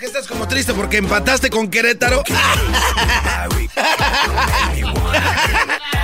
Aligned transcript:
¿Por 0.00 0.08
qué 0.08 0.16
estás 0.18 0.28
como 0.28 0.48
triste? 0.48 0.72
¿Porque 0.72 0.96
empataste 0.96 1.50
con 1.50 1.68
Querétaro? 1.68 2.24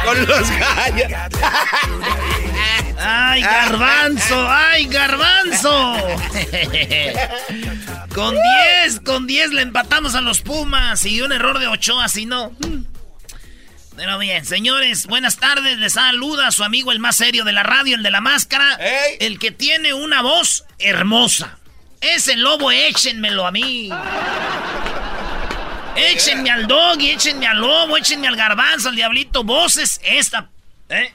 con 0.05 0.27
los 0.27 0.51
gallos. 0.51 1.13
¡Ay, 2.99 3.41
garbanzo! 3.41 4.51
¡Ay, 4.51 4.85
garbanzo! 4.89 5.97
con 8.15 8.35
10, 8.85 9.01
con 9.01 9.27
10 9.27 9.53
le 9.53 9.63
empatamos 9.63 10.15
a 10.15 10.21
los 10.21 10.43
Pumas 10.43 11.07
y 11.07 11.23
un 11.23 11.33
error 11.33 11.59
de 11.59 11.67
Ochoa, 11.67 12.11
si 12.11 12.27
no. 12.27 12.53
Pero 13.97 14.19
bien, 14.19 14.45
señores, 14.45 15.07
buenas 15.07 15.39
tardes. 15.39 15.79
Les 15.79 15.95
saluda 15.95 16.49
a 16.49 16.53
su 16.53 16.65
amigo 16.65 16.93
el 16.93 16.99
más 16.99 17.17
serio 17.17 17.45
de 17.45 17.53
la 17.53 17.63
radio, 17.63 17.97
el 17.97 18.03
de 18.03 18.11
la 18.11 18.21
máscara. 18.21 18.79
El 19.21 19.39
que 19.39 19.53
tiene 19.53 19.95
una 19.95 20.21
voz 20.21 20.67
hermosa. 20.79 21.57
Ese 22.15 22.37
lobo, 22.37 22.71
échenmelo 22.71 23.47
a 23.47 23.51
mí. 23.51 23.91
Échenme 25.97 26.51
al 26.51 26.67
doggy, 26.67 27.11
échenme 27.11 27.47
al 27.47 27.59
lobo, 27.59 27.97
échenme 27.97 28.29
al 28.29 28.37
garbanzo, 28.37 28.91
al 28.91 28.97
diablito, 28.97 29.45
voces, 29.45 30.01
esta, 30.05 30.49
¿eh? 30.89 31.13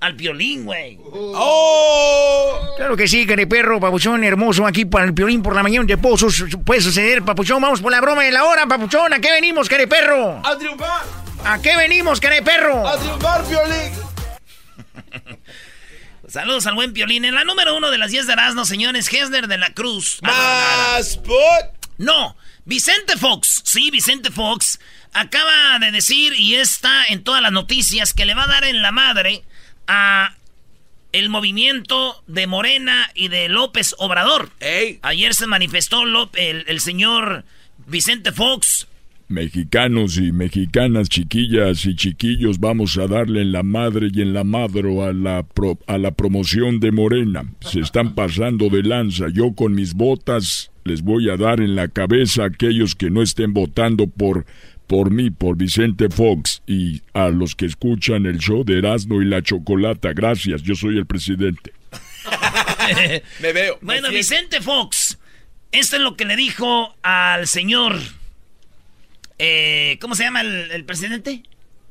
Al 0.00 0.14
piolín, 0.14 0.64
güey. 0.64 0.98
¡Oh! 1.12 2.74
Claro 2.76 2.96
que 2.96 3.08
sí, 3.08 3.26
perro, 3.26 3.80
papuchón, 3.80 4.22
hermoso, 4.22 4.64
aquí 4.64 4.84
para 4.84 5.06
el 5.06 5.14
piolín 5.14 5.42
por 5.42 5.56
la 5.56 5.62
mañana 5.62 5.86
de 5.86 5.98
pozos. 5.98 6.44
Puede 6.64 6.80
suceder, 6.80 7.24
papuchón. 7.24 7.60
Vamos 7.60 7.80
por 7.80 7.90
la 7.90 8.00
broma 8.00 8.22
de 8.22 8.30
la 8.30 8.44
hora, 8.44 8.66
papuchón. 8.66 9.12
¿A 9.12 9.18
qué 9.18 9.32
venimos, 9.32 9.68
perro? 9.68 10.40
¡A 10.44 10.56
triunfar! 10.56 11.02
¿A 11.44 11.60
qué 11.60 11.76
venimos, 11.76 12.20
perro? 12.20 12.86
¡A 12.86 12.96
triunfar, 12.96 13.44
piolín! 13.44 14.07
Saludos 16.28 16.66
al 16.66 16.74
buen 16.74 16.92
Piolín. 16.92 17.24
En 17.24 17.34
la 17.34 17.44
número 17.44 17.74
uno 17.74 17.90
de 17.90 17.96
las 17.96 18.10
10 18.10 18.26
de 18.26 18.34
Erasmo, 18.34 18.66
señores, 18.66 19.10
Hesner 19.10 19.48
de 19.48 19.56
la 19.56 19.72
Cruz. 19.72 20.18
¡Más 20.20 21.18
No, 21.96 22.36
Vicente 22.66 23.16
Fox. 23.16 23.62
Sí, 23.64 23.90
Vicente 23.90 24.30
Fox 24.30 24.78
acaba 25.14 25.78
de 25.78 25.90
decir, 25.90 26.34
y 26.34 26.56
está 26.56 27.06
en 27.06 27.24
todas 27.24 27.40
las 27.40 27.50
noticias, 27.50 28.12
que 28.12 28.26
le 28.26 28.34
va 28.34 28.44
a 28.44 28.48
dar 28.48 28.64
en 28.64 28.82
la 28.82 28.92
madre 28.92 29.42
a 29.86 30.34
el 31.12 31.30
movimiento 31.30 32.22
de 32.26 32.46
Morena 32.46 33.10
y 33.14 33.28
de 33.28 33.48
López 33.48 33.94
Obrador. 33.96 34.50
Ayer 35.00 35.34
se 35.34 35.46
manifestó 35.46 36.02
el, 36.34 36.64
el 36.66 36.80
señor 36.80 37.44
Vicente 37.86 38.32
Fox 38.32 38.86
Mexicanos 39.28 40.16
y 40.16 40.32
mexicanas, 40.32 41.10
chiquillas 41.10 41.84
y 41.84 41.94
chiquillos, 41.94 42.60
vamos 42.60 42.96
a 42.96 43.06
darle 43.06 43.42
en 43.42 43.52
la 43.52 43.62
madre 43.62 44.08
y 44.10 44.22
en 44.22 44.32
la 44.32 44.42
madro 44.42 45.04
a 45.04 45.12
la, 45.12 45.44
a 45.86 45.98
la 45.98 46.10
promoción 46.12 46.80
de 46.80 46.92
Morena. 46.92 47.44
Se 47.60 47.80
están 47.80 48.14
pasando 48.14 48.70
de 48.70 48.82
lanza. 48.82 49.26
Yo 49.30 49.52
con 49.52 49.74
mis 49.74 49.92
botas 49.92 50.70
les 50.84 51.02
voy 51.02 51.28
a 51.28 51.36
dar 51.36 51.60
en 51.60 51.76
la 51.76 51.88
cabeza 51.88 52.44
a 52.44 52.46
aquellos 52.46 52.94
que 52.94 53.10
no 53.10 53.20
estén 53.20 53.52
votando 53.52 54.06
por, 54.06 54.46
por 54.86 55.10
mí, 55.10 55.28
por 55.28 55.58
Vicente 55.58 56.08
Fox, 56.08 56.62
y 56.66 57.02
a 57.12 57.28
los 57.28 57.54
que 57.54 57.66
escuchan 57.66 58.24
el 58.24 58.38
show 58.38 58.64
de 58.64 58.78
Erasmo 58.78 59.20
y 59.20 59.26
la 59.26 59.42
Chocolata. 59.42 60.14
Gracias, 60.14 60.62
yo 60.62 60.74
soy 60.74 60.96
el 60.96 61.04
presidente. 61.04 61.74
Me 63.42 63.52
veo. 63.52 63.78
Bueno, 63.82 64.08
Vicente 64.10 64.62
Fox, 64.62 65.18
esto 65.70 65.96
es 65.96 66.02
lo 66.02 66.16
que 66.16 66.24
le 66.24 66.34
dijo 66.34 66.94
al 67.02 67.46
señor 67.46 67.94
eh, 69.38 69.98
¿Cómo 70.00 70.14
se 70.14 70.24
llama 70.24 70.40
el, 70.40 70.84
presidente? 70.84 71.42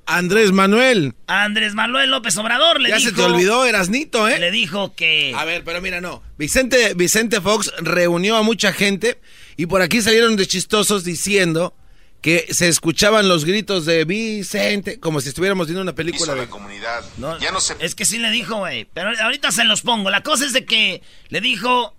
Andrés 0.05 0.51
Manuel. 0.51 1.13
Andrés 1.27 1.73
Manuel 1.73 2.09
López 2.09 2.37
Obrador 2.37 2.79
le 2.79 2.89
ya 2.89 2.97
dijo. 2.97 3.09
Ya 3.09 3.15
se 3.15 3.21
te 3.21 3.27
olvidó, 3.29 3.65
Erasnito, 3.65 4.27
¿eh? 4.27 4.39
Le 4.39 4.51
dijo 4.51 4.95
que. 4.95 5.33
A 5.35 5.43
ver, 5.45 5.63
pero 5.63 5.81
mira, 5.81 5.99
no. 6.01 6.23
Vicente, 6.37 6.93
Vicente 6.93 7.41
Fox 7.41 7.73
reunió 7.79 8.37
a 8.37 8.43
mucha 8.43 8.71
gente 8.71 9.19
y 9.57 9.65
por 9.65 9.81
aquí 9.81 10.01
salieron 10.01 10.35
de 10.35 10.47
chistosos 10.47 11.03
diciendo 11.03 11.73
que 12.21 12.47
se 12.51 12.67
escuchaban 12.67 13.27
los 13.29 13.45
gritos 13.45 13.85
de 13.85 14.05
Vicente, 14.05 14.99
como 14.99 15.21
si 15.21 15.29
estuviéramos 15.29 15.67
viendo 15.67 15.81
una 15.81 15.93
película 15.93 16.33
de 16.33 16.41
la 16.41 16.49
comunidad. 16.49 17.03
No, 17.17 17.37
ya 17.39 17.51
no 17.51 17.61
sé. 17.61 17.75
Es 17.79 17.95
que 17.95 18.05
sí 18.05 18.17
le 18.17 18.31
dijo, 18.31 18.57
güey. 18.57 18.85
Pero 18.93 19.11
ahorita 19.21 19.51
se 19.51 19.63
los 19.63 19.81
pongo. 19.81 20.09
La 20.09 20.23
cosa 20.23 20.45
es 20.45 20.53
de 20.53 20.65
que 20.65 21.01
le 21.29 21.41
dijo 21.41 21.95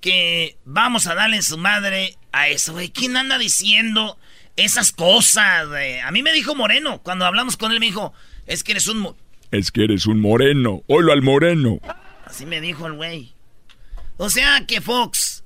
que 0.00 0.56
vamos 0.64 1.06
a 1.06 1.14
darle 1.14 1.42
su 1.42 1.58
madre 1.58 2.16
a 2.32 2.48
eso, 2.48 2.72
güey. 2.72 2.90
¿Quién 2.90 3.16
anda 3.16 3.38
diciendo 3.38 4.18
esas 4.64 4.92
cosas, 4.92 5.68
güey. 5.68 6.00
A 6.00 6.10
mí 6.10 6.22
me 6.22 6.32
dijo 6.32 6.54
Moreno. 6.54 7.00
Cuando 7.02 7.26
hablamos 7.26 7.56
con 7.56 7.72
él 7.72 7.80
me 7.80 7.86
dijo, 7.86 8.12
es 8.46 8.62
que 8.62 8.72
eres 8.72 8.86
un... 8.86 9.16
Es 9.50 9.72
que 9.72 9.84
eres 9.84 10.06
un 10.06 10.20
moreno. 10.20 10.82
Oilo 10.86 11.12
al 11.12 11.22
moreno. 11.22 11.80
Así 12.24 12.46
me 12.46 12.60
dijo 12.60 12.86
el 12.86 12.94
güey. 12.94 13.34
O 14.16 14.30
sea 14.30 14.64
que 14.66 14.80
Fox 14.80 15.42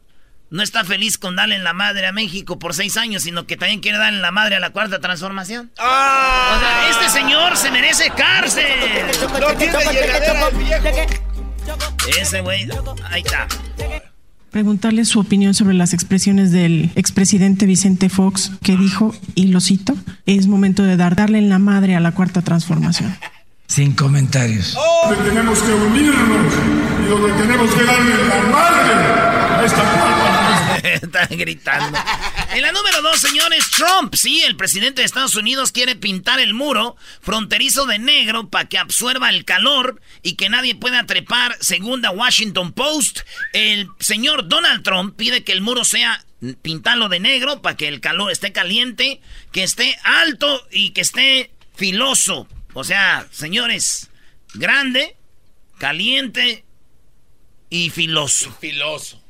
no 0.50 0.62
está 0.62 0.84
feliz 0.84 1.16
con 1.16 1.36
darle 1.36 1.56
en 1.56 1.64
la 1.64 1.72
madre 1.72 2.06
a 2.06 2.12
México 2.12 2.58
por 2.58 2.74
seis 2.74 2.96
años, 2.96 3.22
sino 3.22 3.46
que 3.46 3.56
también 3.56 3.80
quiere 3.80 3.98
darle 3.98 4.16
en 4.16 4.22
la 4.22 4.30
madre 4.30 4.56
a 4.56 4.60
la 4.60 4.70
cuarta 4.70 5.00
transformación. 5.00 5.72
¡Ah! 5.78 6.56
O 6.56 6.60
sea, 6.60 6.90
este 6.90 7.18
señor 7.20 7.56
se 7.56 7.70
merece 7.70 8.10
cárcel. 8.10 8.66
No 9.40 9.56
tiene 9.56 9.78
llegadera 9.92 10.48
el 10.48 10.56
viejo. 10.56 10.88
Ese 12.06 12.42
güey, 12.42 12.68
ahí 13.10 13.22
está 13.22 13.48
preguntarle 14.54 15.04
su 15.04 15.18
opinión 15.18 15.52
sobre 15.52 15.74
las 15.74 15.94
expresiones 15.94 16.52
del 16.52 16.92
expresidente 16.94 17.66
Vicente 17.66 18.08
Fox, 18.08 18.52
que 18.62 18.76
dijo, 18.76 19.12
y 19.34 19.48
lo 19.48 19.60
cito, 19.60 19.96
es 20.26 20.46
momento 20.46 20.84
de 20.84 20.96
dar, 20.96 21.16
darle 21.16 21.38
en 21.38 21.48
la 21.48 21.58
madre 21.58 21.96
a 21.96 22.00
la 22.00 22.12
cuarta 22.12 22.40
transformación. 22.40 23.16
Sin 23.66 23.94
comentarios. 23.94 24.78
tenemos 25.24 25.58
que 25.58 25.72
unirnos 25.72 26.54
y 27.04 27.08
donde 27.10 27.32
tenemos 27.32 27.68
que 27.74 27.82
darle 27.82 28.14
la 28.28 28.42
madre 28.52 28.94
a 29.58 29.64
esta 29.66 29.82
cuarta 29.82 30.23
Están 31.02 31.28
gritando. 31.30 31.98
En 32.52 32.60
la 32.60 32.70
número 32.70 33.00
dos, 33.00 33.18
señores, 33.18 33.70
Trump, 33.70 34.14
sí, 34.14 34.42
el 34.42 34.54
presidente 34.54 35.00
de 35.00 35.06
Estados 35.06 35.34
Unidos 35.34 35.72
quiere 35.72 35.96
pintar 35.96 36.40
el 36.40 36.52
muro 36.52 36.96
fronterizo 37.22 37.86
de 37.86 37.98
negro 37.98 38.50
para 38.50 38.68
que 38.68 38.76
absorba 38.76 39.30
el 39.30 39.46
calor 39.46 40.02
y 40.22 40.34
que 40.34 40.50
nadie 40.50 40.74
pueda 40.74 41.06
trepar, 41.06 41.56
según 41.60 42.02
la 42.02 42.10
Washington 42.10 42.72
Post. 42.72 43.20
El 43.54 43.88
señor 43.98 44.46
Donald 44.46 44.82
Trump 44.82 45.16
pide 45.16 45.42
que 45.42 45.52
el 45.52 45.62
muro 45.62 45.84
sea 45.84 46.22
pintarlo 46.60 47.08
de 47.08 47.18
negro 47.20 47.62
para 47.62 47.78
que 47.78 47.88
el 47.88 48.02
calor 48.02 48.30
esté 48.30 48.52
caliente, 48.52 49.22
que 49.52 49.62
esté 49.62 49.96
alto 50.04 50.68
y 50.70 50.90
que 50.90 51.00
esté 51.00 51.50
filoso. 51.74 52.46
O 52.74 52.84
sea, 52.84 53.26
señores, 53.30 54.10
grande, 54.52 55.16
caliente 55.78 56.66
y 57.70 57.88
filoso. 57.88 58.54
filoso. 58.60 59.23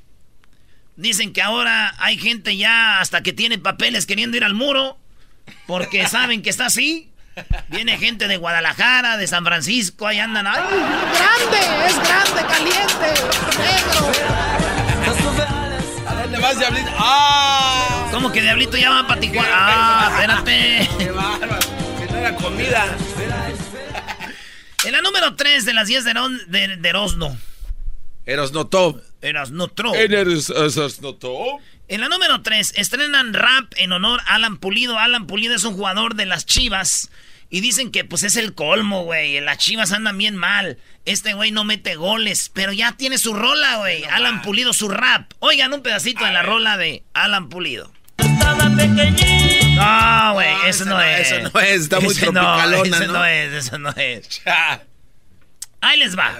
Dicen 0.96 1.32
que 1.32 1.42
ahora 1.42 1.94
hay 1.98 2.18
gente 2.18 2.56
ya 2.56 3.00
hasta 3.00 3.22
que 3.22 3.32
tiene 3.32 3.58
papeles 3.58 4.06
queriendo 4.06 4.36
ir 4.36 4.44
al 4.44 4.54
muro 4.54 4.98
porque 5.66 6.06
saben 6.08 6.42
que 6.42 6.50
está 6.50 6.66
así. 6.66 7.10
Viene 7.68 7.98
gente 7.98 8.28
de 8.28 8.36
Guadalajara, 8.36 9.16
de 9.16 9.26
San 9.26 9.44
Francisco, 9.44 10.06
ahí 10.06 10.20
andan. 10.20 10.46
¡Ay, 10.46 10.54
grande! 10.56 11.86
¡Es 11.86 11.96
grande, 11.96 12.46
caliente! 12.46 13.22
¡Negro! 13.58 14.12
¿A 16.06 16.14
dónde 16.14 16.38
vas, 16.38 16.58
Diablito? 16.60 16.90
¡Ah! 16.96 18.08
¿Cómo 18.12 18.30
que 18.30 18.40
Diablito 18.40 18.76
ya 18.76 18.90
va 18.90 19.08
para 19.08 19.20
Tijuana? 19.20 19.50
¡Ah, 19.52 20.10
espérate! 20.12 20.88
¡Qué 20.98 21.10
bárbaro! 21.10 21.58
Que 21.98 22.06
no 22.12 22.18
era 22.18 22.36
comida. 22.36 22.96
En 24.84 24.92
la 24.92 25.02
número 25.02 25.34
3 25.34 25.64
de 25.64 25.74
las 25.74 25.88
10 25.88 26.04
de, 26.04 26.14
de, 26.46 26.76
de 26.76 26.88
Erosno. 26.88 27.36
Erosnotó. 28.26 29.02
Erasnotro. 29.20 29.94
Erasnotó. 29.94 31.58
En 31.86 32.00
la 32.00 32.08
número 32.08 32.40
3, 32.40 32.74
estrenan 32.76 33.34
rap 33.34 33.72
en 33.76 33.92
honor 33.92 34.20
a 34.26 34.36
Alan 34.36 34.56
Pulido. 34.56 34.98
Alan 34.98 35.26
Pulido 35.26 35.54
es 35.54 35.64
un 35.64 35.74
jugador 35.74 36.14
de 36.14 36.24
las 36.24 36.46
Chivas. 36.46 37.10
Y 37.50 37.60
dicen 37.60 37.90
que 37.90 38.04
pues 38.04 38.22
es 38.22 38.36
el 38.36 38.54
colmo, 38.54 39.04
güey. 39.04 39.38
Las 39.40 39.58
Chivas 39.58 39.92
andan 39.92 40.16
bien 40.16 40.34
mal. 40.34 40.78
Este 41.04 41.34
güey 41.34 41.50
no 41.50 41.64
mete 41.64 41.96
goles, 41.96 42.50
pero 42.52 42.72
ya 42.72 42.92
tiene 42.92 43.18
su 43.18 43.34
rola, 43.34 43.76
güey. 43.76 44.04
Alan 44.04 44.40
Pulido, 44.42 44.72
su 44.72 44.88
rap. 44.88 45.30
Oigan 45.40 45.74
un 45.74 45.82
pedacito 45.82 46.24
de 46.24 46.32
la 46.32 46.42
rola 46.42 46.78
de 46.78 47.02
Alan 47.12 47.50
Pulido. 47.50 47.92
No, 49.76 50.32
güey, 50.32 50.48
eso 50.66 50.84
no, 50.86 51.00
es. 51.00 51.32
Eso 51.32 51.50
no 51.52 51.60
es, 51.60 51.82
está 51.82 52.00
muy 52.00 52.14
tropicalona, 52.14 53.00
no, 53.00 53.12
no 53.12 53.24
es, 53.26 53.52
eso 53.52 53.78
no 53.78 53.90
es. 53.90 54.42
Ahí 55.80 55.98
les 55.98 56.16
va. 56.16 56.34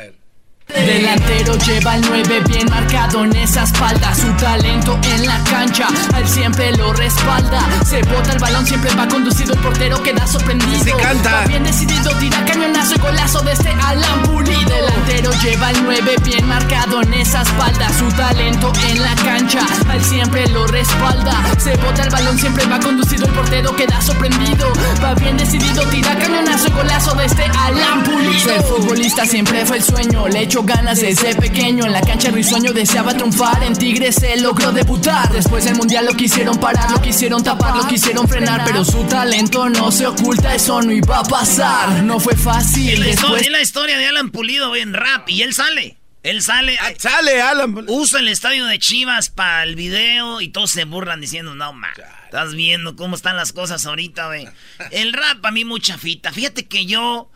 Delantero 0.68 1.56
lleva 1.58 1.96
el 1.96 2.02
9 2.08 2.42
bien 2.48 2.66
marcado 2.70 3.24
en 3.24 3.36
esa 3.36 3.64
espalda 3.64 4.14
Su 4.14 4.32
talento 4.34 4.98
en 5.14 5.26
la 5.26 5.38
cancha, 5.44 5.86
él 6.16 6.26
siempre 6.26 6.74
lo 6.76 6.92
respalda 6.92 7.60
Se 7.84 8.02
bota 8.02 8.32
el 8.32 8.38
balón, 8.38 8.66
siempre 8.66 8.90
va 8.94 9.06
conducido, 9.06 9.52
el 9.52 9.60
portero 9.60 10.02
queda 10.02 10.26
sorprendido. 10.26 10.84
Sí 10.84 10.92
canta. 11.02 11.32
Va 11.32 11.46
bien 11.46 11.64
decidido, 11.64 12.10
tira 12.18 12.44
cañonazo 12.44 12.94
y 12.94 12.98
golazo 12.98 13.40
de 13.40 13.52
este 13.52 13.70
Alan 13.70 14.22
Pulido. 14.22 14.74
Delantero 14.74 15.30
lleva 15.42 15.70
el 15.70 15.84
9 15.84 16.16
bien 16.24 16.46
marcado 16.46 17.02
en 17.02 17.14
esa 17.14 17.42
espalda. 17.42 17.88
Su 17.98 18.08
talento 18.12 18.72
en 18.88 19.02
la 19.02 19.14
cancha, 19.16 19.60
al 19.88 20.02
siempre 20.02 20.48
lo 20.48 20.66
respalda. 20.66 21.34
Se 21.58 21.76
bota 21.76 22.04
el 22.04 22.10
balón, 22.10 22.38
siempre 22.38 22.64
va 22.66 22.80
conducido, 22.80 23.26
el 23.26 23.32
portero 23.32 23.76
queda 23.76 24.00
sorprendido. 24.00 24.72
Va 25.02 25.14
bien 25.14 25.36
decidido, 25.36 25.82
tira 25.88 26.16
cañonazo 26.18 26.68
y 26.68 26.70
golazo 26.72 27.14
de 27.14 27.26
este 27.26 27.44
Alan 27.44 28.02
Pulido. 28.02 28.40
Ser 28.40 28.62
futbolista 28.62 29.26
siempre 29.26 29.64
fue 29.66 29.76
el 29.78 29.84
sueño, 29.84 30.26
le 30.28 30.46
echo 30.54 30.62
ganas 30.62 31.00
desde 31.00 31.34
pequeño. 31.34 31.84
En 31.84 31.92
la 31.92 32.00
cancha 32.00 32.30
risueño 32.30 32.72
deseaba 32.72 33.12
triunfar, 33.12 33.64
en 33.64 33.74
Tigres 33.74 34.14
se 34.14 34.36
logró 34.36 34.70
debutar. 34.70 35.32
Después 35.32 35.64
del 35.64 35.74
mundial 35.74 36.06
lo 36.06 36.14
quisieron 36.14 36.60
parar, 36.60 36.92
lo 36.92 37.02
quisieron 37.02 37.42
tapar, 37.42 37.76
lo 37.76 37.88
quisieron 37.88 38.28
frenar. 38.28 38.62
Pero 38.64 38.84
su 38.84 39.02
talento 39.04 39.68
no 39.68 39.90
se 39.90 40.06
oculta, 40.06 40.54
eso 40.54 40.80
no 40.80 40.92
iba 40.92 41.18
a 41.18 41.24
pasar. 41.24 42.04
No 42.04 42.20
fue 42.20 42.36
fácil. 42.36 42.90
Es 42.90 42.98
la, 43.00 43.06
Después 43.06 43.42
es 43.42 43.50
la 43.50 43.60
historia 43.62 43.98
de 43.98 44.06
Alan 44.06 44.30
Pulido 44.30 44.76
en 44.76 44.94
rap 44.94 45.28
y 45.28 45.42
él 45.42 45.54
sale. 45.54 45.98
Él 46.22 46.40
sale. 46.40 46.78
Ah, 46.80 46.92
Sale, 46.96 47.42
Alan. 47.42 47.74
Usa 47.88 48.20
el 48.20 48.28
estadio 48.28 48.66
de 48.66 48.78
Chivas 48.78 49.30
para 49.30 49.64
el 49.64 49.74
video 49.74 50.40
y 50.40 50.48
todos 50.48 50.70
se 50.70 50.84
burlan 50.84 51.20
diciendo, 51.20 51.56
no, 51.56 51.72
ma, 51.72 51.88
estás 52.26 52.54
viendo 52.54 52.94
cómo 52.94 53.16
están 53.16 53.36
las 53.36 53.52
cosas 53.52 53.84
ahorita, 53.86 54.28
güey. 54.28 54.48
El 54.92 55.14
rap 55.14 55.44
a 55.44 55.50
mí 55.50 55.64
mucha 55.64 55.98
fita. 55.98 56.30
Fíjate 56.30 56.66
que 56.66 56.86
yo, 56.86 57.28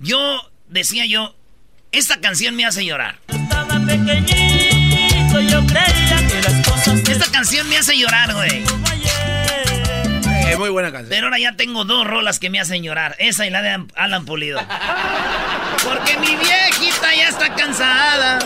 yo, 0.00 0.50
decía 0.68 1.06
yo, 1.06 1.35
esta 1.96 2.20
canción 2.20 2.54
me 2.54 2.66
hace 2.66 2.84
llorar. 2.84 3.18
Esta 7.08 7.30
canción 7.32 7.68
me 7.68 7.78
hace 7.78 7.96
llorar, 7.96 8.34
güey. 8.34 8.64
Eh, 10.46 10.56
muy 10.58 10.68
buena 10.68 10.92
canción. 10.92 11.08
Pero 11.08 11.26
ahora 11.26 11.38
ya 11.38 11.56
tengo 11.56 11.84
dos 11.84 12.06
rolas 12.06 12.38
que 12.38 12.50
me 12.50 12.60
hacen 12.60 12.82
llorar. 12.82 13.16
Esa 13.18 13.46
y 13.46 13.50
la 13.50 13.62
de 13.62 13.86
Alan 13.94 14.26
Pulido. 14.26 14.60
Porque 15.84 16.18
mi 16.18 16.36
viejita 16.36 17.14
ya 17.14 17.28
está 17.28 17.54
cansada 17.54 18.38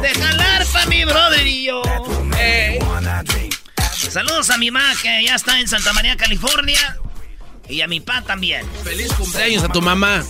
de 0.00 0.08
jalar 0.10 0.64
pa' 0.66 0.86
mi 0.86 1.04
brother 1.04 1.46
y 1.46 1.64
yo. 1.64 1.82
Eh. 2.38 2.78
Saludos 3.90 4.50
a 4.50 4.58
mi 4.58 4.70
mamá 4.70 4.92
que 5.02 5.24
ya 5.24 5.34
está 5.34 5.58
en 5.58 5.66
Santa 5.66 5.92
María, 5.92 6.16
California. 6.16 6.96
Y 7.68 7.80
a 7.80 7.88
mi 7.88 7.98
pa 7.98 8.22
también. 8.22 8.64
Feliz 8.84 9.12
cumpleaños 9.14 9.64
a 9.64 9.68
tu 9.68 9.82
mamá. 9.82 10.22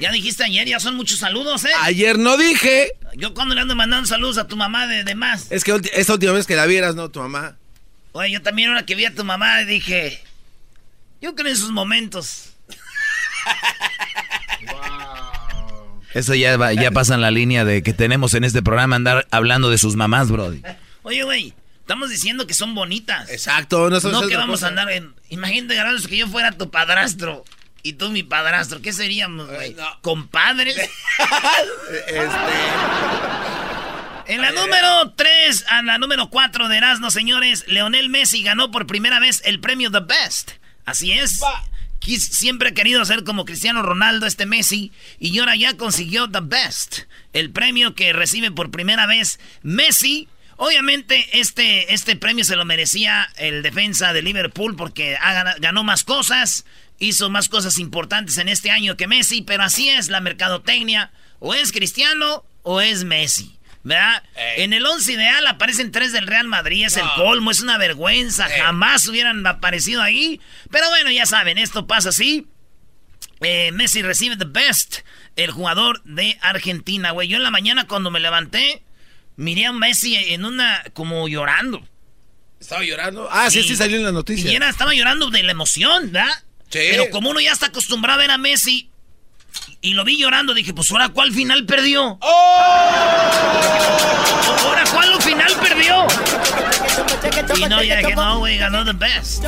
Ya 0.00 0.10
dijiste 0.12 0.44
ayer, 0.44 0.66
ya 0.68 0.80
son 0.80 0.94
muchos 0.96 1.18
saludos, 1.18 1.64
¿eh? 1.64 1.70
Ayer 1.82 2.18
no 2.18 2.36
dije. 2.36 2.92
Yo 3.16 3.32
cuando 3.34 3.54
le 3.54 3.60
ando 3.62 3.74
mandando 3.74 4.06
saludos 4.06 4.38
a 4.38 4.46
tu 4.46 4.56
mamá 4.56 4.86
de, 4.86 5.04
de 5.04 5.14
más. 5.14 5.50
Es 5.50 5.64
que 5.64 5.80
esta 5.94 6.12
última 6.14 6.32
vez 6.32 6.46
que 6.46 6.56
la 6.56 6.66
vieras, 6.66 6.94
¿no? 6.94 7.10
Tu 7.10 7.20
mamá. 7.20 7.56
Oye, 8.12 8.30
yo 8.30 8.42
también 8.42 8.68
ahora 8.68 8.84
que 8.84 8.94
vi 8.94 9.04
a 9.04 9.14
tu 9.14 9.24
mamá 9.24 9.58
dije, 9.64 10.22
yo 11.20 11.34
creo 11.34 11.48
en 11.50 11.56
sus 11.56 11.70
momentos. 11.70 12.50
Eso 16.14 16.34
ya, 16.34 16.56
va- 16.56 16.72
ya 16.72 16.90
pasa 16.92 17.14
en 17.14 17.20
la 17.20 17.30
línea 17.30 17.64
de 17.66 17.82
que 17.82 17.92
tenemos 17.92 18.32
en 18.34 18.44
este 18.44 18.62
programa 18.62 18.96
andar 18.96 19.26
hablando 19.30 19.68
de 19.68 19.76
sus 19.76 19.96
mamás, 19.96 20.30
Brody. 20.30 20.62
Oye, 21.02 21.24
güey, 21.24 21.52
estamos 21.80 22.08
diciendo 22.08 22.46
que 22.46 22.54
son 22.54 22.74
bonitas. 22.74 23.28
Exacto, 23.30 23.90
no, 23.90 24.00
No 24.00 24.26
que 24.26 24.36
vamos 24.36 24.62
a 24.62 24.68
andar 24.68 24.90
en... 24.90 25.14
Imagínate, 25.28 25.74
Garbanzo, 25.74 26.08
que 26.08 26.16
yo 26.16 26.26
fuera 26.26 26.52
tu 26.52 26.70
padrastro 26.70 27.44
y 27.88 27.94
tú 27.94 28.10
mi 28.10 28.22
padrastro. 28.22 28.82
¿Qué 28.82 28.92
seríamos, 28.92 29.48
güey? 29.48 29.74
¿Compadres? 30.02 30.76
Este, 32.06 32.32
En 34.34 34.40
la 34.42 34.50
número 34.50 35.12
3 35.16 35.64
a 35.68 35.82
la 35.82 35.98
número 35.98 36.30
4 36.30 36.68
de 36.68 36.76
Erasmo, 36.76 37.10
señores, 37.10 37.64
Leonel 37.68 38.08
Messi 38.08 38.42
ganó 38.42 38.70
por 38.70 38.86
primera 38.86 39.20
vez 39.20 39.42
el 39.44 39.60
premio 39.60 39.90
The 39.90 40.00
Best. 40.00 40.52
Así 40.84 41.12
es. 41.12 41.40
Quis- 42.00 42.30
siempre 42.32 42.70
ha 42.70 42.74
querido 42.74 43.04
ser 43.04 43.24
como 43.24 43.44
Cristiano 43.44 43.82
Ronaldo, 43.82 44.26
este 44.26 44.46
Messi, 44.46 44.92
y 45.18 45.38
ahora 45.38 45.56
ya 45.56 45.76
consiguió 45.76 46.30
The 46.30 46.40
Best, 46.42 47.00
el 47.32 47.50
premio 47.50 47.94
que 47.94 48.12
recibe 48.12 48.50
por 48.50 48.70
primera 48.70 49.06
vez 49.06 49.38
Messi. 49.62 50.28
Obviamente 50.58 51.38
este, 51.38 51.92
este 51.92 52.16
premio 52.16 52.42
se 52.44 52.56
lo 52.56 52.64
merecía 52.64 53.28
el 53.36 53.62
defensa 53.62 54.12
de 54.12 54.22
Liverpool 54.22 54.74
porque 54.74 55.16
ha 55.20 55.54
ganó 55.58 55.84
más 55.84 56.02
cosas, 56.02 56.64
hizo 56.98 57.30
más 57.30 57.48
cosas 57.48 57.78
importantes 57.78 58.38
en 58.38 58.48
este 58.48 58.70
año 58.70 58.96
que 58.96 59.06
Messi, 59.06 59.42
pero 59.42 59.62
así 59.62 59.88
es 59.88 60.08
la 60.08 60.20
mercadotecnia, 60.20 61.12
o 61.38 61.54
es 61.54 61.72
Cristiano 61.72 62.44
o 62.62 62.80
es 62.80 63.04
Messi. 63.04 63.52
¿Verdad? 63.82 64.24
En 64.56 64.72
el 64.72 64.84
11 64.84 65.12
ideal 65.12 65.46
aparecen 65.46 65.92
tres 65.92 66.10
del 66.10 66.26
Real 66.26 66.48
Madrid, 66.48 66.86
es 66.86 66.96
el 66.96 67.06
colmo, 67.14 67.52
es 67.52 67.60
una 67.60 67.78
vergüenza, 67.78 68.48
jamás 68.48 69.06
hubieran 69.06 69.46
aparecido 69.46 70.02
ahí. 70.02 70.40
Pero 70.72 70.88
bueno, 70.88 71.12
ya 71.12 71.24
saben, 71.24 71.56
esto 71.56 71.86
pasa 71.86 72.08
así. 72.08 72.48
Eh, 73.42 73.70
Messi 73.70 74.02
recibe 74.02 74.36
the 74.36 74.44
best, 74.44 75.02
el 75.36 75.52
jugador 75.52 76.02
de 76.02 76.36
Argentina, 76.40 77.12
güey. 77.12 77.28
Yo 77.28 77.36
en 77.36 77.44
la 77.44 77.52
mañana 77.52 77.86
cuando 77.86 78.10
me 78.10 78.18
levanté, 78.18 78.82
miré 79.36 79.66
a 79.66 79.72
Messi 79.72 80.16
en 80.16 80.44
una, 80.44 80.82
como 80.92 81.28
llorando. 81.28 81.86
Estaba 82.58 82.82
llorando. 82.82 83.28
Ah, 83.30 83.50
sí, 83.50 83.62
sí, 83.62 83.76
salió 83.76 83.98
en 83.98 84.04
la 84.04 84.10
noticia. 84.10 84.50
Y 84.50 84.56
era, 84.56 84.68
estaba 84.68 84.94
llorando 84.94 85.30
de 85.30 85.44
la 85.44 85.52
emoción, 85.52 86.10
¿verdad? 86.10 86.42
Sí. 86.70 86.80
Pero 86.90 87.10
como 87.10 87.30
uno 87.30 87.40
ya 87.40 87.52
está 87.52 87.66
acostumbrado 87.66 88.18
a 88.18 88.22
ver 88.22 88.30
a 88.30 88.38
Messi 88.38 88.90
y 89.80 89.94
lo 89.94 90.04
vi 90.04 90.18
llorando, 90.18 90.52
dije, 90.54 90.74
pues 90.74 90.90
ahora 90.90 91.10
cuál 91.10 91.32
final 91.32 91.64
perdió. 91.64 92.18
Ahora 94.60 94.84
cuál 94.92 95.22
final 95.22 95.52
perdió. 95.60 96.06
Y 97.56 97.68
no, 97.68 97.82
ya 97.82 97.98
dije, 97.98 98.14
no, 98.14 98.38
güey, 98.40 98.58
ganó 98.58 98.84
the 98.84 98.92
best. 98.92 99.44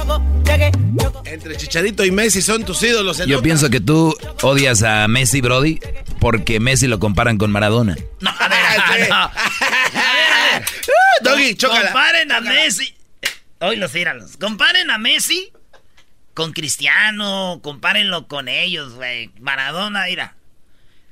Entre 1.24 1.56
Chicharito 1.56 2.04
y 2.04 2.10
Messi 2.10 2.42
son 2.42 2.64
tus 2.64 2.82
ídolos. 2.82 3.18
Yo 3.26 3.42
pienso 3.42 3.68
que 3.70 3.80
tú 3.80 4.16
odias 4.42 4.82
a 4.82 5.08
Messi, 5.08 5.40
Brody, 5.40 5.80
porque 6.20 6.60
Messi 6.60 6.86
lo 6.86 6.98
comparan 6.98 7.36
con 7.38 7.50
Maradona. 7.50 7.96
No, 8.20 8.30
a 8.30 8.48
ver, 8.48 8.58
no. 9.08 9.14
A 9.16 9.28
ver, 9.28 9.94
a 9.94 10.52
ver. 10.54 10.64
Doggy, 11.22 11.54
chócala. 11.56 11.86
Comparen 11.86 12.32
a 12.32 12.40
Messi. 12.40 12.94
Hoy 13.60 13.76
los 13.76 13.94
íralos. 13.94 14.36
Comparen 14.36 14.90
a 14.90 14.98
Messi 14.98 15.50
con 16.38 16.52
Cristiano. 16.52 17.58
Compárenlo 17.64 18.28
con 18.28 18.46
ellos, 18.46 18.94
güey. 18.94 19.32
Maradona, 19.40 20.04
mira. 20.06 20.36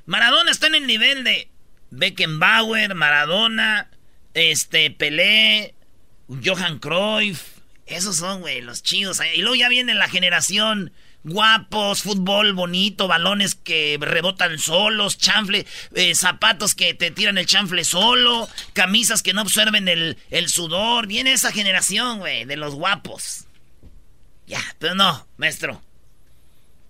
Maradona 0.04 0.52
está 0.52 0.68
en 0.68 0.76
el 0.76 0.86
nivel 0.86 1.24
de 1.24 1.50
Beckenbauer, 1.90 2.94
Maradona, 2.94 3.90
este, 4.34 4.92
Pelé, 4.92 5.74
Johan 6.28 6.78
Cruyff. 6.78 7.42
Esos 7.86 8.18
son, 8.18 8.40
güey, 8.40 8.60
los 8.60 8.84
chidos. 8.84 9.20
Y 9.34 9.40
luego 9.40 9.56
ya 9.56 9.68
viene 9.68 9.94
la 9.94 10.08
generación 10.08 10.92
guapos, 11.24 12.02
fútbol 12.02 12.52
bonito, 12.52 13.08
balones 13.08 13.56
que 13.56 13.98
rebotan 14.00 14.60
solos, 14.60 15.18
chanfle, 15.18 15.66
eh, 15.96 16.14
zapatos 16.14 16.76
que 16.76 16.94
te 16.94 17.10
tiran 17.10 17.36
el 17.36 17.46
chanfle 17.46 17.82
solo, 17.82 18.48
camisas 18.74 19.24
que 19.24 19.32
no 19.32 19.40
absorben 19.40 19.88
el, 19.88 20.18
el 20.30 20.48
sudor. 20.48 21.08
Viene 21.08 21.32
esa 21.32 21.50
generación, 21.50 22.20
güey, 22.20 22.44
de 22.44 22.56
los 22.56 22.76
guapos. 22.76 23.46
Ya, 24.46 24.60
pero 24.78 24.94
no, 24.94 25.26
maestro. 25.36 25.82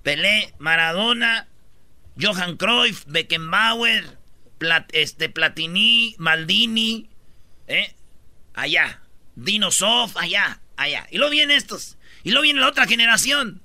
Pelé, 0.03 0.53
Maradona, 0.59 1.49
Johan 2.21 2.57
Cruyff, 2.57 3.05
Beckenbauer, 3.07 4.19
Plat- 4.59 4.91
este, 4.93 5.29
Platini, 5.29 6.15
Maldini, 6.19 7.09
¿eh? 7.67 7.95
Allá. 8.55 9.01
Dino 9.35 9.71
Sof, 9.71 10.17
allá, 10.17 10.61
allá. 10.77 11.07
Y 11.11 11.19
luego 11.19 11.31
vienen 11.33 11.57
estos. 11.57 11.97
Y 12.23 12.31
luego 12.31 12.43
viene 12.45 12.61
la 12.61 12.69
otra 12.69 12.87
generación. 12.87 13.61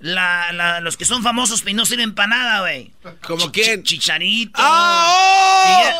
La, 0.00 0.52
la- 0.52 0.80
los 0.80 0.96
que 0.96 1.04
son 1.04 1.22
famosos 1.22 1.64
y 1.66 1.74
no 1.74 1.84
sirven 1.86 2.14
para 2.14 2.28
nada, 2.28 2.60
güey. 2.60 2.92
¿Como 3.26 3.50
quién? 3.50 3.82
chi- 3.82 3.96
Chicharito. 3.98 4.52
¡Ah! 4.62 5.14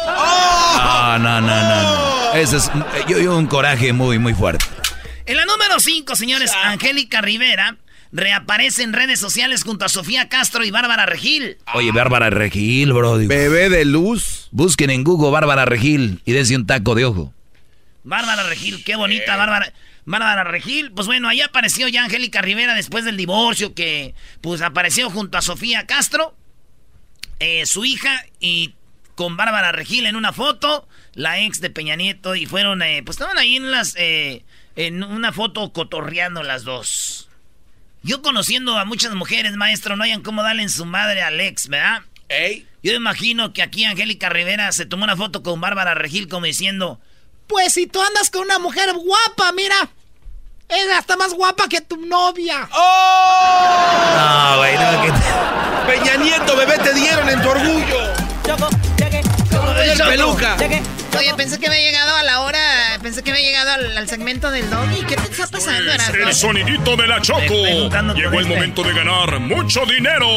Ah, 0.07 1.19
no, 1.21 1.41
no, 1.41 1.51
no, 1.51 2.33
no. 2.33 2.33
Ese 2.35 2.57
es 2.59 2.71
yo, 3.09 3.19
yo 3.19 3.37
un 3.37 3.47
coraje 3.47 3.93
muy, 3.93 4.19
muy 4.19 4.35
fuerte. 4.35 4.65
En 5.29 5.37
la 5.37 5.45
número 5.45 5.79
5, 5.79 6.17
señores, 6.17 6.51
Angélica 6.65 7.21
Rivera 7.21 7.77
reaparece 8.13 8.83
en 8.83 8.95
redes 8.95 9.21
sociales 9.21 9.63
junto 9.63 9.85
a 9.85 9.91
Sofía 9.91 10.31
Castro 10.31 10.65
y 10.65 10.71
Bárbara 10.71 11.05
Regil. 11.05 11.59
Oye, 11.75 11.93
Bárbara 11.93 12.31
Regil, 12.31 12.95
Brody. 12.95 13.27
Bebé 13.27 13.69
de 13.69 13.85
luz. 13.85 14.49
Busquen 14.53 14.89
en 14.89 15.05
Google 15.05 15.31
Bárbara 15.31 15.67
Regil 15.67 16.23
y 16.25 16.33
dense 16.33 16.57
un 16.57 16.67
taco 16.67 16.95
de 16.95 17.05
ojo. 17.05 17.35
Bárbara 18.05 18.45
Regil, 18.45 18.83
qué 18.85 18.97
bonita 18.97 19.37
Bárbara. 19.37 19.71
Bárbara 20.07 20.45
Regil, 20.45 20.93
pues 20.93 21.07
bueno, 21.07 21.29
ahí 21.29 21.43
apareció 21.43 21.89
ya 21.89 22.05
Angélica 22.05 22.41
Rivera 22.41 22.73
después 22.73 23.05
del 23.05 23.19
divorcio 23.19 23.75
que 23.75 24.15
pues 24.41 24.63
apareció 24.63 25.11
junto 25.11 25.37
a 25.37 25.43
Sofía 25.43 25.87
Castro, 25.87 26.35
eh, 27.39 27.67
su 27.67 27.85
hija 27.85 28.25
y 28.41 28.73
con 29.15 29.37
Bárbara 29.37 29.73
Regil 29.73 30.07
en 30.07 30.17
una 30.17 30.33
foto, 30.33 30.89
la 31.13 31.39
ex 31.41 31.61
de 31.61 31.69
Peña 31.69 31.97
Nieto 31.97 32.35
y 32.35 32.47
fueron, 32.47 32.81
eh, 32.81 33.03
pues 33.05 33.17
estaban 33.17 33.37
ahí 33.37 33.57
en 33.57 33.71
las, 33.71 33.95
eh, 33.99 34.45
en 34.79 35.03
una 35.03 35.33
foto 35.33 35.73
cotorreando 35.73 36.45
las 36.45 36.63
dos. 36.63 37.29
Yo 38.05 38.23
conociendo 38.23 38.79
a 38.79 38.85
muchas 38.85 39.13
mujeres, 39.13 39.57
maestro, 39.57 39.97
no 39.97 40.05
hayan 40.05 40.23
cómo 40.23 40.45
darle 40.45 40.63
en 40.63 40.71
su 40.71 40.85
madre 40.85 41.21
al 41.21 41.41
ex, 41.41 41.67
¿verdad? 41.67 42.03
Ey. 42.29 42.65
Yo 42.85 42.93
imagino 42.95 43.53
que 43.53 43.63
aquí 43.63 43.85
Angélica 43.85 44.29
Rivera 44.29 44.71
se 44.71 44.87
tomó 44.87 45.03
una 45.03 45.17
foto 45.17 45.43
con 45.43 45.61
Bárbara 45.61 45.95
Regil 45.95 46.29
como 46.29 46.47
diciendo, 46.47 47.01
pues 47.49 47.73
si 47.73 47.89
tú 47.89 48.01
andas 48.01 48.31
con 48.31 48.43
una 48.43 48.61
mujer 48.61 48.93
guapa, 48.93 49.51
mira, 49.53 49.91
Es 50.69 50.87
hasta 50.97 51.17
más 51.17 51.35
guapa 51.35 51.67
que 51.69 51.81
tu 51.81 51.97
novia. 51.97 52.69
¡Oh! 52.71 54.15
No, 54.17 54.59
güey, 54.59 54.75
no, 54.75 55.03
que... 55.03 55.13
Peña 55.91 56.17
Nieto, 56.19 56.55
bebé, 56.57 56.79
te 56.79 56.95
dieron 56.95 57.29
en 57.29 57.43
tu 57.43 57.49
orgullo. 57.49 58.13
Choco, 58.47 58.69
llegué. 58.99 59.23
El 59.91 59.99
peluca. 59.99 60.57
Oye, 61.19 61.35
pensé 61.35 61.59
que 61.59 61.67
había 61.67 61.81
llegado 61.81 62.15
a 62.15 62.23
la 62.23 62.41
hora, 62.43 62.61
pensé 63.03 63.25
que 63.25 63.33
había 63.33 63.43
llegado 63.43 63.73
al, 63.73 63.99
al 63.99 64.09
segmento 64.09 64.53
del 64.53 64.71
doggy. 64.71 65.03
¿Qué 65.05 65.17
te 65.17 65.31
está 65.33 65.49
pasando, 65.49 65.91
Erasmo? 65.91 66.15
El 66.15 66.33
sonidito 66.33 66.97
de 66.97 67.07
la 67.09 67.21
Choco. 67.21 67.41
Llegó 68.15 68.39
el 68.39 68.47
momento 68.47 68.85
de 68.85 68.95
ganar 68.95 69.41
mucho 69.41 69.85
dinero. 69.85 70.29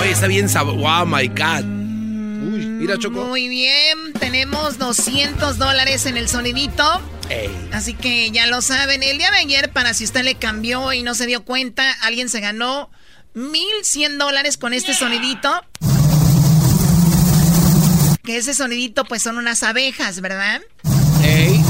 Oye, 0.00 0.10
está 0.10 0.26
bien 0.26 0.50
sabor. 0.50 0.76
Wow, 0.76 1.06
my 1.06 1.28
God. 1.28 1.64
Uy, 1.64 2.66
mira, 2.66 2.98
Choco. 2.98 3.24
Muy 3.24 3.48
bien, 3.48 4.12
tenemos 4.18 4.76
200 4.76 5.56
dólares 5.56 6.04
en 6.04 6.18
el 6.18 6.28
sonidito. 6.28 7.00
Ey. 7.30 7.50
Así 7.72 7.94
que 7.94 8.30
ya 8.30 8.46
lo 8.46 8.60
saben. 8.60 9.02
El 9.02 9.16
día 9.16 9.30
de 9.30 9.38
ayer, 9.38 9.72
para 9.72 9.94
si 9.94 10.04
usted 10.04 10.22
le 10.22 10.34
cambió 10.34 10.92
y 10.92 11.02
no 11.02 11.14
se 11.14 11.24
dio 11.26 11.44
cuenta, 11.44 11.90
alguien 12.02 12.28
se 12.28 12.40
ganó 12.40 12.90
1100 13.32 14.18
dólares 14.18 14.58
con 14.58 14.74
este 14.74 14.92
sonidito. 14.92 15.62
Que 18.30 18.36
ese 18.36 18.54
sonidito, 18.54 19.04
pues 19.06 19.24
son 19.24 19.38
unas 19.38 19.64
abejas, 19.64 20.20
¿verdad? 20.20 20.62
Ey. 21.24 21.60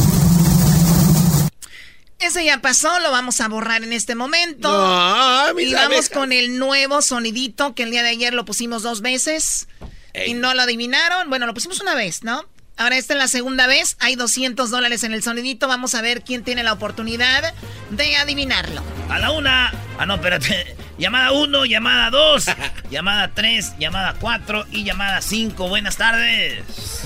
Ese 2.19 2.45
ya 2.45 2.61
pasó, 2.61 3.00
lo 3.00 3.11
vamos 3.11 3.40
a 3.40 3.49
borrar 3.49 3.83
en 3.83 3.95
este 3.95 4.14
momento. 4.14 4.71
No, 4.71 5.55
mis 5.55 5.69
y 5.69 5.73
vamos 5.73 5.87
abejas. 5.87 6.11
con 6.11 6.33
el 6.33 6.59
nuevo 6.59 7.00
sonidito 7.00 7.75
que 7.75 7.85
el 7.85 7.90
día 7.90 8.02
de 8.02 8.11
ayer 8.11 8.35
lo 8.35 8.45
pusimos 8.45 8.83
dos 8.83 9.00
veces 9.00 9.69
Ey. 10.12 10.33
y 10.33 10.35
no 10.35 10.52
lo 10.52 10.61
adivinaron. 10.61 11.31
Bueno, 11.31 11.47
lo 11.47 11.55
pusimos 11.55 11.81
una 11.81 11.95
vez, 11.95 12.25
¿no? 12.25 12.45
Ahora 12.81 12.97
esta 12.97 13.13
es 13.13 13.19
la 13.19 13.29
segunda 13.29 13.67
vez. 13.67 13.99
Hay 14.01 14.17
200 14.17 14.71
dólares 14.71 15.05
en 15.05 15.13
el 15.13 15.23
sonidito. 15.23 15.69
Vamos 15.69 15.95
a 15.95 16.01
ver 16.01 16.23
quién 16.23 16.45
tiene 16.45 16.63
la 16.63 16.73
oportunidad 16.73 17.53
de 17.91 18.17
adivinarlo. 18.17 18.83
A 19.11 19.19
la 19.19 19.33
una. 19.33 19.71
Ah, 19.99 20.07
no, 20.07 20.15
espérate. 20.15 20.77
Llamada 20.97 21.33
uno, 21.33 21.67
llamada 21.67 22.09
dos, 22.09 22.47
llamada 22.91 23.33
tres, 23.35 23.77
llamada 23.79 24.15
cuatro 24.19 24.65
y 24.73 24.85
llamada 24.85 25.21
cinco. 25.21 25.69
Buenas 25.69 25.99
tardes. 25.99 27.03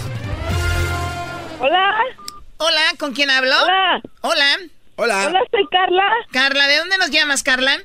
Hola. 1.58 1.92
Hola, 2.58 2.82
¿con 2.96 3.12
quién 3.12 3.30
hablo? 3.30 3.56
Hola. 3.60 4.00
Hola. 4.20 4.56
Hola. 4.94 5.26
Hola, 5.26 5.40
soy 5.50 5.66
Carla. 5.72 6.04
Carla, 6.30 6.68
¿de 6.68 6.78
dónde 6.78 6.98
nos 6.98 7.10
llamas, 7.10 7.42
Carla? 7.42 7.76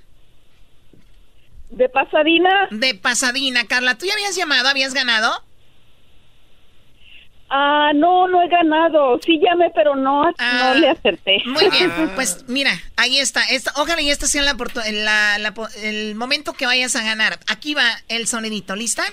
De 1.72 1.90
Pasadena. 1.90 2.68
De 2.70 2.94
Pasadena, 2.94 3.66
Carla. 3.66 3.98
¿Tú 3.98 4.06
ya 4.06 4.14
habías 4.14 4.36
llamado? 4.36 4.70
¿Habías 4.70 4.94
ganado? 4.94 5.44
Ah, 7.50 7.92
no, 7.96 8.28
no 8.28 8.44
he 8.44 8.48
ganado. 8.48 9.20
Sí 9.26 9.40
llamé, 9.40 9.72
pero 9.74 9.96
no, 9.96 10.24
Ah, 10.38 10.74
no 10.74 10.74
le 10.76 10.90
acerté. 10.90 11.42
Muy 11.46 11.70
bien, 11.70 11.92
pues 12.16 12.46
mira, 12.48 12.72
ahí 12.96 13.18
está. 13.20 13.44
Esta, 13.46 13.72
ojalá 13.76 14.02
y 14.02 14.12
esta 14.12 14.28
sea 14.28 14.44
la, 14.44 15.54
el 15.82 16.16
momento 16.16 16.54
que 16.54 16.66
vayas 16.68 16.96
a 16.96 17.04
ganar. 17.04 17.40
Aquí 17.48 17.74
va 17.74 17.86
el 18.08 18.28
sonidito, 18.28 18.76
¿lista? 18.76 19.04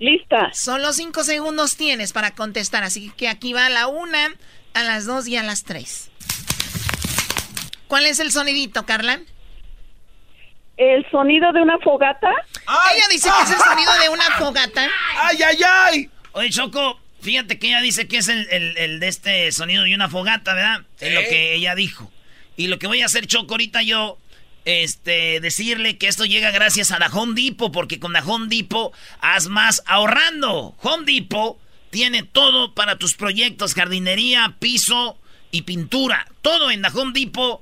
Lista. 0.00 0.50
Solo 0.52 0.92
cinco 0.92 1.22
segundos 1.22 1.76
tienes 1.76 2.12
para 2.12 2.34
contestar, 2.34 2.82
así 2.82 3.12
que 3.16 3.28
aquí 3.28 3.52
va 3.52 3.66
a 3.66 3.70
la 3.70 3.86
una, 3.86 4.34
a 4.74 4.82
las 4.82 5.06
dos 5.06 5.28
y 5.28 5.36
a 5.36 5.44
las 5.44 5.62
tres. 5.62 6.10
¿Cuál 7.86 8.06
es 8.06 8.18
el 8.18 8.32
sonidito, 8.32 8.84
Carla? 8.84 9.20
El 10.76 11.08
sonido 11.10 11.52
de 11.52 11.62
una 11.62 11.78
fogata. 11.78 12.30
Ella 12.92 13.04
dice 13.10 13.28
que 13.28 13.42
es 13.44 13.50
el 13.52 13.58
sonido 13.58 13.92
de 14.02 14.08
una 14.08 14.24
fogata. 14.38 14.88
¡Ay, 15.20 15.38
ay, 15.42 15.58
ay! 15.68 16.10
Oye, 16.32 16.50
Choco, 16.50 16.98
fíjate 17.20 17.58
que 17.58 17.68
ella 17.68 17.80
dice 17.80 18.08
que 18.08 18.18
es 18.18 18.28
el, 18.28 18.46
el- 18.50 18.76
el 18.78 19.00
de 19.00 19.08
este 19.08 19.52
sonido 19.52 19.84
de 19.84 19.94
una 19.94 20.08
fogata, 20.08 20.54
¿verdad? 20.54 20.82
Es 21.00 21.12
lo 21.14 21.20
que 21.20 21.54
ella 21.54 21.74
dijo. 21.74 22.10
Y 22.56 22.66
lo 22.68 22.78
que 22.78 22.86
voy 22.86 23.02
a 23.02 23.06
hacer, 23.06 23.26
Choco, 23.26 23.54
ahorita 23.54 23.82
yo, 23.82 24.18
este, 24.64 25.40
decirle 25.40 25.98
que 25.98 26.06
esto 26.08 26.24
llega 26.24 26.50
gracias 26.50 26.92
a 26.92 26.98
la 26.98 27.08
Home 27.08 27.34
Depot, 27.40 27.72
porque 27.72 27.98
con 27.98 28.12
la 28.12 28.20
Home 28.24 28.46
Depot 28.48 28.92
haz 29.20 29.48
más 29.48 29.82
ahorrando. 29.86 30.74
Home 30.82 31.04
Depot 31.10 31.58
tiene 31.90 32.22
todo 32.22 32.72
para 32.74 32.96
tus 32.96 33.14
proyectos, 33.14 33.74
jardinería, 33.74 34.54
piso 34.58 35.18
y 35.50 35.62
pintura. 35.62 36.26
Todo 36.40 36.70
en 36.70 36.80
la 36.82 36.88
Home 36.88 37.12
Depot, 37.14 37.60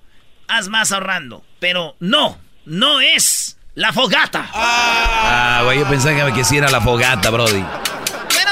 haz 0.49 0.69
más 0.69 0.93
ahorrando. 0.93 1.45
Pero 1.59 1.97
no, 2.01 2.39
no 2.67 3.01
es 3.01 3.57
la 3.75 3.93
fogata. 3.93 4.49
Ah, 4.53 5.63
güey, 5.65 5.79
yo 5.79 5.89
pensaba 5.89 6.27
que 6.27 6.33
quisiera 6.41 6.71
la 6.71 6.81
fogata, 6.81 7.31
brody. 7.31 7.65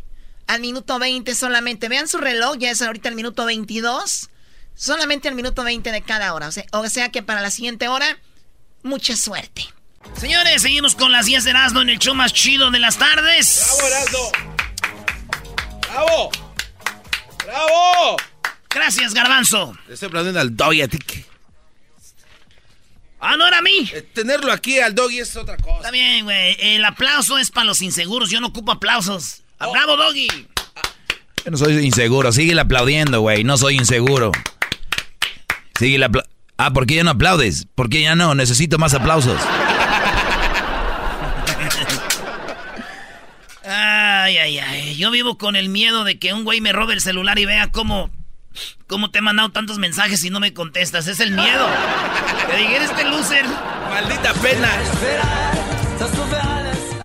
Al 0.48 0.60
minuto 0.60 0.98
20 0.98 1.34
solamente. 1.34 1.88
Vean 1.88 2.08
su 2.08 2.18
reloj, 2.18 2.58
ya 2.58 2.70
es 2.70 2.82
ahorita 2.82 3.08
el 3.08 3.14
minuto 3.14 3.46
22. 3.46 4.28
Solamente 4.74 5.28
al 5.28 5.34
minuto 5.34 5.64
20 5.64 5.90
de 5.90 6.02
cada 6.02 6.34
hora. 6.34 6.48
O 6.48 6.52
sea, 6.52 6.66
o 6.72 6.86
sea 6.90 7.10
que 7.10 7.22
para 7.22 7.40
la 7.40 7.50
siguiente 7.50 7.88
hora, 7.88 8.18
mucha 8.82 9.16
suerte. 9.16 9.64
Señores, 10.16 10.62
seguimos 10.62 10.94
con 10.94 11.10
las 11.12 11.26
10 11.26 11.44
de 11.44 11.50
Erasmo 11.50 11.80
en 11.80 11.90
el 11.90 11.98
show 11.98 12.14
más 12.14 12.32
chido 12.32 12.70
de 12.70 12.78
las 12.78 12.96
tardes. 12.98 13.66
¡Bravo, 13.76 13.88
Erasmo! 13.88 14.32
¡Bravo! 15.90 16.30
¡Bravo! 17.44 18.16
Gracias, 18.70 19.14
Garbanzo. 19.14 19.76
Le 19.88 19.94
estoy 19.94 20.06
aplaudiendo 20.08 20.40
al 20.40 20.56
doggy 20.56 20.82
a 20.82 20.88
ti. 20.88 20.98
que- 20.98 21.24
Ah, 23.24 23.36
no 23.36 23.46
era 23.46 23.58
a 23.58 23.62
mí. 23.62 23.88
Eh, 23.92 24.02
tenerlo 24.14 24.50
aquí 24.52 24.80
al 24.80 24.94
doggy 24.94 25.20
es 25.20 25.36
otra 25.36 25.56
cosa. 25.56 25.76
Está 25.76 25.90
bien, 25.92 26.24
güey. 26.24 26.56
El 26.60 26.84
aplauso 26.84 27.38
es 27.38 27.50
para 27.50 27.66
los 27.66 27.80
inseguros. 27.80 28.30
Yo 28.30 28.40
no 28.40 28.48
ocupo 28.48 28.72
aplausos. 28.72 29.42
Oh. 29.60 29.70
¡Bravo, 29.72 29.96
Doggy! 29.96 30.26
Yo 31.44 31.50
no 31.50 31.56
soy 31.56 31.84
inseguro, 31.84 32.32
sigue 32.32 32.58
aplaudiendo, 32.58 33.20
güey, 33.20 33.44
no 33.44 33.56
soy 33.56 33.76
inseguro. 33.76 34.32
Sigue 35.78 36.02
apla 36.04 36.24
Ah, 36.56 36.72
¿por 36.72 36.86
qué 36.86 36.96
ya 36.96 37.04
no 37.04 37.10
aplaudes? 37.10 37.66
¿Por 37.74 37.88
qué 37.88 38.02
ya 38.02 38.14
no? 38.14 38.34
Necesito 38.34 38.78
más 38.78 38.94
aplausos. 38.94 39.40
Ay, 44.22 44.38
ay, 44.38 44.58
ay. 44.60 44.96
Yo 44.96 45.10
vivo 45.10 45.36
con 45.36 45.56
el 45.56 45.68
miedo 45.68 46.04
de 46.04 46.20
que 46.20 46.32
un 46.32 46.44
güey 46.44 46.60
me 46.60 46.72
robe 46.72 46.94
el 46.94 47.00
celular 47.00 47.40
y 47.40 47.44
vea 47.44 47.72
cómo, 47.72 48.08
cómo 48.86 49.10
te 49.10 49.18
he 49.18 49.20
mandado 49.22 49.50
tantos 49.50 49.78
mensajes 49.78 50.22
y 50.22 50.30
no 50.30 50.38
me 50.38 50.54
contestas. 50.54 51.08
Es 51.08 51.18
el 51.18 51.32
miedo. 51.32 51.68
Diga, 52.56 52.70
"Eres 52.70 52.90
este 52.90 53.04
loser. 53.04 53.44
Maldita 53.90 54.32
pena. 54.34 54.70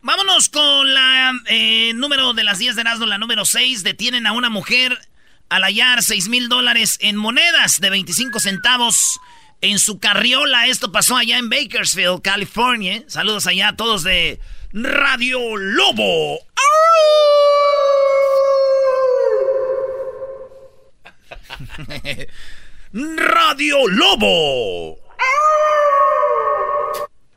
Vámonos 0.04 0.50
con 0.50 0.94
la 0.94 1.34
eh, 1.48 1.92
número 1.96 2.34
de 2.34 2.44
las 2.44 2.60
10 2.60 2.76
de 2.76 2.82
Erasmo, 2.82 3.08
la 3.08 3.18
número 3.18 3.46
6. 3.46 3.84
Detienen 3.84 4.28
a 4.28 4.34
una 4.34 4.52
mujer 4.52 4.98
al 5.50 5.64
hallar 5.64 6.04
6 6.04 6.30
mil 6.30 6.50
dólares 6.50 7.00
en 7.02 7.16
monedas 7.16 7.80
de 7.80 7.90
25 7.90 8.40
centavos 8.40 9.20
en 9.62 9.80
su 9.80 10.00
carriola. 10.00 10.68
Esto 10.68 10.92
pasó 10.92 11.18
allá 11.18 11.40
en 11.40 11.50
Bakersfield, 11.50 12.22
California. 12.22 13.04
Saludos 13.08 13.48
allá 13.48 13.70
a 13.70 13.76
todos 13.76 14.04
de 14.04 14.40
Radio 14.74 15.56
Lobo. 15.56 16.40
Radio 22.94 23.88
Lobo. 23.88 24.98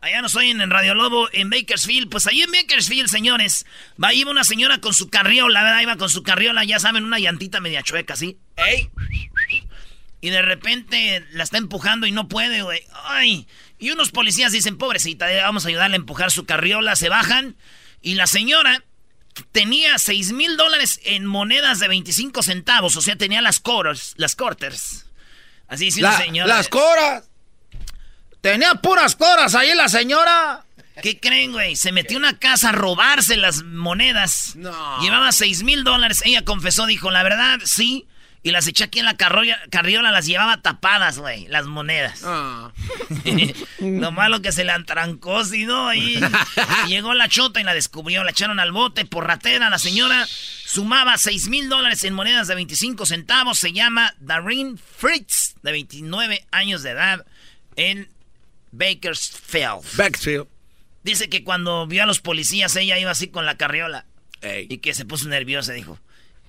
Allá 0.01 0.23
no 0.23 0.29
soy 0.29 0.51
en, 0.51 0.71
Radio 0.71 0.95
Lobo, 0.95 1.29
en 1.33 1.51
Bakersfield. 1.51 2.09
Pues 2.11 2.27
ahí 2.27 2.43
en 2.43 2.51
Bakersfield, 2.51 3.09
señores, 3.09 3.65
va 4.03 4.13
iba 4.13 4.31
una 4.31 4.45
señora 4.45 4.81
con 4.81 4.95
su 4.95 5.09
carriola, 5.09 5.63
¿verdad? 5.63 5.83
Iba 5.83 5.97
con 5.97 6.09
su 6.11 6.23
carriola, 6.23 6.65
ya 6.65 6.81
saben, 6.81 7.05
una 7.05 7.19
llantita 7.19 7.61
media 7.61 7.83
chueca, 7.83 8.17
¿sí? 8.17 8.39
¡Ey! 8.57 8.91
Y 10.21 10.31
de 10.31 10.43
repente 10.43 11.25
la 11.33 11.45
está 11.45 11.59
empujando 11.59 12.07
y 12.07 12.13
no 12.13 12.29
puede, 12.29 12.63
güey. 12.63 12.83
¡Ay! 13.05 13.47
Y 13.81 13.91
unos 13.91 14.11
policías 14.13 14.53
dicen, 14.53 14.77
pobrecita, 14.79 15.33
eh, 15.33 15.41
vamos 15.43 15.65
a 15.65 15.69
ayudarle 15.69 15.97
a 15.97 15.99
empujar 16.01 16.31
su 16.31 16.45
carriola. 16.45 16.95
Se 16.97 17.09
bajan 17.09 17.57
y 18.03 18.15
la 18.15 18.27
señora 18.27 18.85
tenía 19.53 19.99
6 19.99 20.33
mil 20.33 20.57
dólares 20.57 21.01
en 21.05 21.25
monedas 21.27 21.79
de 21.81 21.89
25 21.89 22.43
centavos. 22.43 22.97
O 22.97 23.01
sea, 23.03 23.17
tenía 23.17 23.41
las 23.43 23.59
quarters, 23.59 24.13
las 24.17 24.37
quarters. 24.37 25.07
Así 25.67 25.87
dice 25.87 26.03
La- 26.03 26.17
señora. 26.19 26.55
las 26.57 26.69
coras. 26.69 27.25
Tenía 28.41 28.75
puras 28.77 29.17
coras 29.17 29.55
ahí 29.55 29.75
la 29.75 29.89
señora. 29.89 30.65
¿Qué 31.03 31.19
creen, 31.19 31.53
güey? 31.53 31.77
Se 31.77 31.93
metió 31.93 32.19
a 32.19 32.21
una 32.21 32.39
casa 32.39 32.71
a 32.71 32.73
robarse 32.73 33.37
las 33.37 33.63
monedas. 33.63 34.55
No. 34.57 35.01
Llevaba 35.01 35.33
6 35.33 35.63
mil 35.63 35.85
dólares. 35.85 36.23
Ella 36.25 36.45
confesó, 36.45 36.87
dijo, 36.87 37.11
la 37.11 37.23
verdad, 37.23 37.59
sí. 37.65 38.07
Y 38.43 38.53
las 38.53 38.67
eché 38.67 38.85
aquí 38.85 39.01
en 39.01 39.05
la 39.05 39.19
carrolla, 39.19 39.61
carriola, 39.71 40.11
las 40.11 40.25
llevaba 40.25 40.63
tapadas, 40.63 41.19
güey, 41.19 41.47
las 41.49 41.67
monedas. 41.67 42.23
Ah. 42.25 42.73
Lo 43.81 44.13
malo 44.13 44.41
que 44.41 44.51
se 44.51 44.65
le 44.65 44.73
atrancó, 44.73 45.45
si 45.45 45.67
no, 45.67 45.89
ahí. 45.89 46.19
Llegó 46.89 47.13
la 47.13 47.29
chota 47.29 47.61
y 47.61 47.65
la 47.65 47.75
descubrió, 47.75 48.25
la 48.25 48.31
echaron 48.31 48.59
al 48.59 48.73
bote 48.73 49.05
por 49.05 49.27
ratera. 49.27 49.69
La 49.69 49.79
señora 49.79 50.27
sumaba 50.27 51.19
6 51.19 51.49
mil 51.49 51.69
dólares 51.69 52.03
en 52.05 52.15
monedas 52.15 52.49
de 52.49 52.55
25 52.55 53.05
centavos. 53.05 53.59
Se 53.59 53.75
llama 53.75 54.15
Darlene 54.21 54.79
Fritz, 54.97 55.57
de 55.63 55.73
29 55.73 56.47
años 56.51 56.83
de 56.83 56.91
edad, 56.91 57.27
en 57.77 58.09
Bakersfield. 58.73 59.85
Bakersfield. 59.97 60.47
Dice 61.03 61.29
que 61.29 61.45
cuando 61.45 61.87
vio 61.87 62.05
a 62.05 62.07
los 62.07 62.21
policías, 62.21 62.75
ella 62.77 62.99
iba 62.99 63.11
así 63.11 63.29
con 63.29 63.45
la 63.45 63.59
carriola. 63.59 64.07
Y 64.43 64.79
que 64.79 64.95
se 64.95 65.05
puso 65.05 65.29
nerviosa, 65.29 65.75
dijo. 65.75 65.99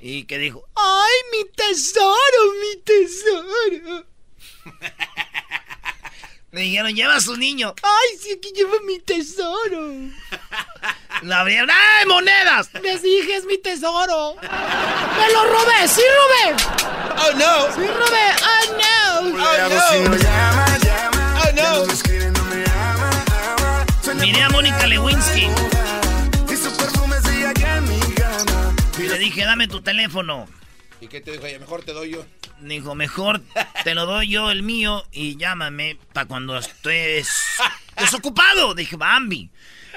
Y 0.04 0.26
que 0.26 0.40
dijo, 0.40 0.68
¡ay, 0.76 1.14
mi 1.32 1.46
tesoro, 1.52 2.54
mi 2.60 2.76
tesoro! 2.82 4.08
Le 6.52 6.62
dijeron, 6.62 6.96
lleva 6.96 7.16
a 7.16 7.22
su 7.22 7.38
niño. 7.38 7.76
¡Ay, 7.84 8.18
sí, 8.20 8.32
aquí 8.36 8.52
lleva 8.52 8.74
mi 8.84 9.00
tesoro! 9.00 9.94
La 11.22 11.42
abrieron, 11.42 11.70
¡ay, 11.70 12.08
monedas! 12.08 12.72
Les 12.82 13.04
dije, 13.04 13.36
es 13.36 13.46
mi 13.46 13.60
tesoro. 13.60 14.38
¡Me 14.42 15.32
lo 15.34 15.46
robé! 15.46 15.88
¡Sí 15.88 16.02
robé! 16.02 16.56
¡Oh, 17.18 17.32
no! 17.36 17.72
¡Sí 17.76 17.86
robé! 17.88 18.34
¡Oh, 18.42 18.66
no! 18.82 19.20
¡Oh, 19.20 19.30
no! 19.30 20.10
¡Oh, 21.44 21.52
no! 24.16 24.16
Miré 24.16 24.42
a 24.44 24.50
Mónica 24.50 24.88
Lewinsky. 24.88 25.48
Dije, 29.22 29.46
dame 29.46 29.68
tu 29.68 29.82
teléfono. 29.82 30.48
¿Y 31.00 31.08
qué 31.08 31.22
te 31.22 31.32
dijo 31.32 31.46
ella? 31.46 31.60
Mejor 31.60 31.84
te 31.84 31.94
doy 31.94 32.12
yo. 32.12 32.26
Dijo, 32.60 32.94
mejor 32.94 33.42
te 33.84 33.96
lo 33.96 34.06
doy 34.06 34.30
yo 34.30 34.52
el 34.52 34.62
mío 34.62 35.04
y 35.12 35.36
llámame 35.38 35.98
para 36.14 36.28
cuando 36.28 36.58
estés 36.58 37.30
desocupado. 37.98 38.76
Dije, 38.76 38.98
Bambi. 38.98 39.50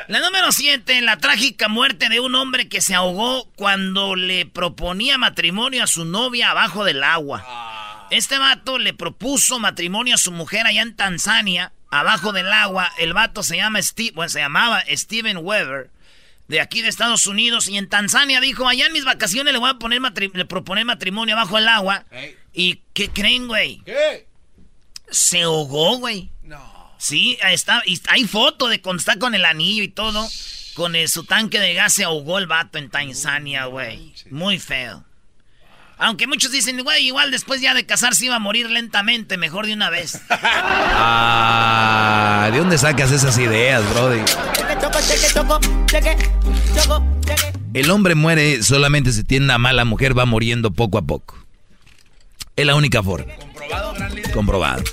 La 0.09 0.21
número 0.21 0.51
7, 0.51 1.03
la 1.03 1.19
trágica 1.19 1.69
muerte 1.69 2.09
de 2.09 2.21
un 2.21 2.35
hombre 2.35 2.69
que 2.69 2.81
se 2.81 2.95
ahogó 2.95 3.49
cuando 3.55 4.17
le 4.17 4.45
proponía 4.45 5.19
matrimonio 5.19 5.85
a 5.85 5.87
su 5.87 6.05
novia 6.05 6.51
abajo 6.51 6.85
del 6.85 7.03
agua. 7.05 8.07
Este 8.11 8.39
vato 8.39 8.79
le 8.79 8.93
propuso 8.93 9.59
matrimonio 9.61 10.17
a 10.17 10.19
su 10.19 10.33
mujer 10.33 10.67
allá 10.67 10.83
en 10.83 10.97
Tanzania, 10.97 11.73
abajo 11.91 12.33
del 12.33 12.53
agua. 12.53 12.91
El 12.99 13.15
vato 13.15 13.43
se 13.43 13.57
llama 13.57 13.81
Steve, 13.81 14.13
bueno, 14.15 14.29
se 14.29 14.41
llamaba 14.41 14.83
Steven 14.89 15.39
Weber, 15.39 15.91
de 16.49 16.61
aquí 16.61 16.83
de 16.83 16.89
Estados 16.89 17.27
Unidos. 17.27 17.69
Y 17.69 17.77
en 17.79 17.89
Tanzania 17.89 18.41
dijo, 18.41 18.69
allá 18.69 18.87
en 18.87 18.93
mis 18.93 19.05
vacaciones 19.05 19.53
le 19.53 19.59
voy 19.59 19.71
a 19.71 19.75
poner 19.75 20.01
matri- 20.01 20.33
le 20.35 20.45
proponer 20.45 20.85
matrimonio 20.85 21.35
abajo 21.37 21.57
del 21.57 21.69
agua. 21.69 22.05
¿Y 22.53 22.81
qué 22.93 23.09
creen, 23.11 23.47
güey? 23.49 23.81
¿Qué? 23.85 24.27
Se 25.11 25.43
ahogó, 25.43 25.99
güey. 25.99 26.31
No. 26.43 26.93
Sí, 26.99 27.39
está, 27.43 27.83
y 27.87 28.01
hay 28.09 28.25
foto 28.25 28.69
de 28.69 28.81
cuando 28.81 29.01
está 29.01 29.19
con 29.19 29.35
el 29.35 29.45
anillo 29.45 29.83
y 29.83 29.89
todo. 29.89 30.27
Con 30.75 30.97
el- 30.97 31.09
su 31.09 31.25
tanque 31.25 31.61
de 31.61 31.75
gas 31.75 31.93
se 31.93 32.05
ahogó 32.05 32.39
el 32.39 32.47
vato 32.47 32.79
en 32.79 32.91
Tanzania, 32.91 33.67
güey. 33.67 34.13
Muy 34.31 34.59
feo. 34.59 35.05
Aunque 35.97 36.27
muchos 36.27 36.51
dicen, 36.51 36.83
güey, 36.83 37.07
igual 37.07 37.31
después 37.31 37.61
ya 37.61 37.73
de 37.73 37.87
casarse 37.87 38.25
iba 38.27 38.35
a 38.35 38.41
morir 38.41 38.69
lentamente, 38.69 39.37
mejor 39.39 39.67
de 39.67 39.75
una 39.75 39.91
vez. 39.91 40.21
Ah, 41.07 42.49
¿de 42.53 42.59
dónde 42.59 42.77
sacas 42.79 43.11
esas 43.13 43.39
ideas, 43.39 43.83
Brody? 43.91 44.21
El 47.73 47.91
hombre 47.91 48.15
muere 48.15 48.63
solamente 48.63 49.13
si 49.13 49.25
tiene 49.25 49.47
una 49.47 49.59
mala 49.59 49.85
mujer, 49.85 50.17
va 50.17 50.27
muriendo 50.27 50.71
poco 50.73 50.99
a 50.99 51.03
poco. 51.03 51.45
Es 52.57 52.67
la 52.67 52.75
única 52.75 53.03
forma. 53.03 53.33
Comprobado. 54.33 54.85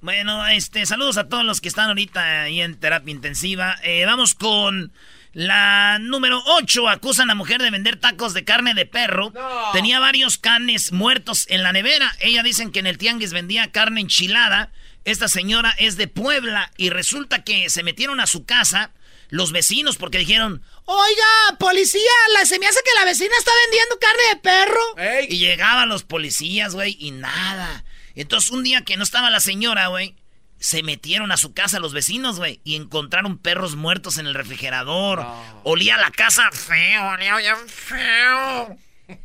Bueno, 0.00 0.46
este, 0.48 0.84
saludos 0.84 1.16
a 1.16 1.28
todos 1.28 1.44
los 1.44 1.60
que 1.60 1.68
están 1.68 1.88
ahorita 1.88 2.42
ahí 2.42 2.60
en 2.60 2.74
terapia 2.76 3.12
intensiva. 3.12 3.76
Eh, 3.82 4.04
vamos 4.04 4.34
con 4.34 4.92
la 5.32 5.98
número 6.00 6.42
8. 6.44 6.88
Acusan 6.88 7.30
a 7.30 7.34
mujer 7.34 7.62
de 7.62 7.70
vender 7.70 7.96
tacos 7.96 8.34
de 8.34 8.44
carne 8.44 8.74
de 8.74 8.84
perro. 8.84 9.32
Tenía 9.72 10.00
varios 10.00 10.38
canes 10.38 10.92
muertos 10.92 11.46
en 11.48 11.62
la 11.62 11.72
nevera. 11.72 12.14
Ella 12.20 12.42
dicen 12.42 12.72
que 12.72 12.80
en 12.80 12.86
el 12.86 12.98
tianguis 12.98 13.32
vendía 13.32 13.70
carne 13.70 14.00
enchilada. 14.00 14.70
Esta 15.04 15.28
señora 15.28 15.74
es 15.78 15.96
de 15.96 16.08
Puebla 16.08 16.70
y 16.76 16.90
resulta 16.90 17.42
que 17.42 17.70
se 17.70 17.82
metieron 17.82 18.20
a 18.20 18.26
su 18.26 18.44
casa 18.44 18.92
los 19.28 19.50
vecinos 19.50 19.96
porque 19.96 20.18
dijeron, 20.18 20.62
Oiga, 20.84 21.58
policía, 21.58 22.00
la, 22.34 22.44
se 22.44 22.58
me 22.58 22.66
hace 22.66 22.80
que 22.84 22.98
la 22.98 23.04
vecina 23.04 23.34
está 23.38 23.50
vendiendo 23.64 23.98
carne 23.98 24.22
de 24.28 24.36
perro. 24.36 25.28
Y 25.28 25.38
llegaban 25.38 25.88
los 25.88 26.02
policías, 26.02 26.74
güey, 26.74 26.96
y 26.98 27.12
nada. 27.12 27.84
Entonces, 28.14 28.50
un 28.50 28.62
día 28.62 28.82
que 28.82 28.96
no 28.96 29.02
estaba 29.02 29.30
la 29.30 29.40
señora, 29.40 29.86
güey, 29.86 30.16
se 30.58 30.82
metieron 30.82 31.32
a 31.32 31.36
su 31.36 31.54
casa 31.54 31.80
los 31.80 31.92
vecinos, 31.92 32.36
güey, 32.38 32.60
y 32.62 32.76
encontraron 32.76 33.38
perros 33.38 33.74
muertos 33.74 34.18
en 34.18 34.26
el 34.26 34.34
refrigerador. 34.34 35.26
Olía 35.64 35.96
la 35.96 36.10
casa 36.10 36.50
feo, 36.52 37.08
olía 37.08 37.36
bien 37.36 37.68
feo. 37.68 38.76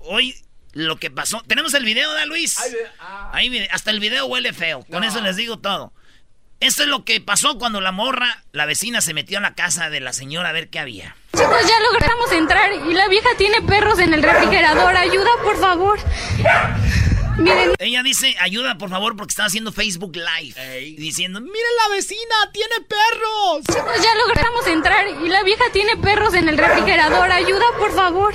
Hoy, 0.00 0.34
lo 0.74 0.96
que 0.96 1.10
pasó. 1.10 1.42
¿Tenemos 1.46 1.72
el 1.74 1.84
video, 1.84 2.12
¿da, 2.12 2.26
Luis? 2.26 2.56
Ahí, 3.32 3.48
mire, 3.48 3.68
hasta 3.72 3.90
el 3.90 4.00
video 4.00 4.26
huele 4.26 4.52
feo. 4.52 4.84
Con 4.90 5.04
eso 5.04 5.20
les 5.20 5.36
digo 5.36 5.58
todo. 5.58 5.92
Esto 6.60 6.82
es 6.82 6.88
lo 6.88 7.04
que 7.04 7.20
pasó 7.20 7.58
cuando 7.58 7.80
la 7.80 7.92
morra, 7.92 8.42
la 8.52 8.64
vecina, 8.64 9.00
se 9.00 9.12
metió 9.12 9.38
a 9.38 9.40
la 9.40 9.54
casa 9.54 9.90
de 9.90 10.00
la 10.00 10.12
señora 10.12 10.48
a 10.50 10.52
ver 10.52 10.70
qué 10.70 10.78
había. 10.78 11.16
Chicos, 11.36 11.60
ya 11.62 11.80
logramos 11.92 12.32
entrar 12.32 12.72
y 12.72 12.94
la 12.94 13.08
vieja 13.08 13.28
tiene 13.36 13.60
perros 13.62 13.98
en 13.98 14.14
el 14.14 14.22
refrigerador. 14.22 14.96
Ayuda, 14.96 15.30
por 15.42 15.58
favor. 15.60 15.98
Miren. 17.36 17.74
Ella 17.80 18.02
dice, 18.04 18.36
ayuda 18.40 18.78
por 18.78 18.90
favor 18.90 19.16
porque 19.16 19.32
estaba 19.32 19.48
haciendo 19.48 19.72
Facebook 19.72 20.16
Live. 20.16 20.94
Diciendo, 20.96 21.40
miren 21.40 21.76
la 21.82 21.94
vecina, 21.94 22.34
tiene 22.52 22.76
perros. 22.88 23.64
Chicos, 23.66 24.02
ya 24.02 24.14
logramos 24.14 24.66
entrar 24.68 25.06
y 25.08 25.28
la 25.28 25.42
vieja 25.42 25.64
tiene 25.72 25.96
perros 25.96 26.34
en 26.34 26.48
el 26.48 26.56
refrigerador. 26.56 27.30
Ayuda, 27.30 27.64
por 27.78 27.94
favor. 27.94 28.34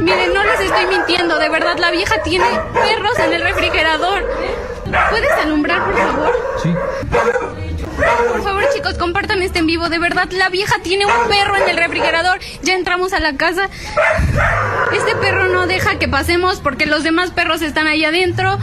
Miren, 0.00 0.32
no 0.34 0.42
les 0.44 0.60
estoy 0.60 0.86
mintiendo. 0.86 1.38
De 1.38 1.48
verdad, 1.48 1.78
la 1.78 1.90
vieja 1.90 2.22
tiene 2.22 2.46
perros 2.72 3.18
en 3.18 3.32
el 3.32 3.42
refrigerador. 3.42 4.24
¿Puedes 5.10 5.30
alumbrar, 5.32 5.84
por 5.84 5.96
favor? 5.96 6.56
Sí. 6.62 6.74
Por 8.28 8.42
favor, 8.42 8.64
chicos, 8.74 8.94
compartan 8.94 9.42
este 9.42 9.58
en 9.58 9.66
vivo. 9.66 9.88
De 9.88 9.98
verdad, 9.98 10.28
la 10.30 10.48
vieja 10.48 10.76
tiene 10.82 11.04
un 11.06 11.28
perro 11.28 11.56
en 11.56 11.68
el 11.68 11.76
refrigerador. 11.76 12.38
Ya 12.62 12.74
entramos 12.74 13.12
a 13.12 13.20
la 13.20 13.36
casa. 13.36 13.68
Este 14.92 15.14
perro 15.16 15.48
no 15.48 15.66
deja 15.66 15.98
que 15.98 16.08
pasemos 16.08 16.60
porque 16.60 16.86
los 16.86 17.02
demás 17.02 17.30
perros 17.30 17.62
están 17.62 17.86
ahí 17.86 18.04
adentro 18.04 18.58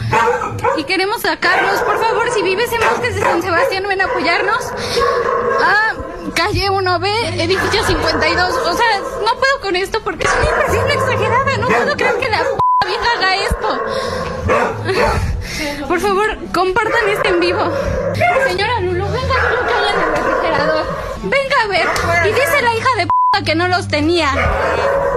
y 0.76 0.84
queremos 0.84 1.22
sacarlos. 1.22 1.80
Por 1.82 1.98
favor, 2.00 2.30
si 2.32 2.42
vives 2.42 2.70
en 2.72 2.80
Bosques 2.80 3.14
de 3.14 3.20
San 3.22 3.42
Sebastián, 3.42 3.84
ven 3.88 4.00
a 4.00 4.06
apoyarnos. 4.06 4.72
Ah, 5.62 5.92
calle 6.30 6.70
1B, 6.70 7.06
edificio 7.40 7.84
52. 7.84 8.54
O 8.54 8.76
sea, 8.76 9.00
no 9.24 9.38
puedo 9.38 9.60
con 9.62 9.76
esto 9.76 10.00
porque 10.02 10.24
es 10.26 10.32
una 10.32 10.48
impresión 10.50 10.90
exagerada. 10.90 11.56
No 11.58 11.68
puedo 11.68 11.96
creer 11.96 12.16
que 12.18 12.28
la 12.28 12.42
vieja 12.86 13.12
haga 13.16 13.36
esto. 13.36 13.82
Por 15.88 16.00
favor, 16.00 16.38
compartan 16.52 17.08
este 17.08 17.28
en 17.28 17.40
vivo. 17.40 17.60
Señora 18.46 18.80
Lulu, 18.80 19.04
venga 19.06 19.34
a 19.34 19.42
ver 19.42 19.52
lo 19.52 19.66
que 19.66 19.74
hay 19.74 19.88
en 19.88 20.00
el 20.00 20.10
refrigerador. 20.16 20.86
Venga 21.24 21.56
a 21.64 21.66
ver. 21.68 21.86
Y 22.26 22.32
dice 22.32 22.62
la 22.62 22.74
hija 22.74 22.88
de 22.96 23.06
p 23.06 23.44
que 23.44 23.54
no 23.54 23.68
los 23.68 23.88
tenía. 23.88 24.30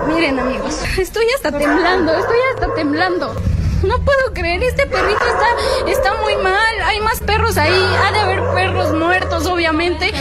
Miren, 0.08 0.40
amigos, 0.40 0.82
estoy 0.98 1.26
hasta 1.36 1.52
temblando, 1.52 2.14
estoy 2.14 2.38
hasta 2.54 2.74
temblando. 2.74 3.36
No 3.84 4.04
puedo 4.06 4.34
creer, 4.34 4.64
este 4.64 4.86
perrito 4.86 5.26
está, 5.26 5.92
está 5.92 6.22
muy 6.22 6.36
mal. 6.36 6.82
Hay 6.84 7.00
más 7.02 7.20
perros 7.20 7.58
ahí. 7.58 7.72
Ha 7.72 8.12
de 8.12 8.20
haber 8.20 8.42
perros 8.54 8.94
muertos, 8.94 9.46
obviamente. 9.48 10.12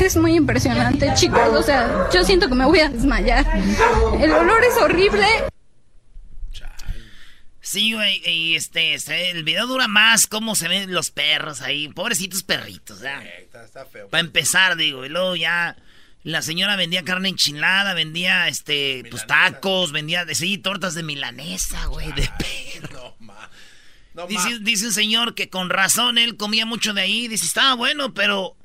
Es 0.00 0.16
muy 0.16 0.34
impresionante, 0.34 1.10
chicos. 1.14 1.48
O 1.54 1.62
sea, 1.62 2.08
yo 2.12 2.24
siento 2.24 2.48
que 2.48 2.54
me 2.54 2.66
voy 2.66 2.80
a 2.80 2.88
desmayar. 2.88 3.46
El 4.20 4.32
olor 4.32 4.62
es 4.64 4.76
horrible. 4.76 5.26
Sí, 7.62 7.92
güey, 7.92 8.20
y 8.26 8.56
este, 8.56 8.94
este, 8.94 9.30
el 9.30 9.44
video 9.44 9.66
dura 9.68 9.86
más 9.86 10.26
cómo 10.26 10.56
se 10.56 10.66
ven 10.66 10.92
los 10.92 11.12
perros 11.12 11.62
ahí, 11.62 11.86
pobrecitos 11.86 12.42
perritos, 12.42 13.00
¿ya? 13.00 13.22
Está, 13.22 13.64
está 13.64 13.84
feo. 13.84 14.08
Para 14.08 14.22
empezar, 14.22 14.74
digo, 14.74 15.04
y 15.04 15.08
luego 15.08 15.36
ya 15.36 15.76
la 16.22 16.42
señora 16.42 16.76
vendía 16.76 17.02
carne 17.02 17.30
enchilada, 17.30 17.94
vendía, 17.94 18.48
este, 18.48 19.04
pues 19.10 19.26
tacos, 19.26 19.92
vendía, 19.92 20.26
sí, 20.34 20.58
tortas 20.58 20.94
de 20.94 21.02
milanesa, 21.02 21.86
güey, 21.86 22.12
de 22.12 22.28
perro. 22.38 23.16
No, 24.12 24.26
Dice, 24.26 24.58
dice 24.60 24.86
un 24.86 24.92
señor 24.92 25.34
que 25.34 25.48
con 25.48 25.70
razón 25.70 26.18
él 26.18 26.36
comía 26.36 26.66
mucho 26.66 26.92
de 26.92 27.02
ahí, 27.02 27.28
dice, 27.28 27.46
estaba 27.46 27.74
bueno, 27.74 28.12
pero 28.12 28.56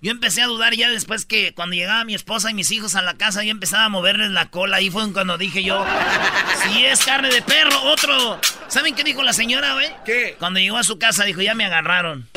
yo 0.00 0.10
empecé 0.10 0.42
a 0.42 0.46
dudar 0.46 0.74
ya 0.74 0.90
después 0.90 1.24
que 1.24 1.54
cuando 1.54 1.76
llegaba 1.76 2.04
mi 2.04 2.14
esposa 2.14 2.50
y 2.50 2.54
mis 2.54 2.70
hijos 2.70 2.94
a 2.94 3.02
la 3.02 3.14
casa, 3.14 3.44
yo 3.44 3.50
empezaba 3.50 3.84
a 3.84 3.88
moverles 3.88 4.30
la 4.30 4.50
cola, 4.50 4.78
ahí 4.78 4.90
fue 4.90 5.10
cuando 5.12 5.38
dije 5.38 5.62
yo, 5.62 5.84
si 6.62 6.84
es 6.84 7.04
carne 7.04 7.28
de 7.28 7.42
perro, 7.42 7.80
otro. 7.84 8.40
¿Saben 8.68 8.94
qué 8.94 9.04
dijo 9.04 9.22
la 9.22 9.32
señora, 9.32 9.74
güey? 9.74 9.90
¿Qué? 10.04 10.36
Cuando 10.38 10.58
llegó 10.58 10.78
a 10.78 10.84
su 10.84 10.98
casa 10.98 11.24
dijo, 11.24 11.42
ya 11.42 11.54
me 11.54 11.64
agarraron. 11.64 12.28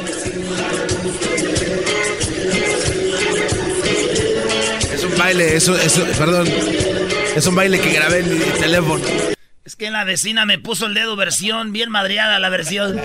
Baile, 5.18 5.56
eso, 5.56 5.76
eso, 5.78 6.06
perdón. 6.18 6.48
Es 7.36 7.46
un 7.48 7.56
baile 7.56 7.80
que 7.80 7.92
grabé 7.92 8.20
en 8.20 8.34
mi 8.34 8.40
teléfono. 8.60 9.04
Es 9.66 9.76
que 9.76 9.90
la 9.92 10.04
vecina 10.04 10.46
me 10.46 10.60
puso 10.60 10.86
el 10.86 10.94
dedo 10.94 11.16
versión, 11.16 11.72
bien 11.74 11.90
madreada 11.90 12.40
la 12.40 12.50
versión. 12.50 13.02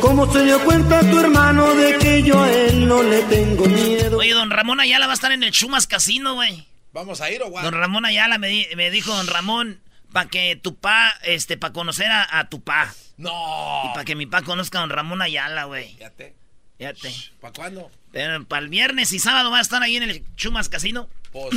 ¿Cómo 0.00 0.30
se 0.32 0.44
dio 0.44 0.58
cuenta 0.64 1.00
tu 1.00 1.18
hermano 1.20 1.72
de 1.74 1.98
que 1.98 2.22
yo 2.22 2.42
a 2.42 2.50
él 2.50 2.86
no 2.88 3.02
le 3.02 3.22
tengo 3.22 3.66
miedo? 3.66 4.18
Oye, 4.18 4.32
don 4.32 4.50
Ramón 4.50 4.80
Ayala 4.80 5.06
va 5.06 5.12
a 5.12 5.14
estar 5.14 5.32
en 5.32 5.42
el 5.44 5.52
Chumas 5.52 5.86
Casino, 5.86 6.34
güey. 6.34 6.66
¿Vamos 6.92 7.20
a 7.20 7.30
ir 7.30 7.42
o 7.42 7.48
guay? 7.48 7.64
Don 7.64 7.74
Ramón 7.74 8.04
Ayala 8.04 8.38
me, 8.38 8.48
di- 8.48 8.66
me 8.76 8.90
dijo, 8.90 9.14
don 9.14 9.26
Ramón, 9.28 9.80
para 10.12 10.28
que 10.28 10.56
tu 10.60 10.76
pa, 10.76 11.12
este, 11.22 11.56
para 11.56 11.72
conocer 11.72 12.08
a, 12.10 12.38
a 12.38 12.48
tu 12.48 12.62
pa. 12.62 12.92
No. 13.16 13.82
Y 13.84 13.88
para 13.94 14.04
que 14.04 14.16
mi 14.16 14.26
pa 14.26 14.42
conozca 14.42 14.78
a 14.78 14.80
don 14.82 14.90
Ramón 14.90 15.22
Ayala, 15.22 15.64
güey. 15.64 15.94
Fíjate. 15.94 16.34
Fíjate. 16.82 17.14
¿Para 17.40 17.52
cuándo? 17.52 17.90
Pero 18.10 18.44
para 18.44 18.64
el 18.64 18.68
viernes 18.68 19.12
y 19.12 19.20
sábado 19.20 19.52
va 19.52 19.58
a 19.58 19.60
estar 19.60 19.80
ahí 19.84 19.96
en 19.96 20.02
el 20.02 20.24
Chumas 20.34 20.68
Casino. 20.68 21.08
Pues, 21.30 21.54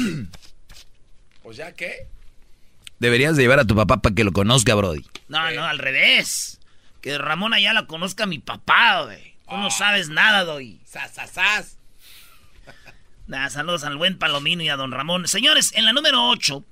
pues 1.42 1.58
ya 1.58 1.72
qué. 1.72 2.08
Deberías 3.00 3.36
de 3.36 3.42
llevar 3.42 3.60
a 3.60 3.66
tu 3.66 3.76
papá 3.76 4.04
para 4.04 4.14
que 4.14 4.24
lo 4.24 4.32
conozca, 4.32 4.76
Brody. 4.76 5.04
No, 5.28 5.50
no, 5.50 5.64
al 5.64 5.80
revés. 5.80 6.60
Que 7.02 7.18
Ramón 7.18 7.56
Ayala 7.56 7.88
conozca 7.88 8.26
a 8.26 8.28
mi 8.28 8.38
papá, 8.38 9.06
güey. 9.06 9.34
Tú 9.50 9.58
no 9.58 9.72
sabes 9.72 10.10
nada, 10.10 10.44
doy. 10.44 10.80
Sas, 10.86 11.16
sas, 11.16 11.32
sas. 11.32 11.78
Nah, 13.26 13.50
saludos 13.50 13.84
al 13.84 13.98
buen 13.98 14.20
Palomino 14.20 14.62
y 14.62 14.70
a 14.70 14.76
don 14.76 14.92
Ramón. 14.92 15.28
Señores, 15.28 15.72
en 15.74 15.86
la 15.86 15.94
número 15.94 16.30
8, 16.30 16.64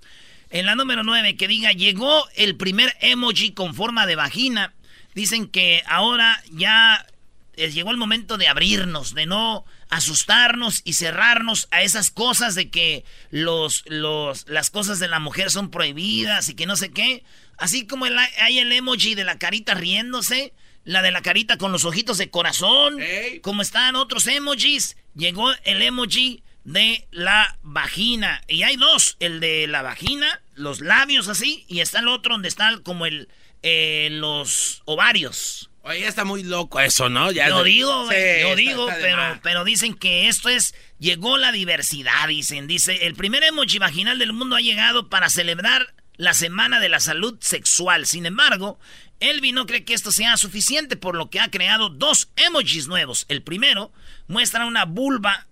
en 0.52 0.68
la 0.68 0.76
número 0.76 1.02
9, 1.02 1.38
que 1.38 1.48
diga, 1.48 1.72
llegó 1.72 2.30
el 2.36 2.56
primer 2.56 2.96
emoji 3.02 3.54
con 3.54 3.74
forma 3.74 4.06
de 4.06 4.16
vagina. 4.16 4.76
Dicen 5.16 5.48
que 5.48 5.82
ahora 5.88 6.40
ya 6.52 7.08
llegó 7.56 7.92
el 7.92 7.98
momento 7.98 8.38
de 8.38 8.48
abrirnos, 8.48 9.14
de 9.14 9.26
no 9.26 9.66
asustarnos 9.90 10.82
y 10.84 10.94
cerrarnos 10.94 11.68
a 11.72 11.82
esas 11.82 12.12
cosas 12.12 12.56
de 12.56 12.70
que 12.70 13.04
los, 13.32 13.84
los, 13.88 14.48
las 14.48 14.70
cosas 14.70 15.00
de 15.00 15.08
la 15.08 15.20
mujer 15.20 15.50
son 15.52 15.70
prohibidas 15.72 16.50
y 16.50 16.56
que 16.56 16.66
no 16.66 16.76
sé 16.76 16.92
qué. 16.92 17.24
Así 17.58 17.86
como 17.88 18.06
el- 18.06 18.18
hay 18.18 18.60
el 18.60 18.72
emoji 18.72 19.16
de 19.16 19.24
la 19.24 19.38
carita 19.38 19.74
riéndose, 19.76 20.54
la 20.84 21.02
de 21.02 21.12
la 21.12 21.22
carita 21.22 21.58
con 21.58 21.72
los 21.72 21.86
ojitos 21.86 22.18
de 22.18 22.30
corazón, 22.30 23.02
como 23.42 23.62
están 23.62 23.96
otros 23.96 24.28
emojis, 24.28 24.98
llegó 25.16 25.52
el 25.64 25.82
emoji 25.82 26.44
de 26.66 27.08
la 27.12 27.58
vagina. 27.62 28.42
Y 28.48 28.64
hay 28.64 28.76
dos, 28.76 29.16
el 29.20 29.40
de 29.40 29.68
la 29.68 29.82
vagina, 29.82 30.42
los 30.56 30.82
labios 30.82 31.28
así, 31.30 31.66
y 31.70 31.80
está 31.80 32.00
el 32.00 32.08
otro 32.08 32.34
donde 32.34 32.48
está 32.50 32.80
como 32.84 33.06
el 33.06 33.30
eh, 33.62 34.10
los 34.12 34.82
ovarios. 34.86 35.70
Oye, 35.86 36.00
ya 36.02 36.08
está 36.08 36.24
muy 36.24 36.44
loco 36.44 36.80
eso, 36.80 37.10
¿no? 37.10 37.30
Ya 37.32 37.50
yo 37.50 37.62
de- 37.64 37.70
digo, 37.70 38.10
Sí, 38.10 38.16
está- 38.16 38.56
digo, 38.56 38.90
está 38.90 39.02
pero, 39.02 39.40
pero 39.44 39.64
dicen 39.66 39.94
que 39.96 40.30
esto 40.30 40.48
es, 40.50 40.74
llegó 40.98 41.38
la 41.38 41.52
diversidad, 41.52 42.28
dicen, 42.30 42.68
dice, 42.68 43.06
el 43.06 43.16
primer 43.16 43.44
emoji 43.44 43.80
vaginal 43.80 44.18
del 44.18 44.32
mundo 44.32 44.56
ha 44.56 44.62
llegado 44.62 45.10
para 45.10 45.30
celebrar 45.30 45.94
la 46.16 46.34
Semana 46.34 46.80
de 46.80 46.88
la 46.90 47.02
Salud 47.02 47.38
Sexual. 47.42 48.06
Sin 48.06 48.26
embargo, 48.26 48.80
Elvi 49.20 49.52
no 49.52 49.66
cree 49.66 49.84
que 49.84 49.94
esto 49.94 50.12
sea 50.14 50.38
suficiente, 50.38 50.96
por 50.96 51.16
lo 51.16 51.30
que 51.30 51.42
ha 51.42 51.52
creado 51.52 51.90
dos 51.90 52.30
emojis 52.38 52.88
nuevos. 52.88 53.26
El 53.28 53.42
primero 53.42 53.92
muestra 54.28 54.66
una 54.66 54.86
vulva 54.86 55.48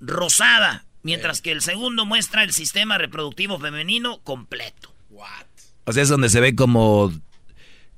rosada, 0.00 0.84
mientras 1.02 1.40
que 1.40 1.52
el 1.52 1.62
segundo 1.62 2.04
muestra 2.06 2.42
el 2.42 2.52
sistema 2.52 2.98
reproductivo 2.98 3.58
femenino 3.60 4.18
completo. 4.24 4.92
O 5.84 5.92
sea, 5.92 6.02
es 6.02 6.08
donde 6.08 6.28
se 6.28 6.40
ve 6.40 6.56
como, 6.56 7.12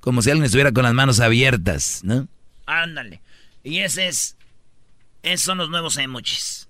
como 0.08 0.22
si 0.22 0.30
alguien 0.30 0.46
estuviera 0.46 0.72
con 0.72 0.84
las 0.84 0.94
manos 0.94 1.20
abiertas, 1.20 2.00
¿no? 2.02 2.28
Ándale. 2.64 3.20
Y 3.62 3.80
ese 3.80 4.08
es. 4.08 4.38
Esos 5.22 5.44
son 5.44 5.58
los 5.58 5.68
nuevos 5.68 5.98
emojis. 5.98 6.66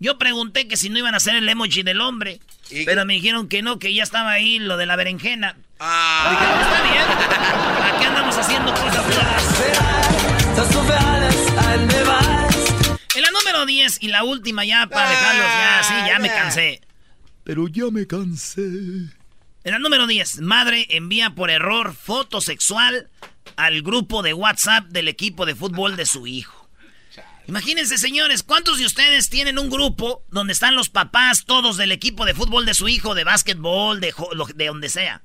Yo 0.00 0.16
pregunté 0.16 0.68
que 0.68 0.78
si 0.78 0.88
no 0.88 0.98
iban 0.98 1.12
a 1.12 1.18
hacer 1.18 1.34
el 1.34 1.46
emoji 1.46 1.82
del 1.82 2.00
hombre. 2.00 2.40
Pero 2.86 3.04
me 3.04 3.12
dijeron 3.12 3.46
que 3.46 3.60
no, 3.60 3.78
que 3.78 3.92
ya 3.92 4.02
estaba 4.02 4.30
ahí 4.30 4.58
lo 4.58 4.78
de 4.78 4.86
la 4.86 4.96
berenjena. 4.96 5.54
Ah. 5.78 6.30
Dije, 6.30 6.46
"No, 6.50 6.60
está 6.62 6.82
bien. 6.82 7.94
Aquí 7.94 8.04
andamos 8.06 8.38
haciendo 8.38 8.72
cosas. 8.72 9.04
En 13.16 13.22
la 13.22 13.30
número 13.30 13.66
10 13.66 13.98
y 14.00 14.08
la 14.08 14.24
última 14.24 14.64
ya 14.64 14.86
para 14.86 15.10
dejarlos 15.10 15.44
ya, 15.44 15.82
sí, 15.82 15.94
ya 16.08 16.18
me 16.20 16.28
cansé. 16.28 16.80
Pero 17.44 17.68
ya 17.68 17.90
me 17.92 18.06
cansé. 18.06 19.17
En 19.64 19.72
la 19.72 19.78
número 19.78 20.06
10, 20.06 20.40
madre 20.40 20.86
envía 20.90 21.30
por 21.30 21.50
error 21.50 21.94
foto 21.94 22.40
sexual 22.40 23.10
al 23.56 23.82
grupo 23.82 24.22
de 24.22 24.32
WhatsApp 24.32 24.86
del 24.86 25.08
equipo 25.08 25.46
de 25.46 25.56
fútbol 25.56 25.96
de 25.96 26.06
su 26.06 26.26
hijo. 26.26 26.58
Imagínense, 27.48 27.96
señores, 27.96 28.42
¿cuántos 28.42 28.78
de 28.78 28.84
ustedes 28.84 29.30
tienen 29.30 29.58
un 29.58 29.70
grupo 29.70 30.22
donde 30.28 30.52
están 30.52 30.76
los 30.76 30.90
papás 30.90 31.46
todos 31.46 31.78
del 31.78 31.92
equipo 31.92 32.26
de 32.26 32.34
fútbol 32.34 32.66
de 32.66 32.74
su 32.74 32.88
hijo, 32.88 33.14
de 33.14 33.24
básquetbol, 33.24 34.00
de, 34.00 34.14
de 34.54 34.66
donde 34.66 34.90
sea? 34.90 35.22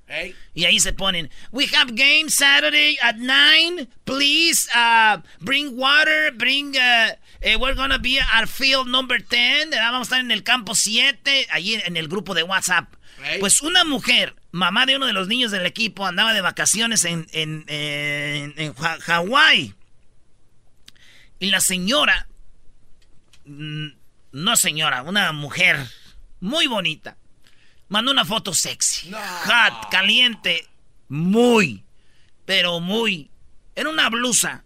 Y 0.53 0.63
ahí 0.63 0.79
se 0.79 0.93
ponen, 0.93 1.29
we 1.51 1.67
have 1.75 1.91
game 1.93 2.29
Saturday 2.29 2.97
at 3.03 3.17
9, 3.17 3.89
please 4.05 4.69
uh, 4.73 5.21
bring 5.41 5.77
water, 5.77 6.31
bring, 6.33 6.77
uh, 6.77 7.11
eh, 7.41 7.57
we're 7.59 7.75
gonna 7.75 7.99
be 7.99 8.17
at 8.19 8.47
field 8.47 8.87
number 8.87 9.21
10, 9.21 9.73
ah, 9.73 9.91
vamos 9.91 10.07
a 10.07 10.15
estar 10.15 10.19
en 10.21 10.31
el 10.31 10.43
campo 10.43 10.75
7, 10.75 11.47
allí 11.51 11.75
en 11.85 11.97
el 11.97 12.07
grupo 12.07 12.33
de 12.33 12.43
WhatsApp. 12.43 12.87
Pues 13.39 13.61
una 13.61 13.83
mujer, 13.83 14.35
mamá 14.51 14.85
de 14.85 14.95
uno 14.95 15.05
de 15.05 15.13
los 15.13 15.27
niños 15.27 15.51
del 15.51 15.65
equipo, 15.65 16.05
andaba 16.05 16.33
de 16.33 16.41
vacaciones 16.41 17.05
en, 17.05 17.27
en, 17.31 17.63
en, 17.67 18.73
Hawái. 18.73 19.73
Y 21.39 21.49
la 21.49 21.61
señora, 21.61 22.27
mm, 23.45 23.87
no 24.31 24.55
señora, 24.55 25.03
una 25.03 25.31
mujer 25.31 25.77
muy 26.39 26.67
bonita, 26.67 27.17
mandó 27.89 28.11
una 28.11 28.25
foto 28.25 28.53
sexy, 28.53 29.11
hot, 29.11 29.89
caliente, 29.89 30.67
muy, 31.09 31.83
pero 32.45 32.79
muy, 32.79 33.29
en 33.75 33.87
una 33.87 34.09
blusa, 34.09 34.63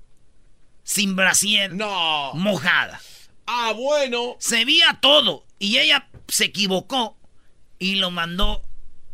sin 0.83 1.15
brasier, 1.15 1.73
mojada. 1.73 3.01
Ah, 3.45 3.73
bueno. 3.75 4.35
Se 4.39 4.65
veía 4.65 4.97
todo 5.01 5.45
y 5.59 5.77
ella 5.77 6.07
se 6.27 6.45
equivocó 6.45 7.16
y 7.79 7.95
lo 7.95 8.11
mandó 8.11 8.61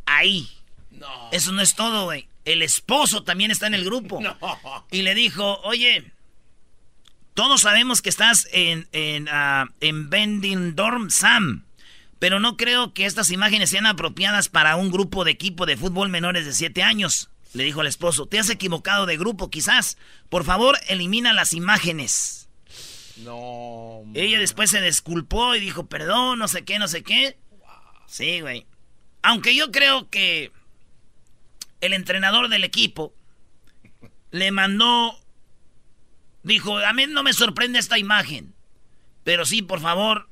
ahí. 0.05 0.49
Eso 1.31 1.51
no 1.51 1.61
es 1.61 1.75
todo, 1.75 2.05
güey. 2.05 2.27
El 2.45 2.61
esposo 2.61 3.23
también 3.23 3.51
está 3.51 3.67
en 3.67 3.73
el 3.73 3.85
grupo. 3.85 4.19
Y 4.91 5.01
le 5.01 5.15
dijo, 5.15 5.59
oye, 5.63 6.11
todos 7.33 7.61
sabemos 7.61 8.01
que 8.01 8.09
estás 8.09 8.47
en, 8.51 8.87
en, 8.91 9.27
ah, 9.29 9.65
en 9.81 10.09
Bending 10.09 10.75
Dorm 10.75 11.09
Sam, 11.09 11.65
pero 12.19 12.39
no 12.39 12.57
creo 12.57 12.93
que 12.93 13.05
estas 13.05 13.31
imágenes 13.31 13.69
sean 13.69 13.85
apropiadas 13.85 14.49
para 14.49 14.75
un 14.75 14.91
grupo 14.91 15.23
de 15.23 15.31
equipo 15.31 15.65
de 15.65 15.77
fútbol 15.77 16.09
menores 16.09 16.45
de 16.45 16.53
7 16.53 16.83
años. 16.83 17.29
Le 17.53 17.63
dijo 17.63 17.81
el 17.81 17.87
esposo, 17.87 18.25
te 18.25 18.39
has 18.39 18.49
equivocado 18.49 19.05
de 19.05 19.17
grupo 19.17 19.49
quizás. 19.49 19.97
Por 20.29 20.43
favor, 20.43 20.77
elimina 20.87 21.33
las 21.33 21.53
imágenes. 21.53 22.47
No. 23.17 24.01
Ella 24.15 24.39
después 24.39 24.71
se 24.71 24.81
disculpó 24.81 25.55
y 25.55 25.59
dijo, 25.59 25.85
perdón, 25.85 26.39
no 26.39 26.47
sé 26.47 26.63
qué, 26.63 26.79
no 26.79 26.87
sé 26.87 27.03
qué. 27.03 27.37
Sí, 28.13 28.41
güey. 28.41 28.67
Aunque 29.23 29.55
yo 29.55 29.71
creo 29.71 30.07
que 30.11 30.51
el 31.81 31.93
entrenador 31.93 32.47
del 32.47 32.63
equipo 32.63 33.11
le 34.29 34.51
mandó, 34.51 35.19
dijo, 36.43 36.77
a 36.77 36.93
mí 36.93 37.07
no 37.07 37.23
me 37.23 37.33
sorprende 37.33 37.79
esta 37.79 37.97
imagen, 37.97 38.53
pero 39.23 39.47
sí, 39.47 39.63
por 39.63 39.79
favor, 39.79 40.29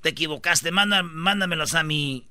te 0.00 0.08
equivocaste, 0.08 0.70
manda, 0.70 1.02
mándamelos 1.02 1.74
a 1.74 1.82
mi, 1.82 2.26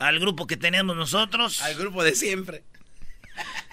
al 0.00 0.18
grupo 0.18 0.48
que 0.48 0.56
tenemos 0.56 0.96
nosotros. 0.96 1.62
Al 1.62 1.76
grupo 1.76 2.02
de 2.02 2.16
siempre. 2.16 2.64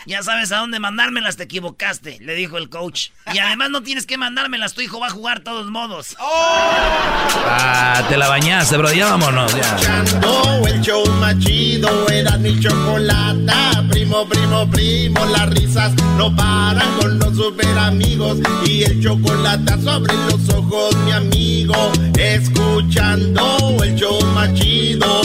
Ya 0.06 0.24
sabes 0.24 0.52
a 0.52 0.58
dónde 0.58 0.80
mandármelas, 0.80 1.38
te 1.38 1.44
equivocaste, 1.44 2.18
le 2.22 2.34
dijo 2.34 2.58
el 2.58 2.70
coach. 2.70 3.10
Y 3.34 3.38
además 3.38 3.70
no 3.70 3.84
tienes 3.84 4.08
que 4.08 4.18
mandármelas, 4.18 4.74
tu 4.74 4.82
hijo 4.82 5.00
va 5.00 5.08
a 5.08 5.12
jugar 5.12 5.40
de 5.40 5.44
todos 5.46 5.70
modos. 5.70 6.16
Ah, 6.20 8.04
te 8.10 8.18
la 8.18 8.28
bañaste, 8.28 8.78
bro. 8.78 8.92
Ya 8.92 9.06
vámonos, 9.06 9.56
ya. 9.56 10.04
Oh, 10.26 10.66
el 10.66 10.82
show 10.82 11.06
más 11.20 11.38
chido 11.40 12.10
era 12.10 12.38
mi 12.38 12.60
chocolata. 12.60 13.84
Primo, 13.92 14.28
primo, 14.28 14.70
primo, 14.72 15.26
las 15.26 15.50
risas 15.52 15.94
no 16.18 16.36
paran 16.36 16.98
con 17.00 17.20
los 17.20 17.36
super 17.36 17.78
amigos. 17.78 18.40
Y 18.66 18.84
el 18.84 19.04
chocolate 19.04 19.82
sobre 19.84 20.14
los 20.14 20.50
ojos, 20.50 20.96
mi 21.06 21.12
amigo. 21.12 21.92
Escuchando 22.18 23.78
el 23.84 23.96
show 23.96 24.20
más 24.34 24.52
chido. 24.56 25.22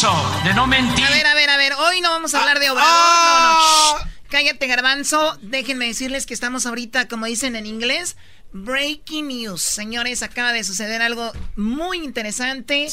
Compromiso 0.00 0.42
de 0.44 0.54
no 0.54 0.66
mentir. 0.66 1.04
A 1.04 1.10
ver, 1.10 1.26
a 1.26 1.34
ver, 1.34 1.50
a 1.50 1.56
ver. 1.56 1.72
Hoy 1.74 2.00
no 2.00 2.10
vamos 2.10 2.34
a 2.34 2.40
hablar 2.40 2.58
de 2.58 2.70
Obrador. 2.70 2.90
No, 2.90 3.52
no. 3.52 3.98
shh. 3.98 4.08
Cállate, 4.30 4.66
garbanzo. 4.66 5.38
Déjenme 5.42 5.86
decirles 5.86 6.26
que 6.26 6.34
estamos 6.34 6.66
ahorita, 6.66 7.06
como 7.08 7.26
dicen 7.26 7.54
en 7.54 7.66
inglés, 7.66 8.16
breaking 8.52 9.28
news. 9.28 9.62
Señores, 9.62 10.22
acaba 10.22 10.52
de 10.52 10.64
suceder 10.64 11.02
algo 11.02 11.32
muy 11.56 11.98
interesante. 11.98 12.88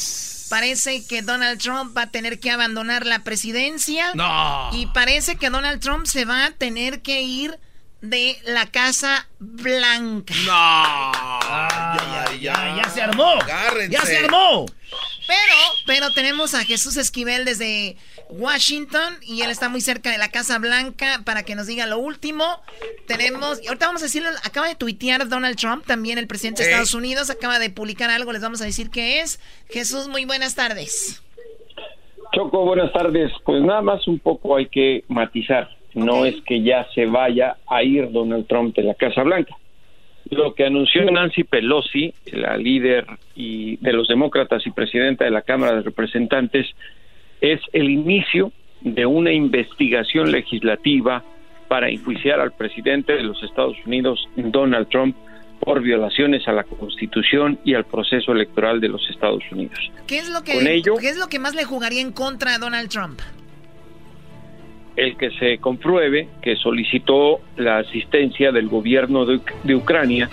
Parece 0.48 1.04
que 1.06 1.22
Donald 1.22 1.60
Trump 1.60 1.96
va 1.96 2.02
a 2.02 2.10
tener 2.10 2.38
que 2.38 2.50
abandonar 2.50 3.06
la 3.06 3.20
presidencia. 3.20 4.12
No. 4.14 4.70
Y 4.72 4.86
parece 4.86 5.36
que 5.36 5.50
Donald 5.50 5.80
Trump 5.80 6.06
se 6.06 6.24
va 6.24 6.46
a 6.46 6.50
tener 6.52 7.02
que 7.02 7.22
ir 7.22 7.58
de 8.00 8.40
la 8.44 8.66
Casa 8.66 9.26
Blanca. 9.38 10.34
No. 10.44 10.82
ya, 12.40 12.76
ya, 12.76 12.90
se 12.90 13.02
armó. 13.02 13.34
Ya 13.88 14.02
se 14.02 14.18
armó. 14.18 14.66
Pero, 15.32 15.56
pero 15.86 16.12
tenemos 16.12 16.54
a 16.54 16.62
Jesús 16.62 16.98
Esquivel 16.98 17.46
desde 17.46 17.96
Washington 18.28 19.14
y 19.22 19.40
él 19.40 19.50
está 19.50 19.70
muy 19.70 19.80
cerca 19.80 20.10
de 20.10 20.18
la 20.18 20.28
Casa 20.28 20.58
Blanca 20.58 21.22
para 21.24 21.42
que 21.42 21.54
nos 21.54 21.66
diga 21.66 21.86
lo 21.86 21.98
último. 21.98 22.44
Tenemos, 23.06 23.66
ahorita 23.66 23.86
vamos 23.86 24.02
a 24.02 24.06
decirle, 24.06 24.28
acaba 24.44 24.68
de 24.68 24.74
tuitear 24.74 25.26
Donald 25.30 25.56
Trump, 25.56 25.86
también 25.86 26.18
el 26.18 26.26
presidente 26.26 26.62
de 26.62 26.68
Estados 26.68 26.92
Unidos, 26.92 27.30
acaba 27.30 27.58
de 27.58 27.70
publicar 27.70 28.10
algo, 28.10 28.30
les 28.32 28.42
vamos 28.42 28.60
a 28.60 28.66
decir 28.66 28.90
qué 28.90 29.20
es. 29.20 29.40
Jesús, 29.70 30.06
muy 30.06 30.26
buenas 30.26 30.54
tardes. 30.54 31.22
Choco, 32.34 32.66
buenas 32.66 32.92
tardes. 32.92 33.32
Pues 33.46 33.62
nada 33.62 33.80
más 33.80 34.06
un 34.06 34.18
poco 34.18 34.56
hay 34.56 34.66
que 34.66 35.04
matizar. 35.08 35.70
No 35.94 36.26
es 36.26 36.34
que 36.46 36.62
ya 36.62 36.86
se 36.94 37.06
vaya 37.06 37.56
a 37.66 37.82
ir 37.82 38.12
Donald 38.12 38.46
Trump 38.48 38.76
de 38.76 38.82
la 38.82 38.94
Casa 38.94 39.22
Blanca. 39.22 39.56
Lo 40.30 40.54
que 40.54 40.64
anunció 40.64 41.04
Nancy 41.10 41.44
Pelosi, 41.44 42.14
la 42.32 42.56
líder 42.56 43.06
y 43.34 43.76
de 43.76 43.92
los 43.92 44.08
demócratas 44.08 44.66
y 44.66 44.70
presidenta 44.70 45.24
de 45.24 45.30
la 45.30 45.42
Cámara 45.42 45.76
de 45.76 45.82
Representantes, 45.82 46.66
es 47.40 47.60
el 47.72 47.90
inicio 47.90 48.52
de 48.80 49.06
una 49.06 49.32
investigación 49.32 50.32
legislativa 50.32 51.22
para 51.68 51.88
enjuiciar 51.88 52.40
al 52.40 52.52
presidente 52.52 53.14
de 53.14 53.22
los 53.22 53.42
Estados 53.42 53.76
Unidos, 53.86 54.28
Donald 54.36 54.88
Trump, 54.88 55.16
por 55.60 55.80
violaciones 55.80 56.46
a 56.48 56.52
la 56.52 56.64
Constitución 56.64 57.58
y 57.64 57.74
al 57.74 57.84
proceso 57.84 58.32
electoral 58.32 58.80
de 58.80 58.88
los 58.88 59.08
Estados 59.08 59.42
Unidos. 59.52 59.78
¿Qué 60.08 60.18
es 60.18 60.28
lo 60.28 60.42
que, 60.42 60.58
¿qué 61.00 61.08
es 61.08 61.16
lo 61.16 61.28
que 61.28 61.38
más 61.38 61.54
le 61.54 61.64
jugaría 61.64 62.00
en 62.00 62.12
contra 62.12 62.56
a 62.56 62.58
Donald 62.58 62.88
Trump? 62.88 63.20
El 64.96 65.16
que 65.16 65.30
se 65.32 65.58
compruebe 65.58 66.28
que 66.42 66.56
solicitó 66.56 67.40
la 67.56 67.78
asistencia 67.78 68.52
del 68.52 68.68
gobierno 68.68 69.24
de, 69.24 69.74
Ucrania 69.74 70.28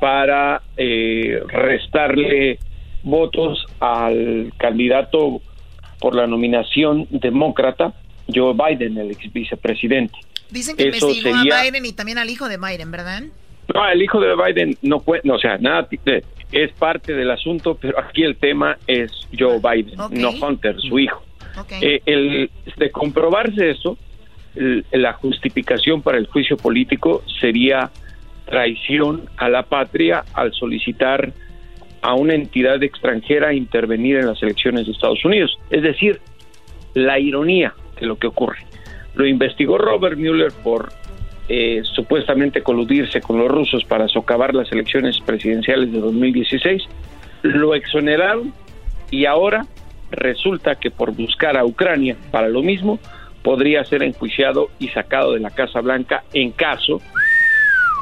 para 0.00 0.62
eh, 0.76 1.40
restarle 1.48 2.58
votos 3.04 3.66
al 3.80 4.52
candidato 4.56 5.40
por 6.00 6.14
la 6.14 6.26
nominación 6.26 7.06
demócrata, 7.10 7.94
Joe 8.32 8.54
Biden, 8.54 8.98
el 8.98 9.12
ex 9.12 9.32
vicepresidente. 9.32 10.18
Dicen 10.50 10.76
que 10.76 10.84
investigó 10.84 11.34
a 11.34 11.62
Biden 11.62 11.86
y 11.86 11.92
también 11.92 12.18
al 12.18 12.28
hijo 12.28 12.48
de 12.48 12.58
Biden, 12.58 12.90
¿verdad? 12.90 13.22
No, 13.72 13.88
el 13.88 14.02
hijo 14.02 14.20
de 14.20 14.34
Biden 14.36 14.76
no 14.82 15.00
puede, 15.00 15.22
o 15.30 15.38
sea, 15.38 15.56
nada, 15.58 15.88
es 16.52 16.72
parte 16.72 17.14
del 17.14 17.30
asunto, 17.30 17.76
pero 17.80 17.98
aquí 17.98 18.22
el 18.22 18.36
tema 18.36 18.76
es 18.86 19.10
Joe 19.36 19.58
Biden, 19.58 19.96
no 19.96 20.30
Hunter, 20.30 20.76
su 20.80 20.98
hijo. 20.98 21.23
Eh, 21.80 22.00
el, 22.06 22.50
de 22.76 22.90
comprobarse 22.90 23.70
eso, 23.70 23.96
la 24.54 25.14
justificación 25.14 26.02
para 26.02 26.18
el 26.18 26.26
juicio 26.26 26.56
político 26.56 27.22
sería 27.40 27.90
traición 28.44 29.28
a 29.36 29.48
la 29.48 29.64
patria 29.64 30.24
al 30.32 30.52
solicitar 30.52 31.32
a 32.02 32.14
una 32.14 32.34
entidad 32.34 32.82
extranjera 32.82 33.54
intervenir 33.54 34.18
en 34.18 34.26
las 34.26 34.42
elecciones 34.42 34.86
de 34.86 34.92
Estados 34.92 35.24
Unidos. 35.24 35.58
Es 35.70 35.82
decir, 35.82 36.20
la 36.92 37.18
ironía 37.18 37.74
de 37.98 38.06
lo 38.06 38.16
que 38.16 38.26
ocurre. 38.26 38.58
Lo 39.14 39.26
investigó 39.26 39.78
Robert 39.78 40.18
Mueller 40.18 40.52
por 40.62 40.92
eh, 41.48 41.82
supuestamente 41.94 42.62
coludirse 42.62 43.20
con 43.20 43.38
los 43.38 43.48
rusos 43.48 43.84
para 43.84 44.08
socavar 44.08 44.54
las 44.54 44.70
elecciones 44.72 45.20
presidenciales 45.20 45.92
de 45.92 46.00
2016, 46.00 46.82
lo 47.42 47.74
exoneraron 47.74 48.52
y 49.10 49.26
ahora 49.26 49.66
resulta 50.14 50.76
que 50.76 50.90
por 50.90 51.12
buscar 51.12 51.56
a 51.56 51.64
Ucrania 51.64 52.16
para 52.30 52.48
lo 52.48 52.62
mismo 52.62 52.98
podría 53.42 53.84
ser 53.84 54.02
enjuiciado 54.02 54.70
y 54.78 54.88
sacado 54.88 55.32
de 55.32 55.40
la 55.40 55.50
Casa 55.50 55.80
Blanca 55.80 56.24
en 56.32 56.50
caso 56.50 57.00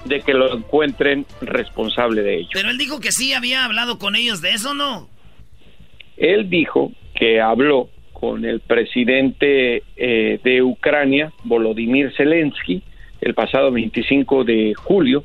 de 0.05 0.21
que 0.21 0.35
lo 0.35 0.57
encuentren 0.57 1.27
responsable 1.41 2.23
de 2.23 2.39
ello. 2.39 2.51
Pero 2.53 2.71
él 2.71 2.79
dijo 2.79 3.01
que 3.01 3.13
sí 3.13 3.33
había 3.33 3.65
hablado 3.65 3.99
con 3.99 4.17
ellos 4.17 4.41
de 4.41 4.51
eso, 4.51 4.75
¿no? 4.75 5.09
Él 6.17 6.49
dijo 6.49 6.93
que 7.15 7.41
habló 7.41 7.89
con 8.13 8.45
el 8.45 8.61
presidente 8.61 9.83
eh, 9.97 10.41
de 10.43 10.63
Ucrania, 10.63 11.33
Volodymyr 11.45 12.13
Zelensky, 12.17 12.83
el 13.21 13.35
pasado 13.35 13.71
25 13.71 14.45
de 14.45 14.75
julio 14.75 15.25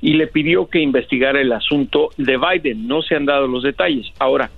y 0.00 0.14
le 0.14 0.26
pidió 0.26 0.66
que 0.66 0.80
investigara 0.80 1.40
el 1.40 1.52
asunto 1.52 2.10
de 2.16 2.36
Biden. 2.36 2.88
No 2.88 3.02
se 3.02 3.14
han 3.14 3.24
dado 3.24 3.46
los 3.46 3.62
detalles. 3.62 4.08
Ahora, 4.18 4.50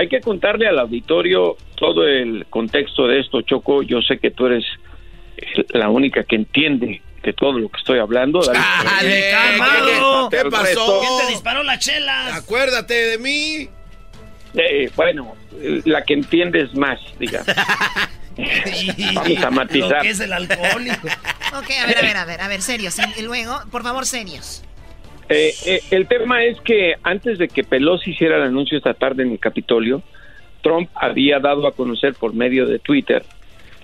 hay 0.00 0.08
que 0.08 0.20
contarle 0.20 0.66
al 0.66 0.78
auditorio 0.78 1.58
todo 1.76 2.06
el 2.08 2.46
contexto 2.48 3.06
de 3.06 3.20
esto, 3.20 3.42
Choco. 3.42 3.82
Yo 3.82 4.00
sé 4.00 4.18
que 4.18 4.30
tú 4.30 4.46
eres 4.46 4.64
la 5.68 5.90
única 5.90 6.24
que 6.24 6.36
entiende 6.36 7.02
de 7.22 7.32
todo 7.34 7.58
lo 7.58 7.68
que 7.68 7.78
estoy 7.78 7.98
hablando. 7.98 8.40
Dale, 8.40 9.34
¿Qué, 10.30 10.44
pasó? 10.50 11.00
¿Quién 11.00 11.26
te 11.26 11.32
disparó 11.32 11.62
la 11.62 11.78
chela? 11.78 12.34
Acuérdate 12.34 12.94
de 12.94 13.18
mí. 13.18 13.68
Eh, 14.54 14.90
bueno, 14.96 15.34
la 15.84 16.02
que 16.02 16.14
entiendes 16.14 16.74
más, 16.74 16.98
digamos. 17.18 17.48
Vamos 19.14 19.44
a 19.44 19.50
matizar. 19.50 19.96
Lo 19.98 20.00
que 20.00 20.08
es 20.08 20.20
el 20.20 20.32
alcohólico. 20.32 21.08
ok, 21.58 21.70
a 21.82 21.86
ver, 21.86 21.98
a 21.98 22.00
ver, 22.00 22.16
a 22.16 22.24
ver, 22.24 22.40
a 22.40 22.48
ver, 22.48 22.62
serios. 22.62 22.96
Y 23.18 23.22
luego, 23.22 23.60
por 23.70 23.82
favor, 23.82 24.06
serios. 24.06 24.64
Eh, 25.30 25.54
eh, 25.64 25.80
el 25.92 26.08
tema 26.08 26.42
es 26.42 26.60
que 26.60 26.96
antes 27.04 27.38
de 27.38 27.46
que 27.46 27.62
Pelosi 27.62 28.10
hiciera 28.10 28.36
el 28.36 28.42
anuncio 28.42 28.76
esta 28.76 28.94
tarde 28.94 29.22
en 29.22 29.30
el 29.30 29.38
Capitolio, 29.38 30.02
Trump 30.60 30.90
había 30.94 31.38
dado 31.38 31.68
a 31.68 31.72
conocer 31.72 32.14
por 32.14 32.34
medio 32.34 32.66
de 32.66 32.80
Twitter 32.80 33.22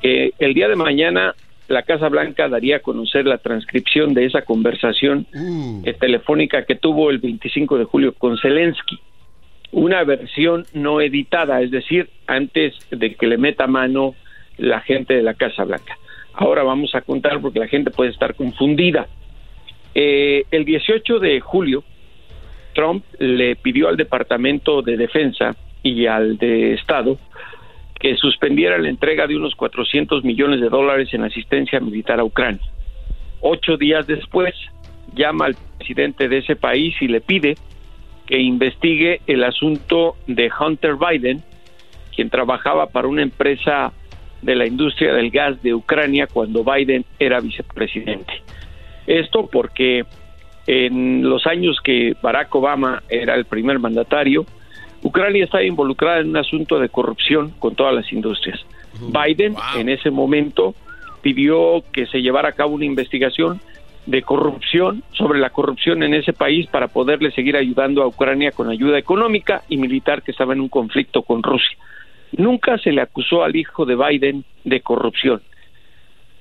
que 0.03 0.33
el 0.39 0.55
día 0.55 0.69
de 0.69 0.75
mañana 0.75 1.35
la 1.69 1.83
Casa 1.83 2.09
Blanca 2.09 2.49
daría 2.49 2.77
a 2.77 2.81
conocer 2.81 3.27
la 3.27 3.39
transcripción 3.39 4.13
de 4.13 4.27
esa 4.27 4.43
conversación 4.43 5.27
uh. 5.35 5.83
eh, 5.85 5.95
telefónica 5.95 6.65
que 6.65 6.75
tuvo 6.75 7.11
el 7.11 7.19
25 7.19 7.79
de 7.79 7.85
julio 7.85 8.13
con 8.15 8.37
Zelensky. 8.39 8.99
Una 9.71 10.03
versión 10.05 10.65
no 10.75 11.01
editada, 11.01 11.61
es 11.63 11.71
decir, 11.71 12.09
antes 12.27 12.75
de 12.91 13.15
que 13.15 13.27
le 13.27 13.37
meta 13.37 13.67
mano 13.67 14.15
la 14.59 14.81
gente 14.81 15.15
de 15.15 15.23
la 15.23 15.35
Casa 15.35 15.65
Blanca. 15.65 15.97
Ahora 16.35 16.63
vamos 16.63 16.95
a 16.95 17.03
contar 17.03 17.41
porque 17.41 17.61
la 17.61 17.69
gente 17.69 17.91
puede 17.91 18.11
estar 18.11 18.35
confundida. 18.35 19.07
Eh, 19.99 20.45
el 20.51 20.67
18 20.67 21.21
de 21.21 21.41
julio, 21.41 21.83
Trump 22.75 23.03
le 23.19 23.57
pidió 23.57 23.89
al 23.89 23.97
Departamento 23.97 24.83
de 24.83 24.99
Defensa 24.99 25.57
y 25.83 26.05
al 26.05 26.37
de 26.37 26.75
Estado 26.75 27.19
que 27.99 28.15
suspendiera 28.17 28.77
la 28.77 28.91
entrega 28.91 29.27
de 29.27 29.37
unos 29.37 29.55
400 29.55 30.23
millones 30.23 30.61
de 30.61 30.69
dólares 30.69 31.09
en 31.15 31.25
asistencia 31.25 31.81
militar 31.81 32.21
a 32.21 32.25
Ucrania. 32.25 32.61
Ocho 33.41 33.79
días 33.79 34.07
después, 34.07 34.55
llama 35.15 35.47
al 35.47 35.57
presidente 35.79 36.29
de 36.29 36.39
ese 36.39 36.57
país 36.57 36.95
y 37.01 37.09
le 37.09 37.23
pide 37.23 37.57
que 38.27 38.39
investigue 38.39 39.23
el 39.27 39.45
asunto 39.45 40.17
de 40.27 40.51
Hunter 40.61 40.97
Biden, 40.97 41.43
quien 42.15 42.29
trabajaba 42.29 42.89
para 42.89 43.09
una 43.09 43.23
empresa 43.23 43.95
de 44.43 44.57
la 44.57 44.67
industria 44.67 45.15
del 45.15 45.31
gas 45.31 45.63
de 45.63 45.73
Ucrania 45.73 46.27
cuando 46.27 46.63
Biden 46.63 47.07
era 47.19 47.41
vicepresidente. 47.41 48.46
Esto 49.07 49.49
porque 49.51 50.05
en 50.67 51.29
los 51.29 51.47
años 51.47 51.81
que 51.83 52.15
Barack 52.21 52.55
Obama 52.55 53.03
era 53.09 53.35
el 53.35 53.45
primer 53.45 53.79
mandatario, 53.79 54.45
Ucrania 55.03 55.45
estaba 55.45 55.63
involucrada 55.63 56.21
en 56.21 56.31
un 56.31 56.37
asunto 56.37 56.79
de 56.79 56.89
corrupción 56.89 57.53
con 57.59 57.75
todas 57.75 57.95
las 57.95 58.13
industrias. 58.13 58.65
Biden 59.01 59.55
en 59.77 59.89
ese 59.89 60.11
momento 60.11 60.75
pidió 61.23 61.85
que 61.93 62.07
se 62.07 62.23
llevara 62.23 62.49
a 62.49 62.53
cabo 62.53 62.75
una 62.75 62.85
investigación 62.85 63.61
de 64.07 64.23
corrupción 64.23 65.03
sobre 65.13 65.41
la 65.41 65.51
corrupción 65.51 66.03
en 66.03 66.15
ese 66.15 66.33
país 66.33 66.67
para 66.69 66.89
poderle 66.89 67.33
seguir 67.33 67.57
ayudando 67.57 68.03
a 68.03 68.07
Ucrania 68.07 68.53
con 68.53 68.71
ayuda 68.71 68.99
económica 68.99 69.63
y 69.69 69.77
militar 69.77 70.23
que 70.23 70.31
estaba 70.31 70.53
en 70.53 70.61
un 70.61 70.69
conflicto 70.69 71.23
con 71.23 71.43
Rusia. 71.43 71.77
Nunca 72.37 72.79
se 72.79 72.93
le 72.93 73.01
acusó 73.01 73.43
al 73.43 73.57
hijo 73.57 73.85
de 73.85 73.97
Biden 73.97 74.45
de 74.65 74.81
corrupción. 74.81 75.43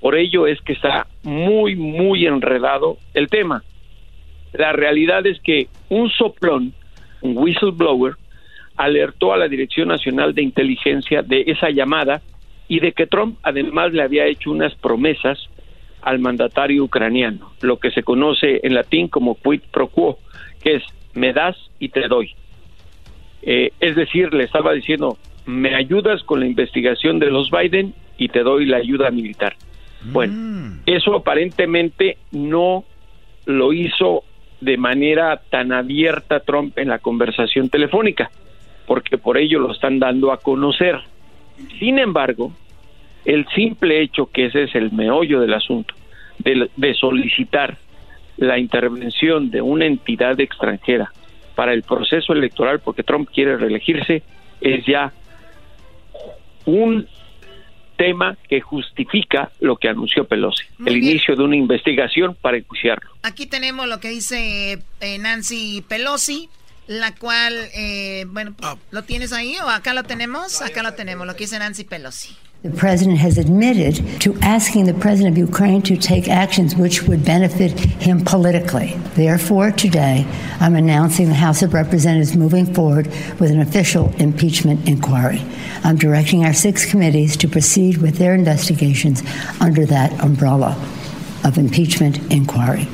Por 0.05 0.15
ello 0.15 0.45
es 0.45 0.61
que 0.61 0.73
está 0.73 1.07
muy, 1.23 1.75
muy 1.75 2.27
enredado 2.27 2.99
el 3.15 3.27
tema. 3.27 3.63
La 4.53 4.71
realidad 4.71 5.25
es 5.25 5.39
que 5.39 5.67
un 5.89 6.11
soplón, 6.11 6.73
un 7.21 7.35
whistleblower, 7.35 8.13
alertó 8.75 9.33
a 9.33 9.37
la 9.37 9.47
Dirección 9.47 9.87
Nacional 9.87 10.35
de 10.35 10.43
Inteligencia 10.43 11.23
de 11.23 11.45
esa 11.47 11.71
llamada 11.71 12.21
y 12.67 12.81
de 12.81 12.91
que 12.91 13.07
Trump 13.07 13.39
además 13.41 13.93
le 13.93 14.03
había 14.03 14.27
hecho 14.27 14.51
unas 14.51 14.75
promesas 14.75 15.39
al 16.03 16.19
mandatario 16.19 16.83
ucraniano, 16.83 17.53
lo 17.61 17.77
que 17.77 17.89
se 17.89 18.03
conoce 18.03 18.59
en 18.61 18.75
latín 18.75 19.07
como 19.07 19.33
quid 19.33 19.61
pro 19.71 19.87
quo, 19.87 20.19
que 20.61 20.75
es 20.75 20.83
me 21.15 21.33
das 21.33 21.57
y 21.79 21.89
te 21.89 22.07
doy. 22.07 22.29
Eh, 23.41 23.71
es 23.79 23.95
decir, 23.95 24.35
le 24.35 24.43
estaba 24.43 24.71
diciendo, 24.73 25.17
me 25.47 25.73
ayudas 25.73 26.21
con 26.21 26.41
la 26.41 26.45
investigación 26.45 27.17
de 27.17 27.31
los 27.31 27.49
Biden 27.49 27.95
y 28.19 28.27
te 28.27 28.43
doy 28.43 28.67
la 28.67 28.77
ayuda 28.77 29.09
militar. 29.09 29.55
Bueno, 30.11 30.33
mm. 30.33 30.79
eso 30.85 31.15
aparentemente 31.15 32.17
no 32.31 32.83
lo 33.45 33.73
hizo 33.73 34.23
de 34.61 34.77
manera 34.77 35.41
tan 35.49 35.71
abierta 35.71 36.39
Trump 36.39 36.77
en 36.77 36.89
la 36.89 36.99
conversación 36.99 37.69
telefónica, 37.69 38.31
porque 38.87 39.17
por 39.17 39.37
ello 39.37 39.59
lo 39.59 39.71
están 39.71 39.99
dando 39.99 40.31
a 40.31 40.37
conocer. 40.37 40.99
Sin 41.79 41.99
embargo, 41.99 42.51
el 43.25 43.45
simple 43.55 44.01
hecho 44.01 44.27
que 44.27 44.45
ese 44.45 44.63
es 44.63 44.75
el 44.75 44.91
meollo 44.91 45.39
del 45.39 45.53
asunto, 45.53 45.93
de, 46.39 46.69
de 46.75 46.93
solicitar 46.93 47.77
la 48.37 48.59
intervención 48.59 49.49
de 49.49 49.61
una 49.61 49.85
entidad 49.85 50.39
extranjera 50.39 51.11
para 51.55 51.73
el 51.73 51.83
proceso 51.83 52.33
electoral, 52.33 52.79
porque 52.79 53.03
Trump 53.03 53.29
quiere 53.33 53.57
reelegirse, 53.57 54.23
es 54.61 54.85
ya 54.85 55.13
un 56.65 57.07
tema 57.95 58.37
que 58.47 58.61
justifica 58.61 59.51
lo 59.59 59.77
que 59.77 59.89
anunció 59.89 60.25
Pelosi, 60.25 60.63
el 60.85 60.97
inicio 60.97 61.35
de 61.35 61.43
una 61.43 61.55
investigación 61.55 62.35
para 62.39 62.57
enjuiciarlo. 62.57 63.09
Aquí 63.23 63.45
tenemos 63.45 63.87
lo 63.87 63.99
que 63.99 64.09
dice 64.09 64.79
eh, 65.01 65.17
Nancy 65.17 65.83
Pelosi, 65.87 66.49
la 66.87 67.15
cual, 67.15 67.53
eh, 67.73 68.25
bueno, 68.27 68.53
ah. 68.61 68.75
¿lo 68.91 69.03
tienes 69.03 69.33
ahí 69.33 69.55
o 69.63 69.69
acá 69.69 69.93
lo 69.93 70.03
tenemos? 70.03 70.61
Acá 70.61 70.83
lo 70.83 70.93
tenemos, 70.93 71.25
lo 71.25 71.35
que 71.35 71.45
dice 71.45 71.59
Nancy 71.59 71.83
Pelosi. 71.83 72.35
The 72.65 72.71
president 72.71 73.19
has 73.19 73.37
admitted 73.37 74.19
to 74.21 74.35
asking 74.41 74.85
the 74.85 74.95
president 74.95 75.33
of 75.33 75.37
Ukraine 75.37 75.83
to 75.83 75.95
take 75.95 76.27
actions 76.27 76.75
which 76.75 77.03
would 77.03 77.23
benefit 77.23 77.79
him 77.79 78.25
politically. 78.25 78.95
Therefore, 79.13 79.69
today, 79.69 80.25
I'm 80.59 80.73
announcing 80.73 81.27
the 81.27 81.35
House 81.35 81.61
of 81.61 81.75
Representatives 81.75 82.35
moving 82.35 82.65
forward 82.65 83.05
with 83.39 83.51
an 83.51 83.59
official 83.59 84.11
impeachment 84.15 84.89
inquiry. 84.89 85.43
I'm 85.83 85.95
directing 85.95 86.43
our 86.43 86.53
six 86.53 86.89
committees 86.89 87.37
to 87.37 87.47
proceed 87.47 87.99
with 87.99 88.17
their 88.17 88.33
investigations 88.33 89.21
under 89.61 89.85
that 89.85 90.19
umbrella 90.23 90.75
of 91.43 91.57
impeachment 91.57 92.19
inquiry. 92.31 92.87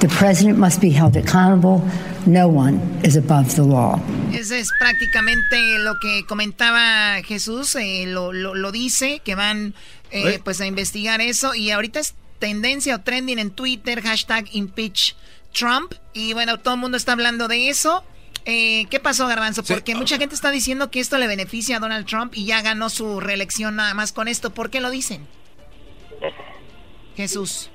The 0.00 0.08
president 0.08 0.58
must 0.58 0.80
be 0.80 0.90
held 0.90 1.16
accountable 1.16 1.82
No 2.28 2.46
one 2.46 2.78
is 3.02 3.16
above 3.16 3.54
the 3.54 3.62
law. 3.62 3.98
Ese 4.34 4.60
es 4.60 4.68
prácticamente 4.78 5.78
lo 5.78 5.98
que 5.98 6.26
comentaba 6.26 7.22
Jesús, 7.22 7.74
eh, 7.74 8.04
lo, 8.06 8.34
lo, 8.34 8.70
dice, 8.70 9.22
que 9.24 9.34
van 9.34 9.74
eh, 10.10 10.38
pues 10.44 10.60
a 10.60 10.66
investigar 10.66 11.22
eso 11.22 11.54
y 11.54 11.70
ahorita 11.70 12.00
es 12.00 12.14
tendencia 12.38 12.96
o 12.96 13.00
trending 13.00 13.38
en 13.38 13.50
Twitter, 13.50 14.02
hashtag 14.02 14.46
impeach 14.52 15.16
Trump 15.52 15.94
y 16.12 16.34
bueno, 16.34 16.58
todo 16.58 16.74
el 16.74 16.80
mundo 16.80 16.98
está 16.98 17.12
hablando 17.12 17.48
de 17.48 17.70
eso. 17.70 18.04
Eh, 18.44 18.84
¿Qué 18.90 19.00
pasó, 19.00 19.26
Garbanzo? 19.26 19.62
Porque 19.62 19.94
mucha 19.94 20.18
gente 20.18 20.34
está 20.34 20.50
diciendo 20.50 20.90
que 20.90 21.00
esto 21.00 21.16
le 21.16 21.28
beneficia 21.28 21.78
a 21.78 21.80
Donald 21.80 22.06
Trump 22.06 22.34
y 22.34 22.44
ya 22.44 22.60
ganó 22.60 22.90
su 22.90 23.20
reelección 23.20 23.76
nada 23.76 23.94
más 23.94 24.12
con 24.12 24.28
esto. 24.28 24.50
¿Por 24.50 24.68
qué 24.68 24.80
lo 24.80 24.90
dicen? 24.90 25.26
Jesús. 27.22 27.70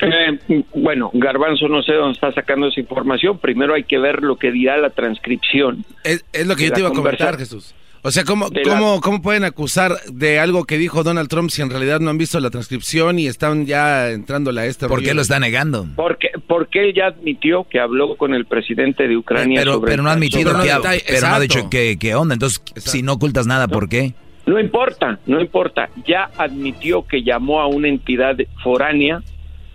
Eh, 0.00 0.64
bueno, 0.74 1.10
Garbanzo 1.12 1.68
no 1.68 1.82
sé 1.82 1.92
dónde 1.92 2.14
está 2.14 2.32
sacando 2.32 2.68
esa 2.68 2.80
información. 2.80 3.38
Primero 3.38 3.74
hay 3.74 3.84
que 3.84 3.98
ver 3.98 4.22
lo 4.22 4.36
que 4.36 4.50
dirá 4.50 4.76
la 4.78 4.90
transcripción. 4.90 5.84
Es, 6.02 6.24
lo 6.46 6.56
que 6.56 6.66
yo 6.66 6.72
te 6.72 6.80
iba 6.80 6.88
a 6.88 6.92
comentar, 6.92 7.36
Jesús. 7.36 7.74
O 8.04 8.10
sea, 8.10 8.24
¿cómo, 8.24 8.48
cómo, 8.64 9.00
¿cómo 9.00 9.22
pueden 9.22 9.44
acusar 9.44 9.92
de 10.12 10.40
algo 10.40 10.64
que 10.64 10.76
dijo 10.76 11.04
Donald 11.04 11.28
Trump 11.28 11.50
si 11.50 11.62
en 11.62 11.70
realidad 11.70 12.00
no 12.00 12.10
han 12.10 12.18
visto 12.18 12.40
la 12.40 12.50
transcripción 12.50 13.20
y 13.20 13.28
están 13.28 13.64
ya 13.64 14.10
entrando 14.10 14.50
a 14.50 14.66
este 14.66 14.88
¿Por 14.88 15.04
qué 15.04 15.14
lo 15.14 15.22
está 15.22 15.38
negando? 15.38 15.86
Porque, 15.94 16.30
porque 16.48 16.80
él 16.80 16.94
ya 16.94 17.06
admitió 17.06 17.64
que 17.70 17.78
habló 17.78 18.16
con 18.16 18.34
el 18.34 18.46
presidente 18.46 19.06
de 19.06 19.16
Ucrania 19.16 19.60
pero, 19.60 19.74
sobre 19.74 19.92
Pero 19.92 20.02
no 20.02 20.08
ha 20.08 20.14
admitido 20.14 20.50
que, 20.60 20.72
pero 21.06 21.28
no 21.28 21.34
ha 21.34 21.40
dicho 21.40 21.70
que, 21.70 22.14
onda. 22.16 22.34
Entonces, 22.34 22.60
si 22.76 23.02
no 23.02 23.12
ocultas 23.12 23.46
nada, 23.46 23.68
¿por 23.68 23.88
qué? 23.88 24.08
No 24.08 24.16
importa, 24.60 25.18
no 25.26 25.40
importa. 25.40 25.88
Ya 26.06 26.30
admitió 26.36 27.06
que 27.06 27.22
llamó 27.22 27.60
a 27.60 27.66
una 27.66 27.88
entidad 27.88 28.36
foránea 28.62 29.22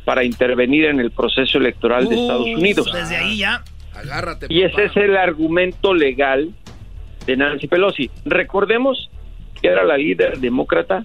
para 0.06 0.24
intervenir 0.24 0.86
en 0.86 1.00
el 1.00 1.12
proceso 1.12 1.58
electoral 1.58 2.08
de 2.08 2.16
Estados 2.16 2.48
Unidos. 2.48 2.92
Desde 2.94 3.18
ahí 3.18 3.38
ya. 3.38 3.64
Agárrate, 3.94 4.46
y 4.50 4.62
ese 4.62 4.86
es 4.86 4.96
el 4.96 5.18
argumento 5.18 5.94
legal 5.94 6.52
de 7.26 7.36
Nancy 7.36 7.68
Pelosi. 7.68 8.12
Recordemos 8.26 9.10
que 9.60 9.68
era 9.70 9.84
la 9.84 9.98
líder 9.98 10.38
demócrata 10.40 11.04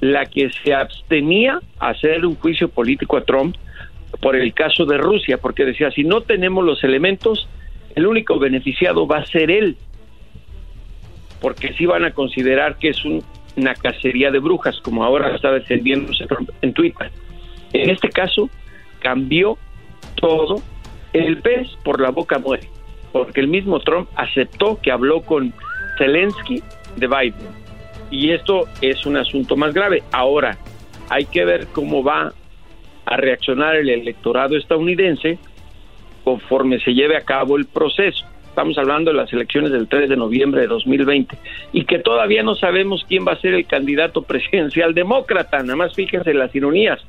la 0.00 0.26
que 0.26 0.50
se 0.50 0.74
abstenía 0.74 1.60
a 1.78 1.88
hacer 1.90 2.26
un 2.26 2.34
juicio 2.34 2.68
político 2.68 3.16
a 3.16 3.24
Trump 3.24 3.56
por 4.20 4.36
el 4.36 4.52
caso 4.52 4.84
de 4.84 4.98
Rusia, 4.98 5.38
porque 5.38 5.64
decía, 5.64 5.90
si 5.90 6.04
no 6.04 6.20
tenemos 6.22 6.64
los 6.64 6.82
elementos, 6.84 7.48
el 7.94 8.06
único 8.06 8.38
beneficiado 8.38 9.06
va 9.06 9.18
a 9.18 9.26
ser 9.26 9.50
él, 9.50 9.76
porque 11.44 11.74
sí 11.74 11.84
van 11.84 12.06
a 12.06 12.12
considerar 12.12 12.78
que 12.78 12.88
es 12.88 13.04
una 13.04 13.74
cacería 13.74 14.30
de 14.30 14.38
brujas, 14.38 14.80
como 14.80 15.04
ahora 15.04 15.36
está 15.36 15.52
defendiéndose 15.52 16.24
en 16.62 16.72
Twitter. 16.72 17.10
En 17.74 17.90
este 17.90 18.08
caso, 18.08 18.48
cambió 19.00 19.58
todo. 20.14 20.62
El 21.12 21.42
pez 21.42 21.68
por 21.84 22.00
la 22.00 22.08
boca 22.08 22.38
muere, 22.38 22.66
porque 23.12 23.42
el 23.42 23.48
mismo 23.48 23.78
Trump 23.80 24.08
aceptó 24.16 24.80
que 24.80 24.90
habló 24.90 25.20
con 25.20 25.52
Zelensky 25.98 26.62
de 26.96 27.06
Biden. 27.08 27.50
Y 28.10 28.30
esto 28.30 28.64
es 28.80 29.04
un 29.04 29.18
asunto 29.18 29.54
más 29.54 29.74
grave. 29.74 30.02
Ahora, 30.12 30.56
hay 31.10 31.26
que 31.26 31.44
ver 31.44 31.66
cómo 31.74 32.02
va 32.02 32.32
a 33.04 33.16
reaccionar 33.18 33.76
el 33.76 33.90
electorado 33.90 34.56
estadounidense 34.56 35.38
conforme 36.24 36.80
se 36.80 36.94
lleve 36.94 37.18
a 37.18 37.20
cabo 37.20 37.58
el 37.58 37.66
proceso. 37.66 38.24
Estamos 38.54 38.78
hablando 38.78 39.10
de 39.10 39.16
las 39.16 39.32
elecciones 39.32 39.72
del 39.72 39.88
3 39.88 40.08
de 40.08 40.16
noviembre 40.16 40.60
de 40.60 40.68
2020 40.68 41.36
y 41.72 41.84
que 41.86 41.98
todavía 41.98 42.44
no 42.44 42.54
sabemos 42.54 43.04
quién 43.08 43.26
va 43.26 43.32
a 43.32 43.40
ser 43.40 43.52
el 43.52 43.66
candidato 43.66 44.22
presidencial 44.22 44.94
demócrata. 44.94 45.58
Nada 45.58 45.74
más 45.74 45.92
fíjense 45.92 46.32
las 46.32 46.54
ironías. 46.54 47.00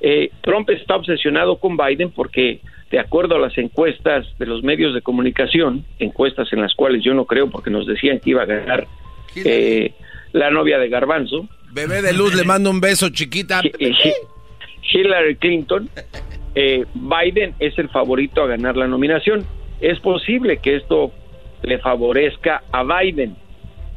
Eh, 0.00 0.32
Trump 0.40 0.68
está 0.70 0.96
obsesionado 0.96 1.58
con 1.58 1.76
Biden 1.76 2.10
porque, 2.10 2.58
de 2.90 2.98
acuerdo 2.98 3.36
a 3.36 3.38
las 3.38 3.56
encuestas 3.56 4.26
de 4.36 4.46
los 4.46 4.64
medios 4.64 4.94
de 4.94 5.00
comunicación, 5.00 5.84
encuestas 6.00 6.52
en 6.52 6.62
las 6.62 6.74
cuales 6.74 7.04
yo 7.04 7.14
no 7.14 7.24
creo 7.24 7.48
porque 7.48 7.70
nos 7.70 7.86
decían 7.86 8.18
que 8.18 8.30
iba 8.30 8.42
a 8.42 8.46
ganar 8.46 8.88
eh, 9.36 9.92
la 10.32 10.50
novia 10.50 10.80
de 10.80 10.88
Garbanzo. 10.88 11.48
Bebé 11.70 12.02
de 12.02 12.12
luz, 12.12 12.34
le 12.34 12.42
mando 12.42 12.68
un 12.68 12.80
beso, 12.80 13.10
chiquita. 13.10 13.62
Hillary 14.92 15.36
Clinton, 15.36 15.88
eh, 16.56 16.84
Biden 16.94 17.54
es 17.60 17.78
el 17.78 17.88
favorito 17.90 18.42
a 18.42 18.48
ganar 18.48 18.76
la 18.76 18.88
nominación. 18.88 19.46
Es 19.84 20.00
posible 20.00 20.60
que 20.62 20.76
esto 20.76 21.12
le 21.62 21.76
favorezca 21.76 22.62
a 22.72 22.84
Biden, 22.84 23.36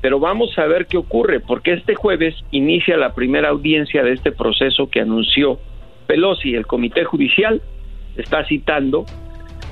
pero 0.02 0.20
vamos 0.20 0.50
a 0.60 0.66
ver 0.66 0.86
qué 0.86 0.98
ocurre, 0.98 1.40
porque 1.40 1.72
este 1.72 1.96
jueves 1.96 2.36
inicia 2.52 2.98
la 2.98 3.16
primera 3.16 3.48
audiencia 3.48 4.04
de 4.04 4.12
este 4.12 4.34
proceso 4.34 4.90
que 4.90 5.00
anunció 5.00 5.62
Pelosi, 6.06 6.56
el 6.56 6.68
Comité 6.68 7.06
Judicial, 7.06 7.62
está 8.18 8.44
citando 8.44 9.06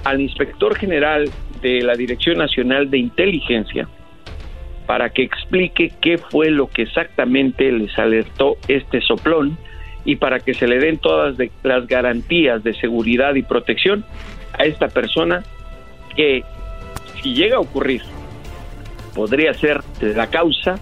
al 0.06 0.22
inspector 0.22 0.78
general 0.78 1.30
de 1.62 1.82
la 1.82 1.96
Dirección 1.96 2.38
Nacional 2.38 2.90
de 2.90 2.98
Inteligencia 2.98 3.90
para 4.86 5.10
que 5.10 5.24
explique 5.24 5.92
qué 6.00 6.18
fue 6.18 6.50
lo 6.50 6.68
que 6.70 6.84
exactamente 6.84 7.70
les 7.74 8.00
alertó 8.00 8.56
este 8.70 9.02
soplón 9.02 9.58
y 10.06 10.16
para 10.16 10.40
que 10.40 10.54
se 10.54 10.66
le 10.66 10.80
den 10.80 10.98
todas 10.98 11.36
las 11.64 11.88
garantías 11.88 12.64
de 12.64 12.74
seguridad 12.74 13.36
y 13.36 13.42
protección 13.42 14.06
a 14.58 14.64
esta 14.64 14.88
persona 14.88 15.44
que 16.16 16.44
si 17.22 17.34
llega 17.34 17.58
a 17.58 17.60
ocurrir 17.60 18.02
podría 19.14 19.54
ser 19.54 19.84
la 20.02 20.30
causa 20.30 20.80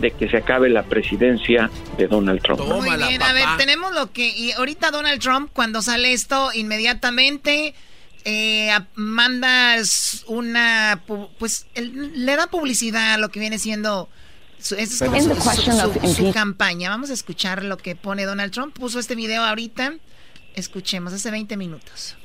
de 0.00 0.10
que 0.12 0.28
se 0.28 0.36
acabe 0.36 0.68
la 0.68 0.84
presidencia 0.84 1.70
de 1.96 2.06
Donald 2.06 2.40
Trump. 2.42 2.60
Muy 2.60 2.96
bien, 2.96 3.22
a 3.22 3.32
ver, 3.32 3.46
tenemos 3.56 3.92
lo 3.92 4.12
que... 4.12 4.28
Y 4.28 4.52
ahorita 4.52 4.90
Donald 4.90 5.20
Trump, 5.20 5.50
cuando 5.52 5.82
sale 5.82 6.12
esto, 6.12 6.50
inmediatamente 6.54 7.74
eh, 8.24 8.70
manda 8.94 9.76
una... 10.26 11.02
Pues 11.38 11.66
le 11.74 12.36
da 12.36 12.46
publicidad 12.48 13.14
a 13.14 13.18
lo 13.18 13.30
que 13.30 13.40
viene 13.40 13.58
siendo... 13.58 14.08
Su, 14.60 14.74
es 14.74 14.98
como 14.98 15.20
su, 15.20 16.32
campaña. 16.32 16.90
Vamos 16.90 17.10
a 17.10 17.12
escuchar 17.12 17.62
lo 17.62 17.76
que 17.76 17.94
pone 17.94 18.24
Donald 18.24 18.52
Trump. 18.52 18.76
Puso 18.76 18.98
este 18.98 19.14
video 19.14 19.44
ahorita. 19.44 19.94
Escuchemos, 20.54 21.12
hace 21.12 21.30
20 21.30 21.56
minutos. 21.56 22.16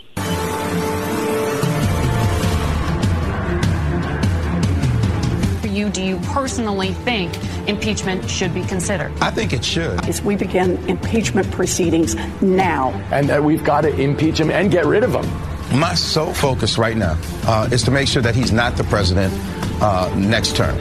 You 5.73 5.89
do 5.89 6.03
you 6.03 6.17
personally 6.19 6.93
think 6.93 7.33
impeachment 7.67 8.29
should 8.29 8.53
be 8.53 8.63
considered? 8.63 9.11
I 9.21 9.31
think 9.31 9.53
it 9.53 9.63
should. 9.63 10.07
Is 10.07 10.21
we 10.21 10.35
begin 10.35 10.77
impeachment 10.89 11.49
proceedings 11.51 12.15
now. 12.41 12.91
And 13.11 13.29
that 13.29 13.43
we've 13.43 13.63
got 13.63 13.81
to 13.81 13.93
impeach 13.99 14.39
him 14.39 14.51
and 14.51 14.71
get 14.71 14.85
rid 14.85 15.03
of 15.03 15.13
him. 15.13 15.79
My 15.79 15.95
sole 15.95 16.33
focus 16.33 16.77
right 16.77 16.95
now 16.95 17.17
uh, 17.45 17.69
is 17.71 17.83
to 17.83 17.91
make 17.91 18.07
sure 18.07 18.21
that 18.21 18.35
he's 18.35 18.51
not 18.51 18.77
the 18.77 18.83
president 18.83 19.33
uh, 19.81 20.13
next 20.15 20.55
term. 20.55 20.77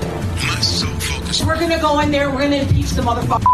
My 0.46 0.60
sole 0.60 0.90
focus. 1.00 1.44
We're 1.44 1.58
going 1.58 1.70
to 1.70 1.78
go 1.78 1.98
in 2.00 2.10
there, 2.10 2.30
we're 2.30 2.38
going 2.38 2.50
to 2.50 2.60
impeach 2.60 2.90
the 2.90 3.02
motherfucker. 3.02 3.46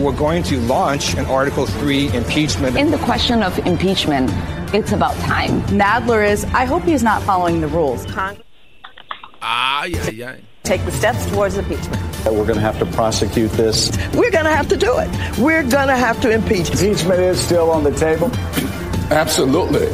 We're 0.00 0.16
going 0.16 0.44
to 0.44 0.60
launch 0.60 1.14
an 1.14 1.26
Article 1.26 1.66
3 1.66 2.14
impeachment. 2.14 2.76
In 2.76 2.92
the 2.92 2.98
question 2.98 3.42
of 3.42 3.58
impeachment, 3.66 4.30
it's 4.72 4.92
about 4.92 5.14
time. 5.16 5.62
Nadler 5.62 6.28
is, 6.28 6.44
I 6.46 6.66
hope 6.66 6.84
he's 6.84 7.02
not 7.02 7.22
following 7.22 7.60
the 7.60 7.66
rules. 7.66 8.06
Ay, 8.14 8.36
ay, 9.42 10.24
ay. 10.24 10.40
Take 10.68 10.84
the 10.84 10.92
steps 10.92 11.24
towards 11.30 11.56
impeachment. 11.56 12.02
We're 12.26 12.44
going 12.44 12.56
to 12.56 12.60
have 12.60 12.78
to 12.80 12.86
prosecute 12.86 13.50
this. 13.52 13.90
We're 14.12 14.30
going 14.30 14.44
to 14.44 14.54
have 14.54 14.68
to 14.68 14.76
do 14.76 14.98
it. 14.98 15.08
We're 15.38 15.62
going 15.62 15.88
to 15.88 15.96
have 15.96 16.20
to 16.20 16.30
impeach. 16.30 16.68
Impeachment 16.70 17.20
is 17.20 17.40
still 17.40 17.70
on 17.70 17.84
the 17.84 17.92
table? 17.92 18.30
Absolutely. 19.10 19.86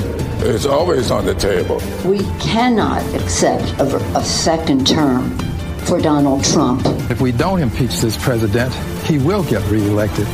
It's 0.48 0.66
always 0.66 1.12
on 1.12 1.26
the 1.26 1.34
table. 1.36 1.80
We 2.04 2.18
cannot 2.40 3.02
accept 3.14 3.62
a, 3.80 3.96
a 4.18 4.24
second 4.24 4.84
term 4.84 5.38
for 5.86 6.00
Donald 6.00 6.42
Trump. 6.44 6.82
If 7.08 7.20
we 7.20 7.30
don't 7.30 7.60
impeach 7.60 8.00
this 8.00 8.16
president, 8.20 8.74
he 9.04 9.18
will 9.18 9.44
get 9.44 9.62
reelected. 9.70 10.26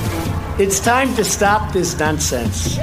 It's 0.58 0.80
time 0.80 1.14
to 1.16 1.24
stop 1.24 1.74
this 1.74 1.98
nonsense. 1.98 2.76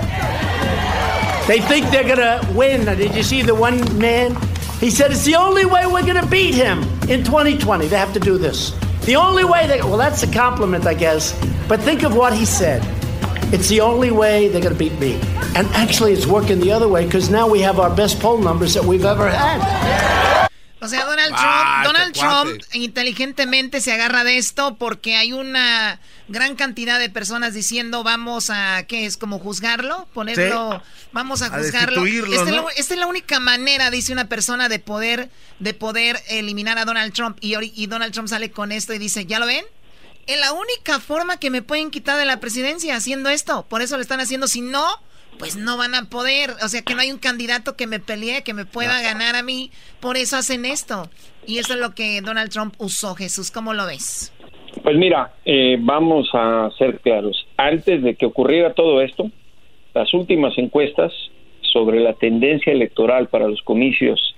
They 1.48 1.60
think 1.62 1.90
they're 1.90 2.04
going 2.04 2.18
to 2.18 2.54
win. 2.54 2.86
Did 2.86 3.16
you 3.16 3.24
see 3.24 3.42
the 3.42 3.56
one 3.56 3.98
man 3.98 4.36
He 4.80 4.92
said 4.92 5.12
it's 5.12 5.26
the 5.26 5.36
only 5.36 5.66
way 5.66 5.86
we're 5.88 6.06
going 6.06 6.22
to 6.22 6.28
beat 6.28 6.54
him 6.54 6.84
in 7.10 7.24
2020. 7.24 7.88
They 7.88 7.98
have 7.98 8.14
to 8.14 8.20
do 8.20 8.38
this. 8.38 8.72
The 9.06 9.16
only 9.16 9.44
way 9.44 9.66
they, 9.68 9.82
well, 9.82 9.98
that's 9.98 10.22
a 10.24 10.32
compliment, 10.32 10.86
I 10.86 10.94
guess. 10.94 11.34
But 11.68 11.80
think 11.82 12.04
of 12.04 12.16
what 12.16 12.34
he 12.34 12.46
said. 12.46 12.84
It's 13.54 13.70
the 13.70 13.80
only 13.82 14.12
way 14.12 14.50
they're 14.50 14.62
going 14.62 14.74
to 14.74 14.78
beat 14.80 14.98
me. 15.00 15.16
And 15.56 15.68
actually, 15.74 16.14
it's 16.14 16.28
working 16.28 16.60
the 16.60 16.72
other 16.72 16.88
way 16.88 17.06
because 17.06 17.30
now 17.30 17.48
we 17.50 17.62
have 17.62 17.80
our 17.80 17.90
best 17.96 18.20
poll 18.20 18.38
numbers 18.38 18.74
that 18.76 18.84
we've 18.84 19.06
ever 19.06 19.30
had. 19.30 20.48
O 20.80 20.88
sea, 20.88 21.00
Donald 21.06 21.30
Trump, 21.30 21.66
Ah, 21.66 21.82
Donald. 21.84 22.14
Trump 22.14 22.62
inteligentemente 22.74 23.82
se 23.82 23.94
agarra 23.94 24.24
de 24.24 24.38
esto 24.38 24.76
porque 24.78 25.16
hay 25.16 25.34
una 25.34 26.00
gran 26.28 26.56
cantidad 26.56 27.00
de 27.00 27.10
personas 27.10 27.54
diciendo 27.54 28.04
vamos 28.04 28.50
a, 28.50 28.84
¿qué 28.88 29.06
es? 29.06 29.18
Como 29.18 29.40
juzgarlo, 29.40 30.08
ponerlo, 30.14 30.82
Sí. 30.84 31.08
vamos 31.14 31.42
a 31.42 31.48
A 31.48 31.58
juzgarlo. 31.58 32.06
esta, 32.06 32.28
es 32.44 32.52
la, 32.52 32.66
esta 32.76 32.94
es 32.94 33.00
la 33.00 33.08
única 33.08 33.40
manera, 33.40 33.90
dice 33.92 34.12
una 34.14 34.28
persona, 34.28 34.70
de 34.70 34.80
poder, 34.80 35.30
de 35.60 35.74
poder 35.74 36.22
eliminar 36.28 36.78
a 36.78 36.86
Donald 36.86 37.14
Trump. 37.14 37.38
Y 37.42 37.86
Donald 37.88 38.14
Trump 38.14 38.28
sale 38.28 38.52
con 38.52 38.72
esto 38.72 38.94
y 38.94 38.98
dice, 38.98 39.26
¿ya 39.26 39.40
lo 39.40 39.46
ven? 39.46 39.64
Es 40.26 40.40
la 40.40 40.52
única 40.52 41.00
forma 41.00 41.38
que 41.40 41.50
me 41.50 41.62
pueden 41.62 41.90
quitar 41.92 42.18
de 42.18 42.26
la 42.26 42.40
presidencia 42.42 42.96
haciendo 42.98 43.30
esto. 43.30 43.66
Por 43.70 43.82
eso 43.82 43.96
lo 43.96 44.02
están 44.02 44.20
haciendo. 44.20 44.50
Si 44.50 44.60
no, 44.60 44.86
pues 45.40 45.56
no 45.56 45.78
van 45.78 45.96
a 45.96 46.10
poder. 46.10 46.54
O 46.62 46.68
sea, 46.68 46.82
que 46.82 46.96
no 46.96 47.02
hay 47.02 47.12
un 47.14 47.18
candidato 47.20 47.78
que 47.78 47.88
me 47.88 48.02
pelee, 48.02 48.44
que 48.44 48.54
me 48.54 48.66
pueda 48.66 49.02
ganar 49.02 49.38
a 49.38 49.42
mí. 49.44 49.72
Por 50.02 50.18
eso 50.18 50.36
hacen 50.36 50.66
esto. 50.66 51.10
Y 51.46 51.60
eso 51.60 51.76
es 51.76 51.80
lo 51.80 51.96
que 51.96 52.20
Donald 52.20 52.52
Trump 52.52 52.76
usó, 52.78 53.16
Jesús. 53.16 53.52
¿Cómo 53.52 53.74
lo 53.74 53.86
ves? 53.86 54.34
Pues 54.84 54.98
mira, 54.98 55.34
eh, 55.46 55.78
vamos 55.80 56.30
a 56.34 56.70
ser 56.78 57.00
claros. 57.00 57.48
Antes 57.58 58.04
de 58.04 58.16
que 58.16 58.26
ocurriera 58.26 58.74
todo 58.74 59.02
esto, 59.02 59.30
las 59.94 60.14
últimas 60.14 60.58
encuestas 60.58 61.14
sobre 61.62 62.00
la 62.00 62.14
tendencia 62.14 62.74
electoral 62.74 63.28
para 63.28 63.48
los 63.48 63.62
comicios 63.62 64.36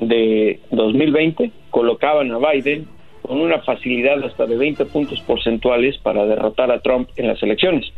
de 0.00 0.60
2020 0.70 1.50
colocaban 1.70 2.30
a 2.32 2.38
Biden 2.38 2.86
con 3.22 3.40
una 3.40 3.60
facilidad 3.60 4.22
hasta 4.24 4.46
de 4.46 4.56
20 4.56 4.84
puntos 4.86 5.20
porcentuales 5.22 5.98
para 5.98 6.26
derrotar 6.26 6.70
a 6.70 6.80
Trump 6.80 7.08
en 7.16 7.28
las 7.28 7.42
elecciones. 7.42 7.92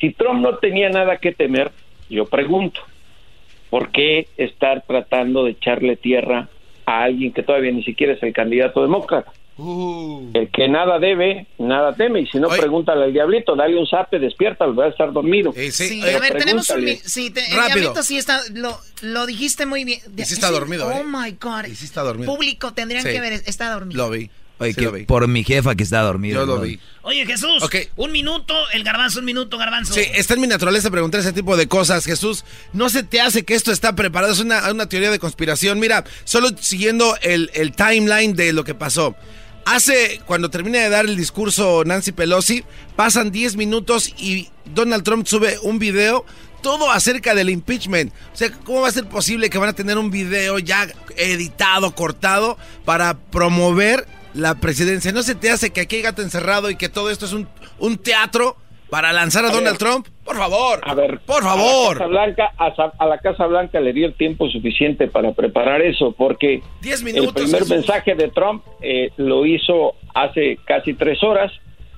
Si 0.00 0.12
Trump 0.12 0.40
no 0.40 0.56
tenía 0.58 0.88
nada 0.88 1.18
que 1.18 1.32
temer, 1.32 1.70
yo 2.08 2.26
pregunto, 2.26 2.80
¿por 3.70 3.90
qué 3.90 4.28
estar 4.36 4.82
tratando 4.82 5.44
de 5.44 5.52
echarle 5.52 5.96
tierra 5.96 6.48
a 6.86 7.02
alguien 7.02 7.32
que 7.32 7.42
todavía 7.42 7.72
ni 7.72 7.82
siquiera 7.82 8.12
es 8.12 8.22
el 8.22 8.32
candidato 8.32 8.82
demócrata? 8.82 9.32
El 9.58 10.50
que 10.50 10.68
nada 10.68 10.98
debe, 10.98 11.46
nada 11.58 11.94
teme. 11.94 12.20
Y 12.22 12.26
si 12.26 12.38
no, 12.38 12.48
pregúntale 12.48 13.04
al 13.04 13.12
diablito, 13.12 13.54
dale 13.54 13.78
un 13.78 13.86
zape, 13.86 14.18
despierta, 14.18 14.66
va 14.66 14.86
a 14.86 14.88
estar 14.88 15.12
dormido. 15.12 15.52
Sí, 15.70 16.00
Pero 16.02 16.18
a 16.18 16.20
ver, 16.20 16.38
tenemos 16.38 16.68
un... 16.70 16.86
Sí, 17.04 17.30
te- 17.30 17.40
el 17.50 17.56
Rápido. 17.56 17.76
diablito 17.76 18.02
sí 18.02 18.16
está... 18.18 18.40
Lo, 18.54 18.78
lo 19.02 19.26
dijiste 19.26 19.66
muy 19.66 19.84
bien. 19.84 20.00
Y 20.16 20.24
sí 20.24 20.34
está 20.34 20.50
dormido, 20.50 20.86
Oh, 20.88 20.92
¿eh? 20.92 21.04
my 21.06 21.36
God. 21.40 21.66
Y 21.70 21.74
sí 21.76 21.84
está 21.84 22.02
dormido. 22.02 22.32
Público, 22.34 22.72
tendrían 22.72 23.02
Sí. 23.04 23.10
que 23.10 23.20
ver. 23.20 23.34
Está 23.46 23.70
dormido. 23.72 24.04
Lo 24.04 24.10
vi. 24.10 24.30
Oye, 24.58 24.70
Sí 24.74 24.78
que 24.78 24.84
lo 24.84 24.92
vi. 24.92 25.04
por 25.06 25.26
mi 25.26 25.42
jefa 25.42 25.74
que 25.74 25.82
está 25.82 26.02
dormida. 26.02 26.34
Yo 26.36 26.46
lo 26.46 26.56
¿no? 26.56 26.62
vi. 26.62 26.78
Oye, 27.02 27.26
Jesús, 27.26 27.62
Ok. 27.64 27.76
un 27.96 28.12
minuto, 28.12 28.54
el 28.72 28.84
garbanzo, 28.84 29.18
un 29.18 29.24
minuto, 29.24 29.58
garbanzo. 29.58 29.92
Sí, 29.92 30.02
está 30.14 30.34
en 30.34 30.40
mi 30.40 30.46
naturaleza 30.46 30.88
preguntar 30.90 31.20
ese 31.20 31.32
tipo 31.32 31.56
de 31.56 31.66
cosas, 31.66 32.04
Jesús. 32.04 32.44
¿No 32.72 32.88
se 32.88 33.02
te 33.02 33.20
hace 33.20 33.44
que 33.44 33.54
esto 33.54 33.72
está 33.72 33.96
preparado? 33.96 34.32
Es 34.32 34.38
una, 34.38 34.70
una 34.70 34.88
teoría 34.88 35.10
de 35.10 35.18
conspiración. 35.18 35.80
Mira, 35.80 36.04
solo 36.24 36.48
siguiendo 36.60 37.16
el, 37.22 37.50
el 37.54 37.72
timeline 37.74 38.34
de 38.34 38.52
lo 38.52 38.62
que 38.62 38.74
pasó. 38.74 39.16
Hace, 39.64 40.20
cuando 40.26 40.50
termina 40.50 40.80
de 40.80 40.88
dar 40.88 41.04
el 41.04 41.16
discurso 41.16 41.84
Nancy 41.84 42.12
Pelosi, 42.12 42.64
pasan 42.96 43.30
10 43.30 43.56
minutos 43.56 44.12
y 44.18 44.48
Donald 44.64 45.04
Trump 45.04 45.26
sube 45.26 45.58
un 45.62 45.78
video 45.78 46.24
todo 46.62 46.90
acerca 46.90 47.34
del 47.34 47.50
impeachment. 47.50 48.12
O 48.32 48.36
sea, 48.36 48.50
¿cómo 48.52 48.80
va 48.80 48.88
a 48.88 48.92
ser 48.92 49.08
posible 49.08 49.50
que 49.50 49.58
van 49.58 49.68
a 49.68 49.74
tener 49.74 49.98
un 49.98 50.10
video 50.10 50.58
ya 50.58 50.88
editado, 51.16 51.94
cortado, 51.94 52.56
para 52.84 53.18
promover 53.18 54.06
la 54.34 54.54
presidencia? 54.54 55.12
¿No 55.12 55.22
se 55.22 55.34
te 55.34 55.50
hace 55.50 55.70
que 55.70 55.82
aquí 55.82 55.96
hay 55.96 56.02
gato 56.02 56.22
encerrado 56.22 56.70
y 56.70 56.76
que 56.76 56.88
todo 56.88 57.10
esto 57.10 57.26
es 57.26 57.32
un, 57.32 57.48
un 57.78 57.98
teatro 57.98 58.56
para 58.92 59.10
lanzar 59.10 59.42
a, 59.46 59.48
A 59.48 59.52
Donald 59.52 59.78
ver. 59.78 59.88
Trump? 59.88 60.06
Por 60.22 60.36
favor. 60.36 60.80
A 60.82 60.94
ver, 60.94 61.18
Por 61.20 61.38
A 61.42 61.46
favor. 61.46 61.94
la, 61.96 61.98
Casa 61.98 62.06
Blanca, 62.08 62.52
a, 62.58 62.92
a 62.98 63.06
la 63.06 63.18
Casa 63.18 63.46
Blanca 63.46 63.80
le 63.80 63.94
dio 63.94 64.06
el 64.06 64.12
tiempo 64.12 64.50
suficiente 64.50 65.08
para 65.08 65.32
preparar 65.32 65.80
eso, 65.80 66.12
porque 66.12 66.60
Diez 66.82 66.98
el 67.00 67.06
minutos, 67.06 67.32
primer 67.32 67.54
Jesús. 67.60 67.70
mensaje 67.70 68.14
de 68.14 68.28
Trump 68.28 68.62
eh, 68.82 69.08
lo 69.16 69.46
hizo 69.46 69.94
hace 70.14 70.58
casi 70.66 70.92
tres 70.92 71.22
horas 71.22 71.50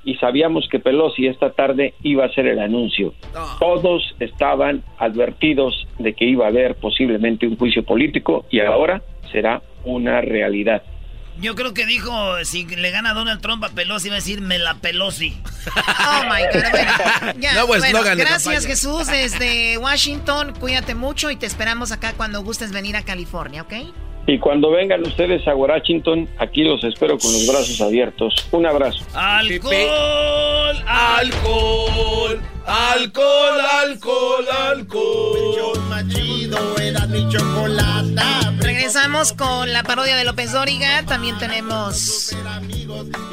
y 0.05 0.15
sabíamos 0.19 0.69
que 0.71 0.79
Pelosi 0.79 1.27
esta 1.27 1.51
tarde 1.51 1.95
iba 2.05 2.23
a 2.23 2.27
hacer 2.29 2.47
el 2.47 2.61
anuncio. 2.61 3.13
Todos 3.59 4.15
estaban 4.21 4.85
advertidos 4.99 5.89
de 5.99 6.13
que 6.13 6.27
iba 6.27 6.45
a 6.45 6.49
haber 6.49 6.77
posiblemente 6.77 7.47
un 7.49 7.57
juicio 7.57 7.83
político 7.85 8.45
y 8.51 8.61
ahora 8.61 9.03
será 9.33 9.63
una 9.85 10.21
realidad. 10.21 10.83
Yo 11.41 11.55
creo 11.55 11.75
que 11.75 11.85
dijo, 11.85 12.13
si 12.45 12.65
le 12.65 12.91
gana 12.91 13.13
Donald 13.13 13.41
Trump 13.41 13.65
a 13.65 13.69
Pelosi, 13.69 14.09
va 14.09 14.15
a 14.15 14.19
decir, 14.19 14.41
me 14.41 14.59
la 14.59 14.75
Pelosi. 14.75 15.37
Oh 15.67 16.23
my 16.25 16.43
God. 16.53 16.71
Bueno, 16.71 16.93
ya, 17.41 17.53
Nuevo 17.55 17.69
bueno, 17.69 17.85
eslogan 17.85 18.19
de 18.19 18.25
gracias. 18.25 18.67
Jesús 18.67 19.07
desde 19.09 19.77
Washington. 19.79 20.55
Cuídate 20.59 20.95
mucho 20.95 21.31
y 21.31 21.37
te 21.37 21.47
esperamos 21.47 21.93
acá 21.93 22.13
cuando 22.13 22.43
gustes 22.43 22.73
venir 22.73 22.97
a 22.97 23.03
California, 23.03 23.63
¿ok? 23.63 23.73
Y 24.27 24.39
cuando 24.39 24.71
vengan 24.71 25.03
ustedes 25.03 25.47
a 25.47 25.55
Washington, 25.55 26.29
aquí 26.39 26.65
los 26.65 26.83
espero 26.85 27.19
con 27.19 27.33
los 27.33 27.47
brazos 27.47 27.81
abiertos. 27.81 28.35
Un 28.53 28.67
abrazo. 28.67 29.05
Alcohol, 29.13 30.77
alcohol, 30.87 32.41
alcohol, 32.67 33.61
alcohol, 33.83 34.47
alcohol. 34.71 35.85
era 36.81 37.07
mi. 37.07 37.25
Regresamos 38.61 39.33
con 39.33 39.73
la 39.73 39.83
parodia 39.83 40.17
de 40.17 40.25
López 40.25 40.53
Dóriga. 40.53 41.05
También 41.05 41.39
tenemos 41.39 42.35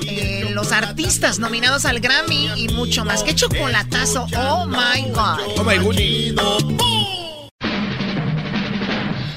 eh, 0.08 0.48
los 0.52 0.72
artistas 0.72 1.40
nominados 1.40 1.86
al 1.86 2.00
Grammy 2.00 2.50
y 2.56 2.68
mucho 2.70 3.06
más. 3.06 3.24
¡Qué 3.24 3.34
chocolatazo! 3.36 4.28
¡Oh 4.38 4.66
my 4.66 5.10
God! 5.12 5.56
Toma 5.56 5.74
el 5.74 5.84
Gucci. 5.84 6.36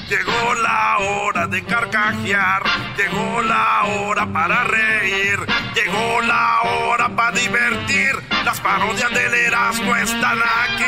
Llegó 0.09 0.53
la 0.61 0.99
hora 0.99 1.47
de 1.47 1.63
carcajear, 1.63 2.61
llegó 2.95 3.41
la 3.41 3.85
hora 3.85 4.31
para 4.31 4.63
reír, 4.65 5.39
llegó 5.73 6.21
la 6.21 6.61
hora 6.61 7.09
para 7.15 7.31
divertir. 7.31 8.13
Las 8.43 8.59
parodias 8.59 9.09
del 9.11 9.33
Erasmo 9.33 9.95
están 9.95 10.37
aquí. 10.43 10.83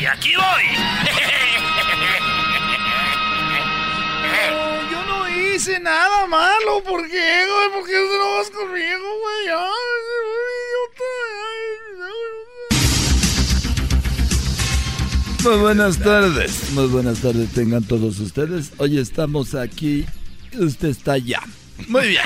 Y 0.00 0.06
aquí 0.06 0.34
voy. 0.34 0.64
Yo 4.90 5.04
no 5.04 5.28
hice 5.28 5.78
nada 5.78 6.26
malo. 6.26 6.82
¿Por 6.82 7.08
qué, 7.08 7.46
güey? 7.46 7.70
¿Por 7.72 7.86
qué 7.86 7.94
no 8.18 8.36
vas 8.36 8.50
conmigo, 8.50 9.06
güey? 9.20 9.48
Ay, 9.48 9.79
Muy 15.42 15.56
buenas 15.56 15.98
tardes, 15.98 16.70
muy 16.72 16.86
buenas 16.86 17.20
tardes 17.20 17.48
tengan 17.50 17.82
todos 17.82 18.20
ustedes. 18.20 18.72
Hoy 18.76 18.98
estamos 18.98 19.54
aquí, 19.54 20.04
usted 20.58 20.88
está 20.88 21.12
allá. 21.12 21.40
Muy 21.88 22.08
bien. 22.08 22.24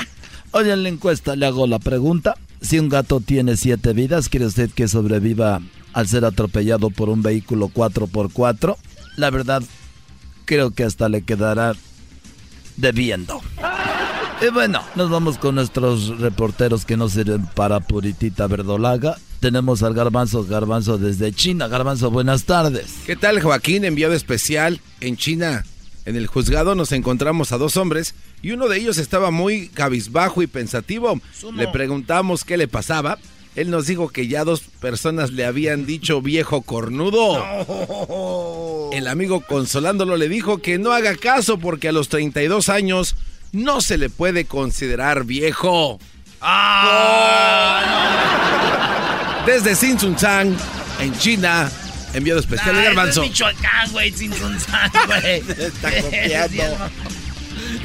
Hoy 0.51 0.69
en 0.69 0.83
la 0.83 0.89
encuesta 0.89 1.37
le 1.37 1.45
hago 1.45 1.65
la 1.65 1.79
pregunta. 1.79 2.35
Si 2.61 2.77
un 2.77 2.89
gato 2.89 3.21
tiene 3.21 3.55
siete 3.55 3.93
vidas, 3.93 4.27
¿quiere 4.27 4.47
usted 4.47 4.69
que 4.69 4.89
sobreviva 4.89 5.61
al 5.93 6.07
ser 6.09 6.25
atropellado 6.25 6.89
por 6.89 7.07
un 7.07 7.21
vehículo 7.21 7.69
4x4? 7.69 8.75
La 9.15 9.29
verdad, 9.29 9.63
creo 10.43 10.71
que 10.71 10.83
hasta 10.83 11.07
le 11.07 11.21
quedará 11.21 11.73
debiendo. 12.75 13.41
Y 14.45 14.49
bueno, 14.49 14.81
nos 14.95 15.09
vamos 15.09 15.37
con 15.37 15.55
nuestros 15.55 16.19
reporteros 16.19 16.83
que 16.83 16.97
no 16.97 17.07
sirven 17.07 17.45
para 17.45 17.79
puritita 17.79 18.47
verdolaga. 18.47 19.15
Tenemos 19.45 19.83
al 19.83 19.93
Garbanzo, 19.93 20.43
Garbanzo 20.43 20.97
desde 20.97 21.31
China. 21.31 21.67
Garbanzo, 21.67 22.09
buenas 22.09 22.45
tardes. 22.45 22.95
¿Qué 23.05 23.15
tal, 23.15 23.39
Joaquín? 23.39 23.85
Enviado 23.85 24.15
especial 24.15 24.81
en 25.01 25.17
China. 25.17 25.63
En 26.05 26.15
el 26.15 26.25
juzgado 26.25 26.73
nos 26.73 26.91
encontramos 26.91 27.51
a 27.51 27.59
dos 27.59 27.77
hombres 27.77 28.15
y 28.41 28.53
uno 28.53 28.67
de 28.67 28.79
ellos 28.79 28.97
estaba 28.97 29.29
muy 29.29 29.67
cabizbajo 29.67 30.41
y 30.41 30.47
pensativo. 30.47 31.21
Sumo. 31.39 31.61
Le 31.61 31.67
preguntamos 31.67 32.43
qué 32.43 32.57
le 32.57 32.67
pasaba. 32.67 33.19
Él 33.55 33.69
nos 33.69 33.85
dijo 33.85 34.09
que 34.09 34.27
ya 34.27 34.45
dos 34.45 34.61
personas 34.61 35.29
le 35.29 35.45
habían 35.45 35.85
dicho 35.85 36.23
viejo 36.23 36.63
cornudo. 36.63 37.37
El 38.93 39.07
amigo 39.07 39.41
consolándolo 39.41 40.17
le 40.17 40.27
dijo 40.27 40.57
que 40.57 40.79
no 40.79 40.91
haga 40.91 41.15
caso 41.17 41.59
porque 41.59 41.89
a 41.89 41.91
los 41.91 42.09
32 42.09 42.67
años 42.69 43.15
no 43.51 43.79
se 43.81 43.99
le 43.99 44.09
puede 44.09 44.45
considerar 44.45 45.23
viejo. 45.23 45.99
Desde 49.45 49.75
Sinsunzang, 49.75 50.55
en 50.99 51.17
China, 51.19 51.69
enviado 52.13 52.39
especial 52.39 52.73
Nah, 52.75 52.81
de 52.81 52.81
eso 52.81 52.89
es 52.89 52.95
Garbanzo. 52.95 53.21
Michoacán, 53.21 53.91
güey, 53.91 54.11
sin 54.11 54.33
Sunsan, 54.33 54.91
güey. 55.07 55.43
Está 55.57 55.91
copiando. 56.01 56.63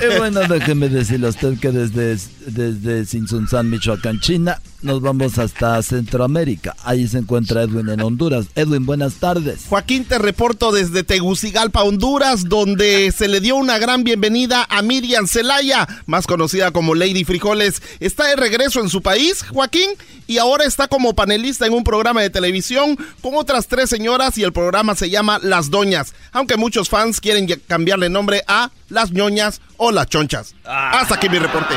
Y 0.03 0.19
bueno, 0.19 0.41
déjeme 0.49 0.89
decirle 0.89 1.27
a 1.27 1.31
usted 1.31 1.59
que 1.59 1.71
desde, 1.71 2.17
desde 2.47 3.05
Sinsunzán, 3.07 3.71
Michoacán, 3.71 4.19
China, 4.21 4.61
nos 4.83 5.01
vamos 5.01 5.39
hasta 5.39 5.83
Centroamérica. 5.83 6.75
Ahí 6.85 7.07
se 7.09 7.19
encuentra 7.19 7.63
Edwin 7.63 7.89
en 7.89 8.01
Honduras. 8.01 8.47
Edwin, 8.55 8.87
buenas 8.87 9.15
tardes. 9.15 9.67
Joaquín, 9.69 10.05
te 10.05 10.19
reporto 10.19 10.73
desde 10.73 11.05
Tegucigalpa, 11.05 11.83
Honduras, 11.83 12.49
donde 12.49 13.13
se 13.13 13.29
le 13.29 13.41
dio 13.41 13.57
una 13.57 13.79
gran 13.79 14.05
bienvenida 14.05 14.67
a 14.69 14.83
Miriam 14.83 15.27
Celaya, 15.27 15.87
más 16.07 16.27
conocida 16.27 16.71
como 16.71 16.95
Lady 16.95 17.25
Frijoles. 17.25 17.83
Está 18.01 18.27
de 18.29 18.37
regreso 18.37 18.81
en 18.81 18.89
su 18.89 19.03
país, 19.03 19.45
Joaquín, 19.53 19.91
y 20.27 20.39
ahora 20.39 20.65
está 20.65 20.89
como 20.89 21.15
panelista 21.15 21.67
en 21.67 21.73
un 21.73 21.85
programa 21.85 22.23
de 22.23 22.31
televisión 22.31 22.97
con 23.21 23.35
otras 23.35 23.67
tres 23.67 23.91
señoras 23.91 24.39
y 24.39 24.45
el 24.45 24.53
programa 24.53 24.95
se 24.95 25.11
llama 25.11 25.41
Las 25.43 25.71
Doñas, 25.71 26.15
aunque 26.33 26.57
muchos 26.57 26.89
fans 26.89 27.21
quieren 27.21 27.47
cambiarle 27.67 28.09
nombre 28.09 28.45
a 28.47 28.71
Las 28.89 29.11
Ñoñas 29.11 29.61
o 29.77 29.91
Las 29.91 30.07
Chonchas. 30.07 30.55
Hasta 30.65 31.17
aquí 31.17 31.29
mi 31.29 31.39
reporte. 31.39 31.75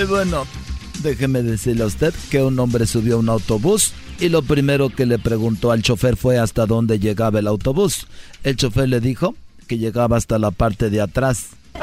Y 0.00 0.04
bueno, 0.04 0.46
déjeme 1.02 1.42
decirle 1.42 1.84
a 1.84 1.86
usted 1.86 2.14
que 2.30 2.42
un 2.42 2.58
hombre 2.58 2.86
subió 2.86 3.16
a 3.16 3.18
un 3.18 3.28
autobús 3.28 3.92
y 4.18 4.28
lo 4.28 4.42
primero 4.42 4.88
que 4.88 5.04
le 5.04 5.18
preguntó 5.18 5.70
al 5.70 5.82
chofer 5.82 6.16
fue 6.16 6.38
hasta 6.38 6.66
dónde 6.66 6.98
llegaba 6.98 7.40
el 7.40 7.46
autobús. 7.46 8.06
El 8.42 8.56
chofer 8.56 8.88
le 8.88 9.00
dijo 9.00 9.34
que 9.66 9.78
llegaba 9.78 10.16
hasta 10.16 10.38
la 10.38 10.50
parte 10.50 10.90
de 10.90 11.00
atrás. 11.00 11.48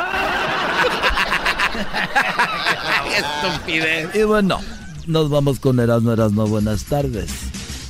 estupidez! 3.17 4.15
Y 4.15 4.23
bueno, 4.23 4.59
nos 5.05 5.29
vamos 5.29 5.59
con 5.59 5.79
Erasmo 5.79 6.13
Erasmo. 6.13 6.47
Buenas 6.47 6.85
tardes. 6.85 7.29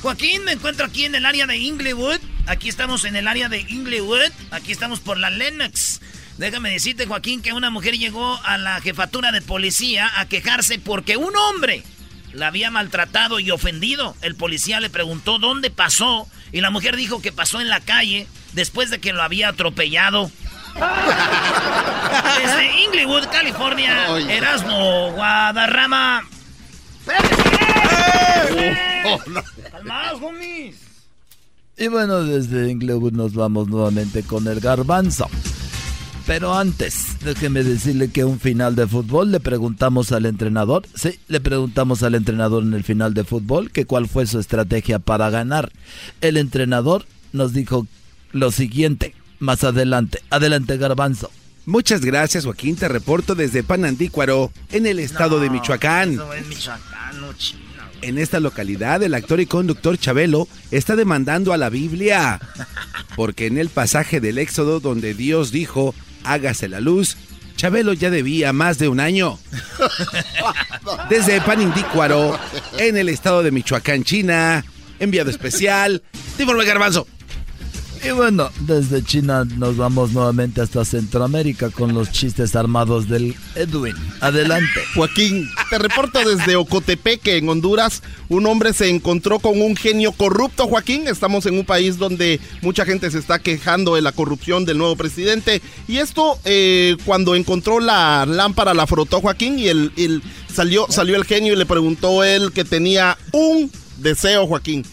Joaquín, 0.02 0.44
me 0.44 0.52
encuentro 0.52 0.86
aquí 0.86 1.04
en 1.04 1.14
el 1.14 1.26
área 1.26 1.46
de 1.46 1.56
Inglewood. 1.58 2.18
Aquí 2.46 2.68
estamos 2.68 3.04
en 3.04 3.16
el 3.16 3.28
área 3.28 3.48
de 3.48 3.60
Inglewood. 3.60 4.32
Aquí 4.50 4.72
estamos 4.72 5.00
por 5.00 5.18
la 5.18 5.30
Lennox. 5.30 6.00
Déjame 6.40 6.70
decirte, 6.70 7.04
Joaquín, 7.04 7.42
que 7.42 7.52
una 7.52 7.68
mujer 7.68 7.98
llegó 7.98 8.40
a 8.44 8.56
la 8.56 8.80
jefatura 8.80 9.30
de 9.30 9.42
policía 9.42 10.10
a 10.16 10.24
quejarse 10.24 10.78
porque 10.78 11.18
un 11.18 11.36
hombre 11.36 11.84
la 12.32 12.46
había 12.46 12.70
maltratado 12.70 13.40
y 13.40 13.50
ofendido. 13.50 14.16
El 14.22 14.36
policía 14.36 14.80
le 14.80 14.88
preguntó 14.88 15.38
dónde 15.38 15.68
pasó 15.70 16.26
y 16.50 16.62
la 16.62 16.70
mujer 16.70 16.96
dijo 16.96 17.20
que 17.20 17.30
pasó 17.30 17.60
en 17.60 17.68
la 17.68 17.80
calle 17.80 18.26
después 18.54 18.88
de 18.88 19.00
que 19.00 19.12
lo 19.12 19.22
había 19.22 19.50
atropellado. 19.50 20.30
Desde 22.42 22.84
Inglewood, 22.84 23.26
California, 23.30 24.06
Erasmo 24.30 25.12
Guadarrama. 25.12 26.22
Y 31.76 31.88
bueno, 31.88 32.22
desde 32.22 32.70
Inglewood 32.70 33.12
nos 33.12 33.34
vamos 33.34 33.68
nuevamente 33.68 34.22
con 34.22 34.46
el 34.46 34.60
garbanzo. 34.60 35.28
Pero 36.30 36.54
antes, 36.54 37.18
déjeme 37.24 37.64
decirle 37.64 38.08
que 38.08 38.24
un 38.24 38.38
final 38.38 38.76
de 38.76 38.86
fútbol 38.86 39.32
le 39.32 39.40
preguntamos 39.40 40.12
al 40.12 40.26
entrenador, 40.26 40.86
sí, 40.94 41.18
le 41.26 41.40
preguntamos 41.40 42.04
al 42.04 42.14
entrenador 42.14 42.62
en 42.62 42.72
el 42.72 42.84
final 42.84 43.14
de 43.14 43.24
fútbol 43.24 43.72
que 43.72 43.84
cuál 43.84 44.06
fue 44.06 44.28
su 44.28 44.38
estrategia 44.38 45.00
para 45.00 45.28
ganar. 45.30 45.72
El 46.20 46.36
entrenador 46.36 47.04
nos 47.32 47.52
dijo 47.52 47.88
lo 48.30 48.52
siguiente, 48.52 49.12
más 49.40 49.64
adelante. 49.64 50.22
Adelante, 50.30 50.76
Garbanzo. 50.76 51.32
Muchas 51.66 52.04
gracias, 52.04 52.44
Joaquín. 52.44 52.76
Te 52.76 52.86
reporto 52.86 53.34
desde 53.34 53.64
Panandícuaro, 53.64 54.52
en 54.70 54.86
el 54.86 55.00
estado 55.00 55.40
de 55.40 55.50
Michoacán. 55.50 56.16
En 58.02 58.18
esta 58.18 58.38
localidad, 58.38 59.02
el 59.02 59.14
actor 59.14 59.40
y 59.40 59.46
conductor 59.46 59.98
Chabelo 59.98 60.46
está 60.70 60.94
demandando 60.94 61.52
a 61.52 61.56
la 61.56 61.70
Biblia. 61.70 62.40
Porque 63.16 63.46
en 63.46 63.58
el 63.58 63.68
pasaje 63.68 64.20
del 64.20 64.38
Éxodo 64.38 64.78
donde 64.78 65.12
Dios 65.12 65.50
dijo, 65.50 65.92
hágase 66.24 66.68
la 66.68 66.80
luz, 66.80 67.16
Chabelo 67.56 67.92
ya 67.92 68.10
debía 68.10 68.52
más 68.54 68.78
de 68.78 68.88
un 68.88 69.00
año. 69.00 69.38
Desde 71.10 71.40
Panindícuaro, 71.42 72.38
en 72.78 72.96
el 72.96 73.08
estado 73.10 73.42
de 73.42 73.50
Michoacán, 73.50 74.02
China, 74.02 74.64
enviado 74.98 75.30
especial, 75.30 76.02
Tíforo 76.38 76.58
Garbanzo. 76.64 77.06
Y 78.02 78.12
bueno, 78.12 78.50
desde 78.60 79.04
China 79.04 79.44
nos 79.44 79.76
vamos 79.76 80.12
nuevamente 80.12 80.62
hasta 80.62 80.86
Centroamérica 80.86 81.68
con 81.68 81.92
los 81.92 82.10
chistes 82.10 82.56
armados 82.56 83.08
del 83.08 83.34
Edwin. 83.54 83.94
Adelante. 84.20 84.80
Joaquín, 84.94 85.50
te 85.68 85.78
reporto 85.78 86.18
desde 86.20 86.56
Ocotepeque, 86.56 87.36
en 87.36 87.48
Honduras. 87.50 88.02
Un 88.30 88.46
hombre 88.46 88.72
se 88.72 88.88
encontró 88.88 89.38
con 89.38 89.60
un 89.60 89.76
genio 89.76 90.12
corrupto, 90.12 90.66
Joaquín. 90.66 91.08
Estamos 91.08 91.44
en 91.44 91.58
un 91.58 91.66
país 91.66 91.98
donde 91.98 92.40
mucha 92.62 92.86
gente 92.86 93.10
se 93.10 93.18
está 93.18 93.38
quejando 93.38 93.96
de 93.96 94.02
la 94.02 94.12
corrupción 94.12 94.64
del 94.64 94.78
nuevo 94.78 94.96
presidente. 94.96 95.60
Y 95.86 95.98
esto, 95.98 96.38
eh, 96.46 96.96
cuando 97.04 97.34
encontró 97.34 97.80
la 97.80 98.24
lámpara, 98.24 98.72
la 98.72 98.86
frotó 98.86 99.20
Joaquín 99.20 99.58
y 99.58 99.68
el, 99.68 100.22
salió, 100.50 100.86
salió 100.88 101.16
el 101.16 101.24
genio 101.24 101.52
y 101.52 101.56
le 101.56 101.66
preguntó 101.66 102.24
él 102.24 102.52
que 102.52 102.64
tenía 102.64 103.18
un 103.32 103.70
deseo, 103.98 104.46
Joaquín. 104.46 104.86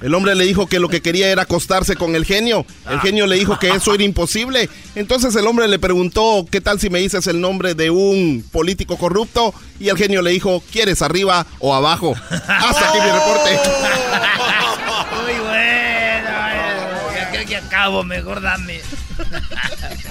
El 0.00 0.14
hombre 0.14 0.34
le 0.34 0.44
dijo 0.44 0.66
que 0.66 0.78
lo 0.78 0.88
que 0.88 1.02
quería 1.02 1.28
era 1.28 1.42
acostarse 1.42 1.96
con 1.96 2.16
el 2.16 2.24
genio. 2.24 2.64
El 2.88 2.98
ah. 2.98 3.00
genio 3.00 3.26
le 3.26 3.36
dijo 3.36 3.58
que 3.58 3.68
eso 3.68 3.94
era 3.94 4.02
imposible. 4.02 4.68
Entonces 4.94 5.34
el 5.36 5.46
hombre 5.46 5.68
le 5.68 5.78
preguntó, 5.78 6.46
¿qué 6.50 6.60
tal 6.60 6.80
si 6.80 6.88
me 6.90 7.00
dices 7.00 7.26
el 7.26 7.40
nombre 7.40 7.74
de 7.74 7.90
un 7.90 8.44
político 8.50 8.96
corrupto? 8.96 9.54
Y 9.78 9.88
el 9.88 9.96
genio 9.96 10.22
le 10.22 10.30
dijo, 10.30 10.62
¿quieres 10.72 11.02
arriba 11.02 11.46
o 11.58 11.74
abajo? 11.74 12.14
Hasta 12.30 12.88
aquí 12.88 12.98
mi 12.98 13.10
reporte. 13.10 13.58
Muy 15.22 15.38
bueno. 15.40 16.30
Ya 17.14 17.30
creo 17.30 17.46
que 17.46 17.56
acabo, 17.56 18.02
mejor 18.02 18.40
dame. 18.40 18.80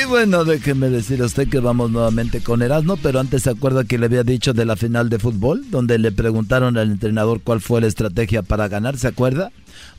Y 0.00 0.04
bueno, 0.06 0.44
déjeme 0.44 0.88
decir 0.88 1.20
a 1.20 1.26
usted 1.26 1.48
que 1.48 1.60
vamos 1.60 1.90
nuevamente 1.90 2.42
con 2.42 2.62
Erasmo, 2.62 2.96
pero 2.96 3.20
antes 3.20 3.42
se 3.42 3.50
acuerda 3.50 3.84
que 3.84 3.98
le 3.98 4.06
había 4.06 4.22
dicho 4.22 4.54
de 4.54 4.64
la 4.64 4.76
final 4.76 5.10
de 5.10 5.18
fútbol, 5.18 5.70
donde 5.70 5.98
le 5.98 6.12
preguntaron 6.12 6.78
al 6.78 6.90
entrenador 6.90 7.42
cuál 7.42 7.60
fue 7.60 7.82
la 7.82 7.88
estrategia 7.88 8.42
para 8.42 8.68
ganar, 8.68 8.96
¿se 8.96 9.08
acuerda? 9.08 9.50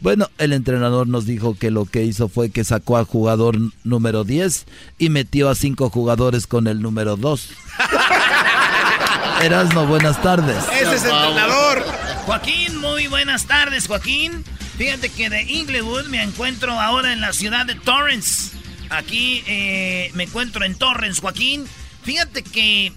Bueno, 0.01 0.29
el 0.39 0.51
entrenador 0.51 1.07
nos 1.07 1.25
dijo 1.25 1.55
que 1.55 1.69
lo 1.69 1.85
que 1.85 2.03
hizo 2.03 2.27
fue 2.27 2.49
que 2.49 2.63
sacó 2.63 2.97
al 2.97 3.05
jugador 3.05 3.57
número 3.83 4.23
10 4.23 4.65
y 4.97 5.09
metió 5.09 5.49
a 5.49 5.55
cinco 5.55 5.89
jugadores 5.89 6.47
con 6.47 6.67
el 6.67 6.81
número 6.81 7.15
2. 7.15 7.49
Erasmo, 9.43 9.85
buenas 9.85 10.21
tardes. 10.21 10.57
Ese 10.73 10.95
es 10.95 11.03
el 11.05 11.11
entrenador. 11.11 11.83
Joaquín, 12.25 12.77
muy 12.79 13.07
buenas 13.07 13.45
tardes, 13.45 13.87
Joaquín. 13.87 14.43
Fíjate 14.77 15.09
que 15.09 15.29
de 15.29 15.43
Inglewood 15.43 16.07
me 16.07 16.23
encuentro 16.23 16.71
ahora 16.79 17.13
en 17.13 17.21
la 17.21 17.31
ciudad 17.31 17.65
de 17.65 17.75
Torrance. 17.75 18.62
Aquí 18.93 19.43
eh, 19.47 20.11
me 20.13 20.23
encuentro 20.23 20.63
en 20.63 20.75
Torrens, 20.75 21.19
Joaquín. 21.19 21.67
Fíjate 22.03 22.43
que 22.43 22.93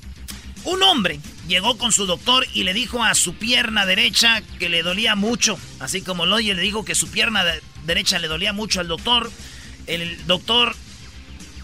un 0.65 0.83
hombre 0.83 1.21
llegó 1.49 1.79
con 1.79 1.91
su 1.93 2.07
doctor 2.07 2.47
y 2.53 2.65
le 2.65 2.75
dijo 2.75 3.03
a 3.03 3.15
su 3.15 3.35
pierna 3.35 3.87
derecha 3.87 4.43
que 4.59 4.69
le 4.69 4.83
dolía 4.83 5.15
mucho. 5.15 5.59
Así 5.81 6.03
como 6.03 6.27
Loye 6.27 6.55
le 6.55 6.63
dijo 6.63 6.85
que 6.85 6.95
su 6.95 7.11
pierna 7.11 7.45
derecha 7.85 8.19
le 8.19 8.29
dolía 8.29 8.53
mucho 8.53 8.81
al 8.81 8.89
doctor. 8.89 9.31
El 9.87 10.27
doctor 10.27 10.77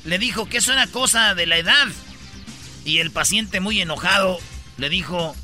le 0.04 0.18
dijo 0.18 0.48
que 0.48 0.58
eso 0.58 0.72
era 0.72 0.86
cosa 0.86 1.34
de 1.34 1.46
la 1.46 1.58
edad. 1.58 1.88
Y 2.84 2.98
el 2.98 3.10
paciente 3.10 3.60
muy 3.60 3.80
enojado 3.80 4.38
le 4.78 4.88
dijo, 4.88 5.36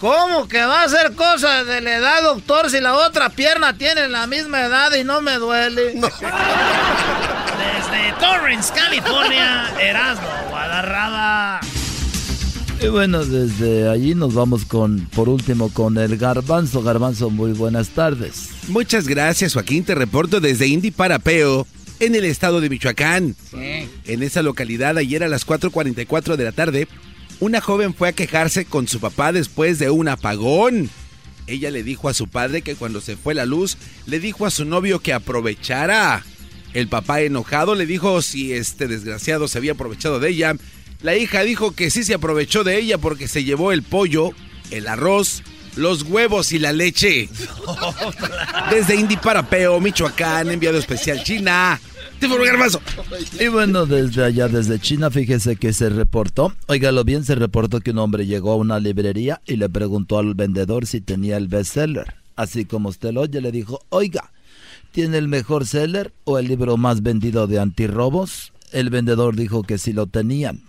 ¿Cómo 0.00 0.48
que 0.48 0.64
va 0.64 0.82
a 0.82 0.88
ser 0.88 1.14
cosa 1.14 1.64
de 1.64 1.80
la 1.80 1.96
edad, 1.96 2.22
doctor, 2.22 2.70
si 2.70 2.80
la 2.80 2.94
otra 2.94 3.30
pierna 3.30 3.78
tiene 3.78 4.08
la 4.08 4.26
misma 4.26 4.62
edad 4.62 4.92
y 4.94 5.04
no 5.04 5.20
me 5.20 5.34
duele? 5.34 5.94
Desde 7.58 8.12
Torrance, 8.20 8.72
California, 8.74 9.72
Erasmo, 9.80 10.28
Guadarraba. 10.50 11.60
Y 12.80 12.88
bueno, 12.88 13.24
desde 13.24 13.88
allí 13.88 14.14
nos 14.14 14.34
vamos 14.34 14.64
con, 14.64 15.08
por 15.14 15.28
último, 15.28 15.70
con 15.70 15.96
el 15.96 16.16
Garbanzo. 16.18 16.82
Garbanzo, 16.82 17.30
muy 17.30 17.52
buenas 17.52 17.90
tardes. 17.90 18.50
Muchas 18.68 19.08
gracias, 19.08 19.54
Joaquín. 19.54 19.84
Te 19.84 19.94
reporto 19.94 20.40
desde 20.40 20.66
Indy 20.66 20.90
Parapeo, 20.90 21.66
en 22.00 22.14
el 22.14 22.24
estado 22.24 22.60
de 22.60 22.68
Michoacán. 22.68 23.36
Sí. 23.50 23.88
En 24.04 24.22
esa 24.22 24.42
localidad, 24.42 24.98
ayer 24.98 25.22
a 25.22 25.28
las 25.28 25.46
4.44 25.46 26.36
de 26.36 26.44
la 26.44 26.52
tarde, 26.52 26.88
una 27.40 27.60
joven 27.60 27.94
fue 27.94 28.08
a 28.08 28.12
quejarse 28.12 28.64
con 28.64 28.88
su 28.88 29.00
papá 29.00 29.32
después 29.32 29.78
de 29.78 29.90
un 29.90 30.08
apagón. 30.08 30.90
Ella 31.46 31.70
le 31.70 31.82
dijo 31.82 32.08
a 32.08 32.14
su 32.14 32.26
padre 32.26 32.62
que 32.62 32.74
cuando 32.74 33.00
se 33.00 33.16
fue 33.16 33.34
la 33.34 33.46
luz, 33.46 33.76
le 34.06 34.18
dijo 34.18 34.46
a 34.46 34.50
su 34.50 34.64
novio 34.64 35.00
que 35.00 35.12
aprovechara. 35.12 36.24
El 36.74 36.88
papá 36.88 37.22
enojado 37.22 37.74
le 37.74 37.86
dijo 37.86 38.20
si 38.20 38.52
este 38.52 38.88
desgraciado 38.88 39.48
se 39.48 39.58
había 39.58 39.72
aprovechado 39.72 40.20
de 40.20 40.30
ella. 40.30 40.56
La 41.02 41.16
hija 41.16 41.42
dijo 41.42 41.72
que 41.72 41.90
sí 41.90 42.02
se 42.02 42.14
aprovechó 42.14 42.64
de 42.64 42.78
ella 42.78 42.98
porque 42.98 43.28
se 43.28 43.44
llevó 43.44 43.72
el 43.72 43.82
pollo, 43.82 44.30
el 44.70 44.88
arroz, 44.88 45.42
los 45.76 46.02
huevos 46.02 46.52
y 46.52 46.58
la 46.58 46.72
leche. 46.72 47.28
Desde 48.70 48.96
Indy 48.96 49.16
Parapeo, 49.16 49.80
Michoacán, 49.80 50.50
enviado 50.50 50.78
especial 50.78 51.22
China. 51.22 51.80
Y 53.38 53.48
bueno, 53.48 53.84
desde 53.84 54.24
allá, 54.24 54.48
desde 54.48 54.78
China, 54.78 55.10
fíjese 55.10 55.56
que 55.56 55.72
se 55.72 55.90
reportó, 55.90 56.54
óigalo 56.66 57.04
bien, 57.04 57.24
se 57.24 57.34
reportó 57.34 57.80
que 57.80 57.90
un 57.90 57.98
hombre 57.98 58.24
llegó 58.26 58.52
a 58.52 58.56
una 58.56 58.78
librería 58.78 59.42
y 59.44 59.56
le 59.56 59.68
preguntó 59.68 60.18
al 60.18 60.34
vendedor 60.34 60.86
si 60.86 61.00
tenía 61.00 61.36
el 61.36 61.48
bestseller. 61.48 62.14
Así 62.36 62.64
como 62.64 62.88
usted 62.88 63.12
lo 63.12 63.22
oye, 63.22 63.40
le 63.40 63.52
dijo, 63.52 63.80
oiga, 63.90 64.32
¿tiene 64.94 65.18
el 65.18 65.26
mejor 65.26 65.66
seller 65.66 66.12
o 66.22 66.38
el 66.38 66.46
libro 66.46 66.76
más 66.76 67.02
vendido 67.02 67.48
de 67.48 67.58
antirrobos? 67.58 68.52
El 68.70 68.90
vendedor 68.90 69.34
dijo 69.34 69.64
que 69.64 69.76
sí 69.76 69.92
lo 69.92 70.06
tenían. 70.06 70.62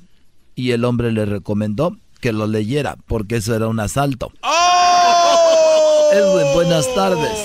y 0.58 0.72
el 0.72 0.86
hombre 0.86 1.12
le 1.12 1.26
recomendó 1.26 1.98
que 2.22 2.32
lo 2.32 2.48
leyera 2.48 2.96
porque 3.08 3.36
eso 3.36 3.54
era 3.54 3.68
un 3.68 3.80
asalto. 3.80 4.32
¡Oh! 4.42 6.10
Edwin, 6.14 6.54
buenas 6.54 6.88
tardes. 6.96 7.38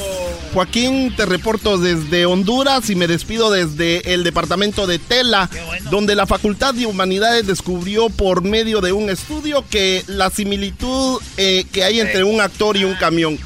Joaquín, 0.54 1.14
te 1.16 1.26
reporto 1.26 1.76
desde 1.76 2.24
Honduras 2.24 2.88
y 2.88 2.94
me 2.94 3.08
despido 3.08 3.50
desde 3.50 4.14
el 4.14 4.22
departamento 4.22 4.86
de 4.86 4.98
Tela, 5.00 5.50
donde 5.90 6.14
la 6.14 6.26
Facultad 6.26 6.72
de 6.74 6.86
Humanidades 6.86 7.46
descubrió 7.48 8.10
por 8.10 8.42
medio 8.42 8.80
de 8.80 8.92
un 8.92 9.10
estudio 9.10 9.64
que 9.68 10.04
la 10.06 10.30
similitud 10.30 11.20
eh, 11.36 11.64
que 11.72 11.84
hay 11.84 12.00
entre 12.00 12.22
un 12.24 12.40
actor 12.40 12.76
y 12.76 12.84
un 12.84 12.94
camión. 12.94 13.38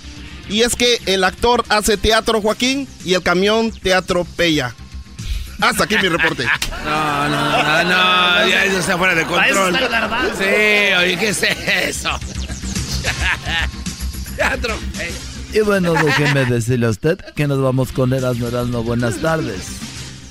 Y 0.49 0.62
es 0.62 0.76
que 0.76 1.01
el 1.07 1.24
actor 1.24 1.64
hace 1.68 1.97
teatro 1.97 2.40
Joaquín 2.40 2.86
y 3.05 3.14
el 3.14 3.22
camión 3.22 3.72
teatro 3.72 4.24
Pella. 4.36 4.74
Hasta 5.61 5.84
aquí 5.84 5.97
mi 5.97 6.09
reporte. 6.09 6.47
No, 6.84 7.28
no, 7.28 7.62
no, 7.62 7.84
no, 7.84 8.49
ya 8.49 8.64
eso 8.66 8.78
está 8.78 8.99
fuera 8.99 9.14
de 9.14 9.24
control. 9.24 9.74
Sí, 10.36 10.92
oye, 10.99 11.16
¿qué 11.18 11.28
es 11.30 11.42
eso? 11.42 12.11
Teatro. 14.36 14.78
Y 15.55 15.61
bueno, 15.61 15.95
déjeme 15.95 16.45
decirle 16.45 16.86
a 16.86 16.90
usted 16.90 17.18
que 17.34 17.47
nos 17.47 17.62
vamos 17.62 17.90
con 17.90 18.12
Erasmo 18.12 18.49
Erasmo. 18.49 18.82
Buenas 18.82 19.16
tardes. 19.22 19.62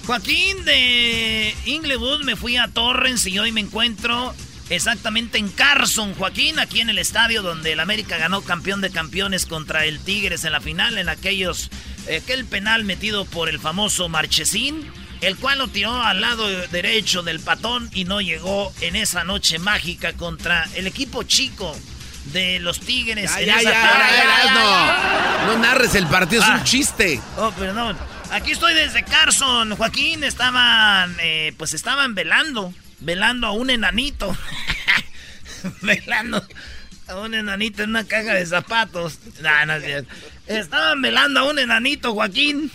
Joaquín 0.05 0.64
de 0.66 1.55
Inglewood, 1.66 2.24
me 2.24 2.36
fui 2.36 2.57
a 2.57 2.68
Torrens 2.68 3.26
y 3.26 3.39
hoy 3.39 3.51
me 3.51 3.61
encuentro 3.61 4.36
exactamente 4.76 5.38
en 5.38 5.49
Carson, 5.49 6.13
Joaquín, 6.15 6.59
aquí 6.59 6.82
en 6.82 6.89
el 6.89 6.97
estadio 6.99 7.41
donde 7.41 7.74
el 7.74 7.80
América 7.80 8.17
ganó 8.17 8.41
campeón 8.41 8.82
de 8.82 8.91
campeones 8.91 9.45
contra 9.45 9.86
el 9.86 9.99
Tigres 9.99 10.43
en 10.45 10.51
la 10.51 10.61
final, 10.61 10.97
en 10.97 11.09
aquellos, 11.09 11.69
aquel 12.15 12.45
penal 12.45 12.84
metido 12.84 13.26
por 13.26 13.49
el 13.49 13.59
famoso 13.59 14.09
Marchesín, 14.09 14.91
el 15.21 15.38
cual 15.38 15.59
lo 15.59 15.67
tiró 15.69 16.01
al 16.01 16.21
lado 16.21 16.47
derecho 16.67 17.24
del 17.24 17.39
patón 17.39 17.89
y 17.93 18.03
no 18.05 18.19
llegó 18.21 18.74
en 18.82 18.95
esa 18.95 19.24
noche 19.24 19.57
mágica 19.59 20.13
contra 20.13 20.67
el 20.76 20.86
equipo 20.88 21.24
chico 21.24 21.78
de 22.26 22.59
los 22.59 22.80
Tigres. 22.80 23.32
Ya, 23.32 23.39
en 23.41 23.45
ya, 23.47 23.59
esa 23.59 23.71
ya, 23.71 23.82
tarde. 23.82 24.17
ya, 24.17 24.43
ya, 24.45 24.53
no. 25.45 25.53
No 25.53 25.59
narres 25.59 25.95
el 25.95 26.07
partido, 26.07 26.41
es 26.41 26.49
Ah. 26.49 26.55
un 26.57 26.63
chiste. 26.63 27.21
Oh, 27.38 27.51
perdón. 27.51 27.97
Aquí 28.32 28.51
estoy 28.51 28.74
desde 28.74 29.03
Carson, 29.03 29.76
Joaquín. 29.76 30.24
Estaban, 30.24 31.15
eh, 31.21 31.53
pues 31.57 31.74
estaban 31.74 32.15
velando, 32.15 32.74
velando 33.04 33.47
a 33.47 33.51
un 33.51 33.70
enanito. 33.70 34.36
velando 35.82 36.45
a 37.08 37.16
un 37.20 37.34
enanito 37.34 37.84
en 37.84 37.91
una 37.91 38.06
caja 38.06 38.34
de 38.34 38.45
zapatos. 38.45 39.20
No 39.41 39.74
es. 39.74 40.06
Estaban 40.47 41.01
velando 41.01 41.41
a 41.41 41.43
un 41.43 41.60
enanito, 41.60 42.14
Joaquín. 42.14 42.72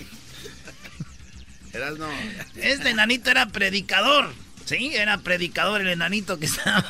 Erasmo. 1.72 2.08
Este 2.56 2.90
enanito 2.90 3.30
era 3.30 3.46
predicador. 3.46 4.32
Sí, 4.64 4.92
era 4.94 5.18
predicador 5.18 5.80
el 5.80 5.88
enanito 5.88 6.38
que 6.38 6.46
estaba. 6.46 6.84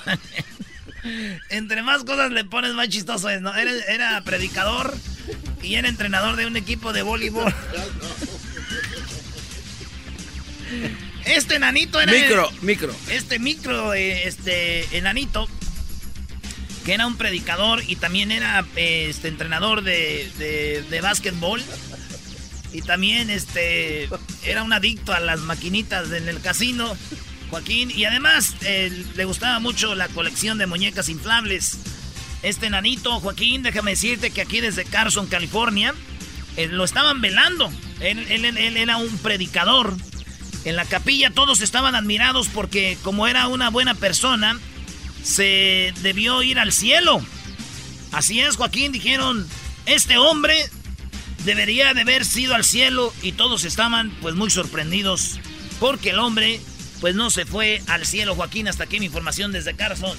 Entre 1.49 1.83
más 1.83 2.05
cosas 2.05 2.31
le 2.33 2.45
pones, 2.45 2.75
más 2.75 2.89
chistoso 2.89 3.29
es, 3.31 3.41
¿no? 3.41 3.55
Era, 3.55 3.71
era 3.89 4.21
predicador 4.23 4.97
y 5.63 5.75
era 5.75 5.89
entrenador 5.89 6.37
de 6.37 6.47
un 6.47 6.57
equipo 6.57 6.93
de 6.93 7.03
voleibol. 7.03 7.55
Este 11.25 11.57
enanito 11.57 12.01
era. 12.01 12.13
Micro, 12.13 12.51
micro. 12.63 12.95
Este 13.11 13.39
micro, 13.39 13.95
eh, 13.95 14.27
este 14.27 14.97
enanito, 14.97 15.49
que 16.85 16.95
era 16.95 17.07
un 17.07 17.17
predicador 17.17 17.83
y 17.87 17.97
también 17.97 18.33
era 18.33 18.65
eh, 18.77 19.07
este 19.11 19.29
entrenador 19.29 19.83
de, 19.83 20.31
de, 20.39 20.85
de 20.89 21.01
básquetbol. 21.01 21.63
Y 22.73 22.83
también 22.83 23.31
este 23.31 24.09
era 24.45 24.63
un 24.63 24.73
adicto 24.73 25.13
a 25.13 25.21
las 25.21 25.41
maquinitas 25.41 26.11
en 26.13 26.29
el 26.29 26.41
casino, 26.41 26.97
Joaquín. 27.51 27.91
Y 27.91 28.05
además 28.05 28.55
eh, 28.63 29.05
le 29.17 29.25
gustaba 29.25 29.59
mucho 29.59 29.95
la 29.95 30.09
colección 30.09 30.59
de 30.59 30.67
muñecas 30.67 31.09
inflables. 31.09 31.79
Este 32.43 32.67
enanito, 32.67 33.21
Joaquín, 33.21 33.63
déjame 33.63 33.93
decirte 33.93 34.31
que 34.31 34.43
aquí 34.43 34.61
desde 34.61 34.85
Carson, 34.85 35.27
California, 35.27 35.95
eh, 36.57 36.67
lo 36.69 36.85
estaban 36.85 37.21
velando. 37.21 37.73
Él, 38.01 38.19
él- 38.31 38.45
él- 38.45 38.59
él 38.59 38.77
era 38.77 38.97
un 38.99 39.17
predicador. 39.19 39.97
En 40.69 40.77
la 40.77 40.85
capilla 40.85 41.31
todos 41.31 41.63
estaban 41.63 41.95
admirados 41.95 42.49
porque 42.49 42.99
como 43.03 43.27
era 43.27 43.49
una 43.49 43.71
buena 43.71 43.95
persona, 43.95 44.61
se 45.23 45.95
debió 46.03 46.43
ir 46.43 46.59
al 46.59 46.73
cielo. 46.73 47.23
Así 48.13 48.41
es, 48.41 48.57
Joaquín, 48.57 48.93
dijeron, 48.93 49.47
este 49.87 50.19
hombre 50.19 50.69
debería 51.47 51.95
de 51.95 52.03
haber 52.03 52.27
sido 52.27 52.55
al 52.55 52.65
cielo 52.65 53.15
y 53.23 53.33
todos 53.33 53.65
estaban 53.65 54.11
pues 54.21 54.35
muy 54.35 54.51
sorprendidos 54.51 55.41
porque 55.81 56.11
el 56.11 56.19
hombre 56.19 56.61
pues 57.01 57.15
no 57.15 57.31
se 57.31 57.47
fue 57.47 57.81
al 57.87 58.05
cielo, 58.05 58.35
Joaquín, 58.35 58.69
hasta 58.69 58.85
aquí 58.85 58.99
mi 58.99 59.07
información 59.07 59.53
desde 59.53 59.75
Carson. 59.75 60.19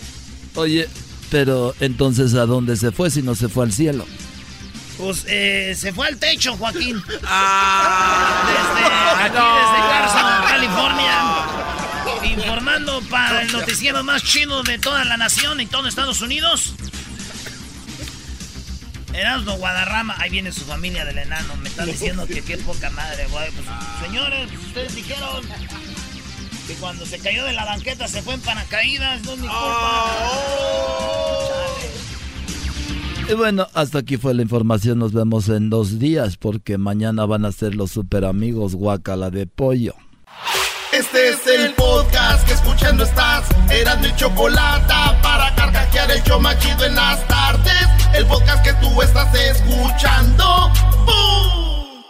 Oye, 0.56 0.90
pero 1.30 1.76
entonces 1.80 2.34
¿a 2.34 2.48
dónde 2.48 2.76
se 2.76 2.92
fue 2.92 3.12
si 3.12 3.22
no 3.22 3.36
se 3.36 3.50
fue 3.50 3.66
al 3.66 3.72
cielo? 3.72 4.08
Pues 5.00 5.24
eh, 5.30 5.76
se 5.78 5.94
fue 5.94 6.08
al 6.08 6.18
techo, 6.18 6.58
Joaquín. 6.58 7.02
Ah. 7.24 8.44
Desde 8.50 8.86
aquí, 9.24 9.48
desde 9.56 9.80
Carson, 9.90 10.44
California. 10.46 11.16
Informando 12.36 13.02
para 13.10 13.44
el 13.44 13.52
noticiero 13.54 14.04
más 14.04 14.22
chido 14.24 14.62
de 14.64 14.78
toda 14.78 15.06
la 15.06 15.16
nación 15.16 15.62
y 15.62 15.68
todo 15.68 15.88
Estados 15.88 16.20
Unidos. 16.20 16.74
Erasmo 19.14 19.54
Guadarrama, 19.54 20.16
ahí 20.20 20.32
viene 20.32 20.52
su 20.52 20.66
familia 20.66 21.06
del 21.06 21.20
enano. 21.20 21.56
Me 21.62 21.70
están 21.70 21.86
diciendo 21.86 22.28
que 22.28 22.42
qué 22.42 22.58
poca 22.58 22.90
madre, 22.90 23.26
güey. 23.28 23.50
Pues, 23.52 23.66
señores, 24.02 24.52
ustedes 24.68 24.96
dijeron 24.96 25.48
que 26.68 26.74
cuando 26.76 27.06
se 27.06 27.20
cayó 27.20 27.46
de 27.46 27.54
la 27.54 27.64
banqueta 27.64 28.06
se 28.10 28.22
fue 28.22 28.34
en 28.34 28.42
paracaídas, 28.42 29.22
no 29.22 29.32
es 29.32 29.38
mi 29.40 29.48
culpa. 29.48 30.12
Y 33.30 33.34
bueno, 33.36 33.68
hasta 33.76 34.00
aquí 34.00 34.18
fue 34.18 34.34
la 34.34 34.42
información. 34.42 34.98
Nos 34.98 35.14
vemos 35.14 35.50
en 35.50 35.70
dos 35.70 36.00
días 36.00 36.36
porque 36.36 36.80
mañana 36.80 37.26
van 37.26 37.46
a 37.46 37.52
ser 37.52 37.76
los 37.76 37.92
super 37.92 38.26
amigos 38.26 38.74
guacala 38.74 39.30
de 39.30 39.46
pollo. 39.46 39.94
Este 40.92 41.30
es 41.30 41.46
el 41.46 41.76
podcast 41.76 42.48
que 42.48 42.54
escuchando 42.56 43.04
estás. 43.04 43.48
Eran 43.70 44.02
mi 44.02 44.16
chocolate 44.16 44.94
para 45.22 45.54
carcajear 45.54 46.10
el 46.10 46.24
show 46.24 46.40
machido 46.42 46.84
en 46.84 46.96
las 46.96 47.28
tardes. 47.28 47.88
El 48.16 48.26
podcast 48.26 48.64
que 48.64 48.74
tú 48.74 49.00
estás 49.04 49.32
escuchando. 49.36 50.72
¡Bum! 51.06 52.04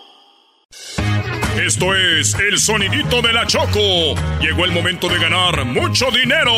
Esto 1.62 1.94
es 1.94 2.34
el 2.36 2.58
sonidito 2.58 3.22
de 3.22 3.34
la 3.34 3.46
Choco. 3.46 4.16
Llegó 4.40 4.64
el 4.64 4.72
momento 4.72 5.10
de 5.10 5.20
ganar 5.20 5.66
mucho 5.66 6.06
dinero. 6.12 6.54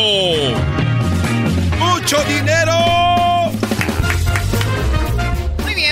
¡Mucho 1.80 2.22
dinero! 2.28 3.11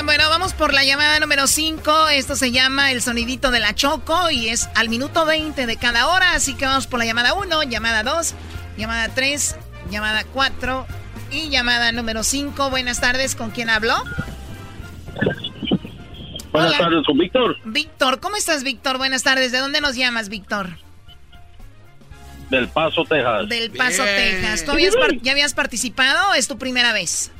Bien, 0.01 0.07
bueno, 0.07 0.30
vamos 0.30 0.55
por 0.55 0.72
la 0.72 0.82
llamada 0.82 1.20
número 1.20 1.46
5. 1.46 2.09
Esto 2.09 2.34
se 2.34 2.51
llama 2.53 2.90
el 2.90 3.03
sonidito 3.03 3.51
de 3.51 3.61
la 3.61 3.74
Choco 3.74 4.30
y 4.30 4.48
es 4.48 4.70
al 4.74 4.88
minuto 4.88 5.26
20 5.26 5.66
de 5.66 5.76
cada 5.76 6.07
hora. 6.09 6.32
Así 6.32 6.55
que 6.55 6.64
vamos 6.64 6.86
por 6.86 6.98
la 7.01 7.05
llamada 7.05 7.34
1, 7.34 7.64
llamada 7.64 8.03
2, 8.03 8.34
llamada 8.78 9.11
3, 9.14 9.57
llamada 9.90 10.24
4 10.32 10.86
y 11.32 11.51
llamada 11.51 11.92
número 11.92 12.22
5. 12.22 12.70
Buenas 12.70 12.98
tardes, 13.03 13.34
¿con 13.34 13.51
quién 13.51 13.68
hablo? 13.68 13.94
Buenas 16.51 16.70
Hola. 16.70 16.78
tardes, 16.78 17.05
con 17.05 17.18
Víctor, 17.18 17.57
Víctor, 17.66 18.20
¿cómo 18.20 18.36
estás, 18.36 18.62
Víctor? 18.64 18.96
Buenas 18.96 19.22
tardes. 19.22 19.53
¿De 19.53 19.59
dónde 19.59 19.82
nos 19.82 19.96
llamas, 19.96 20.30
Víctor? 20.30 20.78
del 22.48 22.68
Paso, 22.68 23.05
Texas. 23.05 23.48
Del 23.51 23.70
Paso, 23.70 24.03
Texas. 24.03 24.64
¿Tú 24.64 24.70
habías 24.72 24.96
par- 24.96 25.20
ya 25.20 25.32
habías 25.32 25.53
participado 25.53 26.30
o 26.30 26.34
es 26.34 26.48
tu 26.48 26.57
primera 26.57 26.94
vez? 26.94 27.30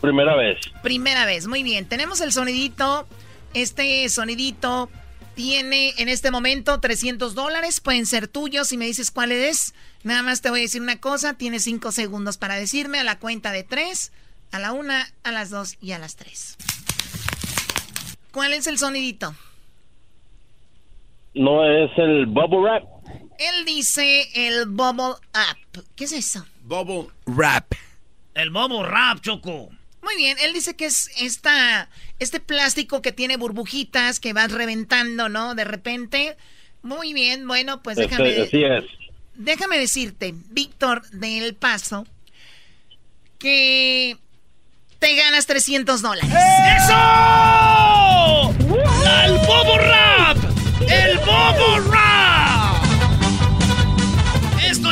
Primera 0.00 0.36
vez. 0.36 0.58
Primera 0.82 1.24
vez, 1.24 1.46
muy 1.46 1.62
bien. 1.62 1.86
Tenemos 1.86 2.20
el 2.20 2.32
sonidito. 2.32 3.06
Este 3.54 4.08
sonidito 4.08 4.90
tiene 5.34 5.94
en 5.98 6.08
este 6.08 6.30
momento 6.30 6.80
300 6.80 7.34
dólares. 7.34 7.80
Pueden 7.80 8.06
ser 8.06 8.28
tuyos 8.28 8.68
si 8.68 8.76
me 8.76 8.86
dices 8.86 9.10
cuál 9.10 9.32
es. 9.32 9.74
Nada 10.02 10.22
más 10.22 10.42
te 10.42 10.50
voy 10.50 10.60
a 10.60 10.62
decir 10.62 10.82
una 10.82 11.00
cosa. 11.00 11.34
Tienes 11.34 11.64
5 11.64 11.92
segundos 11.92 12.36
para 12.36 12.56
decirme 12.56 12.98
a 12.98 13.04
la 13.04 13.18
cuenta 13.18 13.52
de 13.52 13.64
3, 13.64 14.12
a 14.52 14.58
la 14.58 14.72
1, 14.72 14.92
a 15.22 15.32
las 15.32 15.50
2 15.50 15.78
y 15.80 15.92
a 15.92 15.98
las 15.98 16.16
3. 16.16 16.56
¿Cuál 18.32 18.52
es 18.52 18.66
el 18.66 18.78
sonidito? 18.78 19.34
¿No 21.34 21.64
es 21.64 21.90
el 21.96 22.26
Bubble 22.26 22.60
Wrap? 22.60 22.84
Él 23.38 23.64
dice 23.66 24.28
el 24.34 24.66
bubble 24.66 25.14
up. 25.34 25.84
¿Qué 25.94 26.04
es 26.04 26.12
eso? 26.12 26.46
Bubble 26.62 27.08
Wrap. 27.26 27.74
El 28.36 28.50
bobo 28.50 28.82
rap, 28.82 29.20
Choco. 29.22 29.70
Muy 30.06 30.14
bien, 30.16 30.38
él 30.40 30.52
dice 30.52 30.76
que 30.76 30.86
es 30.86 31.10
esta, 31.20 31.88
este 32.20 32.38
plástico 32.38 33.02
que 33.02 33.10
tiene 33.10 33.36
burbujitas 33.36 34.20
que 34.20 34.32
vas 34.32 34.52
reventando, 34.52 35.28
¿no? 35.28 35.54
De 35.56 35.64
repente. 35.64 36.36
Muy 36.82 37.12
bien, 37.12 37.48
bueno, 37.48 37.82
pues 37.82 37.96
déjame, 37.96 38.28
Este, 38.30 38.42
así 38.42 38.62
es. 38.62 38.84
déjame 39.34 39.76
decirte, 39.80 40.32
Víctor 40.50 41.02
del 41.10 41.56
Paso, 41.56 42.06
que 43.40 44.16
te 45.00 45.16
ganas 45.16 45.46
300 45.46 46.00
dólares. 46.02 46.30
¡Eso! 46.30 46.94
¡El 49.24 49.32
bobo 49.38 49.78
rap! 49.78 50.36
¡El 50.88 51.18
bobo 51.18 51.80
rap! 51.90 52.05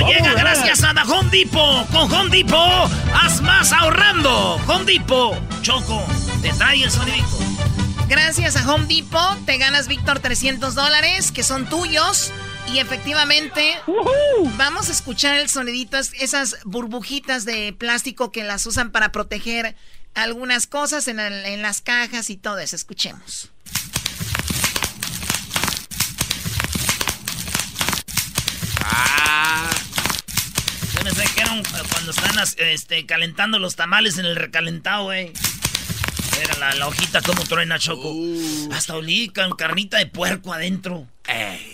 Llega 0.07 0.35
Gracias 0.35 0.85
a 0.85 0.93
The 0.93 1.01
Home 1.11 1.31
Depot. 1.31 1.87
Con 1.91 2.13
Home 2.13 2.31
Depot, 2.31 2.91
haz 3.15 3.41
más 3.41 3.73
ahorrando. 3.73 4.61
Home 4.67 4.85
Depot. 4.85 5.37
Choco, 5.63 6.05
te 6.43 6.53
trae 6.53 6.83
el 6.83 6.91
sonidito. 6.91 7.39
Gracias 8.09 8.57
a 8.57 8.71
Home 8.71 8.87
Depot 8.87 9.45
te 9.47 9.57
ganas, 9.57 9.89
Víctor, 9.89 10.21
300 10.21 10.75
dólares 10.75 11.33
que 11.33 11.43
son 11.43 11.69
tuyos. 11.69 12.33
Y 12.73 12.79
efectivamente, 12.79 13.79
vamos 14.57 14.89
a 14.89 14.93
escuchar 14.93 15.37
el 15.37 15.49
sonidito, 15.49 15.99
esas 15.99 16.59
burbujitas 16.65 17.45
de 17.45 17.73
plástico 17.73 18.33
que 18.33 18.43
las 18.43 18.67
usan 18.67 18.91
para 18.91 19.13
proteger 19.13 19.77
algunas 20.15 20.67
cosas 20.67 21.09
en, 21.09 21.21
en 21.21 21.63
las 21.63 21.81
cajas 21.81 22.31
y 22.31 22.37
todo 22.37 22.59
eso. 22.59 22.77
Escuchemos. 22.77 23.51
Ah. 28.83 29.71
Eran 31.45 31.63
cuando 31.91 32.11
están 32.11 32.37
este, 32.59 33.07
calentando 33.07 33.59
los 33.59 33.77
tamales 33.77 34.19
en 34.19 34.27
el 34.27 34.37
recalentado, 34.37 35.05
güey. 35.05 35.33
Era 36.41 36.75
la, 36.75 36.87
hojita 36.89 37.23
como 37.23 37.45
truena, 37.45 37.79
Choco. 37.79 38.11
Uh. 38.11 38.71
Hasta 38.73 38.97
olí 38.97 39.29
con 39.29 39.53
carnita 39.53 39.99
de 39.99 40.07
puerco 40.07 40.53
adentro. 40.53 41.07
Ey. 41.27 41.74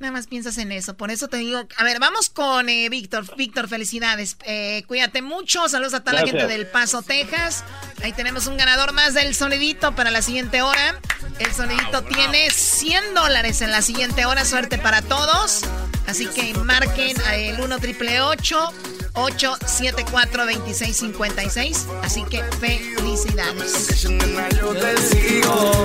Nada 0.00 0.12
más 0.12 0.26
piensas 0.26 0.56
en 0.56 0.72
eso. 0.72 0.96
Por 0.96 1.10
eso 1.10 1.28
te 1.28 1.36
digo. 1.36 1.68
A 1.76 1.84
ver, 1.84 2.00
vamos 2.00 2.30
con 2.30 2.70
eh, 2.70 2.88
Víctor. 2.88 3.36
Víctor, 3.36 3.68
felicidades. 3.68 4.38
Eh, 4.46 4.82
cuídate 4.86 5.20
mucho. 5.20 5.68
Saludos 5.68 5.92
a 5.92 6.00
toda 6.00 6.14
la 6.14 6.22
gente 6.26 6.46
del 6.46 6.66
Paso, 6.66 7.02
Texas. 7.02 7.64
Ahí 8.02 8.14
tenemos 8.14 8.46
un 8.46 8.56
ganador 8.56 8.94
más 8.94 9.12
del 9.12 9.34
sonidito 9.34 9.94
para 9.94 10.10
la 10.10 10.22
siguiente 10.22 10.62
hora. 10.62 10.98
El 11.38 11.52
sonidito 11.52 12.02
tiene 12.04 12.48
100 12.50 13.12
dólares 13.12 13.60
en 13.60 13.70
la 13.70 13.82
siguiente 13.82 14.24
hora. 14.24 14.46
Suerte 14.46 14.78
para 14.78 15.02
todos. 15.02 15.66
Así 16.06 16.24
que 16.28 16.54
marquen 16.54 17.14
el 17.34 17.60
1 17.60 17.78
triple 17.78 18.22
874 18.22 20.46
2656 20.46 21.86
Así 22.02 22.24
que 22.24 22.42
felicidades. 22.58 24.08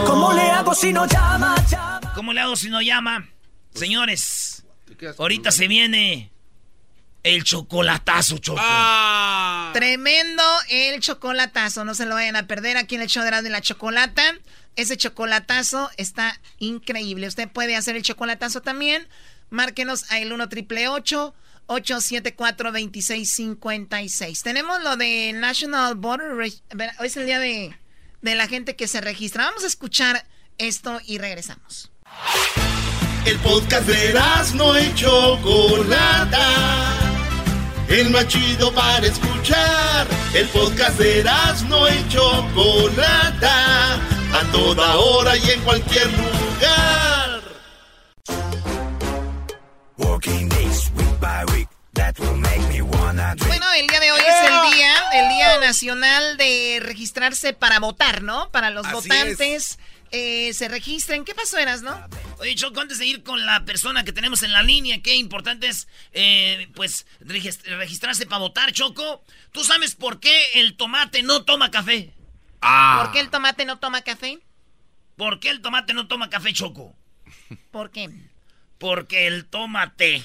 ¿Cómo 0.06 0.32
le 0.32 0.52
hago 0.52 0.74
si 0.74 0.94
no 0.94 1.06
llama? 1.06 1.54
¿Cómo 2.16 2.32
le 2.32 2.40
hago 2.40 2.56
si 2.56 2.70
no 2.70 2.82
llama? 2.82 3.35
Señores, 3.76 4.64
ahorita 5.18 5.52
se 5.52 5.68
viene 5.68 6.32
el 7.24 7.44
chocolatazo, 7.44 8.38
Choco. 8.38 8.60
Ah. 8.62 9.72
Tremendo 9.74 10.44
el 10.70 11.02
chocolatazo. 11.02 11.84
No 11.84 11.94
se 11.94 12.06
lo 12.06 12.16
vayan 12.16 12.38
a 12.38 12.48
perder 12.48 12.78
aquí 12.78 12.96
en 12.96 13.02
el 13.02 13.10
show 13.10 13.24
de 13.24 13.50
la 13.50 13.62
chocolata. 13.62 14.24
Ese 14.76 14.96
chocolatazo 14.96 15.90
está 15.98 16.40
increíble. 16.60 17.28
Usted 17.28 17.50
puede 17.50 17.76
hacer 17.76 17.96
el 17.96 18.04
chocolatazo 18.04 18.62
también. 18.62 19.08
Márquenos 19.50 20.10
a 20.12 20.20
el 20.20 20.32
1 20.32 20.50
triple 20.50 20.88
874 20.88 22.72
2656 22.72 24.42
Tenemos 24.44 24.82
lo 24.84 24.96
de 24.96 25.34
National 25.34 25.96
Border. 25.96 26.32
Hoy 26.34 26.62
es 27.04 27.18
el 27.18 27.26
día 27.26 27.40
de, 27.40 27.76
de 28.22 28.36
la 28.36 28.48
gente 28.48 28.76
que 28.76 28.88
se 28.88 29.02
registra. 29.02 29.46
Vamos 29.46 29.64
a 29.64 29.68
escuchar 29.68 30.26
esto 30.58 31.02
y 31.06 31.18
regresamos. 31.18 31.92
El 33.26 33.40
podcast 33.40 33.88
de 33.88 34.14
no 34.54 34.80
y 34.80 34.94
Chocolata. 34.94 36.48
El 37.88 38.12
más 38.12 38.28
chido 38.28 38.72
para 38.72 39.08
escuchar. 39.08 40.08
El 40.36 40.48
podcast 40.50 41.00
de 41.00 41.24
no 41.68 41.90
y 41.90 42.08
Chocolata. 42.08 43.96
A 43.96 44.52
toda 44.52 44.96
hora 44.98 45.36
y 45.38 45.50
en 45.50 45.62
cualquier 45.62 46.08
lugar. 46.12 47.42
Bueno, 53.48 53.66
el 53.74 53.88
día 53.88 54.00
de 54.00 54.12
hoy 54.12 54.20
es 54.20 54.50
el 54.52 54.72
día, 54.72 54.94
el 55.14 55.30
día 55.30 55.60
nacional 55.60 56.38
de 56.38 56.80
registrarse 56.82 57.54
para 57.54 57.80
votar, 57.80 58.22
¿no? 58.22 58.50
Para 58.52 58.70
los 58.70 58.90
votantes. 58.92 59.80
Eh, 60.12 60.54
se 60.54 60.68
registren. 60.68 61.26
¿Qué 61.26 61.36
pasó, 61.36 61.58
Eras, 61.58 61.82
no? 61.82 62.00
Oye, 62.40 62.56
Choco, 62.56 62.80
antes 62.80 63.00
de 63.00 63.06
ir 63.06 63.24
con 63.24 63.46
la 63.46 63.66
persona 63.66 64.04
que 64.04 64.14
tenemos 64.14 64.44
en 64.44 64.52
la 64.52 64.64
línea, 64.64 65.02
qué 65.02 65.16
importante 65.16 65.68
es, 65.68 65.88
eh, 66.14 66.68
pues, 66.76 67.06
registrarse 67.20 68.26
para 68.26 68.40
votar, 68.40 68.72
Choco. 68.72 69.24
¿Tú 69.52 69.64
sabes 69.64 69.96
por 69.96 70.20
qué 70.20 70.36
el 70.56 70.78
tomate 70.78 71.24
no 71.24 71.44
toma 71.44 71.72
café? 71.72 72.14
Ah. 72.62 73.02
¿Por 73.04 73.14
qué 73.14 73.20
el 73.20 73.30
tomate 73.30 73.66
no 73.66 73.80
toma 73.80 74.02
café? 74.02 74.40
¿Por 75.16 75.40
qué 75.40 75.50
el 75.50 75.62
tomate 75.62 75.94
no 75.94 76.08
toma 76.08 76.30
café, 76.30 76.54
Choco? 76.54 76.96
¿Por 77.72 77.92
qué? 77.92 78.10
Porque 78.78 79.28
el 79.28 79.46
tomate. 79.46 80.24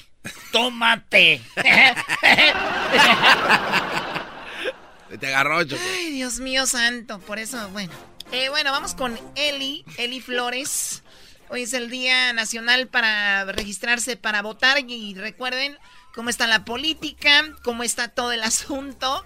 Tómate. 0.51 1.41
Te 5.19 5.27
agarró, 5.27 5.63
Choco. 5.63 5.81
Ay, 5.95 6.11
Dios 6.11 6.39
mío 6.39 6.65
santo. 6.65 7.19
Por 7.19 7.39
eso, 7.39 7.69
bueno. 7.69 7.91
Eh, 8.31 8.47
bueno, 8.49 8.71
vamos 8.71 8.95
con 8.95 9.19
Eli, 9.35 9.83
Eli 9.97 10.21
Flores. 10.21 11.03
Hoy 11.49 11.63
es 11.63 11.73
el 11.73 11.89
Día 11.89 12.31
Nacional 12.31 12.87
para 12.87 13.43
registrarse 13.43 14.15
para 14.15 14.41
votar 14.41 14.77
y 14.87 15.13
recuerden 15.15 15.77
cómo 16.15 16.29
está 16.29 16.47
la 16.47 16.63
política, 16.63 17.43
cómo 17.61 17.83
está 17.83 18.07
todo 18.07 18.31
el 18.31 18.41
asunto 18.43 19.25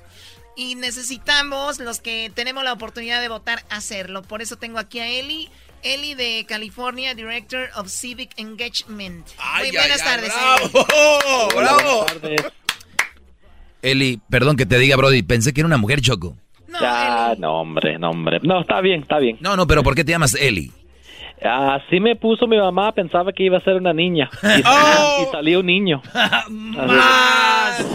y 0.56 0.74
necesitamos 0.74 1.80
los 1.80 2.00
que 2.00 2.32
tenemos 2.34 2.64
la 2.64 2.74
oportunidad 2.74 3.22
de 3.22 3.30
votar 3.30 3.64
hacerlo. 3.70 4.24
Por 4.24 4.42
eso 4.42 4.58
tengo 4.58 4.80
aquí 4.80 5.00
a 5.00 5.08
Eli. 5.08 5.50
Eli 5.84 6.16
de 6.16 6.48
California, 6.48 7.14
Director 7.14 7.70
of 7.76 7.90
Civic 7.90 8.32
Engagement. 8.38 9.28
Muy 9.60 9.70
buenas 9.70 10.04
tardes. 10.04 10.34
bravo, 10.34 11.48
bravo. 11.56 12.06
Eli, 13.84 14.20
perdón 14.32 14.58
que 14.58 14.66
te 14.66 14.80
diga, 14.80 14.96
Brody, 14.96 15.22
pensé 15.22 15.54
que 15.54 15.62
era 15.62 15.68
una 15.68 15.78
mujer 15.78 16.02
choco. 16.02 16.36
No, 16.76 16.82
ya, 16.82 17.36
no, 17.38 17.62
hombre, 17.62 17.98
no, 17.98 18.10
hombre. 18.12 18.40
No, 18.44 18.62
está 18.62 18.82
bien, 18.82 19.02
está 19.02 19.20
bien. 19.20 19.38
No, 19.40 19.56
no, 19.56 19.68
pero 19.68 19.84
¿por 19.84 19.96
qué 19.96 20.04
te 20.04 20.12
llamas 20.12 20.36
Eli? 20.36 20.72
Así 21.44 22.00
me 22.00 22.16
puso 22.16 22.48
mi 22.48 22.58
mamá, 22.58 22.92
pensaba 22.94 23.34
que 23.34 23.44
iba 23.44 23.58
a 23.58 23.62
ser 23.62 23.76
una 23.76 23.94
niña. 23.94 24.30
Y, 24.44 24.64
¡Oh! 24.66 25.30
salió 25.32 25.60
un 25.60 25.66
niño. 25.66 26.02
¡Más! 26.50 27.86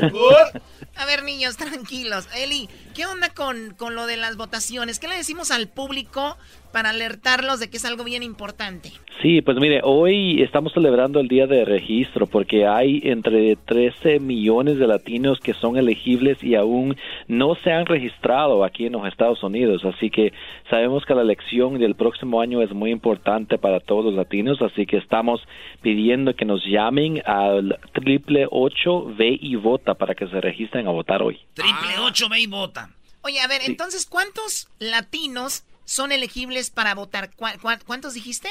A 0.96 1.06
ver, 1.06 1.22
niños, 1.24 1.56
tranquilos. 1.56 2.28
Eli, 2.36 2.68
¿qué 2.94 3.06
onda 3.06 3.30
con, 3.30 3.74
con 3.76 3.94
lo 3.94 4.06
de 4.06 4.18
las 4.18 4.36
votaciones? 4.36 4.98
¿Qué 4.98 5.08
le 5.08 5.16
decimos 5.16 5.50
al 5.50 5.68
público 5.68 6.36
para 6.72 6.90
alertarlos 6.90 7.60
de 7.60 7.70
que 7.70 7.76
es 7.76 7.84
algo 7.84 8.04
bien 8.04 8.22
importante. 8.22 8.92
Sí, 9.22 9.42
pues 9.42 9.58
mire, 9.58 9.80
hoy 9.84 10.42
estamos 10.42 10.72
celebrando 10.72 11.20
el 11.20 11.28
día 11.28 11.46
de 11.46 11.66
registro 11.66 12.26
porque 12.26 12.66
hay 12.66 13.02
entre 13.04 13.56
13 13.56 14.18
millones 14.18 14.78
de 14.78 14.86
latinos 14.86 15.38
que 15.40 15.52
son 15.52 15.76
elegibles 15.76 16.42
y 16.42 16.54
aún 16.54 16.96
no 17.28 17.54
se 17.56 17.70
han 17.70 17.84
registrado 17.84 18.64
aquí 18.64 18.86
en 18.86 18.92
los 18.92 19.06
Estados 19.06 19.42
Unidos, 19.42 19.84
así 19.84 20.10
que 20.10 20.32
sabemos 20.70 21.04
que 21.04 21.14
la 21.14 21.20
elección 21.22 21.78
del 21.78 21.96
próximo 21.96 22.40
año 22.40 22.62
es 22.62 22.72
muy 22.72 22.90
importante 22.90 23.58
para 23.58 23.80
todos 23.80 24.06
los 24.06 24.14
latinos, 24.14 24.62
así 24.62 24.86
que 24.86 24.96
estamos 24.96 25.40
pidiendo 25.82 26.34
que 26.34 26.46
nos 26.46 26.64
llamen 26.64 27.22
al 27.26 27.78
triple 27.92 28.46
ocho 28.50 29.04
ve 29.16 29.38
y 29.38 29.56
vota 29.56 29.94
para 29.94 30.14
que 30.14 30.28
se 30.28 30.40
registren 30.40 30.86
a 30.86 30.90
votar 30.90 31.22
hoy. 31.22 31.38
Triple 31.52 31.98
ocho 31.98 32.28
ve 32.30 32.40
y 32.40 32.46
vota. 32.46 32.90
Oye, 33.22 33.40
a 33.40 33.48
ver, 33.48 33.60
entonces, 33.66 34.06
¿cuántos 34.06 34.68
latinos 34.78 35.64
son 35.90 36.12
elegibles 36.12 36.70
para 36.70 36.94
votar. 36.94 37.30
¿Cuántos 37.34 38.14
dijiste? 38.14 38.48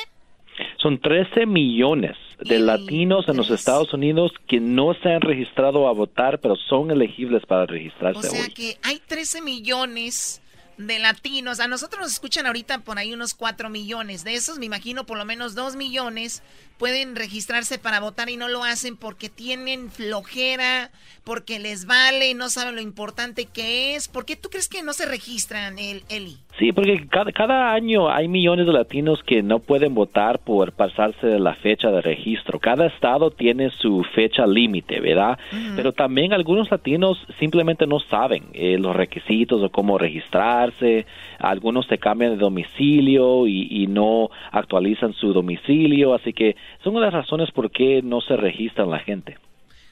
Son 0.75 0.99
13 0.99 1.45
millones 1.45 2.17
de 2.37 2.59
latinos 2.59 3.29
en 3.29 3.37
los 3.37 3.49
Estados 3.49 3.93
Unidos 3.93 4.33
que 4.45 4.59
no 4.59 4.93
se 5.01 5.13
han 5.13 5.21
registrado 5.21 5.87
a 5.87 5.93
votar, 5.93 6.41
pero 6.41 6.57
son 6.57 6.91
elegibles 6.91 7.45
para 7.45 7.65
registrarse. 7.65 8.27
O 8.27 8.29
sea 8.29 8.49
que 8.49 8.77
hay 8.83 8.99
13 8.99 9.41
millones 9.41 10.41
de 10.77 10.99
latinos. 10.99 11.61
A 11.61 11.69
nosotros 11.69 12.01
nos 12.01 12.11
escuchan 12.11 12.45
ahorita 12.45 12.79
por 12.79 12.97
ahí 12.97 13.13
unos 13.13 13.33
4 13.33 13.69
millones. 13.69 14.25
De 14.25 14.33
esos, 14.33 14.59
me 14.59 14.65
imagino, 14.65 15.05
por 15.05 15.17
lo 15.17 15.23
menos 15.23 15.55
2 15.55 15.77
millones 15.77 16.43
pueden 16.79 17.15
registrarse 17.15 17.77
para 17.77 17.99
votar 17.99 18.29
y 18.29 18.37
no 18.37 18.47
lo 18.47 18.63
hacen 18.63 18.95
porque 18.95 19.29
tienen 19.29 19.91
flojera, 19.91 20.89
porque 21.25 21.59
les 21.59 21.85
vale, 21.85 22.33
no 22.33 22.49
saben 22.49 22.75
lo 22.75 22.81
importante 22.81 23.45
que 23.45 23.95
es. 23.95 24.07
¿Por 24.07 24.25
qué 24.25 24.37
tú 24.37 24.49
crees 24.49 24.69
que 24.69 24.81
no 24.81 24.93
se 24.93 25.05
registran, 25.05 25.77
el, 25.77 26.03
Eli? 26.09 26.37
Sí, 26.57 26.71
porque 26.71 27.05
cada, 27.07 27.73
año 27.73 28.09
hay 28.09 28.27
millones 28.27 28.65
de 28.65 28.73
latinos 28.73 29.21
que 29.23 29.43
no 29.43 29.59
pueden 29.59 29.93
votar 29.93 30.39
por 30.39 30.71
pasarse 30.71 31.27
de 31.27 31.39
la 31.39 31.55
fecha 31.55 31.91
de 31.91 32.01
registro. 32.01 32.59
Cada 32.59 32.87
estado 32.87 33.29
tiene 33.31 33.69
su 33.71 34.03
fecha 34.15 34.47
límite, 34.47 34.99
¿verdad? 34.99 35.37
Pero 35.75 35.93
también 35.93 36.33
algunos 36.33 36.71
latinos 36.71 37.17
simplemente 37.39 37.87
no 37.87 37.99
saben 37.99 38.45
eh, 38.53 38.77
los 38.77 38.95
requisitos 38.95 39.61
o 39.61 39.69
cómo 39.69 39.97
registrarse. 39.97 41.05
Algunos 41.39 41.87
se 41.87 41.97
cambian 41.97 42.31
de 42.31 42.37
domicilio 42.37 43.47
y, 43.47 43.67
y 43.69 43.87
no 43.87 44.29
actualizan 44.51 45.13
su 45.13 45.33
domicilio, 45.33 46.13
así 46.13 46.33
que 46.33 46.55
son 46.83 46.95
una 46.95 47.05
de 47.05 47.11
las 47.11 47.23
razones 47.23 47.51
por 47.51 47.71
qué 47.71 48.01
no 48.03 48.21
se 48.21 48.35
registran 48.37 48.89
la 48.89 48.99
gente. 48.99 49.37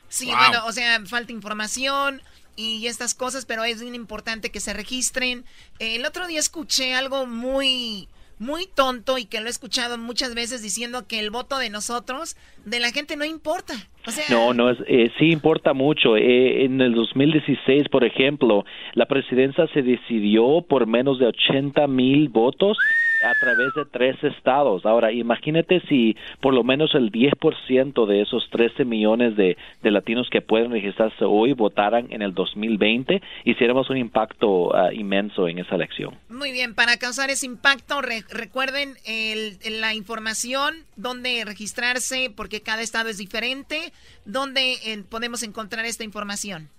Sí, 0.10 0.28
bueno, 0.28 0.66
o 0.66 0.72
sea, 0.72 1.00
falta 1.06 1.32
información 1.32 2.22
y 2.56 2.88
estas 2.88 3.14
cosas, 3.14 3.46
pero 3.46 3.64
es 3.64 3.82
bien 3.82 3.96
importante 3.96 4.50
que 4.50 4.60
se 4.60 4.74
registren. 4.74 5.46
El 5.80 6.06
otro 6.06 6.28
día 6.28 6.40
escuché 6.40 6.94
algo 6.94 7.26
muy, 7.26 8.08
muy 8.40 8.68
tonto 8.68 9.18
y 9.18 9.26
que 9.26 9.40
lo 9.40 9.48
he 9.48 9.50
escuchado 9.50 9.98
muchas 9.98 10.36
veces 10.36 10.62
diciendo 10.62 11.08
que 11.08 11.20
el 11.20 11.32
voto 11.32 11.58
de 11.58 11.70
nosotros, 11.70 12.36
de 12.66 12.80
la 12.80 12.92
gente 12.92 13.16
no 13.16 13.26
importa. 13.26 13.74
O 14.06 14.12
sea, 14.12 14.24
No, 14.30 14.54
no, 14.54 14.70
es, 14.70 14.78
eh, 14.88 15.12
sí 15.20 15.32
importa 15.32 15.74
mucho. 15.74 16.16
Eh, 16.16 16.66
en 16.66 16.80
el 16.80 16.94
2016, 16.94 17.90
por 17.90 18.06
ejemplo, 18.06 18.64
la 18.94 19.06
presidencia 19.06 19.68
se 19.74 19.82
decidió 19.82 20.62
por 20.62 20.88
menos 20.88 21.20
de 21.20 21.28
80 21.28 21.88
mil 21.88 22.30
votos 22.30 22.78
a 23.22 23.34
través 23.40 23.74
de 23.76 23.86
tres 23.86 24.22
estados. 24.24 24.86
Ahora, 24.86 25.12
imagínate 25.12 25.82
si 25.90 26.16
por 26.42 26.54
lo 26.54 26.64
menos 26.64 26.94
el 26.96 27.12
10% 27.12 28.06
de 28.06 28.22
esos 28.22 28.48
13 28.52 28.86
millones 28.86 29.36
de, 29.36 29.58
de 29.82 29.92
latinos 29.92 30.30
que 30.30 30.42
pueden 30.42 30.72
registrarse 30.72 31.26
hoy 31.26 31.54
votaran 31.54 32.08
en 32.12 32.22
el 32.22 32.34
2020, 32.34 33.22
hiciéramos 33.46 33.90
un 33.90 33.98
impacto 33.98 34.76
ah, 34.76 34.94
inmenso 34.94 35.48
en 35.48 35.60
esa 35.60 35.76
elección. 35.76 36.16
Muy 36.30 36.52
bien, 36.52 36.76
para 36.76 36.98
causar 36.98 37.30
ese 37.30 37.46
impacto, 37.46 38.02
re- 38.02 38.24
recuerden 38.32 38.94
el- 39.06 39.58
la 39.82 39.94
información, 39.94 40.74
dónde 40.96 41.44
registrarse, 41.46 42.32
porque 42.36 42.62
cada 42.62 42.82
estado 42.82 43.10
es 43.10 43.18
diferente, 43.18 43.92
dónde 44.26 44.74
eh, 44.86 45.04
podemos 45.10 45.44
encontrar 45.44 45.86
esta 45.86 46.04
información. 46.04 46.70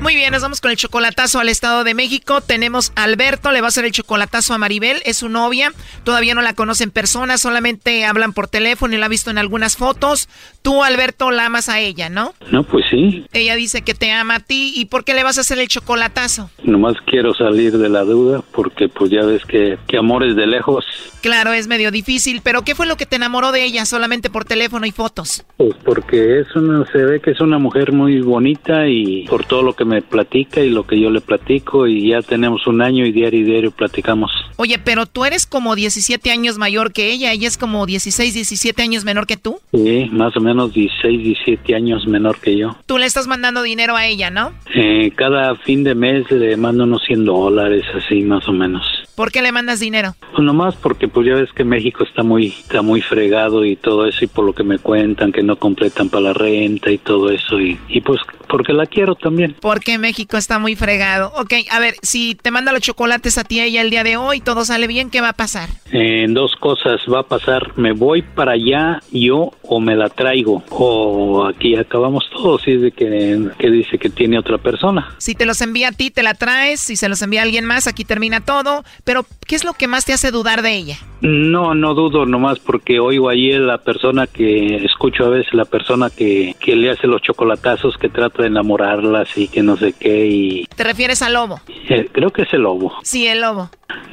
Muy 0.00 0.14
bien, 0.14 0.32
nos 0.32 0.40
vamos 0.40 0.62
con 0.62 0.70
el 0.70 0.78
chocolatazo 0.78 1.40
al 1.40 1.50
Estado 1.50 1.84
de 1.84 1.92
México. 1.92 2.40
Tenemos 2.40 2.90
a 2.96 3.04
Alberto, 3.04 3.52
le 3.52 3.60
va 3.60 3.66
a 3.66 3.68
hacer 3.68 3.84
el 3.84 3.92
chocolatazo 3.92 4.54
a 4.54 4.58
Maribel, 4.58 5.02
es 5.04 5.18
su 5.18 5.28
novia. 5.28 5.72
Todavía 6.04 6.34
no 6.34 6.40
la 6.40 6.54
conoce 6.54 6.84
en 6.84 6.90
persona, 6.90 7.36
solamente 7.36 8.06
hablan 8.06 8.32
por 8.32 8.48
teléfono 8.48 8.94
y 8.94 8.98
la 8.98 9.06
ha 9.06 9.10
visto 9.10 9.30
en 9.30 9.36
algunas 9.36 9.76
fotos. 9.76 10.30
Tú, 10.62 10.82
Alberto, 10.84 11.30
la 11.30 11.46
amas 11.46 11.68
a 11.68 11.80
ella, 11.80 12.08
¿no? 12.08 12.32
No, 12.50 12.62
pues 12.62 12.86
sí. 12.90 13.26
Ella 13.34 13.56
dice 13.56 13.82
que 13.82 13.92
te 13.92 14.10
ama 14.10 14.36
a 14.36 14.40
ti. 14.40 14.72
¿Y 14.74 14.86
por 14.86 15.04
qué 15.04 15.12
le 15.12 15.22
vas 15.22 15.36
a 15.36 15.42
hacer 15.42 15.58
el 15.58 15.68
chocolatazo? 15.68 16.50
Nomás 16.64 16.96
quiero 17.04 17.34
salir 17.34 17.76
de 17.76 17.90
la 17.90 18.02
duda 18.02 18.42
porque 18.52 18.88
pues 18.88 19.10
ya 19.10 19.26
ves 19.26 19.44
que, 19.44 19.78
que 19.86 19.98
amores 19.98 20.34
de 20.34 20.46
lejos, 20.46 20.86
Claro, 21.20 21.52
es 21.52 21.68
medio 21.68 21.90
difícil, 21.90 22.40
pero 22.42 22.62
¿qué 22.62 22.74
fue 22.74 22.86
lo 22.86 22.96
que 22.96 23.04
te 23.04 23.16
enamoró 23.16 23.52
de 23.52 23.62
ella 23.62 23.84
solamente 23.84 24.30
por 24.30 24.46
teléfono 24.46 24.86
y 24.86 24.90
fotos? 24.90 25.44
pues 25.58 25.74
porque 25.84 26.40
es 26.40 26.56
una, 26.56 26.86
se 26.86 26.98
ve 27.04 27.20
que 27.20 27.32
es 27.32 27.40
una 27.40 27.58
mujer 27.58 27.92
muy 27.92 28.20
bonita 28.22 28.88
y 28.88 29.26
por 29.28 29.44
todo 29.44 29.62
lo 29.62 29.74
que 29.74 29.84
me 29.90 30.02
platica 30.02 30.60
y 30.60 30.70
lo 30.70 30.86
que 30.86 30.98
yo 30.98 31.10
le 31.10 31.20
platico 31.20 31.86
y 31.86 32.10
ya 32.10 32.22
tenemos 32.22 32.66
un 32.66 32.80
año 32.80 33.04
y 33.04 33.12
diario 33.12 33.40
y 33.40 33.44
diario 33.44 33.70
platicamos. 33.72 34.30
Oye, 34.56 34.78
pero 34.78 35.06
tú 35.06 35.24
eres 35.24 35.46
como 35.46 35.74
17 35.74 36.30
años 36.30 36.58
mayor 36.58 36.92
que 36.92 37.10
ella, 37.10 37.32
ella 37.32 37.48
es 37.48 37.58
como 37.58 37.86
16, 37.86 38.34
17 38.34 38.82
años 38.82 39.04
menor 39.04 39.26
que 39.26 39.36
tú. 39.36 39.58
Sí, 39.72 40.08
más 40.12 40.36
o 40.36 40.40
menos 40.40 40.72
16, 40.72 41.22
17 41.22 41.74
años 41.74 42.06
menor 42.06 42.38
que 42.40 42.56
yo. 42.56 42.76
Tú 42.86 42.98
le 42.98 43.06
estás 43.06 43.26
mandando 43.26 43.62
dinero 43.62 43.96
a 43.96 44.06
ella, 44.06 44.30
¿no? 44.30 44.52
Eh, 44.74 45.10
cada 45.16 45.56
fin 45.56 45.82
de 45.82 45.94
mes 45.94 46.30
le 46.30 46.56
mando 46.56 46.84
unos 46.84 47.02
100 47.06 47.24
dólares, 47.24 47.84
así 47.94 48.22
más 48.22 48.46
o 48.48 48.52
menos. 48.52 48.84
¿Por 49.20 49.32
qué 49.32 49.42
le 49.42 49.52
mandas 49.52 49.80
dinero? 49.80 50.14
Pues 50.32 50.42
nomás 50.42 50.76
porque 50.76 51.06
pues 51.06 51.26
ya 51.26 51.34
ves 51.34 51.52
que 51.52 51.62
México 51.62 52.04
está 52.04 52.22
muy 52.22 52.46
está 52.46 52.80
muy 52.80 53.02
fregado 53.02 53.66
y 53.66 53.76
todo 53.76 54.06
eso 54.06 54.24
y 54.24 54.28
por 54.28 54.46
lo 54.46 54.54
que 54.54 54.64
me 54.64 54.78
cuentan 54.78 55.30
que 55.30 55.42
no 55.42 55.56
completan 55.56 56.08
para 56.08 56.22
la 56.22 56.32
renta 56.32 56.90
y 56.90 56.96
todo 56.96 57.30
eso 57.30 57.60
y, 57.60 57.78
y 57.90 58.00
pues 58.00 58.18
porque 58.48 58.72
la 58.72 58.86
quiero 58.86 59.14
también. 59.14 59.54
Porque 59.60 59.98
México 59.98 60.38
está 60.38 60.58
muy 60.58 60.74
fregado. 60.74 61.32
Ok, 61.36 61.52
a 61.70 61.78
ver, 61.80 61.94
si 62.02 62.34
te 62.34 62.50
manda 62.50 62.72
los 62.72 62.80
chocolates 62.80 63.36
a 63.36 63.44
ti 63.44 63.60
ella 63.60 63.82
el 63.82 63.90
día 63.90 64.02
de 64.02 64.16
hoy, 64.16 64.40
todo 64.40 64.64
sale 64.64 64.86
bien, 64.86 65.10
¿qué 65.10 65.20
va 65.20 65.28
a 65.28 65.32
pasar? 65.34 65.68
En 65.92 66.32
dos 66.32 66.56
cosas 66.56 67.00
va 67.12 67.20
a 67.20 67.24
pasar, 67.24 67.76
me 67.76 67.92
voy 67.92 68.22
para 68.22 68.52
allá 68.52 69.02
yo 69.12 69.52
o 69.62 69.80
me 69.80 69.94
la 69.96 70.08
traigo 70.08 70.64
o 70.70 71.46
aquí 71.46 71.76
acabamos 71.76 72.24
todos 72.32 72.66
y 72.66 72.72
es 72.72 72.80
de 72.80 72.92
que, 72.92 73.50
que 73.58 73.70
dice 73.70 73.98
que 73.98 74.08
tiene 74.08 74.38
otra 74.38 74.58
persona. 74.58 75.14
Si 75.18 75.34
te 75.34 75.44
los 75.44 75.60
envía 75.60 75.88
a 75.88 75.92
ti, 75.92 76.10
te 76.10 76.22
la 76.22 76.34
traes. 76.34 76.80
Si 76.80 76.96
se 76.96 77.08
los 77.08 77.20
envía 77.22 77.40
a 77.40 77.42
alguien 77.44 77.66
más, 77.66 77.86
aquí 77.86 78.04
termina 78.04 78.40
todo. 78.40 78.82
Pero, 79.04 79.09
¿qué 79.46 79.56
es 79.56 79.64
lo 79.64 79.72
que 79.72 79.86
más 79.88 80.04
te 80.04 80.12
hace 80.12 80.30
dudar 80.30 80.62
de 80.62 80.74
ella? 80.74 80.98
No, 81.20 81.74
no 81.74 81.94
dudo 81.94 82.24
nomás 82.26 82.58
porque 82.58 82.98
oigo 83.00 83.28
allí 83.28 83.52
la 83.52 83.78
persona 83.78 84.26
que 84.26 84.76
escucho 84.84 85.26
a 85.26 85.28
veces, 85.30 85.52
la 85.52 85.64
persona 85.64 86.08
que, 86.10 86.54
que 86.60 86.74
le 86.76 86.90
hace 86.90 87.06
los 87.06 87.20
chocolatazos, 87.22 87.96
que 87.98 88.08
trata 88.08 88.42
de 88.42 88.48
enamorarlas 88.48 89.36
y 89.36 89.48
que 89.48 89.62
no 89.62 89.76
sé 89.76 89.92
qué 89.98 90.26
y 90.26 90.64
¿Te 90.76 90.84
refieres 90.84 91.20
al 91.22 91.34
lobo? 91.34 91.60
eh, 91.88 92.08
creo 92.12 92.30
que 92.30 92.42
es 92.42 92.52
el 92.54 92.62
lobo 92.62 92.92
Sí, 93.02 93.26
el 93.26 93.40
lobo. 93.40 93.70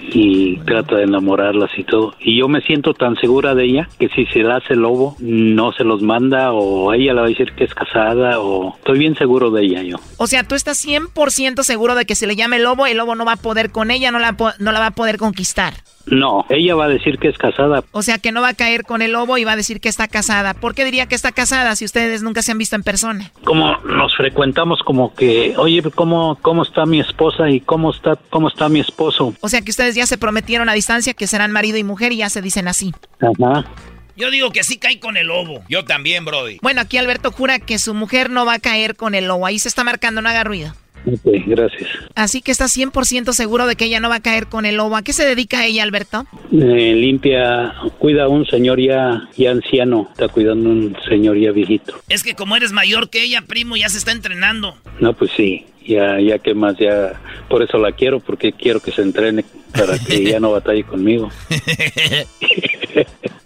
Y 0.09 0.57
trata 0.59 0.95
de 0.95 1.03
enamorarlas 1.03 1.71
y 1.78 1.84
todo. 1.84 2.15
Y 2.19 2.39
yo 2.39 2.47
me 2.47 2.61
siento 2.61 2.93
tan 2.93 3.15
segura 3.17 3.55
de 3.55 3.65
ella 3.65 3.89
que 3.99 4.09
si 4.09 4.25
se 4.28 4.39
la 4.39 4.57
hace 4.57 4.75
lobo, 4.75 5.15
no 5.19 5.71
se 5.73 5.84
los 5.84 6.01
manda 6.01 6.51
o 6.53 6.93
ella 6.93 7.13
le 7.13 7.21
va 7.21 7.25
a 7.25 7.30
decir 7.30 7.53
que 7.53 7.65
es 7.65 7.73
casada 7.73 8.39
o 8.39 8.75
estoy 8.75 8.99
bien 8.99 9.15
seguro 9.15 9.51
de 9.51 9.63
ella 9.63 9.84
yo. 9.84 9.97
O 10.17 10.28
sea, 10.28 10.43
tú 10.43 10.55
estás 10.55 10.86
100% 10.86 11.63
seguro 11.63 11.95
de 11.95 12.05
que 12.05 12.15
si 12.15 12.25
le 12.25 12.36
llama 12.36 12.55
el 12.55 12.63
lobo, 12.63 12.86
el 12.86 12.97
lobo 12.97 13.15
no 13.15 13.25
va 13.25 13.34
a 13.34 13.38
poder 13.38 13.71
con 13.71 13.91
ella, 13.91 14.11
no 14.11 14.19
la, 14.19 14.36
no 14.59 14.71
la 14.71 14.80
va 14.80 14.88
a 14.88 14.91
poder 14.91 15.17
conquistar. 15.17 15.73
No, 16.08 16.45
ella 16.49 16.76
va 16.76 16.86
a 16.86 16.89
decir 16.89 17.20
que 17.20 17.28
es 17.28 17.38
casada. 17.38 17.84
O 17.91 18.01
sea, 18.01 18.18
que 18.18 18.32
no 18.32 18.41
va 18.41 18.49
a 18.49 18.53
caer 18.53 18.84
con 18.84 19.01
el 19.01 19.12
lobo 19.12 19.38
y 19.38 19.43
va 19.43 19.53
a 19.53 19.55
decir 19.55 19.80
que 19.80 19.89
está 19.89 20.08
casada. 20.08 20.53
¿Por 20.53 20.74
qué 20.74 20.86
diría 20.86 21.05
que 21.08 21.16
está 21.16 21.32
casada 21.32 21.76
si 21.76 21.86
ustedes 21.86 22.24
nunca 22.24 22.41
se 22.41 22.51
han 22.51 22.58
visto 22.58 22.76
en 22.76 22.84
persona? 22.84 23.32
Como 23.43 23.78
nos 23.82 24.16
frecuentamos 24.16 24.80
como 24.84 25.14
que, 25.14 25.53
oye, 25.58 25.82
¿cómo, 25.93 26.38
cómo 26.41 26.64
está 26.64 26.86
mi 26.86 26.99
esposa 26.99 27.49
y 27.49 27.60
cómo 27.60 27.91
está, 27.91 28.18
cómo 28.30 28.47
está 28.47 28.70
mi 28.70 28.80
esposo? 28.80 29.34
O 29.41 29.49
sea, 29.49 29.62
que 29.62 29.72
ustedes 29.72 29.95
ya 29.95 30.05
se 30.05 30.18
prometieron 30.18 30.70
a 30.70 30.74
distancia 30.74 31.14
que 31.14 31.28
serán 31.28 31.51
marido 31.51 31.78
y 31.78 31.84
mujer 31.84 32.12
y 32.14 32.18
ya 32.18 32.30
se 32.30 32.41
dicen 32.41 32.68
así. 32.68 32.93
Ajá. 33.20 33.66
Yo 34.16 34.32
digo 34.32 34.49
que 34.51 34.64
sí 34.64 34.78
cae 34.78 34.99
con 34.99 35.16
el 35.16 35.28
lobo. 35.28 35.62
Yo 35.70 35.86
también, 35.86 36.26
Brody. 36.26 36.58
Bueno, 36.64 36.82
aquí 36.82 36.97
Alberto 36.97 37.32
jura 37.32 37.60
que 37.60 37.78
su 37.78 37.93
mujer 37.93 38.32
no 38.32 38.47
va 38.47 38.55
a 38.55 38.60
caer 38.60 38.95
con 38.95 39.14
el 39.14 39.28
lobo. 39.28 39.45
Ahí 39.45 39.60
se 39.60 39.70
está 39.70 39.84
marcando, 39.84 40.24
no 40.24 40.30
haga 40.30 40.43
ruido. 40.43 40.74
Ok, 41.08 41.45
gracias. 41.45 41.89
Así 42.16 42.41
que 42.41 42.51
está 42.51 42.66
100% 42.66 43.32
seguro 43.32 43.66
de 43.66 43.78
que 43.78 43.86
ella 43.86 44.01
no 44.01 44.10
va 44.10 44.16
a 44.16 44.20
caer 44.20 44.47
con 44.47 44.66
el 44.66 44.76
lobo. 44.76 44.97
¿A 44.97 45.03
qué 45.03 45.14
se 45.14 45.26
dedica 45.26 45.66
ella, 45.66 45.84
Alberto? 45.84 46.26
Eh, 46.51 46.93
limpia, 46.95 47.74
cuida 47.97 48.26
a 48.26 48.28
un 48.28 48.45
señor 48.45 48.82
ya, 48.82 49.30
ya 49.38 49.51
anciano, 49.51 50.10
está 50.12 50.28
cuidando 50.28 50.70
a 50.70 50.74
un 50.74 50.97
señor 51.08 51.38
ya 51.38 51.51
viejito. 51.51 51.93
Es 52.10 52.24
que 52.24 52.36
como 52.36 52.58
eres 52.58 52.74
mayor 52.74 53.10
que 53.10 53.24
ella, 53.24 53.41
primo, 53.47 53.78
ya 53.78 53.88
se 53.88 53.99
está 53.99 54.12
entrenando. 54.12 54.76
No, 54.99 55.14
pues 55.14 55.32
sí, 55.38 55.66
ya, 55.86 56.20
ya 56.20 56.39
que 56.39 56.53
más, 56.53 56.76
ya, 56.78 57.14
por 57.47 57.64
eso 57.64 57.78
la 57.78 57.93
quiero, 57.93 58.20
porque 58.20 58.51
quiero 58.51 58.82
que 58.82 58.91
se 58.91 59.01
entrene 59.01 59.45
para 59.72 59.97
que 59.97 60.24
ya 60.30 60.41
no 60.41 60.51
batalle 60.51 60.84
conmigo. 60.84 61.30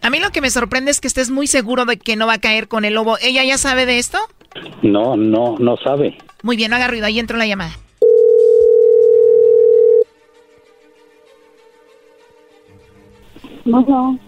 A 0.02 0.10
mí 0.10 0.20
lo 0.20 0.32
que 0.32 0.42
me 0.42 0.50
sorprende 0.50 0.90
es 0.90 1.00
que 1.00 1.08
estés 1.08 1.30
muy 1.30 1.46
seguro 1.46 1.86
de 1.86 1.98
que 1.98 2.16
no 2.16 2.26
va 2.26 2.34
a 2.34 2.40
caer 2.40 2.68
con 2.68 2.86
el 2.86 2.96
lobo. 2.96 3.18
¿Ella 3.22 3.44
ya 3.44 3.60
sabe 3.60 3.86
de 3.86 4.00
esto? 4.00 4.18
No, 4.82 5.16
no, 5.16 5.58
no 5.60 5.78
sabe. 5.78 6.18
Muy 6.44 6.58
bien, 6.58 6.70
no 6.70 6.76
haga 6.76 6.88
ruido, 6.88 7.06
ahí 7.06 7.20
entró 7.20 7.38
la 7.38 7.46
llamada. 7.46 7.72
Bueno. 13.66 14.20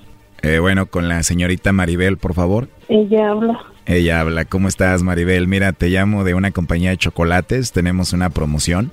Eh, 0.42 0.60
bueno, 0.60 0.86
con 0.88 1.08
la 1.08 1.24
señorita 1.24 1.72
Maribel, 1.72 2.18
por 2.18 2.34
favor. 2.34 2.68
Ella 2.90 3.32
habla. 3.32 3.60
Ella 3.86 4.20
habla. 4.20 4.46
¿Cómo 4.46 4.68
estás, 4.68 5.02
Maribel? 5.04 5.48
Mira, 5.48 5.74
te 5.74 5.90
llamo 5.90 6.24
de 6.24 6.34
una 6.34 6.52
compañía 6.52 6.92
de 6.92 6.98
chocolates. 6.98 7.72
Tenemos 7.72 8.14
una 8.14 8.30
promoción 8.30 8.92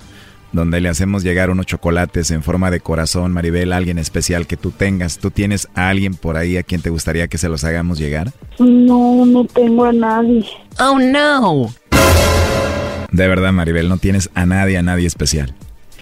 donde 0.51 0.81
le 0.81 0.89
hacemos 0.89 1.23
llegar 1.23 1.49
unos 1.49 1.65
chocolates 1.65 2.31
en 2.31 2.43
forma 2.43 2.71
de 2.71 2.81
corazón, 2.81 3.31
Maribel, 3.31 3.71
alguien 3.71 3.97
especial 3.97 4.47
que 4.47 4.57
tú 4.57 4.71
tengas. 4.71 5.17
¿Tú 5.17 5.31
tienes 5.31 5.69
a 5.75 5.89
alguien 5.89 6.13
por 6.13 6.37
ahí 6.37 6.57
a 6.57 6.63
quien 6.63 6.81
te 6.81 6.89
gustaría 6.89 7.27
que 7.27 7.37
se 7.37 7.49
los 7.49 7.63
hagamos 7.63 7.99
llegar? 7.99 8.31
No, 8.59 9.25
no 9.25 9.45
tengo 9.45 9.85
a 9.85 9.93
nadie. 9.93 10.45
Oh, 10.79 10.99
no. 10.99 11.69
De 13.11 13.27
verdad, 13.27 13.51
Maribel, 13.51 13.89
no 13.89 13.97
tienes 13.97 14.29
a 14.33 14.45
nadie, 14.45 14.77
a 14.77 14.81
nadie 14.81 15.07
especial. 15.07 15.53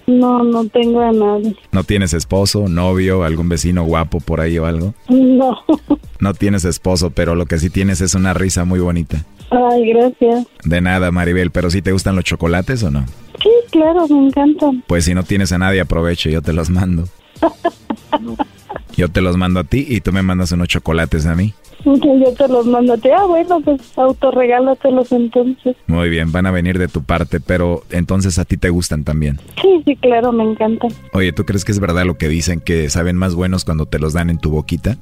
No, 0.06 0.42
no 0.42 0.66
tengo 0.68 1.00
a 1.00 1.12
nadie. 1.12 1.54
¿No 1.72 1.84
tienes 1.84 2.14
esposo, 2.14 2.68
novio, 2.68 3.22
algún 3.22 3.48
vecino 3.48 3.84
guapo 3.84 4.20
por 4.20 4.40
ahí 4.40 4.58
o 4.58 4.66
algo? 4.66 4.94
No. 5.08 5.58
No 6.20 6.34
tienes 6.34 6.66
esposo, 6.66 7.08
pero 7.08 7.34
lo 7.34 7.46
que 7.46 7.58
sí 7.58 7.70
tienes 7.70 8.02
es 8.02 8.14
una 8.14 8.34
risa 8.34 8.66
muy 8.66 8.78
bonita. 8.78 9.24
Ay, 9.50 9.88
gracias. 9.88 10.46
De 10.64 10.82
nada, 10.82 11.10
Maribel, 11.10 11.50
pero 11.50 11.70
¿sí 11.70 11.80
te 11.80 11.92
gustan 11.92 12.14
los 12.14 12.24
chocolates 12.24 12.82
o 12.82 12.90
no? 12.90 13.06
Sí, 13.42 13.48
claro, 13.70 14.06
me 14.06 14.26
encantan. 14.26 14.84
Pues 14.86 15.06
si 15.06 15.14
no 15.14 15.22
tienes 15.22 15.50
a 15.52 15.56
nadie, 15.56 15.80
aproveche, 15.80 16.30
yo 16.30 16.42
te 16.42 16.52
los 16.52 16.68
mando. 16.68 17.08
Yo 18.96 19.08
te 19.08 19.20
los 19.20 19.36
mando 19.36 19.60
a 19.60 19.64
ti 19.64 19.86
y 19.88 20.00
tú 20.00 20.12
me 20.12 20.22
mandas 20.22 20.52
unos 20.52 20.68
chocolates 20.68 21.26
a 21.26 21.34
mí. 21.34 21.54
Yo 21.84 22.34
te 22.36 22.48
los 22.48 22.66
mando 22.66 22.92
a 22.92 22.98
ti. 22.98 23.08
Ah, 23.08 23.24
bueno, 23.26 23.60
pues 23.60 23.80
autorregálatelos 23.96 25.10
entonces. 25.12 25.76
Muy 25.86 26.10
bien, 26.10 26.30
van 26.30 26.46
a 26.46 26.50
venir 26.50 26.78
de 26.78 26.88
tu 26.88 27.02
parte, 27.02 27.40
pero 27.40 27.84
entonces 27.90 28.38
a 28.38 28.44
ti 28.44 28.56
te 28.56 28.68
gustan 28.68 29.04
también. 29.04 29.40
Sí, 29.60 29.82
sí, 29.86 29.96
claro, 29.96 30.32
me 30.32 30.44
encantan. 30.44 30.90
Oye, 31.14 31.32
¿tú 31.32 31.44
crees 31.44 31.64
que 31.64 31.72
es 31.72 31.80
verdad 31.80 32.04
lo 32.04 32.18
que 32.18 32.28
dicen 32.28 32.60
que 32.60 32.90
saben 32.90 33.16
más 33.16 33.34
buenos 33.34 33.64
cuando 33.64 33.86
te 33.86 33.98
los 33.98 34.12
dan 34.12 34.30
en 34.30 34.38
tu 34.38 34.50
boquita? 34.50 34.98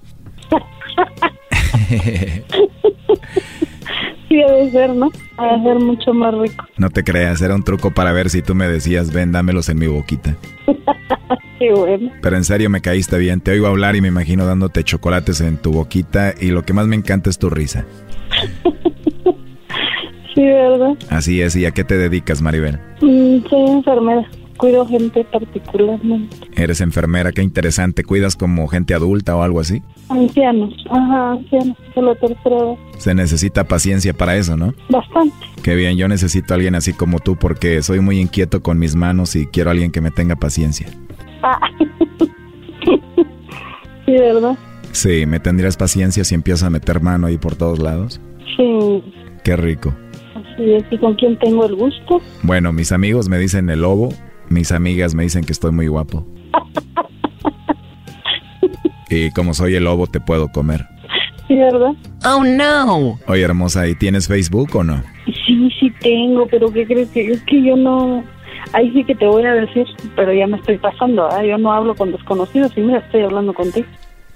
Sí, 4.29 4.37
debe 4.37 4.71
ser, 4.71 4.95
¿no? 4.95 5.11
Debe 5.39 5.63
ser 5.63 5.79
mucho 5.81 6.13
más 6.13 6.35
rico. 6.35 6.67
No 6.77 6.91
te 6.91 7.03
creas, 7.03 7.41
era 7.41 7.55
un 7.55 7.65
truco 7.65 7.93
para 7.93 8.13
ver 8.13 8.29
si 8.29 8.43
tú 8.43 8.55
me 8.55 8.69
decías, 8.69 9.11
ven, 9.11 9.33
dámelos 9.33 9.71
en 9.71 9.79
mi 9.79 9.87
boquita. 9.87 10.37
Qué 11.59 11.73
bueno. 11.73 12.11
Pero 12.23 12.37
en 12.37 12.45
serio 12.45 12.71
me 12.71 12.81
caíste 12.81 13.19
bien, 13.19 13.41
te 13.41 13.51
oigo 13.53 13.67
hablar 13.67 13.97
y 13.97 14.01
me 14.01 14.09
imagino 14.09 14.47
dándote 14.47 14.85
chocolates 14.85 15.41
en 15.41 15.57
tu 15.57 15.73
boquita 15.73 16.35
y 16.41 16.49
lo 16.49 16.63
que 16.65 16.73
más 16.73 16.87
me 16.87 16.97
encanta 16.97 17.31
es 17.31 17.39
tu 17.39 17.51
risa. 17.51 17.85
Sí, 20.35 20.45
¿verdad? 20.45 20.97
Así 21.11 21.43
es, 21.43 21.57
¿y 21.57 21.67
a 21.67 21.73
qué 21.73 21.83
te 21.83 21.99
dedicas, 21.99 22.41
Maribel? 22.41 22.79
Mm, 23.01 23.45
soy 23.51 23.71
enfermera. 23.71 24.25
Cuido 24.57 24.87
gente 24.87 25.25
particularmente. 25.33 26.37
Eres 26.55 26.81
enfermera, 26.81 27.33
qué 27.33 27.43
interesante, 27.43 28.05
¿cuidas 28.05 28.37
como 28.37 28.69
gente 28.69 28.95
adulta 28.95 29.35
o 29.35 29.43
algo 29.43 29.59
así? 29.59 29.83
Ancianos. 30.09 30.75
Ajá, 30.91 31.33
ancianos. 31.33 31.77
Edad. 31.97 32.77
Se 32.99 33.15
necesita 33.17 33.65
paciencia 33.65 34.15
para 34.15 34.37
eso, 34.37 34.57
¿no? 34.57 34.75
Bastante. 34.89 35.35
Qué 35.65 35.75
bien, 35.75 35.97
yo 35.97 36.07
necesito 36.07 36.55
a 36.55 36.57
alguien 36.57 36.77
así 36.77 36.93
como 36.93 37.19
tú 37.19 37.35
porque 37.35 37.83
soy 37.83 37.99
muy 37.99 38.21
inquieto 38.21 38.63
con 38.63 38.79
mis 38.79 38.95
manos 38.95 39.35
y 39.35 39.47
quiero 39.47 39.71
a 39.71 39.73
alguien 39.73 39.91
que 39.91 40.01
me 40.01 40.13
tenga 40.13 40.37
paciencia. 40.37 40.87
Ah. 41.43 41.59
sí, 44.07 44.13
¿verdad? 44.13 44.57
Sí, 44.93 45.27
¿me 45.27 45.41
tendrías 45.41 45.77
paciencia 45.77 46.25
si 46.25 46.35
empiezo 46.35 46.67
a 46.67 46.71
meter 46.71 47.01
mano 47.01 47.27
ahí 47.27 47.39
por 47.39 47.57
todos 47.57 47.79
lados? 47.79 48.21
Sí. 48.57 49.03
Qué 49.45 49.57
rico. 49.57 49.95
Así 50.35 50.73
es. 50.73 50.85
¿Y 50.91 50.99
con 50.99 51.15
quién 51.15 51.39
tengo 51.39 51.65
el 51.67 51.77
gusto? 51.77 52.21
Bueno, 52.43 52.73
mis 52.73 52.93
amigos 52.93 53.29
me 53.29 53.39
dicen 53.39 53.71
el 53.71 53.83
lobo, 53.83 54.09
mis 54.49 54.73
amigas 54.73 55.15
me 55.15 55.23
dicen 55.23 55.45
que 55.45 55.53
estoy 55.53 55.73
muy 55.73 55.89
guapo. 55.89 56.27
Y 59.11 59.31
como 59.31 59.55
soy 59.55 59.75
el 59.75 59.85
lobo 59.85 60.07
te 60.07 60.21
puedo 60.21 60.49
comer. 60.49 60.87
Sí, 61.47 61.55
¿verdad? 61.55 61.93
Oh, 62.27 62.45
no. 62.45 63.19
Oye, 63.27 63.43
hermosa, 63.43 63.89
¿y 63.89 63.95
tienes 63.95 64.29
Facebook 64.29 64.77
o 64.77 64.85
no? 64.85 65.03
Sí, 65.47 65.71
sí 65.81 65.91
tengo, 66.01 66.47
pero 66.47 66.71
¿qué 66.71 66.87
crees 66.87 67.09
que 67.11 67.33
es 67.33 67.43
que 67.45 67.63
yo 67.63 67.75
no... 67.77 68.23
Ahí 68.73 68.91
sí 68.93 69.05
que 69.05 69.15
te 69.15 69.27
voy 69.27 69.45
a 69.45 69.55
decir, 69.55 69.87
pero 70.17 70.33
ya 70.33 70.47
me 70.47 70.59
estoy 70.59 70.79
pasando, 70.79 71.29
¿ah? 71.31 71.45
Yo 71.45 71.59
no 71.59 71.73
hablo 71.73 71.95
con 71.95 72.13
desconocidos 72.13 72.73
y 72.77 72.81
mira, 72.81 72.99
estoy 72.99 73.23
hablando 73.23 73.55
contigo. 73.55 73.87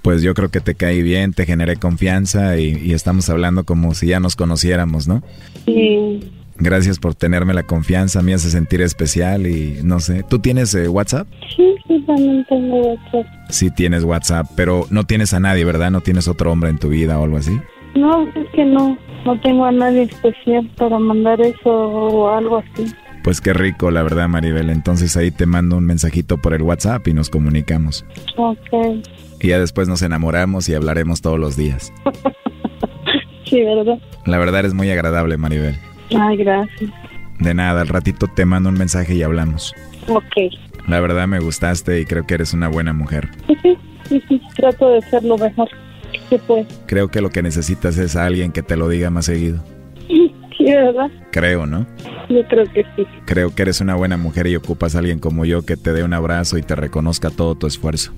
Pues 0.02 0.22
yo 0.22 0.34
creo 0.34 0.48
que 0.48 0.60
te 0.60 0.74
caí 0.74 1.02
bien, 1.02 1.32
te 1.32 1.46
generé 1.46 1.76
confianza 1.76 2.58
y, 2.58 2.76
y 2.82 2.92
estamos 2.92 3.30
hablando 3.30 3.64
como 3.64 3.94
si 3.94 4.08
ya 4.08 4.18
nos 4.18 4.34
conociéramos, 4.34 5.06
¿no? 5.06 5.22
Sí, 5.64 6.20
Gracias 6.58 6.98
por 6.98 7.14
tenerme 7.16 7.54
la 7.54 7.64
confianza, 7.64 8.22
me 8.22 8.34
hace 8.34 8.48
sentir 8.50 8.82
especial 8.82 9.46
y 9.46 9.80
no 9.82 10.00
sé. 10.00 10.22
¿Tú 10.22 10.38
tienes 10.38 10.74
eh, 10.74 10.88
WhatsApp? 10.88 11.26
sí, 11.56 11.74
sí, 11.88 12.04
también 12.06 12.44
tengo 12.48 12.76
WhatsApp. 12.76 13.26
Sí 13.48 13.70
tienes 13.70 14.04
WhatsApp, 14.04 14.46
pero 14.54 14.86
no 14.90 15.04
tienes 15.04 15.34
a 15.34 15.40
nadie, 15.40 15.64
¿verdad? 15.64 15.90
¿No 15.90 16.02
tienes 16.02 16.28
otro 16.28 16.52
hombre 16.52 16.70
en 16.70 16.78
tu 16.78 16.88
vida 16.88 17.18
o 17.18 17.24
algo 17.24 17.38
así? 17.38 17.58
No, 17.96 18.28
es 18.28 18.48
que 18.54 18.64
no, 18.64 18.96
no 19.24 19.40
tengo 19.40 19.64
a 19.64 19.72
nadie 19.72 20.02
especial 20.02 20.70
para 20.76 20.98
mandar 20.98 21.40
eso 21.40 21.68
o 21.68 22.30
algo 22.30 22.58
así. 22.58 22.92
Pues 23.22 23.40
qué 23.40 23.52
rico, 23.52 23.90
la 23.90 24.02
verdad, 24.02 24.28
Maribel. 24.28 24.70
Entonces 24.70 25.16
ahí 25.16 25.30
te 25.30 25.46
mando 25.46 25.76
un 25.76 25.86
mensajito 25.86 26.38
por 26.38 26.54
el 26.54 26.62
WhatsApp 26.62 27.06
y 27.08 27.14
nos 27.14 27.30
comunicamos. 27.30 28.04
Ok, 28.36 28.58
Y 29.40 29.48
ya 29.48 29.58
después 29.60 29.86
nos 29.88 30.02
enamoramos 30.02 30.68
y 30.68 30.74
hablaremos 30.74 31.20
todos 31.22 31.38
los 31.38 31.56
días. 31.56 31.92
sí, 33.44 33.62
¿verdad? 33.62 33.98
La 34.26 34.38
verdad 34.38 34.60
eres 34.60 34.74
muy 34.74 34.90
agradable, 34.90 35.36
Maribel. 35.36 35.76
Ay, 36.18 36.36
gracias. 36.38 36.90
De 37.38 37.54
nada, 37.54 37.80
al 37.82 37.88
ratito 37.88 38.26
te 38.28 38.44
mando 38.44 38.68
un 38.68 38.76
mensaje 38.78 39.14
y 39.14 39.22
hablamos. 39.22 39.74
Ok, 40.08 40.52
La 40.88 41.00
verdad 41.00 41.26
me 41.28 41.38
gustaste 41.40 42.00
y 42.00 42.04
creo 42.04 42.26
que 42.26 42.34
eres 42.34 42.52
una 42.54 42.68
buena 42.68 42.92
mujer. 42.92 43.28
sí, 43.46 43.54
sí, 43.62 43.78
sí, 44.08 44.22
sí, 44.28 44.40
trato 44.56 44.90
de 44.90 45.00
ser 45.02 45.22
lo 45.24 45.38
mejor 45.38 45.68
que 46.28 46.38
puedo. 46.40 46.66
Creo 46.86 47.08
que 47.08 47.20
lo 47.20 47.30
que 47.30 47.42
necesitas 47.42 47.96
es 47.98 48.16
a 48.16 48.26
alguien 48.26 48.50
que 48.52 48.62
te 48.62 48.76
lo 48.76 48.88
diga 48.88 49.10
más 49.10 49.26
seguido. 49.26 49.62
Sí, 50.08 50.34
¿verdad? 50.64 51.10
Creo, 51.30 51.66
¿no? 51.66 51.86
Yo 52.28 52.46
creo 52.48 52.64
que 52.72 52.84
sí. 52.96 53.06
Creo 53.24 53.54
que 53.54 53.62
eres 53.62 53.80
una 53.80 53.94
buena 53.94 54.16
mujer 54.16 54.46
y 54.46 54.56
ocupas 54.56 54.94
a 54.94 54.98
alguien 55.00 55.18
como 55.18 55.44
yo 55.44 55.64
que 55.64 55.76
te 55.76 55.92
dé 55.92 56.04
un 56.04 56.14
abrazo 56.14 56.58
y 56.58 56.62
te 56.62 56.74
reconozca 56.74 57.30
todo 57.30 57.54
tu 57.54 57.66
esfuerzo. 57.66 58.12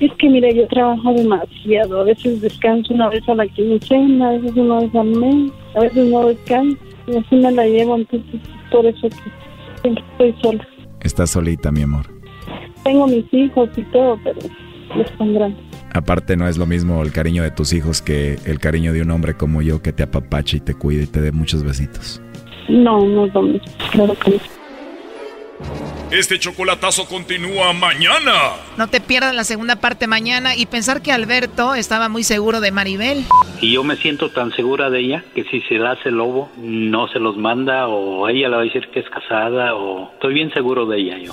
Es 0.00 0.12
que 0.18 0.28
mira, 0.28 0.50
yo 0.50 0.66
trabajo 0.68 1.12
demasiado. 1.14 2.00
A 2.00 2.04
veces 2.04 2.40
descanso 2.40 2.92
una 2.92 3.08
vez 3.08 3.26
a 3.28 3.34
la 3.34 3.46
quincena, 3.46 4.28
a 4.28 4.32
veces 4.32 4.56
una 4.56 4.80
vez 4.80 4.94
al 4.94 5.06
mes, 5.06 5.52
a 5.74 5.80
veces 5.80 6.08
no 6.08 6.26
descanso. 6.26 6.78
Y 7.06 7.16
así 7.16 7.36
me 7.36 7.52
la 7.52 7.66
llevo, 7.66 7.96
entonces 7.96 8.34
es 8.34 8.70
por 8.70 8.84
eso 8.84 9.08
que 9.08 9.80
siempre 9.82 10.04
estoy 10.12 10.34
sola. 10.42 10.68
Estás 11.02 11.30
solita, 11.30 11.70
mi 11.70 11.82
amor. 11.82 12.06
Tengo 12.82 13.06
mis 13.06 13.32
hijos 13.32 13.68
y 13.76 13.82
todo, 13.84 14.18
pero 14.24 14.38
son 15.18 15.34
grandes. 15.34 15.64
Aparte 15.92 16.36
no 16.36 16.48
es 16.48 16.58
lo 16.58 16.66
mismo 16.66 17.02
el 17.02 17.12
cariño 17.12 17.42
de 17.42 17.50
tus 17.50 17.72
hijos 17.72 18.02
que 18.02 18.38
el 18.44 18.58
cariño 18.58 18.92
de 18.92 19.02
un 19.02 19.10
hombre 19.10 19.34
como 19.34 19.62
yo 19.62 19.82
que 19.82 19.92
te 19.92 20.02
apapache 20.02 20.58
y 20.58 20.60
te 20.60 20.74
cuide 20.74 21.04
y 21.04 21.06
te 21.06 21.20
dé 21.20 21.32
muchos 21.32 21.62
besitos. 21.62 22.20
No, 22.68 23.06
no 23.06 23.26
es 23.26 23.34
lo 23.34 23.42
mismo. 23.42 23.68
Claro 23.92 24.14
que 24.14 24.30
no. 24.30 24.36
Este 26.10 26.38
chocolatazo 26.38 27.06
continúa 27.06 27.72
mañana. 27.72 28.52
No 28.76 28.86
te 28.86 29.00
pierdas 29.00 29.34
la 29.34 29.42
segunda 29.42 29.76
parte 29.76 30.06
mañana 30.06 30.54
y 30.54 30.66
pensar 30.66 31.02
que 31.02 31.12
Alberto 31.12 31.74
estaba 31.74 32.08
muy 32.08 32.22
seguro 32.22 32.60
de 32.60 32.70
Maribel. 32.70 33.24
Y 33.60 33.72
yo 33.72 33.82
me 33.82 33.96
siento 33.96 34.30
tan 34.30 34.52
segura 34.52 34.88
de 34.88 35.00
ella 35.00 35.24
que 35.34 35.44
si 35.44 35.60
se 35.62 35.74
la 35.74 35.92
hace 35.92 36.10
lobo, 36.10 36.48
no 36.58 37.08
se 37.08 37.18
los 37.18 37.36
manda 37.36 37.88
o 37.88 38.28
ella 38.28 38.48
le 38.48 38.56
va 38.56 38.62
a 38.62 38.64
decir 38.64 38.88
que 38.92 39.00
es 39.00 39.10
casada 39.10 39.74
o 39.74 40.12
estoy 40.12 40.34
bien 40.34 40.52
seguro 40.52 40.86
de 40.86 40.98
ella 40.98 41.18
yo. 41.18 41.32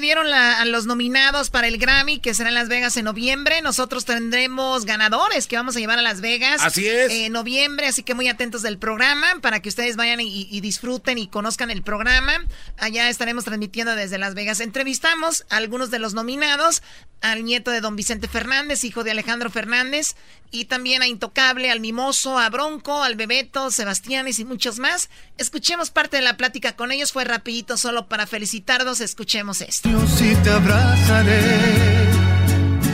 hoy 0.00 0.06
dieron 0.06 0.30
la- 0.30 0.60
a 0.60 0.64
los 0.64 0.86
nominados 0.86 1.50
para 1.50 1.68
el 1.68 1.76
Grammy, 1.76 2.20
que 2.20 2.32
será 2.32 2.48
en 2.48 2.54
Las 2.54 2.68
Vegas 2.68 2.96
en 2.96 3.04
noviembre. 3.04 3.60
Nosotros 3.60 4.06
tendremos 4.06 4.86
ganadores 4.86 5.46
que 5.46 5.56
vamos 5.56 5.76
a 5.76 5.78
llevar 5.78 5.98
a 5.98 6.02
Las 6.02 6.20
Vegas. 6.22 6.62
Así 6.62 6.86
es. 6.88 7.12
En 7.12 7.32
noviembre, 7.32 7.86
así 7.86 8.02
que 8.02 8.14
muy 8.14 8.28
atentos 8.28 8.62
del 8.62 8.78
programa 8.78 9.26
para 9.42 9.60
que 9.60 9.68
ustedes 9.68 9.96
vayan 9.96 10.20
y, 10.20 10.48
y 10.50 10.60
disfruten 10.62 11.18
y 11.18 11.28
conozcan 11.28 11.70
el 11.70 11.82
programa. 11.82 12.32
Allá 12.78 13.08
estaremos 13.10 13.44
transmitiendo 13.44 13.94
desde 13.94 14.16
Las 14.16 14.34
Vegas. 14.34 14.60
Entrevistamos 14.60 15.44
a 15.50 15.58
algunos 15.58 15.90
de 15.90 15.98
los 15.98 16.14
nominados, 16.14 16.82
al 17.20 17.44
nieto 17.44 17.70
de 17.70 17.82
don 17.82 17.96
Vicente 17.96 18.26
Fernández, 18.28 18.82
hijo 18.84 19.04
de 19.04 19.10
Alejandro 19.10 19.50
Fernández, 19.50 20.16
y 20.50 20.64
también 20.64 21.02
a 21.02 21.06
Intocable, 21.06 21.70
al 21.70 21.78
Mimoso, 21.80 22.38
a 22.38 22.48
Bronco, 22.48 23.02
al 23.02 23.14
Bebeto, 23.16 23.70
Sebastianes 23.70 24.38
y 24.38 24.44
muchos 24.46 24.78
más. 24.78 25.10
Escuchemos 25.36 25.90
parte 25.90 26.16
de 26.16 26.22
la 26.22 26.38
plática 26.38 26.74
con 26.74 26.90
ellos, 26.90 27.12
fue 27.12 27.24
rapidito 27.24 27.76
solo 27.76 28.08
para 28.08 28.26
felicitarlos, 28.26 29.00
escuchemos 29.02 29.60
esto. 29.60 29.89
Yo 29.90 30.06
sí 30.06 30.36
te 30.42 30.50
abrazaré 30.50 32.10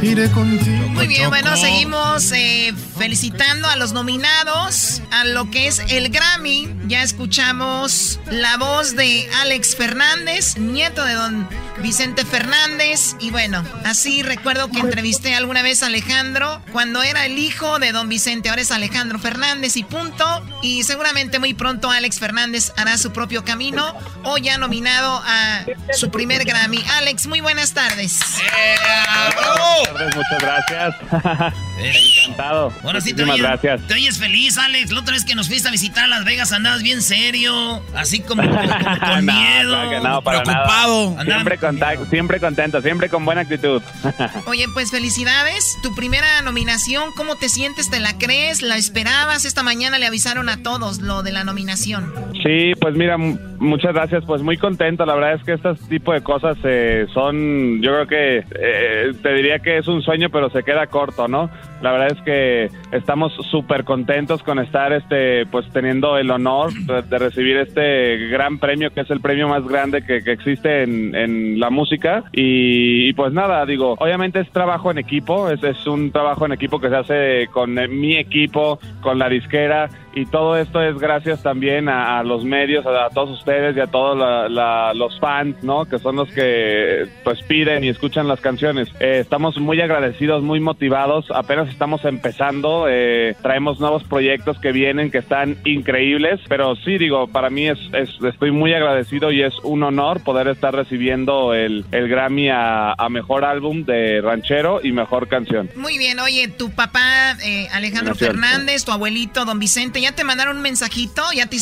iré 0.03 0.31
contigo. 0.31 0.89
Muy 0.91 1.07
bien, 1.07 1.29
bueno, 1.31 1.57
seguimos 1.57 2.31
eh, 2.33 2.73
felicitando 2.99 3.69
a 3.69 3.77
los 3.77 3.93
nominados 3.93 5.03
a 5.11 5.25
lo 5.25 5.51
que 5.51 5.67
es 5.67 5.81
el 5.89 6.11
Grammy. 6.11 6.75
Ya 6.87 7.03
escuchamos 7.03 8.21
la 8.31 8.57
voz 8.57 8.95
de 8.95 9.29
Alex 9.41 9.77
Fernández, 9.77 10.57
nieto 10.59 11.05
de 11.05 11.15
don 11.15 11.49
Vicente 11.83 12.25
Fernández. 12.25 13.17
Y 13.21 13.31
bueno, 13.31 13.63
así 13.85 14.23
recuerdo 14.23 14.71
que 14.71 14.81
entrevisté 14.81 15.35
alguna 15.35 15.63
vez 15.63 15.83
a 15.83 15.87
Alejandro 15.87 16.61
cuando 16.73 17.03
era 17.03 17.27
el 17.27 17.39
hijo 17.39 17.79
de 17.79 17.93
don 17.93 18.09
Vicente. 18.09 18.49
Ahora 18.49 18.63
es 18.63 18.71
Alejandro 18.71 19.19
Fernández 19.19 19.77
y 19.77 19.85
punto. 19.85 20.25
Y 20.63 20.83
seguramente 20.85 21.39
muy 21.39 21.55
pronto 21.55 21.91
Alex 21.91 22.19
Fernández 22.19 22.73
hará 22.77 22.97
su 22.99 23.13
propio 23.13 23.45
camino 23.45 23.95
o 24.25 24.39
ya 24.39 24.59
nominado 24.59 25.23
a 25.25 25.65
su 25.93 26.11
primer 26.11 26.45
Grammy. 26.45 26.85
Alex, 26.99 27.27
muy 27.27 27.41
buenas 27.41 27.73
tardes. 27.73 28.19
Buenas 28.37 29.83
tardes, 29.85 30.17
muchas 30.17 30.41
gracias. 30.41 30.95
Encantado. 31.79 32.73
Bueno, 32.83 33.01
sí, 33.01 33.13
te 33.13 33.25
Muchísimas 33.25 33.35
oyes, 33.35 33.43
gracias. 33.63 33.87
te 33.89 33.95
oyes 33.95 34.19
feliz, 34.19 34.57
Alex. 34.59 34.91
La 34.93 35.01
otra 35.01 35.15
vez 35.15 35.25
que 35.25 35.35
nos 35.35 35.49
fuiste 35.49 35.69
a 35.69 35.71
visitar 35.71 36.05
a 36.05 36.09
Las 36.09 36.25
Vegas 36.25 36.53
andabas 36.53 36.83
bien 36.83 37.03
serio, 37.03 37.83
así 37.95 38.21
como, 38.21 38.43
como 38.43 38.57
con 39.01 39.27
No, 39.27 39.33
miedo, 39.33 40.03
no, 40.03 40.23
para 40.23 40.43
preocupado. 40.43 41.11
nada. 41.11 41.25
Siempre, 41.25 41.59
contact- 41.67 42.09
siempre 42.11 42.41
contento, 42.41 42.81
siempre 42.81 43.09
con 43.09 43.25
buena 43.25 43.43
actitud. 43.43 43.83
Oye, 44.47 44.67
pues 44.73 44.91
felicidades. 44.91 45.77
Tu 45.83 45.95
primera 45.95 46.41
nominación, 46.43 47.11
¿cómo 47.17 47.37
te 47.37 47.49
sientes? 47.49 47.91
¿Te 47.91 48.01
la 48.01 48.17
crees? 48.19 48.63
¿La 48.63 48.77
esperabas? 48.77 49.45
Esta 49.45 49.63
mañana 49.63 49.99
le 49.99 50.07
avisaron 50.07 50.49
a 50.49 50.63
todos 50.63 51.01
lo 51.01 51.23
de 51.23 51.33
la 51.33 51.45
nominación. 51.45 52.13
Sí, 52.43 52.73
pues 52.81 52.95
mira, 52.95 53.17
muchas 53.19 53.93
gracias. 53.95 54.25
Pues 54.27 54.43
muy 54.43 54.57
contento. 54.57 55.05
La 55.07 55.15
verdad 55.15 55.35
es 55.35 55.43
que 55.45 55.53
este 55.55 55.75
tipo 55.89 56.13
de 56.13 56.23
cosas 56.23 56.57
eh, 56.65 57.07
son, 57.13 57.81
yo 57.83 57.91
creo 57.93 58.07
que 58.07 58.45
eh, 58.59 59.13
te 59.23 59.33
diría 59.35 59.59
que 59.59 59.79
es 59.79 59.89
un 59.89 60.03
sueño, 60.03 60.29
pero 60.31 60.51
se 60.51 60.63
queda 60.63 60.87
corto, 60.87 61.29
¿no? 61.29 61.51
La 61.83 61.93
verdad 61.93 62.13
es 62.13 62.23
que 62.23 62.71
estamos 62.93 63.33
súper 63.51 63.85
contentos 63.85 64.43
con 64.43 64.59
estar, 64.59 64.93
este, 64.93 65.47
pues 65.47 65.69
teniendo 65.73 66.17
el 66.17 66.31
honor 66.31 66.73
de, 66.73 67.19
recibir 67.19 67.57
este 67.59 68.29
gran 68.29 68.59
premio, 68.59 68.91
que 68.91 69.01
es 69.01 69.11
el 69.11 69.21
premio 69.21 69.49
más 69.49 69.67
grande 69.67 70.03
que, 70.03 70.17
existe 70.17 70.83
en, 70.83 71.15
en 71.15 71.61
la 71.61 71.71
música. 71.71 72.25
Y, 72.33 73.09
y 73.09 73.13
pues 73.13 73.33
nada, 73.33 73.65
digo, 73.67 73.97
obviamente 73.99 74.41
es 74.41 74.51
trabajo 74.51 74.91
en 74.91 74.99
equipo, 74.99 75.51
es, 75.51 75.63
es 75.63 75.87
un 75.87 76.11
trabajo 76.11 76.47
en 76.47 76.53
equipo 76.53 76.81
que 76.81 76.89
se 76.89 76.97
hace 76.97 77.49
con 77.53 77.79
eh, 77.79 77.89
mi 77.89 78.17
equipo, 78.17 78.79
con 79.01 79.19
la 79.19 79.29
disquera 79.29 79.89
y 80.17 80.25
todo 80.25 80.57
esto 80.57 80.81
es 80.83 80.99
gracias 80.99 81.43
también 81.43 81.91
a, 81.91 82.19
a 82.19 82.23
los 82.25 82.43
medios, 82.43 82.87
a, 82.87 83.05
a 83.05 83.11
todos 83.11 83.39
ustedes 83.39 83.77
y 83.77 83.81
a 83.81 83.87
todos 83.87 84.17
la- 84.19 84.49
la- 84.49 84.95
los 84.95 85.21
fans, 85.21 85.63
¿no? 85.63 85.85
Que 85.85 85.99
son 85.99 86.17
los 86.17 86.31
que 86.33 87.07
pues 87.23 87.43
piden 87.43 87.85
y 87.85 87.89
escuchan 87.91 88.27
las 88.27 88.41
canciones. 88.41 88.89
Eh, 88.99 89.19
estamos 89.21 89.59
muy 89.59 89.79
agradecidos, 89.81 90.43
muy 90.43 90.59
motivados. 90.59 91.27
Apenas 91.35 91.69
estamos 91.69 92.03
empezando. 92.07 92.87
eh, 92.89 93.35
traemos 93.43 93.79
nuevos 93.79 94.05
proyectos 94.05 94.59
que 94.59 94.73
vienen 94.73 95.11
que 95.11 95.19
están 95.19 95.59
increíbles. 95.67 96.41
Pero 96.49 96.77
sí, 96.77 96.97
digo, 96.97 97.27
para 97.29 97.51
mí 97.51 97.69
es, 97.69 97.79
es- 97.93 98.17
estoy 98.25 98.53
muy 98.53 98.73
agradecido 98.73 99.31
y 99.33 99.43
es 99.43 99.55
un 99.65 99.83
honor 99.83 100.23
poder 100.25 100.49
estar 100.49 100.75
recibiendo 100.75 101.53
el, 101.53 101.85
el 101.93 102.09
Grammy 102.09 102.49
a, 102.49 102.93
a 102.95 103.09
mejor 103.11 103.45
álbum 103.45 103.85
de 103.85 104.23
ranchero 104.23 104.81
y 104.83 104.93
mejor 104.93 105.29
canción. 105.29 105.69
Muy 105.77 105.99
bien, 105.99 106.19
oye, 106.21 106.49
tu 106.49 106.71
papá 106.71 107.33
eh, 107.45 107.69
Alejandro 107.75 108.15
Gracias. 108.15 108.31
Fernández, 108.31 108.85
tu 108.87 108.93
abuelito 108.93 109.45
don 109.45 109.59
Vicente, 109.59 110.01
¿ya 110.07 110.13
te 110.13 110.23
mandaron 110.23 110.59
un 110.59 110.63
mensajito? 110.63 111.23
¿Ya 111.35 111.47
te, 111.47 111.57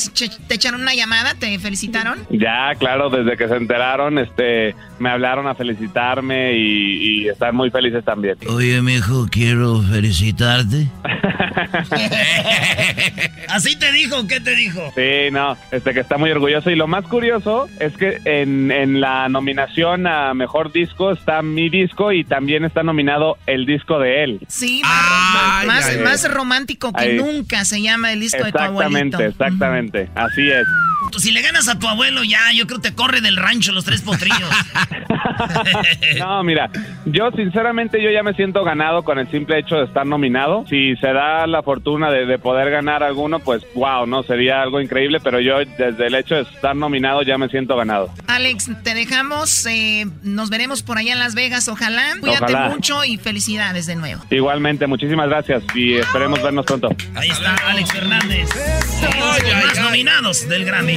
te 0.47 0.55
echaron 0.55 0.83
una 0.83 0.95
llamada? 0.95 1.35
¿Te 1.35 1.59
felicitaron? 1.59 2.27
Ya, 2.29 2.75
claro, 2.79 3.09
desde 3.09 3.39
que 3.39 3.49
se 3.49 3.57
enteraron, 3.57 4.19
este, 4.19 4.75
me 4.99 5.09
hablaron 5.09 5.47
a 5.47 5.55
felicitarme 5.55 6.53
y, 6.53 7.23
y 7.23 7.29
están 7.29 7.57
muy 7.57 7.71
felices 7.71 8.05
también. 8.05 8.37
Oye, 8.49 8.83
mijo, 8.83 9.27
quiero 9.31 9.81
felicitarte. 9.81 10.89
¿Así 13.49 13.77
te 13.77 13.93
dijo? 13.93 14.27
¿Qué 14.27 14.41
te 14.41 14.55
dijo? 14.57 14.93
Sí, 14.95 15.31
no, 15.33 15.57
este 15.71 15.95
que 15.95 16.01
está 16.01 16.19
muy 16.19 16.31
orgulloso 16.31 16.71
y 16.71 16.77
lo 16.77 16.87
más 16.87 17.07
curioso 17.07 17.67
es 17.81 17.97
que 17.97 18.19
en, 18.27 18.71
en 18.71 19.01
la 19.01 19.29
nominación 19.31 20.07
a 20.07 20.35
mejor 20.35 20.71
disco 20.71 21.13
está 21.13 21.41
mi 21.41 21.71
disco 21.71 22.13
y 22.13 22.25
también 22.25 22.65
está 22.65 22.83
nominado 22.83 23.39
el 23.47 23.65
disco 23.65 23.99
de 23.99 24.25
él. 24.25 24.41
Sí, 24.49 24.83
más, 24.83 25.67
más, 25.67 25.87
ay, 25.87 25.99
más 25.99 26.25
ay. 26.25 26.31
romántico 26.31 26.93
que 26.93 27.05
Ay. 27.05 27.17
nunca 27.17 27.65
se 27.65 27.81
llama 27.81 28.13
el 28.13 28.21
disco 28.21 28.34
de 28.43 28.53
tu 28.53 28.59
abuelito. 28.59 29.19
Exactamente, 29.19 29.27
exactamente, 29.27 30.11
así 30.15 30.51
es. 30.51 30.67
Tú, 31.13 31.19
Si 31.21 31.33
le 31.33 31.43
ganas 31.43 31.69
a 31.69 31.79
tu 31.79 31.87
abuelo 31.87 32.25
ya, 32.25 32.51
yo 32.55 32.67
creo 32.67 32.81
que 32.81 32.91
te 32.91 32.95
corre 32.95 33.21
del 33.21 33.37
rancho 33.37 33.73
los 33.73 33.85
tres 33.85 34.01
potrillos. 34.03 34.49
No, 36.19 36.43
mira, 36.45 36.71
yo 37.07 37.31
sinceramente 37.33 38.01
yo 38.03 38.11
ya 38.11 38.23
me 38.23 38.35
siento 38.35 38.63
ganado 38.65 39.03
con 39.03 39.19
el 39.19 39.29
simple 39.31 39.59
hecho 39.59 39.77
de 39.77 39.85
estar 39.85 40.07
nominado. 40.07 40.65
Si 40.69 40.95
se 40.97 41.13
da 41.13 41.47
la 41.47 41.63
fortuna 41.63 42.11
de, 42.11 42.27
de 42.27 42.39
poder 42.39 42.71
ganar 42.71 43.03
alguno, 43.03 43.41
pues 43.41 43.63
wow, 43.75 44.07
no, 44.07 44.23
sería 44.23 44.63
algo 44.63 44.81
increíble, 44.81 45.19
pero 45.21 45.41
yo 45.41 45.57
desde 45.59 46.07
el 46.07 46.15
hecho 46.15 46.37
de 46.37 46.43
estar 46.43 46.77
nominado 46.77 47.23
ya 47.23 47.37
me 47.39 47.49
siento 47.49 47.77
ganado. 47.77 48.11
Alex, 48.29 48.71
te 48.83 48.95
dejamos, 48.95 49.67
eh, 49.67 50.07
nos 50.23 50.51
veremos 50.51 50.83
por 50.83 50.99
allá 50.99 51.13
en 51.13 51.19
Las 51.19 51.35
Vegas, 51.35 51.69
ojalá. 51.69 52.05
Cuídate 52.21 52.53
Ojalá. 52.55 52.69
mucho 52.69 53.05
y 53.05 53.17
felicidades 53.17 53.87
de 53.87 53.97
nuevo. 53.97 54.23
Igualmente, 54.31 54.87
muchísimas 54.87 55.29
gracias 55.29 55.63
y 55.75 55.95
esperemos 55.95 56.43
vernos 56.43 56.65
pronto. 56.65 56.89
Ahí 57.17 57.31
está 57.31 57.55
Alex 57.67 57.93
Fernández. 57.93 58.24
Los 58.25 59.67
más 59.67 59.79
nominados 59.79 60.49
del 60.49 60.65
Grammy. 60.65 60.97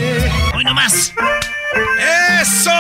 Hoy 0.56 0.64
nomás. 0.64 1.14
¡Eso! 2.42 2.72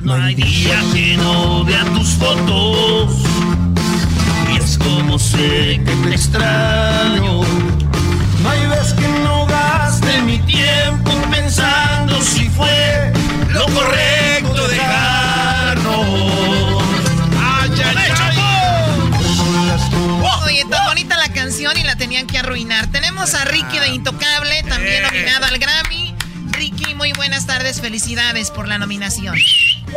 No 0.00 0.14
hay 0.14 0.34
día 0.34 0.80
que 0.94 1.18
no 1.18 1.62
vea 1.62 1.84
tus 1.92 2.08
fotos. 2.14 3.12
Y 4.50 4.56
es 4.56 4.78
como 4.78 5.18
sé 5.18 5.78
que 5.84 5.94
te 6.04 6.14
extraño. 6.14 7.42
No 8.42 8.50
hay 8.50 8.66
vez 8.66 8.94
que 8.94 9.06
no 9.06 9.44
gaste 9.46 10.22
mi 10.22 10.38
tiempo 10.38 11.10
pensando 11.30 12.22
si 12.22 12.48
fue 12.48 13.12
lo 13.50 13.66
correcto 13.66 14.68
dejarnos. 14.68 15.98
¡Ay, 17.42 17.70
Oye, 20.46 20.64
tan 20.64 20.86
bonita 20.86 21.18
la 21.18 21.28
canción 21.30 21.76
y 21.76 21.82
la 21.82 21.96
tenían 21.96 22.26
que 22.26 22.38
arruinar. 22.38 22.86
Tenemos 22.86 23.07
a 23.18 23.44
Ricky 23.46 23.80
de 23.80 23.88
Intocable, 23.88 24.62
también 24.62 25.02
nominado 25.02 25.46
al 25.46 25.58
Grammy. 25.58 26.14
Ricky, 26.52 26.94
muy 26.94 27.12
buenas 27.12 27.46
tardes, 27.46 27.80
felicidades 27.80 28.52
por 28.52 28.68
la 28.68 28.78
nominación. 28.78 29.34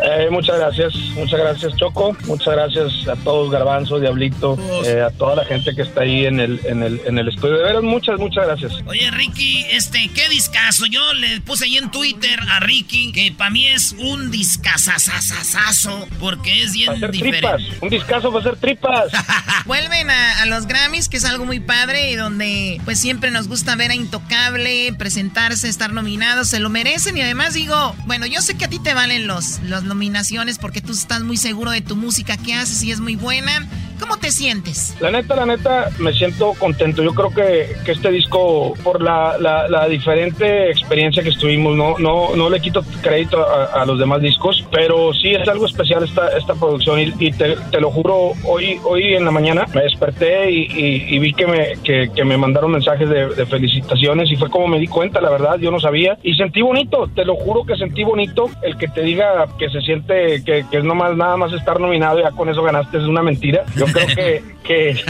Eh, 0.03 0.27
muchas 0.29 0.57
gracias, 0.57 0.93
muchas 1.15 1.39
gracias 1.39 1.75
Choco, 1.75 2.15
muchas 2.25 2.53
gracias 2.53 3.07
a 3.07 3.15
todos 3.17 3.51
Garbanzo, 3.51 3.99
Diablito, 3.99 4.57
eh, 4.85 5.01
a 5.01 5.09
toda 5.11 5.35
la 5.35 5.45
gente 5.45 5.75
que 5.75 5.83
está 5.83 6.01
ahí 6.01 6.25
en 6.25 6.39
el, 6.39 6.59
en 6.65 6.83
el, 6.83 7.01
en 7.05 7.17
el 7.17 7.27
estudio. 7.27 7.57
De 7.57 7.63
veras, 7.63 7.83
muchas, 7.83 8.19
muchas 8.19 8.45
gracias. 8.45 8.73
Oye, 8.85 9.09
Ricky, 9.11 9.65
este, 9.71 10.09
qué 10.13 10.27
discazo. 10.29 10.85
Yo 10.85 11.13
le 11.13 11.41
puse 11.41 11.65
ahí 11.65 11.77
en 11.77 11.91
Twitter 11.91 12.39
a 12.49 12.59
Ricky 12.59 13.11
que 13.11 13.33
para 13.37 13.49
mí 13.49 13.67
es 13.67 13.93
un 13.97 14.31
discazazazazazo 14.31 16.07
porque 16.19 16.63
es 16.63 16.73
bien 16.73 16.93
diferente. 16.93 17.39
tripas, 17.39 17.61
un 17.81 17.89
discazo 17.89 18.31
para 18.31 18.39
hacer 18.41 18.59
tripas. 18.59 19.11
Vuelven 19.65 20.09
a, 20.09 20.41
a 20.41 20.45
los 20.45 20.65
Grammys, 20.67 21.09
que 21.09 21.17
es 21.17 21.25
algo 21.25 21.45
muy 21.45 21.59
padre 21.59 22.11
y 22.11 22.15
donde 22.15 22.81
pues 22.85 22.99
siempre 22.99 23.31
nos 23.31 23.47
gusta 23.47 23.75
ver 23.75 23.91
a 23.91 23.95
Intocable, 23.95 24.93
presentarse, 24.97 25.69
estar 25.69 25.93
nominados, 25.93 26.49
se 26.49 26.59
lo 26.59 26.69
merecen 26.69 27.17
y 27.17 27.21
además 27.21 27.53
digo, 27.53 27.95
bueno, 28.05 28.25
yo 28.25 28.41
sé 28.41 28.55
que 28.55 28.65
a 28.65 28.67
ti 28.67 28.79
te 28.79 28.93
valen 28.93 29.27
los, 29.27 29.59
las 29.81 29.87
nominaciones 29.87 30.57
porque 30.59 30.81
tú 30.81 30.91
estás 30.91 31.21
muy 31.23 31.37
seguro 31.37 31.71
de 31.71 31.81
tu 31.81 31.95
música 31.95 32.37
que 32.37 32.53
haces 32.53 32.83
y 32.83 32.91
es 32.91 32.99
muy 32.99 33.15
buena. 33.15 33.67
¿Cómo 33.99 34.17
te 34.17 34.31
sientes? 34.31 34.95
La 34.99 35.11
neta, 35.11 35.35
la 35.35 35.45
neta, 35.45 35.89
me 35.99 36.11
siento 36.11 36.53
contento. 36.57 37.03
Yo 37.03 37.13
creo 37.13 37.29
que, 37.29 37.75
que 37.85 37.91
este 37.91 38.09
disco, 38.09 38.73
por 38.83 38.99
la, 39.01 39.37
la, 39.39 39.67
la 39.67 39.87
diferente 39.87 40.71
experiencia 40.71 41.21
que 41.21 41.29
estuvimos, 41.29 41.75
no, 41.77 41.99
no, 41.99 42.35
no 42.35 42.49
le 42.49 42.59
quito 42.59 42.83
crédito 43.03 43.45
a, 43.47 43.81
a 43.81 43.85
los 43.85 43.99
demás 43.99 44.19
discos, 44.21 44.65
pero 44.71 45.13
sí 45.13 45.29
es 45.35 45.47
algo 45.47 45.67
especial 45.67 46.03
esta, 46.03 46.35
esta 46.35 46.55
producción 46.55 46.99
y, 46.99 47.13
y 47.19 47.31
te, 47.31 47.55
te 47.69 47.79
lo 47.79 47.91
juro, 47.91 48.31
hoy, 48.43 48.79
hoy 48.85 49.13
en 49.13 49.23
la 49.23 49.29
mañana 49.31 49.65
me 49.73 49.83
desperté 49.83 50.49
y, 50.51 50.61
y- 50.71 51.15
y 51.15 51.19
vi 51.19 51.33
que 51.33 51.45
me, 51.45 51.73
que, 51.83 52.09
que 52.15 52.23
me 52.25 52.37
mandaron 52.37 52.71
mensajes 52.71 53.07
de, 53.07 53.27
de 53.35 53.45
felicitaciones 53.45 54.31
y 54.31 54.35
fue 54.35 54.49
como 54.49 54.67
me 54.67 54.79
di 54.79 54.87
cuenta, 54.87 55.21
la 55.21 55.29
verdad, 55.29 55.57
yo 55.59 55.69
no 55.69 55.79
sabía 55.79 56.17
y 56.23 56.33
sentí 56.33 56.63
bonito, 56.63 57.07
te 57.13 57.23
lo 57.23 57.35
juro 57.35 57.65
que 57.65 57.75
sentí 57.75 58.03
bonito 58.03 58.49
el 58.63 58.77
que 58.77 58.87
te 58.87 59.01
diga 59.01 59.47
que 59.59 59.69
se 59.71 59.81
siente 59.81 60.43
que, 60.45 60.65
que 60.69 60.77
es 60.77 60.83
nomás 60.83 61.15
nada 61.15 61.37
más 61.37 61.51
estar 61.53 61.79
nominado 61.79 62.19
y 62.19 62.23
ya 62.23 62.31
con 62.31 62.49
eso 62.49 62.61
ganaste 62.63 62.97
es 62.97 63.03
una 63.03 63.21
mentira. 63.21 63.63
Yo 63.75 63.85
creo 63.85 64.07
que, 64.07 64.43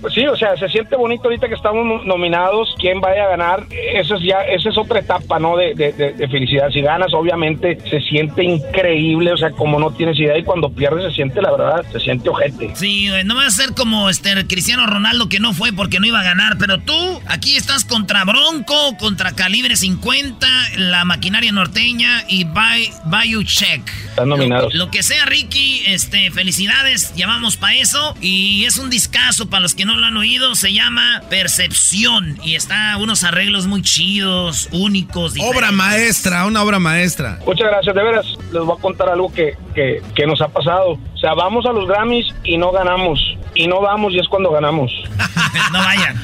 pues 0.00 0.14
sí, 0.14 0.26
o 0.26 0.36
sea, 0.36 0.56
se 0.56 0.68
siente 0.68 0.96
bonito 0.96 1.24
ahorita 1.24 1.48
que 1.48 1.54
estamos 1.54 1.84
no- 1.84 2.04
nominados, 2.04 2.74
quién 2.78 3.00
vaya 3.00 3.24
a 3.24 3.28
ganar, 3.30 3.66
esa 3.94 4.16
es 4.16 4.22
ya, 4.22 4.38
esa 4.42 4.70
es 4.70 4.78
otra 4.78 5.00
etapa, 5.00 5.38
¿no? 5.38 5.56
De, 5.56 5.74
de- 5.74 5.92
de- 5.92 6.12
de 6.12 6.28
felicidad. 6.28 6.70
Si 6.70 6.80
ganas, 6.80 7.12
obviamente 7.12 7.78
se 7.88 8.00
siente 8.00 8.44
increíble, 8.44 9.32
o 9.32 9.36
sea, 9.36 9.50
como 9.50 9.78
no 9.78 9.90
tienes 9.92 10.18
idea, 10.18 10.38
y 10.38 10.42
cuando 10.44 10.70
pierdes 10.70 11.04
se 11.10 11.14
siente, 11.16 11.42
la 11.42 11.50
verdad, 11.50 11.84
se 11.92 12.00
siente 12.00 12.28
ojete. 12.28 12.70
Sí, 12.76 13.08
no 13.24 13.34
va 13.36 13.46
a 13.46 13.50
ser 13.50 13.74
como 13.74 14.08
este 14.08 14.30
Cristiano 14.46 14.86
Ronaldo 14.86 15.28
que 15.28 15.40
no 15.40 15.52
fue 15.52 15.72
porque 15.72 16.00
no 16.00 16.06
iba 16.06 16.20
a 16.20 16.24
ganar, 16.24 16.56
pero 16.58 16.78
tú 16.78 17.20
aquí 17.28 17.56
estás 17.56 17.84
contra 17.84 18.24
Bronco, 18.24 18.96
contra 18.98 19.32
Calibre 19.32 19.76
50, 19.76 20.46
la 20.76 21.04
maquinaria 21.04 21.52
norteña 21.52 22.24
y 22.28 22.44
Bay, 22.44 22.90
Bayou 23.30 23.44
Check. 23.44 23.80
Están 24.08 24.28
nominados. 24.28 24.74
Lo, 24.74 24.86
lo 24.86 24.90
que 24.90 25.04
sea, 25.04 25.24
Ricky, 25.24 25.84
este, 25.86 26.32
felicidades, 26.32 27.14
llamamos 27.14 27.56
para 27.56 27.74
eso. 27.74 28.16
Y 28.20 28.64
es 28.64 28.76
un 28.76 28.90
discazo 28.90 29.48
para 29.48 29.60
los 29.60 29.76
que 29.76 29.84
no 29.84 29.96
lo 29.96 30.04
han 30.04 30.16
oído, 30.16 30.56
se 30.56 30.72
llama 30.72 31.22
Percepción. 31.30 32.38
Y 32.42 32.56
está 32.56 32.96
unos 32.96 33.22
arreglos 33.22 33.68
muy 33.68 33.82
chidos, 33.82 34.68
únicos. 34.72 35.34
Obra 35.40 35.70
maestra, 35.70 36.44
una 36.46 36.62
obra 36.64 36.80
maestra. 36.80 37.38
Muchas 37.46 37.68
gracias, 37.68 37.94
de 37.94 38.02
veras. 38.02 38.26
Les 38.52 38.64
voy 38.64 38.76
a 38.76 38.82
contar 38.82 39.08
algo 39.08 39.32
que, 39.32 39.56
que, 39.76 40.02
que 40.16 40.26
nos 40.26 40.40
ha 40.40 40.48
pasado. 40.48 40.98
O 41.20 41.22
sea, 41.22 41.34
vamos 41.34 41.66
a 41.66 41.72
los 41.72 41.86
Grammys 41.86 42.26
y 42.44 42.56
no 42.56 42.72
ganamos. 42.72 43.20
Y 43.54 43.66
no 43.66 43.82
vamos 43.82 44.14
y 44.14 44.18
es 44.20 44.26
cuando 44.28 44.50
ganamos. 44.52 44.90
no 45.72 45.78
vayan. 45.78 46.16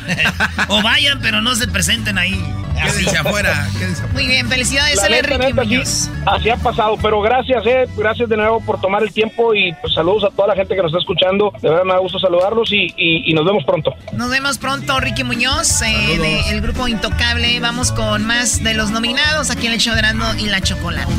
o 0.68 0.81
vayan, 0.81 1.20
pero 1.20 1.43
no 1.43 1.55
se 1.55 1.68
presenten 1.68 2.16
ahí. 2.16 2.43
Quédense 2.82 3.18
afuera, 3.18 3.68
Muy 4.14 4.27
bien, 4.27 4.48
felicidades, 4.48 4.97
La 4.97 5.06
él 5.06 5.14
es 5.14 5.23
neta, 5.23 5.36
Ricky 5.36 5.47
neta, 5.52 5.62
sí, 5.62 5.68
Muñoz. 5.68 6.10
así 6.27 6.51
ha 6.51 6.56
pasado, 6.56 6.97
pero 7.01 7.23
gracias, 7.23 7.64
eh, 7.66 7.86
gracias 7.97 8.28
de 8.28 8.36
nuevo 8.36 8.60
por 8.60 8.78
tomar 8.82 9.02
el 9.02 9.12
tiempo 9.12 9.55
y 9.55 9.73
pues, 9.81 9.94
saludos 9.94 10.24
a 10.24 10.35
toda 10.36 10.48
la 10.48 10.55
gente 10.56 10.74
que 10.77 10.82
nos 10.82 10.90
está 10.90 10.98
escuchando. 10.98 11.52
De 11.62 11.68
verdad 11.70 11.85
me 11.85 11.93
da 11.94 11.98
gusto 12.01 12.18
saludarlos 12.18 12.70
y, 12.73 12.85
y- 12.97 13.31
y 13.31 13.35
nos 13.35 13.44
vemos 13.47 13.64
pronto. 13.64 13.94
Nos 14.12 14.31
vemos 14.31 14.59
pronto, 14.59 14.98
Ricky 15.01 15.24
Muñoz, 15.24 15.81
eh, 15.82 16.18
del 16.51 16.60
grupo 16.62 16.86
Intocable. 16.89 17.59
Vamos 17.60 17.93
con 17.93 18.27
más 18.27 18.62
de 18.62 18.73
los 18.74 18.90
nominados 18.90 19.51
aquí 19.51 19.66
en 19.66 19.73
el 19.74 19.78
show 19.81 19.94
de 19.94 20.01
Erasmo 20.01 20.27
y 20.39 20.47
la 20.47 20.60
Chocolate. 20.62 21.12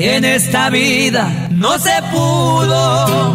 En 0.00 0.24
esta 0.24 0.70
vida 0.70 1.48
no 1.50 1.76
se 1.76 1.90
pudo 2.12 3.34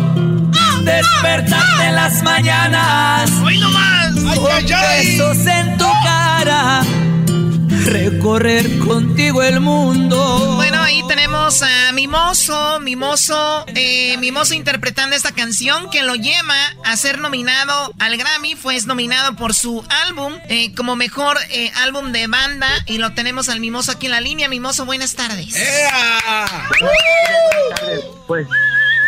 despertarte 0.86 1.88
en 1.88 1.96
las 1.96 2.24
mañanas. 2.24 3.30
¡Hoy 3.44 3.58
no 3.60 3.70
más! 3.70 4.14
Con 4.14 4.66
besos 4.66 5.46
en 5.46 5.78
tu 5.78 5.86
cara. 6.06 6.84
Recorrer 7.86 8.80
contigo 8.80 9.44
el 9.44 9.60
mundo. 9.60 10.58
Tenemos 11.16 11.62
a 11.62 11.92
Mimoso, 11.92 12.80
Mimoso, 12.80 13.66
eh, 13.68 14.18
Mimoso 14.18 14.56
interpretando 14.56 15.16
esta 15.16 15.32
canción 15.32 15.92
que 15.92 16.02
lo 16.02 16.16
lleva 16.16 16.56
a 16.84 16.98
ser 16.98 17.20
nominado 17.20 17.94
al 18.00 18.18
Grammy. 18.18 18.56
Fue 18.56 18.82
nominado 18.82 19.36
por 19.36 19.54
su 19.54 19.86
álbum 20.08 20.34
eh, 20.50 20.74
como 20.74 20.96
mejor 20.96 21.38
eh, 21.52 21.72
álbum 21.76 22.14
de 22.14 22.26
banda 22.26 22.68
y 22.88 22.98
lo 22.98 23.14
tenemos 23.14 23.48
al 23.50 23.60
Mimoso 23.60 23.92
aquí 23.92 24.08
en 24.08 24.14
la 24.14 24.22
línea. 24.22 24.50
Mimoso, 24.50 24.86
buenas 24.86 25.14
tardes. 25.14 25.56
Pues, 28.26 28.48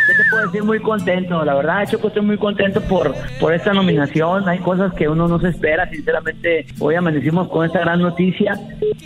¿qué 0.07 0.14
te 0.14 0.30
puedo 0.30 0.45
decir? 0.45 0.64
Muy 0.64 0.80
contento, 0.80 1.44
la 1.44 1.56
verdad, 1.56 1.88
Choco, 1.90 2.07
estoy 2.10 2.23
muy 2.23 2.38
contento 2.38 2.82
por, 2.82 3.14
por 3.40 3.53
esta 3.53 3.73
nominación. 3.73 4.48
Hay 4.48 4.60
cosas 4.60 4.94
que 4.94 5.07
uno 5.07 5.27
no 5.27 5.40
se 5.40 5.49
espera, 5.49 5.90
sinceramente. 5.90 6.65
Hoy 6.80 6.95
amanecimos 6.95 7.48
con 7.49 7.65
esta 7.65 7.80
gran 7.80 8.02
noticia. 8.02 8.60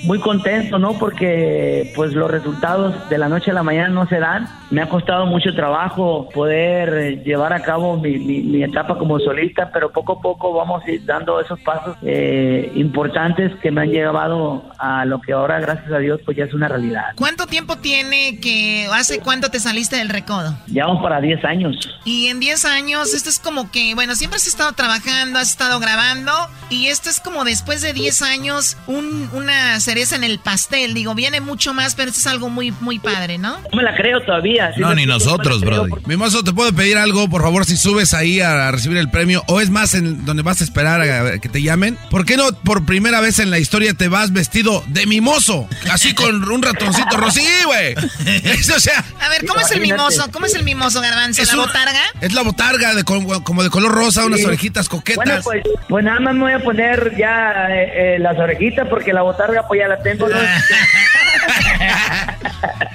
Muy 0.03 0.19
contento, 0.19 0.79
¿no? 0.79 0.93
Porque, 0.99 1.91
pues, 1.95 2.13
los 2.13 2.29
resultados 2.31 3.09
de 3.09 3.17
la 3.17 3.27
noche 3.29 3.51
a 3.51 3.53
la 3.53 3.63
mañana 3.63 3.89
no 3.89 4.07
se 4.07 4.19
dan. 4.19 4.47
Me 4.71 4.81
ha 4.81 4.89
costado 4.89 5.25
mucho 5.25 5.53
trabajo 5.55 6.29
poder 6.33 6.89
eh, 6.93 7.21
llevar 7.25 7.53
a 7.53 7.61
cabo 7.61 7.97
mi, 7.97 8.17
mi- 8.19 8.41
mi 8.41 8.63
etapa 8.63 8.97
como 8.97 9.19
solista, 9.19 9.71
pero 9.73 9.91
poco 9.91 10.13
a 10.13 10.21
poco 10.21 10.53
vamos 10.53 10.83
a 10.85 10.91
ir 10.91 11.05
dando 11.05 11.39
esos 11.39 11.59
pasos 11.61 11.97
eh, 12.03 12.71
importantes 12.75 13.51
que 13.61 13.71
me 13.71 13.81
han 13.81 13.89
llevado 13.89 14.63
a 14.77 15.05
lo 15.05 15.19
que 15.21 15.33
ahora, 15.33 15.59
gracias 15.59 15.91
a 15.91 15.97
Dios, 15.97 16.19
pues 16.23 16.37
ya 16.37 16.45
es 16.45 16.53
una 16.53 16.67
realidad. 16.67 17.03
¿Cuánto 17.15 17.45
tiempo 17.47 17.77
tiene 17.77 18.39
que, 18.39 18.87
hace 18.93 19.19
cuánto 19.19 19.49
te 19.49 19.59
saliste 19.59 19.95
del 19.97 20.09
recodo? 20.09 20.53
Ya 20.67 20.87
vamos 20.89 21.03
para 21.03 21.21
10 21.21 21.43
años. 21.45 21.75
Y 22.05 22.27
en 22.27 22.39
10 22.39 22.65
años, 22.65 23.13
esto 23.13 23.29
es 23.29 23.39
como 23.39 23.71
que, 23.71 23.93
bueno, 23.95 24.15
siempre 24.15 24.37
has 24.37 24.47
estado 24.47 24.71
trabajando, 24.73 25.39
has 25.39 25.49
estado 25.51 25.79
grabando, 25.79 26.31
y 26.69 26.87
esto 26.87 27.09
es 27.09 27.19
como 27.19 27.43
después 27.45 27.81
de 27.81 27.93
10 27.93 28.21
años, 28.21 28.77
un- 28.87 29.29
una 29.33 29.79
cereza 29.79 30.15
en 30.15 30.23
el 30.23 30.39
pastel. 30.39 30.93
Digo, 30.93 31.13
viene 31.15 31.41
mucho 31.41 31.73
más, 31.73 31.95
pero 31.95 32.09
esto 32.09 32.19
es 32.21 32.27
algo 32.27 32.49
muy, 32.49 32.71
muy 32.79 32.99
padre, 32.99 33.37
¿no? 33.37 33.57
No 33.71 33.77
me 33.77 33.83
la 33.83 33.95
creo 33.95 34.21
todavía. 34.21 34.71
¿sí 34.73 34.81
No, 34.81 34.93
ni 34.95 35.05
nosotros, 35.05 35.61
creo 35.61 35.83
Brody. 35.85 36.01
Mimoso, 36.05 36.43
¿te 36.43 36.53
puedo 36.53 36.73
pedir 36.73 36.97
algo? 36.97 37.29
Por 37.29 37.41
favor, 37.41 37.65
si 37.65 37.77
subes 37.77 38.13
ahí 38.13 38.41
a 38.41 38.71
recibir 38.71 38.97
el 38.97 39.09
premio, 39.09 39.43
o 39.47 39.59
es 39.61 39.69
más, 39.69 39.93
en 39.93 40.25
donde 40.25 40.43
vas 40.43 40.61
a 40.61 40.63
esperar 40.63 41.01
a 41.01 41.39
que 41.39 41.49
te 41.49 41.61
llamen, 41.61 41.97
¿por 42.09 42.25
qué 42.25 42.37
no 42.37 42.51
por 42.63 42.85
primera 42.85 43.19
vez 43.21 43.39
en 43.39 43.51
la 43.51 43.59
historia 43.59 43.93
te 43.93 44.07
vas 44.07 44.31
vestido 44.33 44.83
de 44.87 45.05
mimoso? 45.05 45.67
Así 45.91 46.13
con 46.13 46.49
un 46.51 46.61
ratoncito 46.61 47.17
rosí, 47.17 47.45
güey. 47.65 47.95
Eso, 48.43 48.75
o 48.75 48.79
sea... 48.79 49.03
A 49.21 49.29
ver, 49.29 49.45
¿cómo 49.45 49.59
es 49.61 49.71
el 49.71 49.81
mimoso? 49.81 50.29
¿Cómo 50.31 50.45
es 50.45 50.55
el 50.55 50.63
mimoso, 50.63 50.78
Garbanzo? 50.79 51.41
Es 51.41 51.53
¿La 51.53 51.59
un- 51.59 51.65
botarga? 51.67 52.01
Es 52.21 52.33
la 52.33 52.41
botarga 52.41 52.95
de 52.95 53.03
como 53.03 53.63
de 53.63 53.69
color 53.69 53.91
rosa, 53.91 54.25
unas 54.25 54.43
orejitas 54.45 54.89
coquetas. 54.89 55.25
Bueno, 55.25 55.41
pues, 55.43 55.63
pues 55.87 56.03
nada 56.05 56.19
más 56.19 56.33
me 56.33 56.41
voy 56.41 56.53
a 56.53 56.59
poner 56.59 57.15
ya 57.17 57.67
eh, 57.69 58.15
eh, 58.15 58.19
las 58.19 58.37
orejitas 58.37 58.87
porque 58.89 59.13
la 59.13 59.21
botarga 59.21 59.67
pues 59.67 59.79
ya 59.79 59.87
la 59.87 60.01
tengo. 60.01 60.27
¿no? 60.27 60.35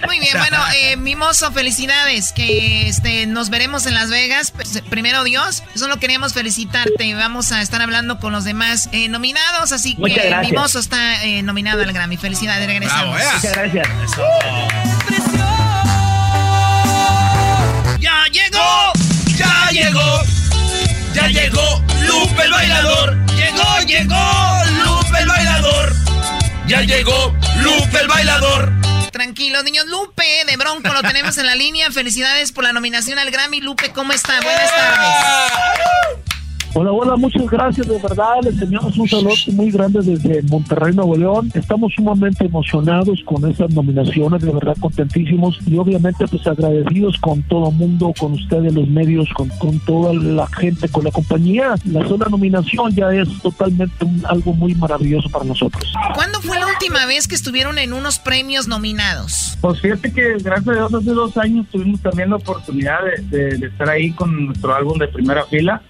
Muy 0.06 0.19
bien, 0.20 0.36
bueno, 0.39 0.59
eh, 0.77 0.97
Mimoso, 0.97 1.51
felicidades, 1.52 2.32
que 2.32 2.89
este, 2.89 3.27
nos 3.27 3.51
veremos 3.51 3.86
en 3.86 3.94
Las 3.94 4.11
Vegas. 4.11 4.51
Pues, 4.51 4.82
primero 4.90 5.24
Dios, 5.24 5.62
solo 5.74 5.98
queríamos 5.98 6.35
felicitarte. 6.35 7.15
Vamos 7.15 7.52
a 7.52 7.62
estar 7.62 7.81
hablando 7.82 8.19
con 8.19 8.32
los 8.32 8.44
demás 8.44 8.89
eh, 8.93 9.09
nominados, 9.09 9.73
así 9.73 9.97
Muchas 9.98 10.19
que 10.23 10.28
gracias. 10.28 10.52
Mimoso 10.52 10.78
está 10.78 11.24
eh, 11.24 11.43
nominado 11.43 11.82
al 11.82 11.93
Grammy. 11.93 12.16
Felicidades, 12.16 12.66
regresamos. 12.66 13.16
Muchas 13.35 13.52
gracias. 13.55 13.89
¡Ya 18.05 18.26
llegó! 18.26 18.93
¡Ya 19.35 19.70
llegó! 19.70 20.22
¡Ya 21.14 21.26
llegó! 21.28 21.82
¡Lupe 22.06 22.43
el 22.44 22.51
bailador! 22.51 23.16
¡Llegó, 23.35 23.81
llegó! 23.86 24.64
¡Lupe 24.85 25.18
el 25.20 25.26
bailador! 25.26 25.94
¡Ya 26.66 26.82
llegó! 26.82 27.35
¡Lupe 27.62 27.98
el 27.98 28.06
bailador! 28.06 28.70
Tranquilos, 29.10 29.64
niños. 29.64 29.86
Lupe 29.86 30.44
de 30.47 30.56
Bronco 30.59 30.93
lo 30.93 31.01
tenemos 31.01 31.39
en 31.39 31.47
la 31.47 31.55
línea. 31.55 31.90
Felicidades 31.93 32.52
por 32.52 32.64
la 32.64 32.74
nominación 32.74 33.18
al 33.18 33.31
Grammy. 33.31 33.62
Lupe, 33.62 33.90
¿cómo 33.93 34.12
está? 34.12 34.39
Buenas 34.43 34.70
tardes. 34.70 36.23
Hola, 36.76 36.90
hola, 36.90 37.14
muchas 37.16 37.46
gracias, 37.46 37.86
de 37.86 37.98
verdad, 37.98 38.34
les 38.42 38.60
enviamos 38.60 38.98
un 38.98 39.09
saludo 39.09 39.32
muy 39.52 39.70
grande 39.70 40.01
desde 40.02 40.42
Monterrey, 40.42 40.92
Nuevo 40.92 41.16
León. 41.16 41.52
Estamos 41.55 41.92
sumamente 41.94 42.46
emocionados 42.46 43.20
con 43.24 43.48
estas 43.48 43.70
nominaciones, 43.72 44.42
de 44.42 44.51
verdad 44.52 44.76
contentísimos 44.80 45.56
y 45.68 45.78
obviamente 45.78 46.26
pues 46.26 46.44
agradecidos 46.48 47.16
con 47.20 47.42
todo 47.44 47.68
el 47.70 47.76
mundo, 47.76 48.12
con 48.18 48.32
ustedes, 48.32 48.74
los 48.74 48.88
medios, 48.88 49.28
con, 49.36 49.48
con 49.51 49.78
toda 49.80 50.14
la 50.14 50.48
gente, 50.48 50.88
con 50.88 51.05
la 51.05 51.12
compañía. 51.12 51.76
La 51.84 52.09
sola 52.09 52.26
nominación 52.28 52.92
ya 52.92 53.09
es 53.14 53.28
totalmente 53.40 54.05
un- 54.05 54.24
algo 54.28 54.52
muy 54.52 54.74
maravilloso 54.74 55.28
para 55.30 55.44
nosotros. 55.44 55.84
¿Cuándo 56.14 56.40
fue 56.40 56.59
la 56.59 56.66
última 56.66 57.06
vez 57.06 57.28
que 57.28 57.36
estuvieron 57.36 57.78
en 57.78 57.92
unos 57.92 58.18
premios 58.18 58.66
nominados? 58.66 59.56
Pues 59.60 59.80
fíjate 59.80 60.12
que 60.12 60.38
gracias 60.42 60.68
a 60.68 60.72
Dios 60.88 60.94
hace 60.94 61.10
dos 61.10 61.36
años 61.36 61.66
tuvimos 61.70 62.01
también 62.01 62.30
la 62.30 62.36
oportunidad 62.36 62.98
de, 63.05 63.38
de- 63.38 63.59
de 63.59 63.66
estar 63.68 63.88
ahí 63.88 64.10
con 64.10 64.46
nuestro 64.46 64.74
álbum 64.74 64.98
de 64.98 65.06
primera 65.06 65.44
fila. 65.44 65.80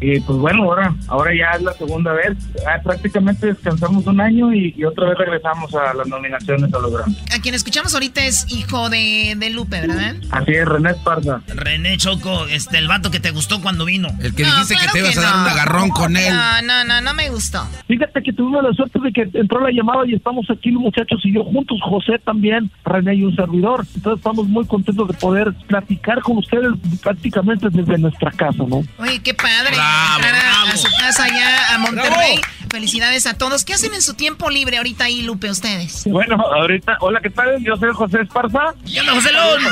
Y 0.00 0.15
pues 0.20 0.38
bueno, 0.38 0.64
ahora, 0.64 0.94
ahora 1.08 1.32
ya 1.34 1.56
es 1.56 1.62
la 1.62 1.72
segunda 1.72 2.12
vez. 2.12 2.36
Ah, 2.66 2.80
prácticamente 2.82 3.46
descansamos 3.48 4.06
un 4.06 4.20
año 4.20 4.52
y, 4.52 4.74
y 4.76 4.84
otra 4.84 5.08
vez 5.08 5.18
regresamos 5.18 5.74
a 5.74 5.94
las 5.94 6.06
nominaciones 6.06 6.72
a 6.72 6.78
los 6.78 6.92
Grammy. 6.92 7.16
A 7.34 7.40
quien 7.40 7.54
escuchamos 7.54 7.94
ahorita 7.94 8.24
es 8.24 8.46
hijo 8.52 8.88
de, 8.90 9.34
de 9.36 9.50
Lupe, 9.50 9.80
¿verdad? 9.80 10.16
Así 10.30 10.52
es, 10.52 10.66
René 10.66 10.90
Esparza. 10.90 11.40
René 11.48 11.96
Choco, 11.96 12.46
este, 12.46 12.78
el 12.78 12.88
vato 12.88 13.10
que 13.10 13.20
te 13.20 13.30
gustó 13.30 13.60
cuando 13.60 13.84
vino. 13.84 14.08
El 14.20 14.34
que 14.34 14.42
No, 14.44 14.50
dijiste 14.50 14.74
claro 14.74 14.92
que 14.92 14.98
te 15.00 15.04
ibas 15.04 15.18
a 15.18 15.20
dar 15.22 15.34
un 15.36 15.48
agarrón 15.48 15.88
con 15.90 16.16
él. 16.16 16.32
No, 16.34 16.62
no, 16.62 16.84
no, 16.84 17.00
no 17.00 17.14
me 17.14 17.28
gustó. 17.30 17.66
Fíjate 17.86 18.22
que 18.22 18.32
tuvimos 18.32 18.62
la 18.62 18.72
suerte 18.72 18.98
de 19.00 19.12
que 19.12 19.38
entró 19.38 19.60
la 19.60 19.70
llamada 19.70 20.02
y 20.06 20.14
estamos 20.14 20.46
aquí 20.50 20.70
los 20.70 20.82
muchachos 20.82 21.20
y 21.24 21.32
yo 21.34 21.44
juntos, 21.44 21.78
José 21.82 22.18
también, 22.24 22.70
René 22.84 23.14
y 23.16 23.24
un 23.24 23.34
servidor. 23.34 23.84
Entonces 23.94 24.18
estamos 24.18 24.46
muy 24.48 24.66
contentos 24.66 25.08
de 25.08 25.14
poder 25.14 25.52
platicar 25.66 26.20
con 26.22 26.38
ustedes 26.38 26.72
prácticamente 27.02 27.68
desde 27.70 27.98
nuestra 27.98 28.30
casa, 28.30 28.64
¿no? 28.66 28.82
Oye, 28.98 29.20
qué 29.22 29.34
padre. 29.34 29.70
entrar 29.70 30.05
a- 30.14 30.62
a 30.72 30.76
su 30.76 30.88
casa 30.98 31.24
allá 31.24 31.74
a 31.74 31.78
Monterrey. 31.78 32.40
Felicidades 32.76 33.26
a 33.26 33.32
todos. 33.32 33.64
¿Qué 33.64 33.72
hacen 33.72 33.94
en 33.94 34.02
su 34.02 34.12
tiempo 34.12 34.50
libre 34.50 34.76
ahorita 34.76 35.04
ahí, 35.04 35.22
Lupe, 35.22 35.48
ustedes? 35.48 36.04
Bueno, 36.10 36.36
ahorita, 36.36 36.98
hola, 37.00 37.22
¿qué 37.22 37.30
tal? 37.30 37.58
Yo 37.64 37.74
soy 37.76 37.88
José 37.94 38.20
Esparza. 38.20 38.74
Hola, 39.00 39.12
José 39.14 39.32
Lón. 39.32 39.62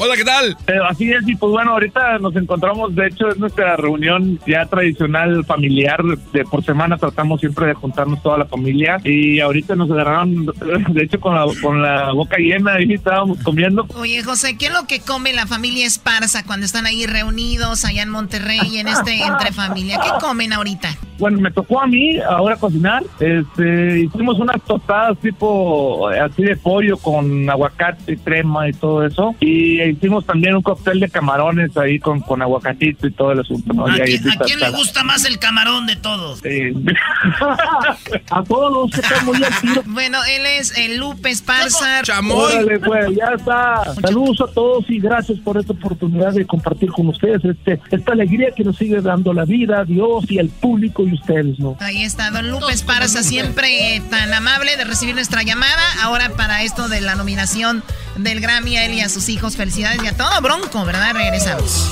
Hola, 0.00 0.16
¿qué 0.16 0.24
tal? 0.24 0.56
Eh, 0.66 0.72
así 0.88 1.12
es, 1.12 1.28
y 1.28 1.36
pues 1.36 1.52
bueno, 1.52 1.72
ahorita 1.72 2.18
nos 2.20 2.34
encontramos, 2.36 2.94
de 2.94 3.08
hecho, 3.08 3.28
es 3.28 3.36
nuestra 3.36 3.76
reunión 3.76 4.40
ya 4.46 4.64
tradicional 4.64 5.44
familiar. 5.44 6.02
De 6.32 6.42
por 6.46 6.64
semana 6.64 6.96
tratamos 6.96 7.40
siempre 7.40 7.66
de 7.66 7.74
juntarnos 7.74 8.22
toda 8.22 8.38
la 8.38 8.46
familia. 8.46 8.96
Y 9.04 9.40
ahorita 9.40 9.74
nos 9.74 9.90
agarraron, 9.90 10.46
de 10.46 11.02
hecho, 11.02 11.20
con 11.20 11.34
la, 11.34 11.44
con 11.60 11.82
la 11.82 12.12
boca 12.12 12.38
llena 12.38 12.80
y 12.80 12.94
estábamos 12.94 13.42
comiendo. 13.42 13.86
Oye, 13.94 14.22
José, 14.22 14.56
¿qué 14.56 14.68
es 14.68 14.72
lo 14.72 14.86
que 14.86 15.00
come 15.00 15.34
la 15.34 15.46
familia 15.46 15.84
Esparza 15.84 16.44
cuando 16.44 16.64
están 16.64 16.86
ahí 16.86 17.04
reunidos 17.04 17.84
allá 17.84 18.04
en 18.04 18.08
Monterrey 18.08 18.78
en 18.78 18.88
este 18.88 19.22
entre 19.22 19.52
familia? 19.52 20.00
¿Qué 20.02 20.08
comen 20.18 20.54
ahorita? 20.54 20.96
Bueno, 21.18 21.40
me 21.40 21.50
tocó 21.50 21.80
a 21.80 21.86
mí 21.86 22.18
ahora 22.18 22.53
cocinar. 22.56 23.02
Este, 23.20 24.00
hicimos 24.00 24.38
unas 24.38 24.60
tostadas 24.62 25.18
tipo 25.18 26.10
eh, 26.10 26.20
así 26.20 26.42
de 26.42 26.56
pollo 26.56 26.96
con 26.96 27.48
aguacate 27.48 28.12
y 28.12 28.16
crema 28.16 28.68
y 28.68 28.72
todo 28.72 29.04
eso. 29.04 29.34
Y 29.40 29.82
hicimos 29.82 30.24
también 30.26 30.56
un 30.56 30.62
cóctel 30.62 31.00
de 31.00 31.08
camarones 31.08 31.76
ahí 31.76 31.98
con, 31.98 32.20
con 32.20 32.42
aguacatito 32.42 33.06
y 33.06 33.12
todo 33.12 33.32
el 33.32 33.40
asunto. 33.40 33.72
¿no? 33.72 33.86
¿A, 33.86 33.96
Y 33.96 34.00
ahí 34.00 34.18
quién, 34.18 34.62
a 34.62 34.70
le 34.70 34.76
gusta 34.76 35.04
más 35.04 35.24
el 35.24 35.38
camarón 35.38 35.86
de 35.86 35.96
todos? 35.96 36.40
Eh, 36.44 36.74
a 38.30 38.42
todos, 38.42 38.90
que 38.90 39.00
están 39.00 39.24
muy. 39.24 39.38
Bueno, 39.86 40.18
él 40.24 40.46
es 40.46 40.76
el 40.76 40.98
Lupe 40.98 41.30
Esparza. 41.30 42.02
Órale, 42.32 42.78
pues, 42.78 43.14
ya 43.16 43.32
está. 43.36 43.82
Saludos 44.00 44.40
a 44.40 44.52
todos 44.52 44.88
y 44.88 44.98
gracias 44.98 45.38
por 45.40 45.58
esta 45.58 45.72
oportunidad 45.72 46.32
de 46.32 46.44
compartir 46.46 46.90
con 46.90 47.08
ustedes 47.08 47.44
este, 47.44 47.80
esta 47.90 48.12
alegría 48.12 48.50
que 48.52 48.64
nos 48.64 48.76
sigue 48.76 49.00
dando 49.00 49.32
la 49.32 49.44
vida, 49.44 49.84
Dios 49.84 50.24
y 50.28 50.38
el 50.38 50.48
público 50.48 51.04
y 51.04 51.14
ustedes, 51.14 51.58
¿no? 51.58 51.76
Ahí 51.80 52.02
está, 52.02 52.30
don 52.34 52.50
Lupe 52.50 52.72
Esparza, 52.72 53.22
siempre 53.22 54.02
tan 54.10 54.34
amable 54.34 54.76
de 54.76 54.82
recibir 54.84 55.14
nuestra 55.14 55.44
llamada. 55.44 55.82
Ahora 56.02 56.30
para 56.30 56.62
esto 56.62 56.88
de 56.88 57.00
la 57.00 57.14
nominación 57.14 57.84
del 58.16 58.40
Grammy 58.40 58.76
a 58.76 58.84
él 58.86 58.94
y 58.94 59.00
a 59.00 59.08
sus 59.08 59.28
hijos, 59.28 59.56
felicidades 59.56 60.02
y 60.02 60.08
a 60.08 60.16
todo 60.16 60.40
Bronco, 60.40 60.84
¿verdad? 60.84 61.14
Regresamos. 61.14 61.90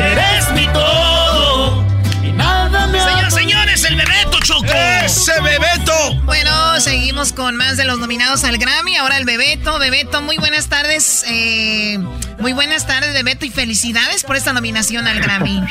Eres 0.00 0.50
mi 0.54 0.66
todo 0.68 1.84
y 2.24 2.32
nada 2.32 2.86
me 2.86 2.98
Señoras, 2.98 3.34
señores, 3.34 3.84
el 3.84 3.96
Bebeto 3.96 4.39
Choco. 4.66 4.72
¡Ese 5.04 5.32
Bebeto! 5.42 6.22
Bueno, 6.24 6.80
seguimos 6.80 7.32
con 7.32 7.56
más 7.56 7.76
de 7.76 7.84
los 7.84 7.98
nominados 7.98 8.44
al 8.44 8.58
Grammy. 8.58 8.96
Ahora 8.96 9.16
el 9.18 9.24
Bebeto. 9.24 9.78
Bebeto, 9.78 10.22
muy 10.22 10.36
buenas 10.38 10.68
tardes. 10.68 11.24
eh, 11.28 11.98
muy 12.38 12.52
buenas 12.54 12.86
tardes, 12.86 13.12
Bebeto, 13.12 13.44
y 13.44 13.50
felicidades 13.50 14.24
por 14.24 14.36
esta 14.36 14.52
nominación 14.52 15.06
al 15.06 15.20
Grammy. 15.20 15.62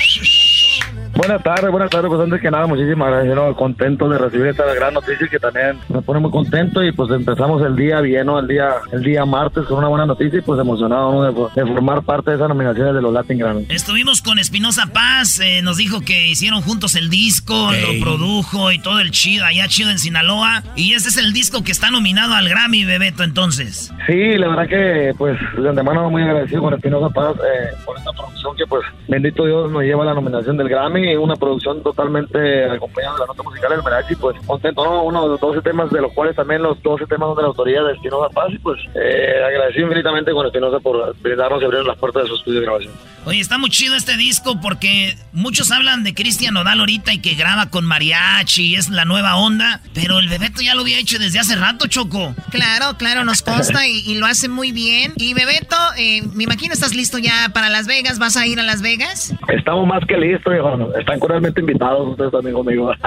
Buenas 1.16 1.44
tardes, 1.44 1.70
buenas 1.70 1.90
tardes. 1.90 2.08
Pues 2.08 2.22
antes 2.22 2.40
que 2.40 2.50
nada, 2.50 2.66
muchísimas 2.66 3.10
gracias. 3.12 3.36
¿no? 3.36 3.54
Contento 3.54 4.08
de 4.08 4.18
recibir 4.18 4.48
esta 4.48 4.64
gran 4.74 4.94
noticia 4.94 5.28
que 5.28 5.38
también 5.38 5.78
me 5.90 6.02
pone 6.02 6.22
muy 6.22 6.32
contento 6.32 6.82
y 6.82 6.94
pues 6.94 7.12
empezamos 7.12 7.62
el 7.62 7.76
día 7.76 8.00
bien, 8.00 8.26
¿no? 8.28 8.40
El 8.40 8.48
día, 8.48 8.76
el 8.94 9.04
día 9.04 9.26
martes 9.26 9.66
con 9.66 9.80
una 9.80 9.90
buena 9.90 10.06
noticia 10.06 10.40
y 10.40 10.42
pues 10.42 10.58
emocionado 10.62 11.12
¿no? 11.12 11.50
de, 11.50 11.62
de 11.62 11.68
formar 11.74 12.04
parte 12.04 12.30
de 12.30 12.38
esas 12.38 12.48
nominaciones 12.48 12.94
de 12.96 13.02
los 13.02 13.12
Latin 13.12 13.38
Grammy. 13.38 13.66
Estuvimos 13.68 14.22
con 14.22 14.40
Espinosa 14.40 14.86
Paz, 14.94 15.42
eh, 15.42 15.62
nos 15.62 15.76
dijo 15.76 16.00
que 16.00 16.28
hicieron 16.28 16.62
juntos 16.62 16.96
el 16.96 17.10
disco, 17.10 17.70
lo 17.74 18.00
produjo 18.02 18.72
y 18.72 18.79
todo 18.80 19.00
el 19.00 19.12
chido, 19.12 19.46
allá 19.46 19.68
chido 19.68 19.90
en 19.92 20.00
Sinaloa. 20.00 20.64
Y 20.76 20.94
este 20.94 21.10
es 21.10 21.18
el 21.18 21.34
disco 21.34 21.64
que 21.64 21.72
está 21.72 21.92
nominado 21.92 22.34
al 22.36 22.50
Grammy, 22.50 22.86
Bebeto, 22.86 23.24
entonces. 23.24 23.92
Sí, 24.08 24.38
la 24.38 24.48
verdad 24.48 24.68
que 24.68 25.14
pues 25.18 25.38
de 25.58 25.70
antemano 25.70 26.10
muy 26.10 26.24
agradecido 26.24 26.62
con 26.62 26.74
Espinosa 26.74 27.10
Paz 27.14 27.36
eh, 27.38 27.76
por 27.86 27.98
esta 27.98 28.12
producción 28.12 28.56
que 28.56 28.66
pues 28.66 28.84
bendito 29.08 29.46
Dios 29.46 29.72
nos 29.72 29.84
lleva 29.84 30.04
a 30.04 30.08
la 30.08 30.14
nominación 30.14 30.58
del 30.58 30.70
Grammy, 30.70 31.16
una 31.16 31.36
producción 31.36 31.84
totalmente 31.84 32.66
acompañada 32.66 33.14
de 33.14 33.20
la 33.20 33.26
nota 33.28 33.44
musical 33.44 33.70
del 33.72 33.84
mariachi, 33.84 34.16
pues 34.16 34.38
contento, 34.46 34.84
¿no? 34.84 35.04
Uno 35.04 35.24
de 35.24 35.30
los 35.30 35.40
12 35.40 35.62
temas 35.62 35.92
de 35.92 36.02
los 36.02 36.12
cuales 36.14 36.36
también 36.36 36.62
los 36.62 36.82
12 36.82 37.06
temas 37.06 37.30
son 37.30 37.36
de 37.36 37.42
la 37.44 37.48
autoría 37.50 37.84
de 37.84 37.94
Espinosa 37.94 38.30
Paz 38.34 38.48
y 38.52 38.60
pues 38.60 38.80
eh, 38.96 39.44
agradecido 39.46 39.88
infinitamente 39.88 40.32
con 40.32 40.46
Espinosa 40.46 40.80
por 40.80 41.16
brindarnos 41.22 41.62
y 41.62 41.66
abrir 41.66 41.84
las 41.84 41.98
puertas 41.98 42.24
de 42.24 42.30
su 42.30 42.36
estudio 42.36 42.60
de 42.60 42.66
grabación. 42.66 42.94
Oye, 43.26 43.42
está 43.42 43.58
muy 43.58 43.70
chido 43.70 43.96
este 43.96 44.16
disco 44.16 44.60
porque 44.62 45.16
muchos 45.34 45.72
hablan 45.72 46.04
de 46.04 46.14
Cristian 46.14 46.54
Nodal 46.54 46.80
ahorita 46.80 47.14
y 47.14 47.20
que 47.20 47.36
graba 47.36 47.70
con 47.70 47.86
mariachi, 47.86 48.69
es 48.76 48.90
la 48.90 49.06
nueva 49.06 49.36
onda, 49.36 49.82
pero 49.94 50.20
el 50.20 50.30
Bebeto 50.30 50.62
ya 50.62 50.76
lo 50.76 50.82
había 50.82 51.00
hecho 51.00 51.20
desde 51.20 51.40
hace 51.40 51.56
rato, 51.56 51.88
Choco. 51.88 52.36
Claro, 52.52 52.98
claro, 52.98 53.24
nos 53.24 53.42
consta 53.42 53.88
y, 53.88 54.00
y 54.00 54.16
lo 54.16 54.26
hace 54.26 54.50
muy 54.50 54.72
bien. 54.72 55.14
Y 55.18 55.34
Bebeto, 55.34 55.76
eh, 55.98 56.24
me 56.34 56.44
imagino 56.44 56.74
estás 56.74 56.96
listo 56.96 57.18
ya 57.18 57.50
para 57.54 57.70
Las 57.70 57.88
Vegas. 57.88 58.20
¿Vas 58.20 58.38
a 58.38 58.46
ir 58.46 58.60
a 58.60 58.64
Las 58.64 58.82
Vegas? 58.82 59.34
Están 59.48 59.88
más 59.88 60.06
que 60.06 60.18
listos, 60.18 60.52
viejo. 60.52 60.96
Están 60.98 61.20
cordialmente 61.20 61.62
invitados 61.62 62.10
ustedes 62.10 62.32
también 62.32 62.56
conmigo. 62.56 62.92
Es 62.94 63.00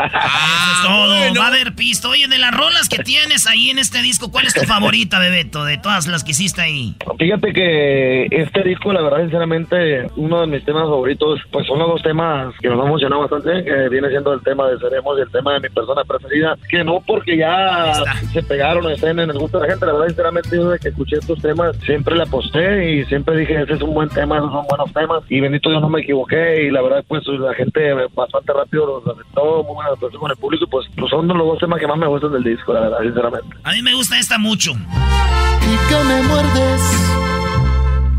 todo, 0.83 1.35
va 1.39 1.45
a 1.45 1.49
haber 1.49 1.75
pisto. 1.75 2.11
Oye, 2.11 2.29
de 2.29 2.39
las 2.39 2.53
rolas 2.55 2.89
que 2.89 3.03
tienes 3.03 3.47
ahí 3.47 3.71
en 3.71 3.79
este 3.79 4.03
disco, 4.03 4.31
¿cuál 4.31 4.47
es 4.47 4.55
tu 4.55 4.63
favorita, 4.63 5.19
Bebeto, 5.19 5.65
de 5.65 5.79
todas 5.79 6.07
las 6.07 6.25
que 6.25 6.33
hiciste 6.33 6.61
ahí? 6.61 6.95
Fíjate 7.19 7.53
que 7.53 8.27
este 8.31 8.63
disco, 8.63 8.93
la 8.93 9.03
verdad, 9.03 9.21
sinceramente, 9.21 10.07
uno 10.17 10.41
de 10.43 10.47
mis 10.47 10.65
temas 10.65 10.85
favoritos, 10.85 11.41
pues 11.51 11.67
son 11.67 11.79
los 11.79 11.89
dos 11.89 12.03
temas 12.03 12.55
que 12.61 12.69
nos 12.69 12.81
han 12.81 12.87
emocionado 12.87 13.23
bastante, 13.23 13.65
que 13.65 13.89
viene 13.89 14.09
siendo 14.09 14.33
el 14.35 14.43
tema 14.43 14.69
de 14.69 14.79
Seremos 14.79 15.19
y 15.19 15.23
el 15.23 15.31
tema 15.31 15.52
de 15.55 15.69
mi 15.69 15.75
persona 15.75 16.03
preferida, 16.05 16.57
que 16.69 16.85
no 16.85 17.01
porque 17.07 17.37
ya 17.37 17.93
se 18.33 18.43
pegaron 18.43 18.87
o 18.87 18.91
estén 18.91 19.19
en 19.19 19.31
el 19.31 19.39
gusto 19.39 19.59
de 19.59 19.67
la 19.67 19.73
gente, 19.73 19.87
la 19.87 19.93
verdad, 19.93 20.09
sinceramente, 20.09 20.57
yo 20.57 20.69
desde 20.69 20.83
que 20.83 20.89
escuché 20.89 21.17
estos 21.17 21.41
temas, 21.41 21.77
siempre 21.85 22.17
le 22.17 22.23
aposté 22.23 22.93
y 22.93 23.05
siempre 23.07 23.37
dije, 23.37 23.63
ese 23.63 23.75
es 23.75 23.83
un 23.83 23.95
buen 23.95 24.09
tema, 24.09 24.39
esos 24.39 24.53
son 24.53 24.67
buenos 24.69 24.93
temas, 24.93 25.23
y 25.29 25.41
bendito 25.41 25.71
Dios 25.71 25.83
no 25.83 25.89
me 25.89 26.01
equivoqué, 26.01 26.65
y 26.65 26.71
la 26.71 26.83
verdad, 26.83 27.05
pues 27.07 27.27
la 27.27 27.55
gente 27.55 27.93
bastante 28.15 28.53
rápido 28.53 28.87
los 28.87 29.17
aceptó, 29.17 29.63
muy 29.65 29.75
buena 29.75 29.91
aceptación 29.91 30.21
con 30.21 30.31
el 30.31 30.37
público, 30.37 30.67
pues, 30.71 30.87
pues 30.97 31.11
son 31.11 31.29
los 31.29 31.39
dos 31.39 31.59
temas 31.59 31.79
que 31.81 31.87
más 31.87 31.99
me 31.99 32.07
gustan 32.07 32.33
del 32.33 32.45
disco, 32.45 32.73
la 32.73 32.81
verdad, 32.81 32.99
sinceramente. 33.03 33.57
A 33.65 33.73
mí 33.73 33.83
me 33.83 33.95
gusta 33.95 34.19
esta 34.19 34.39
mucho. 34.39 34.73
y 34.73 35.89
que 35.89 36.05
me 36.05 36.23
muerdes 36.23 36.83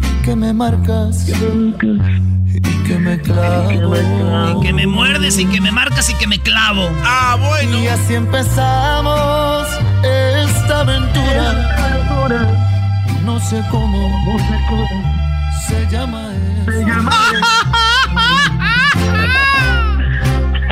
y 0.02 0.26
que 0.26 0.36
me 0.36 0.54
marcas. 0.54 1.30
Y 1.30 1.34
que 2.84 2.98
me 2.98 3.20
clavo 3.20 3.72
Y 3.72 4.62
que 4.62 4.74
me 4.74 4.88
muerdes 4.88 5.38
y 5.38 5.46
que 5.46 5.62
me 5.62 5.72
marcas 5.72 6.10
y 6.10 6.16
que 6.16 6.28
me 6.28 6.40
clavo. 6.40 6.90
Ah, 7.04 7.38
bueno. 7.40 7.78
Y 7.80 7.88
así 7.88 8.16
empezamos 8.16 9.68
esta 10.04 10.82
aventura. 10.82 11.70
No 13.26 13.40
sé 13.40 13.64
cómo, 13.72 14.12
se 15.68 15.86
llama 15.90 16.30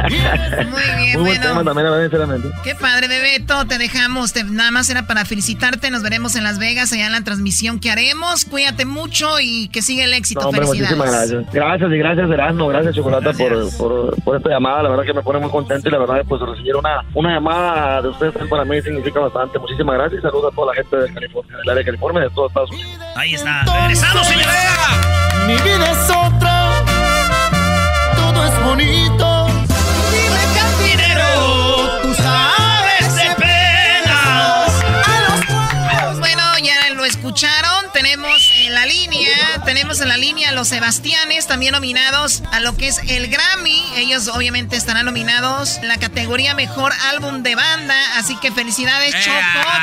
Muy 0.04 0.16
bien, 0.18 0.70
Muy 0.70 1.14
buen 1.14 1.24
bueno. 1.26 1.42
tema 1.42 1.64
también, 1.64 1.86
la 1.86 1.92
verdad, 1.92 2.04
sinceramente. 2.10 2.50
Qué 2.64 2.76
padre, 2.76 3.08
Bebeto. 3.08 3.66
Te 3.66 3.78
dejamos. 3.78 4.34
Te- 4.34 4.44
nada 4.44 4.72
más 4.72 4.90
era 4.90 5.08
para 5.08 5.26
felicitarte. 5.26 5.92
Nos 5.92 6.02
veremos 6.04 6.36
en 6.36 6.44
Las 6.44 6.60
Vegas, 6.60 6.92
allá 6.94 7.06
en 7.08 7.12
la 7.12 7.22
transmisión 7.24 7.80
que 7.80 7.92
haremos. 7.92 8.46
Cuídate 8.46 8.86
mucho 8.86 9.40
y 9.40 9.68
que 9.70 9.82
siga 9.82 10.04
el 10.06 10.14
éxito. 10.14 10.42
No, 10.42 10.48
hombre, 10.50 10.66
Felicidades. 10.66 10.98
muchísimas 10.98 11.30
gracias. 11.30 11.54
Gracias 11.54 11.92
y 11.92 11.98
gracias, 11.98 12.30
Erasmo. 12.30 12.68
Gracias, 12.68 12.96
Chocolata, 12.96 13.34
por, 13.34 13.78
por, 13.78 14.24
por 14.24 14.38
esta 14.38 14.50
llamada. 14.50 14.84
La 14.84 14.90
verdad 14.90 15.04
que 15.06 15.14
me 15.14 15.22
pone 15.22 15.40
muy 15.40 15.50
contento 15.50 15.88
y 15.88 15.92
la 15.92 15.98
verdad, 16.00 16.22
pues 16.28 16.42
recibir 16.42 16.76
una, 16.76 17.04
una 17.14 17.34
llamada 17.34 18.02
de 18.02 18.08
ustedes 18.10 18.34
también 18.34 18.50
para 18.50 18.66
mí 18.66 18.82
significa 18.82 19.20
bastante. 19.20 19.60
Muchísimas 19.60 19.96
gracias 19.96 20.20
y 20.20 20.22
saludos 20.22 20.52
a 20.52 20.56
toda 20.56 20.74
la 20.74 20.82
gente 20.82 20.96
de 20.98 21.14
California, 21.14 21.58
del 21.58 21.70
área 21.70 21.80
de 21.80 21.86
California 21.86 22.22
y 22.22 22.24
de 22.30 22.36
todos 22.36 22.50
Estados 22.52 22.72
Unidos. 22.72 22.92
Ahí 23.16 23.34
está. 23.34 23.64
Regresamos, 23.64 24.28
señores. 24.28 24.48
Mi 25.48 25.54
vida 25.54 25.92
es 25.92 26.10
otra, 26.10 26.84
todo 28.16 28.46
es 28.46 28.64
bonito. 28.64 29.41
Escucharon. 37.22 37.86
Tenemos 37.94 38.52
en 38.66 38.74
la 38.74 38.88
línea, 38.88 39.62
tenemos 39.64 40.02
en 40.02 40.08
la 40.08 40.18
línea 40.18 40.50
a 40.50 40.54
los 40.54 40.70
Sebastianes, 40.70 41.46
también 41.46 41.74
nominados 41.74 42.42
a 42.52 42.60
lo 42.62 42.76
que 42.76 42.88
es 42.88 43.00
el 43.08 43.28
Grammy. 43.28 43.80
Ellos 43.96 44.28
obviamente 44.28 44.76
estarán 44.76 45.06
nominados 45.06 45.78
en 45.78 45.88
la 45.88 45.98
categoría 45.98 46.56
Mejor 46.56 46.92
Álbum 47.12 47.44
de 47.44 47.54
Banda. 47.54 47.96
Así 48.18 48.36
que 48.42 48.52
felicidades, 48.52 49.14
Choco, 49.24 49.38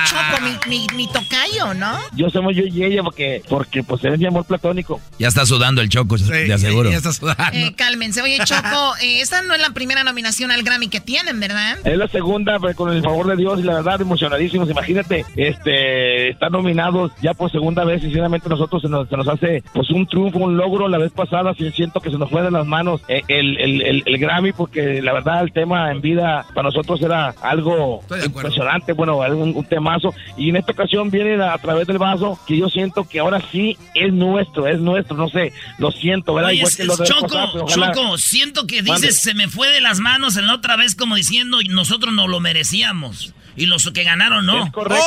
Choco, 0.06 0.42
mi, 0.42 0.58
mi, 0.68 0.86
mi 0.96 1.06
tocayo, 1.06 1.74
¿no? 1.74 1.96
Yo 2.12 2.28
somos 2.28 2.56
yo 2.56 2.64
y 2.64 2.82
ella 2.82 3.04
porque, 3.04 3.40
porque 3.48 3.84
pues 3.84 4.02
es 4.04 4.18
mi 4.18 4.26
amor 4.26 4.44
platónico. 4.44 5.00
Ya 5.20 5.28
está 5.28 5.46
sudando 5.46 5.80
el 5.80 5.88
choco, 5.88 6.16
de 6.18 6.52
aseguro. 6.52 6.90
Eh, 6.90 7.72
cálmense. 7.76 8.20
Oye, 8.20 8.38
Choco, 8.44 8.96
eh, 9.00 9.20
esta 9.20 9.42
no 9.42 9.54
es 9.54 9.60
la 9.60 9.70
primera 9.70 10.02
nominación 10.02 10.50
al 10.50 10.64
Grammy 10.64 10.88
que 10.88 11.00
tienen, 11.00 11.38
¿verdad? 11.38 11.78
Es 11.84 11.96
la 11.96 12.08
segunda, 12.08 12.58
pero 12.58 12.74
con 12.74 12.92
el 12.92 13.00
favor 13.02 13.28
de 13.28 13.36
Dios 13.36 13.60
y 13.60 13.62
la 13.62 13.74
verdad 13.74 14.00
emocionadísimos. 14.00 14.68
Imagínate, 14.68 15.24
este, 15.36 16.30
están 16.30 16.50
nominados 16.50 17.12
ya 17.22 17.27
por 17.34 17.50
segunda 17.50 17.84
vez 17.84 18.02
sinceramente 18.02 18.48
nosotros 18.48 18.82
se 18.82 18.88
nos, 18.88 19.08
se 19.08 19.16
nos 19.16 19.28
hace 19.28 19.62
pues 19.72 19.90
un 19.90 20.06
triunfo, 20.06 20.38
un 20.38 20.56
logro. 20.56 20.88
La 20.88 20.98
vez 20.98 21.12
pasada 21.12 21.54
sí 21.56 21.70
siento 21.72 22.00
que 22.00 22.10
se 22.10 22.18
nos 22.18 22.30
fue 22.30 22.42
de 22.42 22.50
las 22.50 22.66
manos 22.66 23.00
eh, 23.08 23.22
el, 23.28 23.58
el, 23.58 23.82
el, 23.82 24.02
el 24.06 24.18
Grammy 24.18 24.52
porque 24.52 25.00
la 25.02 25.12
verdad 25.12 25.42
el 25.42 25.52
tema 25.52 25.90
en 25.90 26.00
vida 26.00 26.44
para 26.54 26.68
nosotros 26.68 27.00
era 27.02 27.34
algo 27.42 28.00
impresionante, 28.24 28.92
bueno, 28.92 29.18
un, 29.18 29.56
un 29.56 29.64
temazo. 29.64 30.14
Y 30.36 30.50
en 30.50 30.56
esta 30.56 30.72
ocasión 30.72 31.10
viene 31.10 31.42
a, 31.42 31.56
través 31.58 31.86
del 31.86 31.98
vaso 31.98 32.38
que 32.46 32.56
yo 32.56 32.68
siento 32.68 33.04
que 33.08 33.18
ahora 33.20 33.40
sí 33.50 33.76
es 33.94 34.12
nuestro, 34.12 34.66
es 34.66 34.78
nuestro, 34.80 35.16
no 35.16 35.28
sé, 35.28 35.52
lo 35.78 35.90
siento, 35.90 36.34
¿verdad? 36.34 36.50
Oye, 36.50 36.58
Igual 36.58 36.76
que 36.76 36.84
lo 36.84 36.96
Choco, 37.04 37.38
ojalá- 37.62 37.92
Choco, 37.92 38.18
siento 38.18 38.66
que 38.66 38.82
dices 38.82 38.88
Mande. 39.00 39.12
se 39.12 39.34
me 39.34 39.48
fue 39.48 39.68
de 39.70 39.80
las 39.80 40.00
manos 40.00 40.36
en 40.36 40.46
la 40.46 40.54
otra 40.54 40.76
vez 40.76 40.94
como 40.94 41.16
diciendo 41.16 41.60
y 41.60 41.68
nosotros 41.68 42.12
no 42.14 42.28
lo 42.28 42.40
merecíamos. 42.40 43.34
Y 43.58 43.66
los 43.66 43.90
que 43.92 44.04
ganaron 44.04 44.46
no. 44.46 44.64
Es 44.64 44.72
correcto. 44.72 45.04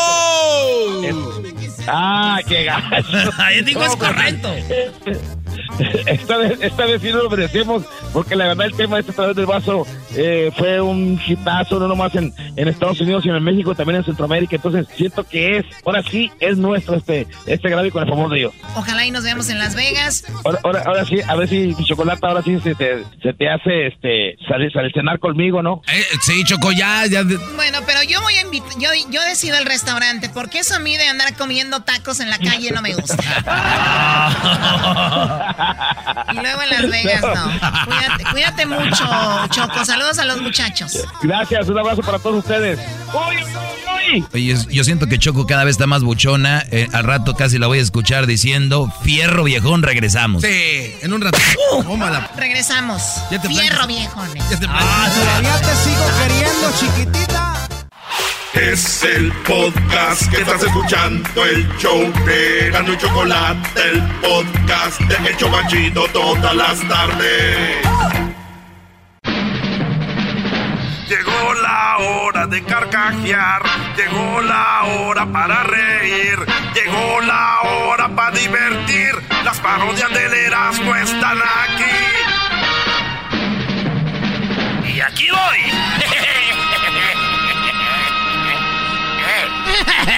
Es- 1.04 1.16
Ah, 1.88 2.40
qué 2.48 2.64
gacho. 2.66 3.32
Ahí 3.40 3.62
digo, 3.64 3.84
es 3.84 3.96
correcto. 3.96 4.54
Esta 6.06 6.38
vez, 6.38 6.60
esta 6.62 6.86
vez 6.86 7.02
sí 7.02 7.10
lo 7.10 7.28
merecemos, 7.30 7.84
porque 8.14 8.36
la 8.36 8.48
verdad 8.48 8.68
el 8.68 8.74
tema 8.74 8.98
de 8.98 9.02
este 9.02 9.14
través 9.14 9.36
del 9.36 9.46
vaso 9.48 9.88
eh, 10.16 10.52
fue 10.56 10.80
un 10.80 11.20
hitazo, 11.26 11.80
no 11.80 11.88
nomás 11.88 12.14
en, 12.16 12.32
en 12.56 12.68
Estados 12.68 13.00
Unidos, 13.02 13.24
sino 13.24 13.38
en 13.38 13.44
México, 13.44 13.74
también 13.74 13.98
en 13.98 14.04
Centroamérica. 14.06 14.56
Entonces 14.58 14.86
siento 14.96 15.24
que 15.24 15.58
es, 15.58 15.66
ahora 15.86 16.04
sí, 16.04 16.30
es 16.40 16.58
nuestro 16.58 16.96
este, 16.96 17.26
este 17.48 17.70
Grammy 17.70 17.90
con 17.90 18.04
el 18.04 18.10
favor 18.10 18.30
de 18.32 18.40
Dios. 18.40 18.54
Ojalá 18.76 19.06
y 19.06 19.12
nos 19.12 19.24
veamos 19.24 19.50
en 19.50 19.58
Las 19.60 19.76
Vegas. 19.76 20.26
Ahora, 20.46 20.60
ahora, 20.64 20.84
ahora 20.86 21.06
sí, 21.06 21.18
a 21.28 21.36
ver 21.36 21.48
si 21.50 21.74
mi 21.78 21.86
chocolate 21.86 22.26
ahora 22.26 22.44
sí 22.44 22.60
se 22.60 22.76
te, 22.76 23.04
se 23.24 23.34
te 23.34 23.50
hace 23.50 23.88
este 23.88 24.36
salir, 24.48 24.72
salir 24.72 24.92
cenar 24.94 25.20
conmigo, 25.20 25.64
¿no? 25.64 25.82
Eh, 25.92 26.04
sí, 26.22 26.44
Choco, 26.44 26.72
ya, 26.74 27.06
ya. 27.08 27.24
Bueno, 27.56 27.80
pero 27.88 28.04
yo 28.04 28.22
voy 28.22 28.36
a 28.36 28.41
yo, 28.80 28.90
yo 29.10 29.22
decido 29.24 29.58
el 29.58 29.66
restaurante, 29.66 30.30
porque 30.30 30.60
eso 30.60 30.76
a 30.76 30.80
mí 30.80 30.96
de 30.98 31.08
andar 31.08 31.36
comiendo 31.36 31.80
tacos 31.82 32.20
en 32.20 32.30
la 32.30 32.38
calle 32.38 32.72
no 32.72 32.82
me 32.82 32.94
gusta. 32.96 33.16
y 36.32 36.36
luego 36.36 36.62
en 36.62 36.70
Las 36.70 36.90
Vegas, 36.90 37.22
no. 37.22 37.60
Cuídate, 37.86 38.24
cuídate 38.32 38.66
mucho, 38.66 39.06
Choco. 39.50 39.86
Saludos 39.86 40.20
a 40.20 40.26
los 40.26 40.42
muchachos. 40.42 40.98
Gracias, 41.22 41.68
un 41.70 41.80
abrazo 41.80 42.02
para 42.02 42.20
todos 42.20 42.38
ustedes. 42.40 42.80
¡Uy, 43.14 44.26
uy, 44.34 44.46
yo- 44.48 44.70
yo 44.70 44.84
siento 44.84 45.08
que 45.08 45.18
Choco 45.20 45.46
cada 45.46 45.64
vez 45.64 45.76
está 45.76 45.88
más 45.88 46.02
buchona. 46.04 46.64
eh, 46.72 46.88
al 46.94 47.04
rato 47.04 47.36
casi 47.36 47.58
la 47.60 47.68
voy 47.68 47.80
a 47.80 47.82
escuchar 47.82 48.26
diciendo, 48.28 48.92
fierro 49.04 49.44
viejón, 49.44 49.84
regresamos. 49.84 50.42
Sí, 50.44 50.96
en 51.02 51.14
un 51.14 51.22
rato. 51.22 51.38
Tómala. 51.84 52.30
Regresamos. 52.38 53.02
Ya 53.30 53.42
te 53.42 53.48
Fierro. 53.48 53.88
Ya 53.88 54.10
te 54.60 54.68
Ah, 54.70 55.10
todavía 55.14 55.62
te 55.62 55.76
sigo 55.76 56.06
queriendo, 56.22 56.72
chiquitita. 56.80 57.31
Es 58.54 59.04
el 59.04 59.32
podcast 59.48 60.30
que 60.30 60.42
estás 60.42 60.62
escuchando, 60.62 61.46
el 61.46 61.66
show 61.78 62.12
de 62.26 62.70
Gano 62.70 62.92
y 62.92 62.98
Chocolate, 62.98 63.82
el 63.82 64.02
podcast 64.20 65.00
de 65.00 65.30
El 65.30 65.38
Chobachito 65.38 66.06
todas 66.10 66.54
las 66.54 66.82
tardes. 66.82 67.78
Llegó 71.08 71.54
la 71.62 71.98
hora 72.00 72.46
de 72.48 72.62
carcajear, 72.64 73.64
llegó 73.96 74.42
la 74.42 74.84
hora 74.84 75.26
para 75.32 75.64
reír, 75.64 76.38
llegó 76.76 77.22
la 77.22 77.62
hora 77.62 78.10
para 78.10 78.38
divertir. 78.38 79.16
Las 79.46 79.62
parodias 79.62 80.10
del 80.14 80.34
Erasmo 80.34 80.94
están 80.96 81.38
aquí. 81.38 81.86
Y 84.94 85.00
aquí 85.00 85.30
voy. 85.32 86.22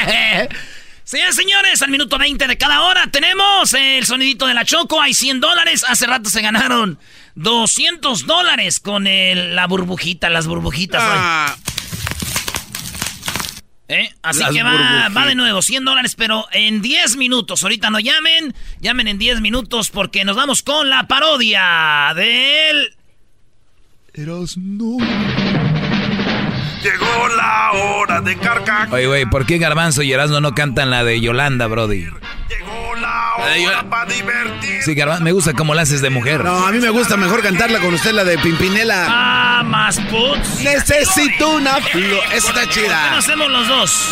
Señores, 1.03 1.35
señores, 1.35 1.81
al 1.81 1.89
minuto 1.89 2.17
20 2.17 2.47
de 2.47 2.57
cada 2.57 2.81
hora 2.81 3.07
tenemos 3.11 3.73
el 3.73 4.05
sonidito 4.05 4.47
de 4.47 4.53
la 4.53 4.63
Choco. 4.65 5.01
Hay 5.01 5.13
100 5.13 5.41
dólares. 5.41 5.83
Hace 5.87 6.07
rato 6.07 6.29
se 6.29 6.41
ganaron 6.41 6.97
200 7.35 8.25
dólares 8.25 8.79
con 8.79 9.05
el- 9.05 9.53
la 9.55 9.67
burbujita, 9.67 10.29
las 10.29 10.47
burbujitas. 10.47 11.01
Ah. 11.05 11.55
¿Eh? 13.89 14.09
Así 14.23 14.39
Las 14.39 14.53
que 14.53 14.63
va, 14.63 15.09
va 15.09 15.25
de 15.27 15.35
nuevo, 15.35 15.61
100 15.61 15.83
dólares, 15.83 16.15
pero 16.15 16.47
en 16.53 16.81
10 16.81 17.17
minutos. 17.17 17.61
Ahorita 17.63 17.89
no 17.89 17.99
llamen, 17.99 18.55
llamen 18.79 19.07
en 19.09 19.17
10 19.19 19.41
minutos 19.41 19.89
porque 19.91 20.23
nos 20.23 20.35
vamos 20.37 20.63
con 20.63 20.89
la 20.89 21.05
parodia 21.07 22.13
del... 22.15 22.95
Llegó 26.83 27.27
la 27.37 27.71
hora 27.71 28.21
de 28.21 28.37
carcajear. 28.37 28.93
Oye, 28.93 29.07
güey, 29.07 29.25
¿por 29.25 29.45
qué 29.45 29.57
Garbanzo 29.57 30.01
y 30.01 30.11
Erasmo 30.11 30.41
no 30.41 30.53
cantan 30.53 30.89
la 30.89 31.03
de 31.03 31.19
Yolanda, 31.21 31.67
Brody? 31.67 32.07
Llegó 32.49 32.95
la 33.01 33.35
hora 33.35 33.83
para 33.89 34.05
divertir. 34.11 34.83
Sí, 34.83 34.93
Garbanzo, 34.93 35.23
me 35.23 35.31
gusta 35.31 35.53
cómo 35.53 35.73
la 35.75 35.83
haces 35.83 36.01
de 36.01 36.09
mujer. 36.09 36.43
No, 36.43 36.67
a 36.67 36.71
mí 36.71 36.79
me 36.79 36.89
gusta 36.89 37.15
mejor 37.17 37.41
cantarla 37.41 37.79
con 37.79 37.93
usted, 37.93 38.11
la 38.11 38.23
de 38.23 38.37
Pimpinela. 38.37 39.05
Ah, 39.07 39.63
más 39.65 39.99
puts. 40.01 40.61
Necesito 40.61 41.49
una 41.55 41.75
flor. 41.81 42.19
Está 42.33 42.51
¿Por 42.53 42.63
qué 42.63 42.81
chida. 42.81 43.17
hacemos 43.17 43.49
los 43.49 43.67
dos? 43.67 44.09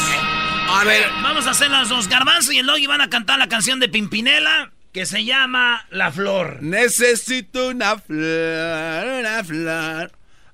A 0.69 0.83
ver. 0.85 1.03
Vamos 1.21 1.47
a 1.47 1.51
hacer 1.51 1.69
las 1.69 1.89
dos. 1.89 2.07
Garbanzo 2.07 2.51
y 2.53 2.59
el 2.59 2.65
Doggy 2.65 2.87
van 2.87 3.01
a 3.01 3.09
cantar 3.09 3.37
la 3.37 3.47
canción 3.49 3.79
de 3.79 3.89
Pimpinela 3.89 4.71
que 4.93 5.05
se 5.05 5.23
llama 5.25 5.85
La 5.89 6.11
Flor. 6.11 6.57
Necesito 6.61 7.69
una 7.69 7.97
flor, 7.97 9.05
una 9.19 9.43
flor. 9.43 10.11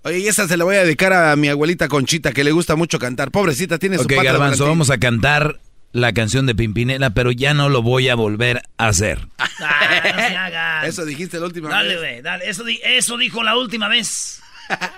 Oye, 0.07 0.19
y 0.19 0.27
esa 0.27 0.47
se 0.47 0.55
la 0.57 0.63
voy 0.63 0.75
a 0.77 0.83
dedicar 0.83 1.11
a 1.11 1.35
mi 1.35 1.49
abuelita 1.49 1.87
Conchita, 1.87 2.31
que 2.31 2.43
le 2.45 2.51
gusta 2.51 2.75
mucho 2.77 2.97
cantar. 2.97 3.29
Pobrecita, 3.31 3.77
tiene 3.77 3.97
su 3.97 4.03
Ok, 4.03 4.11
pata 4.15 4.23
Garbanzo, 4.23 4.65
vamos 4.65 4.89
a 4.89 4.97
cantar 4.99 5.59
la 5.91 6.13
canción 6.13 6.45
de 6.45 6.55
Pimpinela, 6.55 7.09
pero 7.11 7.31
ya 7.31 7.53
no 7.53 7.67
lo 7.69 7.81
voy 7.81 8.07
a 8.09 8.15
volver 8.15 8.61
a 8.77 8.87
hacer. 8.87 9.27
Ah, 9.59 10.01
no 10.03 10.19
se 10.27 10.35
hagan. 10.37 10.85
Eso 10.85 11.03
dijiste 11.03 11.39
la 11.39 11.47
última 11.47 11.69
Dale, 11.69 11.89
vez. 11.95 11.97
güey, 11.99 12.21
dale. 12.21 12.47
Eso, 12.49 12.63
di- 12.63 12.79
eso 12.85 13.17
dijo 13.17 13.43
la 13.43 13.57
última 13.57 13.87
vez. 13.89 14.39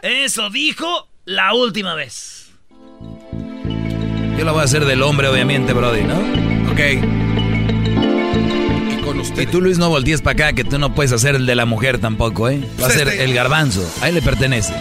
Eso 0.02 0.49
dijo 0.49 1.07
la 1.26 1.53
última 1.53 1.95
vez. 1.95 2.49
Yo 4.38 4.45
lo 4.45 4.52
voy 4.53 4.61
a 4.61 4.65
hacer 4.65 4.84
del 4.86 5.02
hombre, 5.02 5.27
obviamente, 5.30 5.72
Brody, 5.73 6.03
¿no? 6.03 6.18
Ok. 6.72 6.80
Y 8.91 9.02
con 9.02 9.19
usted. 9.22 9.44
Y 9.44 9.45
tú, 9.48 9.61
Luis, 9.61 9.77
no 9.77 9.90
voltees 9.90 10.22
para 10.22 10.34
acá, 10.49 10.53
que 10.53 10.64
tú 10.65 10.77
no 10.77 10.94
puedes 10.94 11.11
hacer 11.14 11.36
el 11.36 11.45
de 11.45 11.56
la 11.56 11.65
mujer 11.65 11.99
tampoco, 11.99 12.49
¿eh? 12.49 12.61
Va 12.81 12.88
a 12.88 12.90
ser 12.91 13.07
Este- 13.07 13.23
el 13.23 13.34
garbanzo. 13.34 13.90
Ahí 14.02 14.11
le 14.14 14.22
pertenece. 14.22 14.73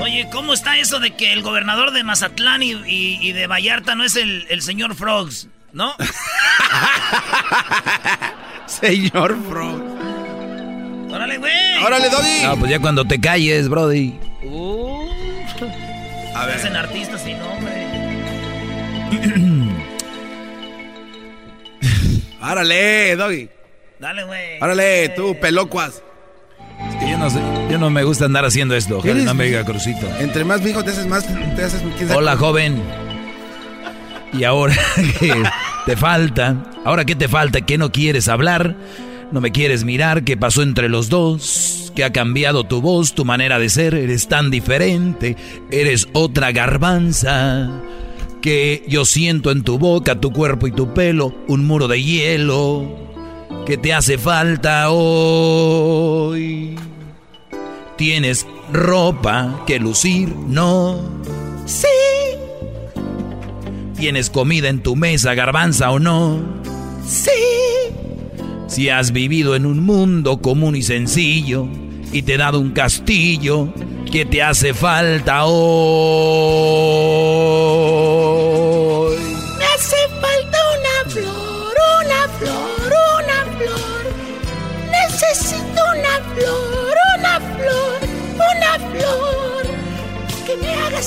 Oye, 0.00 0.28
¿cómo 0.32 0.52
está 0.52 0.78
eso 0.78 0.98
de 0.98 1.12
que 1.12 1.32
el 1.32 1.42
gobernador 1.42 1.92
de 1.92 2.02
Mazatlán 2.02 2.62
y, 2.62 2.72
y- 2.72 3.18
y 3.20 3.32
de 3.32 3.46
Vallarta 3.46 3.94
no 3.94 4.04
es 4.04 4.16
el, 4.16 4.46
el 4.50 4.62
señor 4.62 4.94
Frogs? 4.94 5.48
¿No? 5.72 5.94
Señor 8.66 9.36
Frog. 9.48 9.80
¡Órale, 11.12 11.38
güey! 11.38 11.82
Órale, 11.84 12.08
Doggy. 12.10 12.42
No, 12.44 12.56
pues 12.58 12.70
ya 12.70 12.78
cuando 12.78 13.04
te 13.06 13.18
calles, 13.20 13.68
Brody. 13.68 14.14
Uh, 14.44 15.08
A 16.34 16.44
se 16.46 16.52
hacen 16.54 16.72
ver. 16.74 16.82
artistas 16.82 17.22
sin 17.22 17.38
nombre. 17.38 17.72
Órale, 22.42 23.16
Doggy. 23.16 23.48
Dale, 24.02 24.24
güey. 24.24 24.58
Órale, 24.60 25.10
tú, 25.10 25.36
pelocuas. 25.40 26.02
Es 26.90 26.96
que 26.96 27.08
yo 27.08 27.16
no 27.18 27.30
sé, 27.30 27.38
yo 27.70 27.78
no 27.78 27.88
me 27.88 28.02
gusta 28.02 28.24
andar 28.24 28.44
haciendo 28.44 28.74
esto. 28.74 28.98
Ojalá 28.98 29.12
¿Eres- 29.12 29.24
no 29.26 29.34
me 29.34 29.44
diga 29.44 29.64
Crucito. 29.64 30.08
Entre 30.18 30.42
más 30.44 30.60
viejo 30.60 30.82
te 30.82 30.90
haces 30.90 31.06
más, 31.06 31.24
te 31.54 31.62
haces... 31.62 31.80
¿quién 31.96 32.08
sabe? 32.08 32.18
Hola, 32.18 32.36
joven. 32.36 32.82
Y 34.32 34.42
ahora 34.42 34.74
que 35.20 35.32
te 35.86 35.96
falta, 35.96 36.64
ahora 36.84 37.04
qué 37.04 37.14
te 37.14 37.28
falta, 37.28 37.60
que 37.60 37.78
no 37.78 37.92
quieres 37.92 38.26
hablar, 38.26 38.74
no 39.30 39.40
me 39.40 39.52
quieres 39.52 39.84
mirar, 39.84 40.24
qué 40.24 40.36
pasó 40.36 40.62
entre 40.62 40.88
los 40.88 41.08
dos, 41.08 41.92
que 41.94 42.02
ha 42.02 42.10
cambiado 42.10 42.64
tu 42.64 42.80
voz, 42.80 43.14
tu 43.14 43.24
manera 43.24 43.60
de 43.60 43.68
ser, 43.68 43.94
eres 43.94 44.26
tan 44.26 44.50
diferente, 44.50 45.36
eres 45.70 46.08
otra 46.12 46.50
garbanza, 46.50 47.70
que 48.40 48.82
yo 48.88 49.04
siento 49.04 49.52
en 49.52 49.62
tu 49.62 49.78
boca, 49.78 50.18
tu 50.18 50.32
cuerpo 50.32 50.66
y 50.66 50.72
tu 50.72 50.92
pelo, 50.92 51.32
un 51.46 51.64
muro 51.66 51.86
de 51.86 52.02
hielo, 52.02 53.11
que 53.66 53.76
te 53.76 53.92
hace 53.92 54.18
falta 54.18 54.90
hoy. 54.90 56.76
Tienes 57.96 58.46
ropa 58.72 59.62
que 59.66 59.78
lucir, 59.78 60.34
no. 60.48 61.00
Sí. 61.66 61.86
¿Tienes 63.96 64.30
comida 64.30 64.68
en 64.68 64.82
tu 64.82 64.96
mesa, 64.96 65.34
garbanza 65.34 65.90
o 65.90 65.98
no? 65.98 66.40
Sí. 67.06 67.30
Si 68.66 68.88
has 68.88 69.12
vivido 69.12 69.54
en 69.54 69.66
un 69.66 69.84
mundo 69.84 70.40
común 70.40 70.74
y 70.74 70.82
sencillo 70.82 71.68
y 72.10 72.22
te 72.22 72.34
he 72.34 72.38
dado 72.38 72.58
un 72.58 72.70
castillo, 72.70 73.68
¿qué 74.10 74.24
te 74.24 74.42
hace 74.42 74.74
falta 74.74 75.44
hoy? 75.44 76.72
Me 79.58 79.64
hace 79.64 79.96
falta 80.20 80.51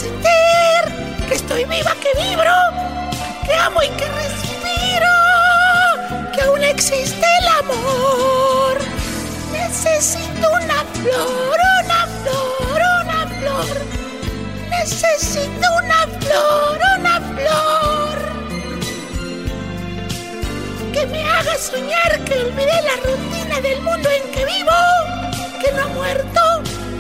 que 0.04 1.36
estoy 1.36 1.64
viva, 1.64 1.96
que 2.02 2.22
vibro, 2.22 2.52
que 3.46 3.54
amo 3.54 3.82
y 3.82 3.88
que 3.92 4.10
respiro, 4.10 5.08
que 6.34 6.42
aún 6.42 6.62
existe 6.64 7.26
el 7.40 7.48
amor. 7.48 8.78
Necesito 9.54 10.52
una 10.52 10.84
flor, 10.84 11.58
una 11.86 12.08
flor, 12.08 12.82
una 13.04 13.28
flor. 13.40 13.78
Necesito 14.70 15.68
una 15.82 16.08
flor, 16.20 16.80
una 17.00 17.22
flor. 17.22 18.18
Que 20.92 21.06
me 21.06 21.24
haga 21.24 21.58
soñar 21.58 22.20
que 22.26 22.34
olvidé 22.34 22.82
la 22.82 22.98
rutina 22.98 23.62
del 23.62 23.82
mundo 23.82 24.10
en 24.10 24.32
que 24.34 24.44
vivo, 24.44 24.72
que 25.62 25.72
no 25.72 25.84
ha 25.84 25.88
muerto 25.88 26.42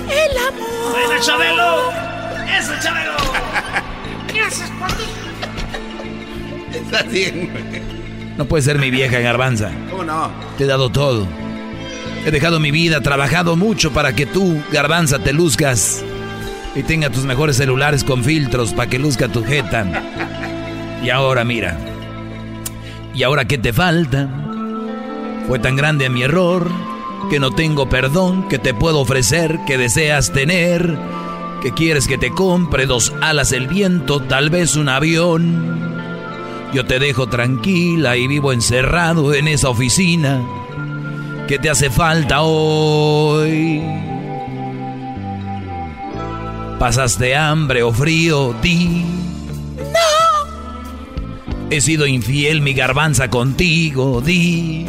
el 0.10 0.38
amor. 0.38 0.92
¡Buena, 0.94 1.20
Chabelo! 1.20 2.15
¡Eso, 2.48 2.74
Chabelo! 2.82 3.14
Gracias 4.34 4.70
por 4.72 4.88
ti. 4.90 5.04
Está 6.74 7.04
bien. 7.04 7.50
No 8.38 8.46
puede 8.46 8.64
ser 8.64 8.80
mi 8.80 8.92
vieja 8.92 9.20
garbanza. 9.20 9.72
¿Cómo 9.90 10.04
no? 10.04 10.30
Te 10.58 10.66
he 10.66 10.68
dado 10.68 10.90
todo. 10.90 11.28
He 12.26 12.32
dejado 12.32 12.60
mi 12.60 12.72
vida, 12.72 13.02
trabajado 13.02 13.56
mucho 13.56 13.92
para 13.92 14.14
que 14.14 14.26
tú, 14.26 14.62
garbanza, 14.72 15.20
te 15.20 15.32
luzcas 15.32 16.04
y 16.76 16.84
tenga 16.84 17.10
tus 17.10 17.24
mejores 17.24 17.56
celulares 17.56 18.04
con 18.04 18.24
filtros 18.24 18.74
para 18.74 18.90
que 18.90 19.00
luzca 19.00 19.28
tu 19.28 19.44
jeta. 19.44 19.86
Y 21.04 21.10
ahora 21.10 21.44
mira. 21.44 21.78
¿Y 23.14 23.24
ahora 23.24 23.46
qué 23.46 23.58
te 23.58 23.72
falta? 23.72 24.28
Fue 25.48 25.60
tan 25.60 25.76
grande 25.76 26.10
mi 26.10 26.24
error 26.24 26.70
que 27.30 27.40
no 27.40 27.52
tengo 27.52 27.88
perdón 27.88 28.48
que 28.50 28.60
te 28.60 28.74
puedo 28.74 29.00
ofrecer, 29.00 29.60
que 29.66 29.78
deseas 29.78 30.34
tener, 30.34 30.98
que 31.66 31.72
quieres 31.72 32.08
que 32.08 32.20
te 32.20 32.30
compre 32.30 32.86
dos 32.86 33.12
alas 33.22 33.52
el 33.52 33.66
viento, 33.66 34.22
tal 34.22 34.52
vez 34.52 34.76
un 34.76 34.88
avión. 34.88 35.96
Yo 36.76 36.86
te 36.86 37.00
dejo 37.00 37.26
tranquila 37.26 38.18
y 38.18 38.28
vivo 38.28 38.54
encerrado 38.54 39.34
en 39.34 39.48
esa 39.48 39.70
oficina. 39.70 40.46
¿Qué 41.48 41.58
te 41.58 41.72
hace 41.72 41.90
falta 41.90 42.44
hoy? 42.44 43.82
¿Pasaste 46.78 47.36
hambre 47.36 47.82
o 47.82 47.92
frío? 47.92 48.54
Di. 48.62 49.04
No, 49.78 51.66
He 51.72 51.82
sido 51.82 52.06
infiel, 52.06 52.62
mi 52.62 52.76
garbanza 52.76 53.32
contigo. 53.32 54.22
Di. 54.22 54.86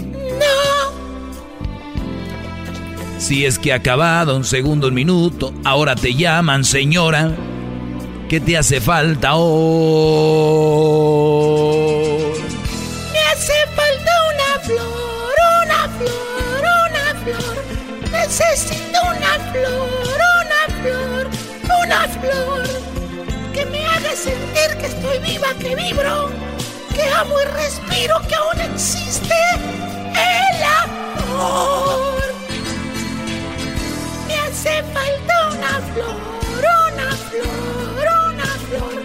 Si 3.18 3.46
es 3.46 3.58
que 3.58 3.72
acabado 3.72 4.36
un 4.36 4.44
segundo, 4.44 4.88
un 4.88 4.94
minuto, 4.94 5.54
ahora 5.64 5.96
te 5.96 6.14
llaman, 6.14 6.64
señora. 6.64 7.34
¿Qué 8.28 8.40
te 8.40 8.58
hace 8.58 8.80
falta 8.80 9.36
hoy? 9.36 10.76
Me 13.12 13.18
hace 13.32 13.54
falta 13.74 14.12
una 14.34 14.58
flor, 14.64 15.34
una 15.64 15.88
flor, 15.96 16.62
una 16.90 17.14
flor. 17.24 17.56
Necesito 18.12 18.98
una 19.02 19.32
flor, 19.52 20.18
una 20.42 20.62
flor, 20.82 21.24
una 21.84 22.00
flor. 22.08 22.66
Que 23.54 23.64
me 23.66 23.86
haga 23.86 24.12
sentir 24.14 24.76
que 24.78 24.86
estoy 24.86 25.18
viva, 25.20 25.48
que 25.58 25.74
vibro, 25.74 26.30
que 26.94 27.02
amo 27.14 27.34
y 27.40 27.44
respiro, 27.62 28.20
que 28.28 28.34
aún 28.34 28.60
existe 28.72 29.34
el 30.12 30.62
amor. 30.84 32.15
Hace 34.56 34.82
falta 34.84 35.50
una 35.50 35.80
flor, 35.92 36.16
una 36.88 37.12
flor, 37.12 38.08
una 38.32 38.46
flor. 38.46 39.02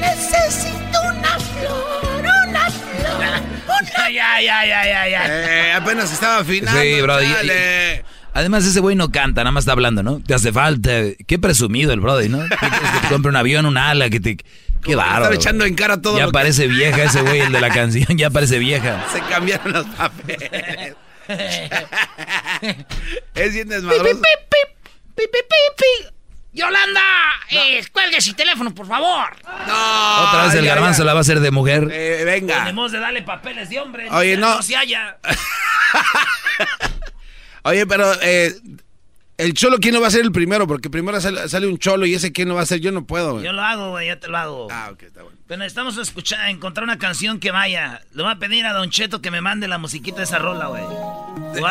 Necesito 0.00 1.02
una 1.02 1.38
flor, 1.40 2.24
una 2.48 2.70
flor. 2.70 3.42
Una 3.66 4.08
Ya, 4.10 4.40
ya, 4.40 4.64
ya, 4.64 4.86
ya, 4.86 5.08
ya. 5.08 5.22
Eh, 5.28 5.72
apenas 5.72 6.12
estaba 6.12 6.38
afinando. 6.38 6.80
Sí, 6.80 7.00
bro. 7.00 7.20
y- 7.20 7.32
dale. 7.32 7.96
y- 7.96 8.00
además, 8.32 8.64
ese 8.64 8.78
güey 8.80 8.94
no 8.94 9.10
canta, 9.10 9.42
nada 9.42 9.50
más 9.50 9.62
está 9.62 9.72
hablando, 9.72 10.04
¿no? 10.04 10.20
Te 10.24 10.34
hace 10.34 10.52
falta. 10.52 10.90
Qué 11.26 11.38
presumido 11.40 11.92
el 11.92 11.98
brody, 12.00 12.28
¿no? 12.28 12.44
Que, 12.48 12.56
te 12.56 13.08
compre 13.10 13.30
un 13.30 13.36
avión, 13.36 13.66
un 13.66 13.76
ala, 13.76 14.08
que 14.08 14.20
te. 14.20 14.36
Qué 14.82 14.94
bárbaro. 14.94 15.24
Estaba 15.24 15.34
echando 15.34 15.64
en 15.64 15.74
cara 15.74 16.00
todo 16.00 16.16
Ya 16.16 16.26
lo 16.26 16.30
que- 16.30 16.34
parece 16.34 16.68
vieja 16.68 17.02
ese 17.02 17.22
güey, 17.22 17.40
el 17.40 17.50
de 17.52 17.60
la 17.60 17.70
canción, 17.70 18.16
ya 18.16 18.30
parece 18.30 18.60
vieja. 18.60 19.04
Se 19.12 19.18
cambiaron 19.22 19.72
los 19.72 19.84
papeles. 19.86 20.94
es 23.34 23.52
bien 23.52 23.68
desmadroso. 23.68 24.20
Pi, 25.16 25.22
pi, 25.32 25.38
pi, 25.48 25.56
pi. 25.76 26.08
Yolanda, 26.52 27.02
eh, 27.50 27.84
cuelgue 27.92 28.20
su 28.22 28.32
teléfono, 28.32 28.74
por 28.74 28.86
favor. 28.86 29.36
No. 29.66 30.28
Otra 30.28 30.44
vez 30.46 30.54
el 30.54 30.64
ya, 30.64 30.74
garbanzo 30.74 31.00
ya. 31.00 31.04
la 31.06 31.12
va 31.12 31.18
a 31.18 31.20
hacer 31.20 31.40
de 31.40 31.50
mujer. 31.50 31.88
Eh, 31.92 32.22
venga. 32.24 32.60
Tenemos 32.60 32.92
de 32.92 32.98
darle 32.98 33.22
papeles 33.22 33.68
de 33.68 33.78
hombre. 33.78 34.08
Oye, 34.10 34.38
no. 34.38 34.56
No 34.56 34.62
se 34.62 34.74
halla. 34.74 35.18
Oye, 37.62 37.86
pero 37.86 38.10
eh, 38.22 38.54
el 39.38 39.52
cholo, 39.54 39.78
¿quién 39.78 39.94
no 39.94 40.00
va 40.00 40.08
a 40.08 40.10
ser 40.10 40.22
el 40.22 40.32
primero? 40.32 40.66
Porque 40.66 40.88
primero 40.90 41.20
sale, 41.20 41.48
sale 41.48 41.66
un 41.66 41.78
cholo 41.78 42.06
y 42.06 42.14
ese 42.14 42.32
quién 42.32 42.48
no 42.48 42.54
va 42.54 42.62
a 42.62 42.66
ser. 42.66 42.80
Yo 42.80 42.90
no 42.92 43.04
puedo, 43.06 43.32
güey. 43.34 43.44
Yo 43.44 43.52
lo 43.52 43.62
hago, 43.62 43.90
güey, 43.90 44.06
ya 44.08 44.18
te 44.18 44.28
lo 44.28 44.36
hago. 44.38 44.68
Ah, 44.70 44.88
ok, 44.92 45.02
está 45.02 45.22
bueno. 45.22 45.36
Pero 45.46 45.58
necesitamos 45.58 45.96
escuchar, 45.98 46.48
encontrar 46.48 46.84
una 46.84 46.98
canción 46.98 47.38
que 47.38 47.50
vaya. 47.50 48.00
Le 48.14 48.22
voy 48.22 48.32
a 48.32 48.38
pedir 48.38 48.64
a 48.66 48.72
Don 48.72 48.90
Cheto 48.90 49.20
que 49.20 49.30
me 49.30 49.40
mande 49.40 49.68
la 49.68 49.78
musiquita 49.78 50.18
de 50.18 50.24
esa 50.24 50.38
rola, 50.38 50.66
güey. 50.66 50.82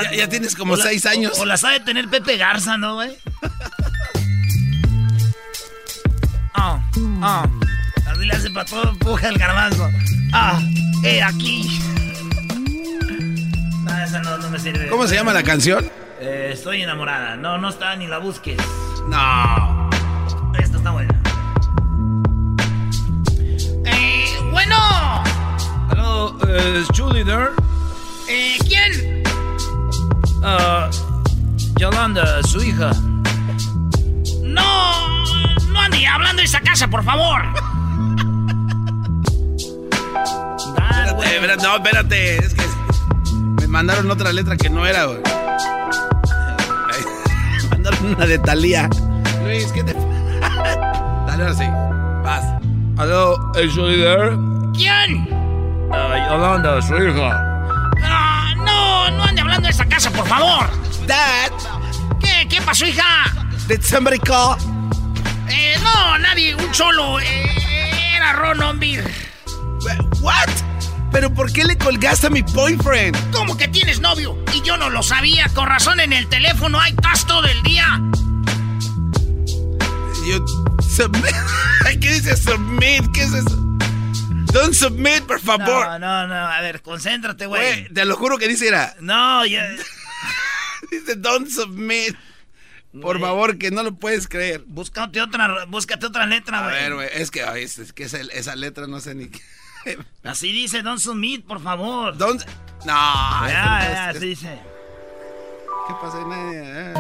Ya, 0.04 0.12
ya 0.16 0.30
tienes 0.30 0.56
como 0.56 0.74
o 0.74 0.78
la- 0.78 0.84
seis 0.84 1.06
años. 1.06 1.34
O, 1.38 1.42
o 1.42 1.46
la 1.46 1.58
sabe 1.58 1.80
tener 1.82 2.08
Pepe 2.08 2.38
Garza, 2.38 2.78
¿no, 2.78 2.96
güey? 2.96 3.12
Ah, 6.54 6.80
ah. 7.22 7.50
Así 8.08 8.26
le 8.26 8.34
hace 8.34 8.50
para 8.52 8.66
todo, 8.66 8.90
empuja 8.90 9.28
el 9.30 9.38
garbanzo. 9.38 9.90
Ah, 10.32 10.62
eh, 11.04 11.22
aquí. 11.22 11.68
Ah, 13.88 14.04
esa 14.06 14.22
no, 14.22 14.38
no 14.38 14.50
me 14.50 14.60
sirve. 14.60 14.88
¿Cómo 14.88 15.06
se 15.08 15.16
llama 15.16 15.34
la 15.34 15.44
canción? 15.44 15.90
Eh, 16.20 16.52
estoy 16.54 16.82
enamorada. 16.82 17.36
No, 17.36 17.58
no 17.58 17.70
está, 17.70 17.96
ni 17.96 18.08
la 18.08 18.18
busques. 18.20 18.58
No. 19.08 19.90
Esta 20.58 20.78
está 20.78 20.92
buena. 20.92 21.22
Eh, 23.86 24.26
bueno, 24.52 24.76
Hello, 25.92 26.36
is 26.80 26.88
Julie 26.96 27.24
there? 27.24 27.50
eh, 28.30 28.58
¿quién? 28.68 29.24
Uh, 30.42 30.90
Yolanda, 31.78 32.42
su 32.44 32.62
hija. 32.64 32.92
No, 34.44 35.26
no 35.68 35.80
ande 35.80 36.08
hablando 36.08 36.40
de 36.42 36.46
esa 36.46 36.62
casa, 36.62 36.88
por 36.88 37.04
favor. 37.04 37.42
Espérate, 40.80 41.36
espérate, 41.36 41.64
no, 41.64 41.76
espérate. 41.76 42.38
Es 42.38 42.54
que 42.54 42.64
mandaron 43.76 44.10
otra 44.10 44.32
letra 44.32 44.56
que 44.56 44.70
no 44.70 44.86
era, 44.86 45.04
güey. 45.04 45.20
Mandaron 47.70 48.06
una 48.16 48.26
de 48.26 48.40
Talía. 48.40 48.90
Luis, 49.44 49.70
¿qué 49.74 49.84
te 49.84 49.94
Dale 51.28 51.44
ahora 51.44 51.54
sí. 51.54 51.66
Vas. 52.24 52.46
Hello, 52.98 53.36
is 53.62 53.74
Julie 53.76 53.98
there? 53.98 54.30
¿Quién? 54.74 55.28
Uh, 55.90 56.16
Yolanda, 56.30 56.82
su 56.82 56.96
hija. 56.96 57.32
Ah, 58.02 58.54
no, 58.56 59.12
no 59.12 59.24
ande 59.26 59.42
hablando 59.42 59.68
de 59.68 59.74
esa 59.74 59.84
casa, 59.86 60.10
por 60.10 60.26
favor. 60.26 60.70
Dad, 61.06 61.52
¿Qué, 62.22 62.48
qué 62.50 62.62
pasó, 62.62 62.86
hija? 62.86 63.26
did 63.68 63.82
somebody 63.82 64.20
call? 64.20 64.56
Eh, 65.50 65.76
no, 65.84 66.18
nadie, 66.20 66.56
un 66.56 66.74
solo. 66.74 67.20
Eh, 67.20 68.16
era 68.16 68.32
Ron 68.32 68.64
Ombir. 68.64 69.04
What? 70.22 70.48
¿Pero 71.16 71.34
por 71.34 71.50
qué 71.54 71.64
le 71.64 71.78
colgaste 71.78 72.28
a 72.28 72.30
mi 72.30 72.42
boyfriend? 72.42 73.16
¿Cómo 73.32 73.56
que 73.56 73.70
tienes 73.70 74.02
novio? 74.02 74.38
Y 74.54 74.62
yo 74.64 74.76
no 74.76 74.90
lo 74.90 75.02
sabía. 75.02 75.48
Con 75.56 75.66
razón 75.66 76.02
en 76.02 76.12
el 76.12 76.28
teléfono 76.28 76.78
hay 76.78 76.94
casto 76.94 77.42
del 77.42 77.64
día. 77.64 78.02
Yo 80.28 80.46
submit. 80.82 81.34
¿Qué 82.02 82.10
dice 82.16 82.36
submit? 82.36 83.10
¿Qué 83.14 83.24
es 83.24 83.34
eso? 83.34 83.56
Don't 84.52 84.74
submit, 84.74 85.22
por 85.22 85.40
favor. 85.40 85.88
No, 85.88 86.00
no, 86.00 86.28
no. 86.28 86.36
A 86.36 86.60
ver, 86.60 86.82
concéntrate, 86.82 87.46
güey. 87.46 87.88
Te 87.94 88.04
lo 88.04 88.18
juro 88.18 88.38
que 88.38 88.50
dice 88.50 88.68
era. 88.68 88.94
No, 89.00 89.46
ya. 89.46 89.66
Dice 90.92 91.16
don't 91.16 91.50
submit. 91.50 92.14
Por 93.02 93.22
favor, 93.22 93.58
que 93.58 93.72
no 93.72 93.84
lo 93.84 93.96
puedes 93.96 94.28
creer. 94.28 94.66
Búscate 94.68 95.22
otra, 95.22 95.64
búscate 95.64 96.08
otra 96.08 96.26
letra, 96.26 96.60
A 96.60 96.64
güey. 96.64 96.76
ver, 96.76 96.94
güey, 96.94 97.10
es 97.14 97.32
que, 97.32 97.42
ay, 97.44 97.64
es, 97.64 97.80
es 97.80 97.94
que 97.94 98.04
esa, 98.04 98.20
esa 98.20 98.58
letra 98.58 98.86
no 98.88 99.00
sé 99.00 99.16
ni 99.16 99.28
qué. 99.28 99.40
Así 100.24 100.52
dice 100.52 100.82
Don 100.82 101.00
Submit, 101.00 101.46
por 101.46 101.62
favor. 101.62 102.18
Don't. 102.18 102.42
No, 102.86 102.94
ya, 103.48 103.50
ya, 103.50 104.10
es- 104.12 104.18
así 104.18 104.28
dice. 104.28 104.60
¿Qué 105.88 105.94
pasa? 106.02 106.24
Nadie, 106.26 106.94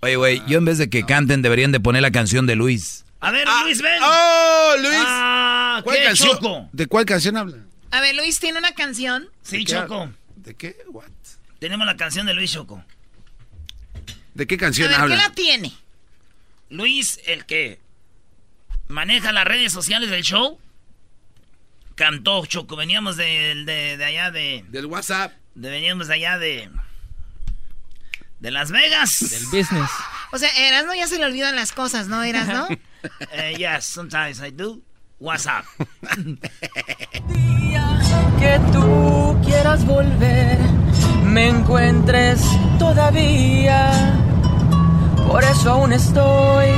Oye, 0.00 0.16
güey, 0.16 0.42
yo 0.46 0.58
en 0.58 0.64
vez 0.64 0.78
de 0.78 0.88
que 0.90 1.04
canten 1.04 1.42
deberían 1.42 1.72
de 1.72 1.80
poner 1.80 2.02
la 2.02 2.10
canción 2.10 2.46
de 2.46 2.54
Luis. 2.56 3.04
A 3.20 3.30
ver, 3.30 3.46
Luis, 3.64 3.80
ven. 3.82 4.00
¡Oh, 4.02 4.74
Luis! 4.78 4.94
Ah, 4.98 5.80
¿Cuál 5.82 5.96
¿qué, 5.96 6.04
canción? 6.04 6.30
Choco? 6.32 6.68
¿De 6.72 6.86
cuál 6.86 7.04
canción 7.06 7.36
habla? 7.36 7.56
A 7.90 8.00
ver, 8.00 8.14
Luis 8.14 8.38
tiene 8.38 8.58
una 8.58 8.72
canción. 8.72 9.28
Sí, 9.42 9.58
¿De 9.58 9.64
qué 9.64 9.72
Choco. 9.72 10.10
¿De 10.36 10.54
qué? 10.54 10.76
What? 10.88 11.04
Tenemos 11.58 11.86
la 11.86 11.96
canción 11.96 12.26
de 12.26 12.34
Luis 12.34 12.52
Choco. 12.52 12.84
¿De 14.34 14.46
qué 14.46 14.56
A 14.56 14.58
canción 14.58 14.88
ver, 14.88 14.96
¿qué 14.96 15.02
habla? 15.02 15.16
la 15.16 15.30
tiene? 15.32 15.72
Luis, 16.68 17.18
el 17.26 17.46
que 17.46 17.80
maneja 18.88 19.32
las 19.32 19.44
redes 19.44 19.72
sociales 19.72 20.10
del 20.10 20.22
show, 20.22 20.58
cantó 21.94 22.44
Choco. 22.46 22.76
Veníamos 22.76 23.16
de, 23.16 23.62
de, 23.66 23.96
de 23.96 24.04
allá 24.04 24.30
de. 24.30 24.64
Del 24.68 24.86
WhatsApp. 24.86 25.32
de- 25.54 25.70
veníamos 25.70 26.08
de 26.08 26.14
allá 26.14 26.38
de. 26.38 26.70
De 28.40 28.50
Las 28.50 28.70
Vegas. 28.70 29.18
Del 29.30 29.44
business. 29.46 29.90
O 30.32 30.38
sea, 30.38 30.48
Erasno 30.58 30.92
ya 30.94 31.06
se 31.06 31.18
le 31.18 31.24
olvidan 31.24 31.54
las 31.54 31.72
cosas, 31.72 32.08
¿no, 32.08 32.22
Erasno? 32.22 32.66
Eh, 33.32 33.54
yes, 33.56 33.84
sometimes 33.84 34.40
I 34.40 34.50
do. 34.50 34.80
What's 35.20 35.46
up? 35.46 35.64
que 38.38 38.60
tú 38.72 39.40
quieras 39.44 39.84
volver, 39.86 40.58
me 41.24 41.48
encuentres 41.48 42.40
todavía. 42.78 43.90
Por 45.28 45.44
eso 45.44 45.70
aún 45.72 45.92
estoy 45.92 46.68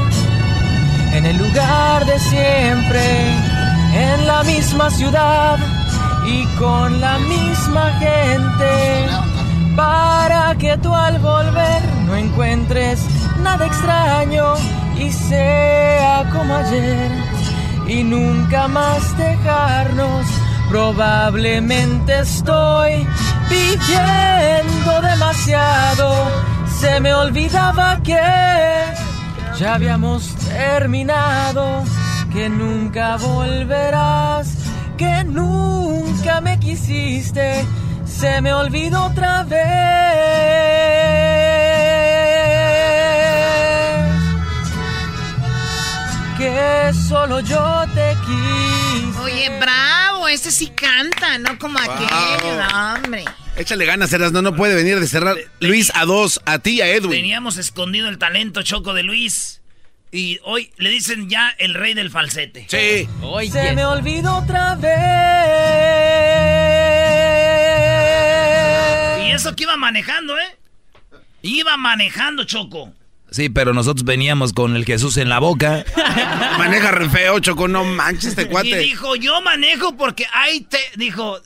en 1.13 1.27
el 1.27 1.37
lugar 1.37 2.05
de 2.07 2.19
siempre, 2.19 3.03
en 3.95 4.27
la 4.27 4.43
misma 4.45 4.91
ciudad 4.91 5.59
y 6.27 6.45
con 6.59 7.01
la 7.01 7.19
misma 7.19 7.93
gente. 7.99 9.09
Para 9.77 10.57
que 10.59 10.77
tú 10.79 10.93
al 10.93 11.19
volver 11.21 11.83
no 12.07 12.17
encuentres 12.17 13.01
nada 13.43 13.67
extraño 13.67 14.55
y 14.99 15.11
sea 15.13 16.29
como 16.33 16.57
ayer 16.57 17.11
y 17.87 18.03
nunca 18.03 18.69
más 18.69 19.17
dejarnos. 19.17 20.27
Probablemente 20.69 22.19
estoy 22.21 23.07
pidiendo 23.49 25.01
demasiado. 25.01 26.13
Se 26.81 27.01
me 27.01 27.15
olvidaba 27.15 28.01
que 28.03 28.21
ya 29.59 29.75
habíamos 29.75 30.37
terminado, 30.37 31.85
que 32.33 32.49
nunca 32.49 33.17
volverás, 33.17 34.57
que 34.97 35.25
nunca 35.25 36.41
me 36.41 36.61
quisiste. 36.61 37.65
Se 38.07 38.41
me 38.41 38.53
olvidó 38.53 39.07
otra 39.07 39.43
vez 39.43 39.59
que 46.37 46.93
solo 47.09 47.41
yo 47.41 47.85
te 47.95 48.17
quise. 48.27 49.19
Oye, 49.21 49.59
bravo, 49.59 50.29
este 50.29 50.53
sí 50.53 50.69
canta, 50.69 51.37
no 51.39 51.59
como 51.59 51.79
aquel, 51.81 52.61
hombre. 52.75 53.25
Échale 53.59 53.87
ganas, 53.87 54.13
Erasno, 54.13 54.41
no 54.41 54.55
puede 54.55 54.75
venir 54.77 55.01
de 55.01 55.07
cerrar. 55.09 55.37
Luis 55.61 55.91
a 55.95 56.05
dos, 56.05 56.41
a 56.47 56.61
ti 56.61 56.77
y 56.77 56.81
a 56.81 56.87
Edwin. 56.89 57.11
Teníamos 57.11 57.57
escondido 57.57 58.09
el 58.09 58.19
talento 58.19 58.63
choco 58.63 58.95
de 58.95 59.03
Luis. 59.03 59.61
Y 60.11 60.39
hoy 60.45 60.71
le 60.79 60.89
dicen 60.91 61.29
ya 61.29 61.51
el 61.59 61.75
rey 61.75 61.93
del 61.93 62.11
falsete. 62.11 62.67
Sí. 62.69 63.09
Se 63.51 63.73
me 63.75 63.85
olvidó 63.85 64.37
otra 64.39 64.75
vez. 64.77 64.93
Y 69.27 69.31
eso 69.33 69.55
que 69.55 69.65
iba 69.65 69.77
manejando, 69.77 70.39
¿eh? 70.39 70.57
Iba 71.43 71.77
manejando, 71.77 72.45
Choco. 72.45 72.93
Sí, 73.31 73.51
pero 73.51 73.75
nosotros 73.75 74.05
veníamos 74.05 74.55
con 74.55 74.75
el 74.77 74.87
Jesús 74.87 75.19
en 75.19 75.29
la 75.29 75.41
boca. 75.41 75.85
Maneja 76.59 76.91
re 76.93 77.11
feo, 77.11 77.39
Choco, 77.41 77.69
no 77.69 77.85
manches 77.85 78.31
este 78.31 78.43
Y 78.43 78.47
cuate. 78.47 78.79
dijo, 78.79 79.17
yo 79.17 79.43
manejo 79.43 79.95
porque 79.97 80.27
ahí 80.33 80.63
te... 80.63 80.79
Dijo, 80.97 81.39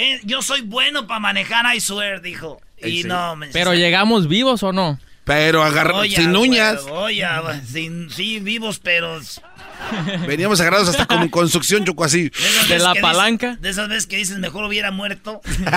eh, 0.00 0.20
yo 0.24 0.42
soy 0.42 0.62
bueno 0.62 1.06
para 1.06 1.20
manejar, 1.20 1.64
I 1.74 1.80
swear, 1.80 2.20
dijo. 2.22 2.60
Y 2.82 3.02
Sí. 3.02 3.08
no, 3.08 3.36
me... 3.36 3.48
¿Pero 3.48 3.74
llegamos 3.74 4.26
vivos 4.28 4.62
o 4.62 4.72
no? 4.72 4.98
Pero 5.24 5.62
agarra 5.62 5.96
Oye, 5.96 6.16
sin 6.16 6.34
uñas. 6.34 6.80
Oye, 6.90 7.24
sin, 7.66 8.10
sí, 8.10 8.40
vivos, 8.40 8.78
pero... 8.80 9.20
Veníamos 10.26 10.60
agarrados 10.60 10.88
hasta 10.88 11.06
con 11.06 11.28
construcción, 11.28 11.84
Choco, 11.84 12.04
así. 12.04 12.30
veces 12.30 12.66
que 12.66 12.74
dices- 13.00 13.60
de 13.60 13.70
esas 13.70 13.88
veces 13.88 14.06
que 14.06 14.16
dices, 14.16 14.38
mejor 14.38 14.64
hubiera 14.64 14.90
muerto. 14.90 15.40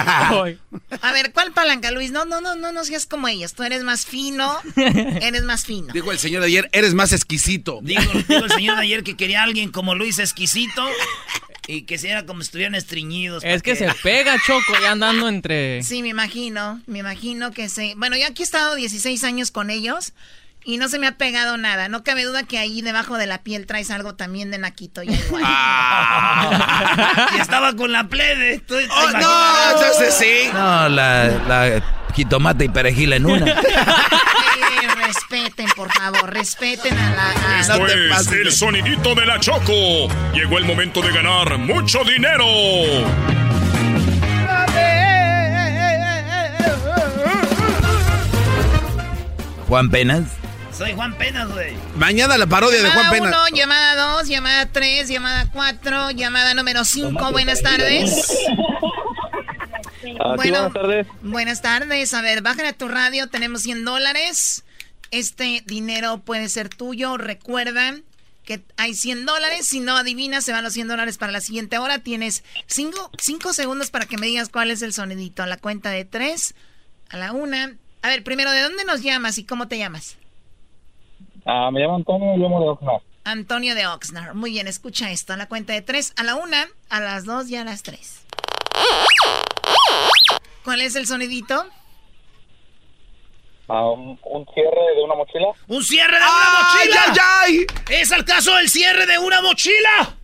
A 1.02 1.12
ver, 1.14 1.32
¿cuál 1.34 1.52
palanca, 1.52 1.92
Luis? 1.92 2.12
No, 2.12 2.26
no, 2.26 2.42
no, 2.42 2.56
no, 2.56 2.72
no 2.72 2.84
seas 2.86 3.06
como 3.06 3.28
ellos. 3.28 3.54
Tú 3.54 3.64
eres 3.64 3.84
más 3.84 4.06
fino, 4.06 4.58
eres 4.76 5.44
más 5.44 5.66
fino. 5.66 5.94
Dijo 5.94 6.12
el 6.12 6.20
señor 6.20 6.42
de 6.42 6.48
ayer, 6.48 6.70
eres 6.74 6.94
más 6.94 7.12
exquisito. 7.14 7.80
Digo, 7.82 8.02
digo 8.28 8.46
el 8.46 8.52
señor 8.52 8.76
de 8.78 8.84
ayer 8.84 9.04
que 9.04 9.16
quería 9.16 9.42
a 9.42 9.44
alguien 9.44 9.72
como 9.72 9.94
Luis 9.96 10.20
exquisito 10.20 10.84
y 11.68 11.84
que 11.84 11.98
sea 11.98 12.26
como 12.26 12.42
si 12.42 12.48
estuvieran 12.48 12.76
estreñidos. 12.76 13.44
Es 13.44 13.62
que 13.62 13.76
se 13.76 13.88
pega, 14.04 14.36
Choco, 14.46 14.74
ya 14.82 14.92
andando 14.92 15.28
entre... 15.28 15.82
Sí, 15.94 16.02
me 16.02 16.10
imagino, 16.10 16.82
me 16.88 17.00
imagino 17.00 17.52
que 17.52 17.70
se... 17.70 17.94
Bueno, 17.96 18.18
yo 18.18 18.28
aquí 18.28 18.44
he 18.44 18.46
estado 18.46 18.76
16 18.76 19.24
años 19.24 19.52
con 19.52 19.70
ellos 19.70 20.14
y 20.66 20.78
no 20.78 20.88
se 20.88 21.00
me 21.00 21.08
ha 21.08 21.18
pegado 21.18 21.58
nada. 21.58 21.90
No 21.90 22.04
cabe 22.04 22.24
duda 22.24 22.44
que 22.44 22.58
ahí 22.58 22.82
debajo 22.82 23.18
de 23.18 23.28
la 23.28 23.44
piel 23.44 23.66
traes 23.66 23.92
algo 23.92 24.16
también 24.16 24.52
de 24.52 24.58
naquito. 24.58 25.04
Ya 25.04 25.14
igual. 25.14 25.44
y 27.36 27.40
estaba 27.40 27.76
con 27.76 27.92
la 27.92 28.08
plebe. 28.08 28.60
¿tú 28.60 28.76
te 28.76 28.88
Oh, 28.90 29.12
no, 29.12 29.72
entonces 29.72 30.14
sí. 30.14 30.50
No, 30.54 30.90
la, 30.90 31.28
la 31.48 31.84
jitomate 32.14 32.66
y 32.66 32.70
perejil 32.70 33.14
en 33.14 33.26
una. 33.26 33.46
Respeten, 35.18 35.68
por 35.76 35.92
favor, 35.94 36.34
respeten 36.34 36.98
a 36.98 37.12
la... 37.16 37.30
a- 37.58 37.60
Esto 37.60 37.86
es 37.86 38.32
el 38.32 38.52
sonidito 38.52 39.14
de 39.14 39.28
la 39.28 39.40
Choco. 39.40 40.08
Llegó 40.34 40.58
el 40.58 40.66
momento 40.66 41.04
de 41.04 41.12
ganar 41.12 41.56
mucho 41.60 42.04
dinero. 42.04 42.46
Juan 49.68 49.90
Penas. 49.90 50.24
Soy 50.76 50.94
Juan 50.94 51.14
Penas, 51.18 51.52
güey. 51.52 51.74
Mañana 51.96 52.38
la 52.38 52.48
parodia 52.48 52.82
de 52.82 52.90
Juan 52.90 53.06
Llamada 53.06 53.12
Pena. 53.12 53.28
uno, 53.28 53.56
llamada 53.56 54.16
2, 54.18 54.28
llamada 54.28 54.66
3, 54.72 55.08
llamada 55.08 55.48
4, 55.54 56.12
llamada 56.12 56.54
número 56.56 56.84
5. 56.84 57.32
Buenas 57.32 57.62
tardes. 57.62 58.28
Ah, 60.20 60.36
sí, 60.42 60.50
buenas 60.50 60.74
tardes. 60.74 61.08
Buenas 61.22 61.62
tardes. 61.62 62.14
A 62.14 62.22
ver, 62.22 62.42
bájale 62.42 62.70
a 62.70 62.74
tu 62.74 62.88
radio. 62.88 63.28
Tenemos 63.28 63.62
100 63.62 63.86
dólares. 63.86 64.64
Este 65.14 65.62
dinero 65.68 66.22
puede 66.22 66.50
ser 66.50 66.70
tuyo. 66.70 67.18
Recuerda 67.18 67.94
que 68.46 68.64
hay 68.78 68.96
100 68.96 69.28
dólares. 69.28 69.68
Si 69.68 69.80
no 69.80 69.96
adivinas, 69.96 70.44
se 70.44 70.52
van 70.52 70.64
los 70.64 70.74
100 70.74 70.88
dólares 70.88 71.20
para 71.20 71.32
la 71.32 71.40
siguiente 71.40 71.78
hora. 71.78 72.00
Tienes 72.00 72.44
5 72.66 73.54
segundos 73.54 73.92
para 73.92 74.08
que 74.08 74.18
me 74.18 74.26
digas 74.26 74.50
cuál 74.50 74.72
es 74.72 74.82
el 74.82 74.92
sonidito. 74.92 75.44
A 75.44 75.46
la 75.46 75.58
cuenta 75.58 75.92
de 75.92 76.04
3, 76.04 76.56
a 77.10 77.18
la 77.18 77.32
1. 77.32 77.58
A 78.02 78.08
ver, 78.08 78.24
primero, 78.24 78.50
¿de 78.50 78.62
dónde 78.62 78.86
nos 78.86 79.04
llamas 79.04 79.38
y 79.38 79.44
cómo 79.44 79.68
te 79.68 79.78
llamas? 79.78 80.18
Ah, 81.46 81.70
me 81.72 81.82
llamo 81.82 81.98
Antonio, 81.98 82.34
me 82.36 82.38
llamo 82.38 82.60
de 82.60 82.70
Oxnard. 82.70 83.02
Antonio 83.24 83.76
de 83.76 83.86
Oxnard. 83.86 84.34
Muy 84.34 84.50
bien, 84.50 84.68
escucha 84.68 85.12
esto. 85.12 85.34
A 85.34 85.38
la 85.38 85.48
cuenta 85.48 85.74
de 85.74 85.84
3, 85.84 86.14
a 86.16 86.24
la 86.24 86.34
1, 86.34 86.58
a 86.90 87.00
las 87.00 87.26
2 87.26 87.50
y 87.50 87.56
a 87.56 87.64
las 87.64 87.84
3. 87.84 88.22
¿Cuál 90.64 90.82
es 90.82 90.96
el 90.96 91.06
sonidito? 91.06 91.68
Ah, 93.70 93.86
un, 93.92 94.20
un 94.26 94.46
cierre 94.54 94.96
de 94.96 95.04
una 95.04 95.16
mochila. 95.16 95.48
¡Un 95.68 95.84
cierre 95.84 96.12
de 96.18 96.18
una 96.18 96.28
¡Ay, 96.28 96.90
mochila! 96.90 97.14
ay, 97.42 97.66
¿Es 97.90 98.12
el 98.12 98.26
caso 98.26 98.54
del 98.56 98.70
cierre 98.70 99.06
de 99.06 99.18
una 99.18 99.42
mochila? 99.42 100.16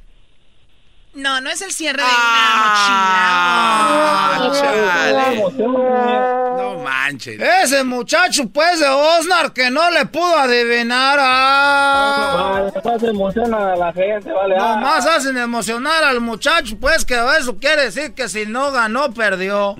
No, 1.13 1.39
no 1.41 1.49
es 1.49 1.61
el 1.61 1.71
cierre 1.71 2.03
de 2.03 2.07
Ah, 2.07 4.37
una 4.39 5.31
mochila. 5.31 6.53
No 6.57 6.75
manches. 6.83 7.41
Ese 7.63 7.83
muchacho, 7.83 8.47
pues, 8.49 8.79
de 8.79 8.87
Osnar, 8.87 9.51
que 9.53 9.71
no 9.71 9.89
le 9.89 10.05
pudo 10.05 10.37
adivinar. 10.37 11.17
Ah. 11.19 12.69
Nomás 12.83 13.03
emociona 13.03 13.73
a 13.73 13.75
la 13.75 13.91
gente, 13.93 14.31
vale. 14.31 14.55
Ah. 14.59 14.75
Nomás 14.75 15.05
hacen 15.07 15.37
emocionar 15.37 16.03
al 16.03 16.21
muchacho, 16.21 16.77
pues, 16.79 17.03
que 17.05 17.15
eso 17.39 17.57
quiere 17.57 17.83
decir 17.85 18.13
que 18.13 18.29
si 18.29 18.45
no 18.45 18.71
ganó, 18.71 19.11
perdió. 19.13 19.75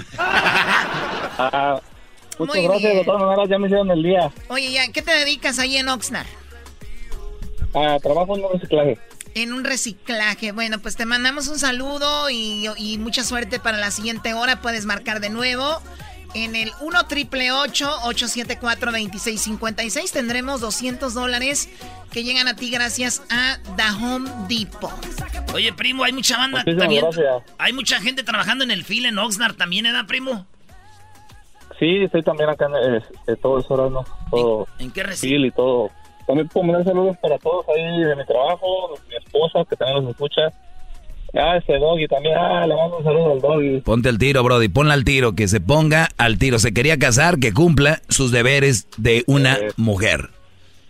Muchas 2.40 2.56
Muy 2.56 2.64
gracias, 2.66 2.92
bien. 2.92 2.98
de 2.98 3.06
todas 3.06 3.22
maneras 3.22 3.50
ya 3.50 3.60
me 3.60 3.68
hicieron 3.68 3.92
el 3.92 4.02
día. 4.04 4.32
Oye, 4.48 4.72
ya, 4.72 4.88
¿qué 4.92 5.02
te 5.02 5.12
dedicas 5.12 5.60
ahí 5.60 5.78
en 5.78 5.90
Oxnard? 5.90 6.26
Ah, 7.76 7.98
trabajo 8.02 8.36
en 8.36 8.44
un 8.46 8.52
reciclaje. 8.54 8.98
En 9.36 9.54
un 9.54 9.64
reciclaje. 9.64 10.52
Bueno, 10.54 10.80
pues 10.80 10.96
te 10.96 11.06
mandamos 11.06 11.48
un 11.48 11.60
saludo 11.60 12.30
y, 12.30 12.68
y 12.78 12.98
mucha 12.98 13.24
suerte 13.24 13.60
para 13.60 13.78
la 13.78 13.92
siguiente 13.92 14.34
hora. 14.34 14.62
Puedes 14.62 14.86
marcar 14.86 15.20
de 15.20 15.30
nuevo. 15.30 15.82
En 16.36 16.56
el 16.56 16.72
1 16.82 17.08
triple 17.08 17.52
874 17.52 18.92
2656 18.92 20.12
tendremos 20.12 20.62
200 20.62 21.14
dólares 21.16 21.70
que 22.12 22.24
llegan 22.24 22.48
a 22.48 22.56
ti 22.56 22.70
gracias 22.70 23.24
a 23.32 23.58
The 23.76 23.84
Home 24.04 24.30
Depot. 24.48 24.92
Oye, 25.54 25.74
primo, 25.74 26.04
hay 26.04 26.14
mucha 26.14 26.38
banda 26.38 26.60
Muchísimas 26.60 26.84
también. 26.84 27.02
gracias. 27.02 27.56
Hay 27.58 27.74
mucha 27.74 28.00
gente 28.00 28.22
trabajando 28.24 28.64
en 28.64 28.70
el 28.72 28.84
fil 28.86 29.06
en 29.08 29.18
Oxnard 29.18 29.56
también, 29.56 29.88
¿eh, 29.88 30.04
primo? 30.08 30.46
Sí, 31.80 32.04
estoy 32.04 32.22
también 32.24 32.50
acá 32.50 32.66
en 32.68 32.96
eh, 32.96 33.02
eh, 33.28 33.36
todo 33.42 33.60
eso, 33.60 33.74
ahora, 33.74 33.90
¿no? 33.90 34.06
Todo. 34.30 34.68
¿En 34.80 34.92
qué 34.92 35.04
reci- 35.04 35.22
Phil 35.22 35.46
y 35.46 35.52
todo. 35.52 35.90
También 36.28 36.48
puedo 36.50 36.66
mandar 36.68 36.84
saludos 36.86 37.18
para 37.22 37.38
todos 37.40 37.66
ahí 37.70 38.04
de 38.04 38.16
mi 38.16 38.26
trabajo, 38.26 38.94
mi 39.10 39.16
esposa 39.16 39.66
que 39.70 39.76
también 39.76 40.04
los 40.04 40.12
escucha. 40.12 40.42
Ah, 41.34 41.58
ese 41.58 41.74
doggy 41.78 42.08
también. 42.08 42.36
Ah, 42.38 42.66
le 42.68 42.76
mando 42.76 42.98
un 42.98 43.04
saludo 43.04 43.32
al 43.34 43.40
doggy. 43.40 43.82
Ponte 43.82 44.10
al 44.10 44.18
tiro, 44.18 44.44
Brody. 44.44 44.68
Ponla 44.68 44.94
al 44.96 45.04
tiro. 45.06 45.34
Que 45.34 45.48
se 45.48 45.62
ponga 45.62 46.10
al 46.18 46.38
tiro. 46.40 46.58
Se 46.60 46.74
quería 46.74 46.98
casar, 46.98 47.40
que 47.40 47.54
cumpla 47.54 48.02
sus 48.10 48.32
deberes 48.32 48.88
de 48.98 49.24
una 49.28 49.58
mujer. 49.78 50.30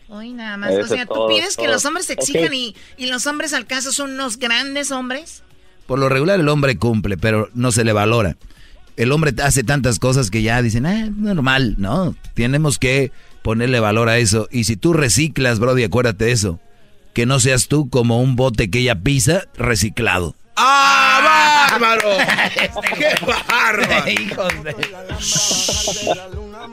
Hoy 0.07 0.31
nada 0.33 0.57
más. 0.57 0.73
O 0.75 0.87
sea, 0.87 1.05
tú 1.05 1.13
todo, 1.13 1.27
pides 1.27 1.55
que 1.57 1.67
los 1.67 1.85
hombres 1.85 2.05
se 2.07 2.13
exijan 2.13 2.53
y, 2.53 2.75
y 2.97 3.07
los 3.07 3.27
hombres 3.27 3.53
al 3.53 3.65
caso 3.67 3.91
son 3.91 4.11
unos 4.13 4.39
grandes 4.39 4.91
hombres. 4.91 5.43
Por 5.85 5.99
lo 5.99 6.07
regular 6.09 6.39
el 6.39 6.47
hombre 6.49 6.77
cumple, 6.77 7.17
pero 7.17 7.49
no 7.53 7.71
se 7.71 7.83
le 7.83 7.93
valora. 7.93 8.37
El 8.99 9.13
hombre 9.13 9.33
hace 9.41 9.63
tantas 9.63 9.97
cosas 9.97 10.29
que 10.29 10.41
ya 10.41 10.61
dicen, 10.61 10.85
ah, 10.85 11.09
normal, 11.15 11.75
¿no? 11.77 12.17
Tenemos 12.33 12.77
que 12.77 13.13
ponerle 13.41 13.79
valor 13.79 14.09
a 14.09 14.17
eso. 14.17 14.49
Y 14.51 14.65
si 14.65 14.75
tú 14.75 14.91
reciclas, 14.91 15.59
Brody, 15.59 15.85
acuérdate 15.85 16.25
de 16.25 16.33
eso. 16.33 16.59
Que 17.13 17.25
no 17.25 17.39
seas 17.39 17.69
tú 17.69 17.89
como 17.89 18.21
un 18.21 18.35
bote 18.35 18.69
que 18.69 18.79
ella 18.79 18.95
pisa 18.95 19.43
reciclado. 19.55 20.35
¡Ah, 20.57 21.69
bárbaro! 21.71 22.09
¡Qué 22.97 23.15
bárbaro! 23.25 24.09
Hijos 24.11 24.63
de... 24.65 24.75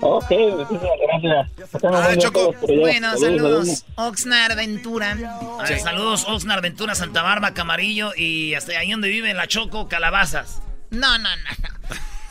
Ok, 0.00 0.30
muchísimas 0.30 0.98
gracias. 1.22 2.70
Bueno, 2.80 3.16
saludos, 3.16 3.84
Oxnard 3.94 4.56
Ventura. 4.56 5.16
Ay, 5.60 5.78
saludos, 5.78 6.24
Oxnard 6.26 6.60
Ventura, 6.60 6.96
Santa 6.96 7.22
Bárbara, 7.22 7.54
Camarillo 7.54 8.10
y 8.16 8.54
hasta 8.54 8.76
ahí 8.76 8.90
donde 8.90 9.10
vive 9.10 9.32
la 9.32 9.46
Choco, 9.46 9.86
Calabazas. 9.86 10.60
No, 10.90 11.18
no, 11.18 11.28
no. 11.36 11.76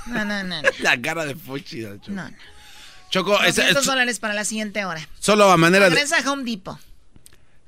No, 0.07 0.23
no, 0.25 0.43
no. 0.43 0.61
no. 0.61 0.69
La 0.79 0.99
cara 1.01 1.25
de 1.25 1.35
Fuchi. 1.35 1.81
Choco. 1.83 1.99
No, 2.11 2.29
no. 2.29 2.35
Choco, 3.09 3.41
es- 3.43 3.55
200 3.55 3.81
es- 3.81 3.85
dólares 3.87 4.19
para 4.19 4.33
la 4.33 4.43
siguiente 4.45 4.83
hora. 4.85 5.07
solo 5.19 5.49
a 5.51 5.57
manera 5.57 5.85
de 5.85 5.91
Regresa 5.95 6.17
a 6.23 6.31
Home 6.31 6.43
Depot. 6.43 6.77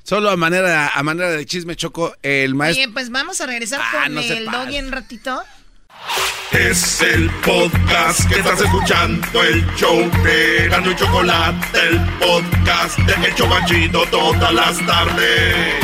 solo 0.03 0.29
a 0.29 0.35
manera 0.37 0.89
a 0.89 1.03
manera 1.03 1.29
de 1.31 1.45
chisme, 1.45 1.75
Choco, 1.75 2.15
el 2.21 2.55
maestro 2.55 2.83
Oye, 2.83 2.91
pues 2.93 3.09
vamos 3.11 3.39
a 3.41 3.45
regresar 3.45 3.79
Ah, 3.81 4.03
con 4.03 4.15
no 4.15 4.21
el 4.21 4.45
doggy 4.45 4.77
en 4.77 4.91
ratito. 4.91 5.43
Es 6.51 7.01
el 7.01 7.29
podcast 7.43 8.27
que 8.29 8.39
estás 8.39 8.61
escuchando, 8.61 9.43
el 9.43 9.65
show 9.75 10.09
de 10.23 10.65
Erasmo 10.65 10.91
y 10.91 10.95
Chocolate, 10.95 11.79
el 11.89 11.99
podcast 12.19 12.97
de 12.99 13.27
Hecho 13.29 13.47
Machito 13.47 14.05
todas 14.11 14.53
las 14.53 14.85
tardes. 14.85 15.75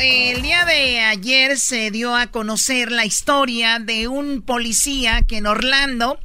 El 0.00 0.42
día 0.42 0.64
de 0.64 1.00
ayer 1.00 1.58
se 1.58 1.90
dio 1.90 2.14
a 2.14 2.28
conocer 2.28 2.90
la 2.90 3.04
historia 3.04 3.78
de 3.78 4.08
un 4.08 4.42
policía 4.42 5.22
que 5.22 5.36
en 5.38 5.46
Orlando, 5.46 6.20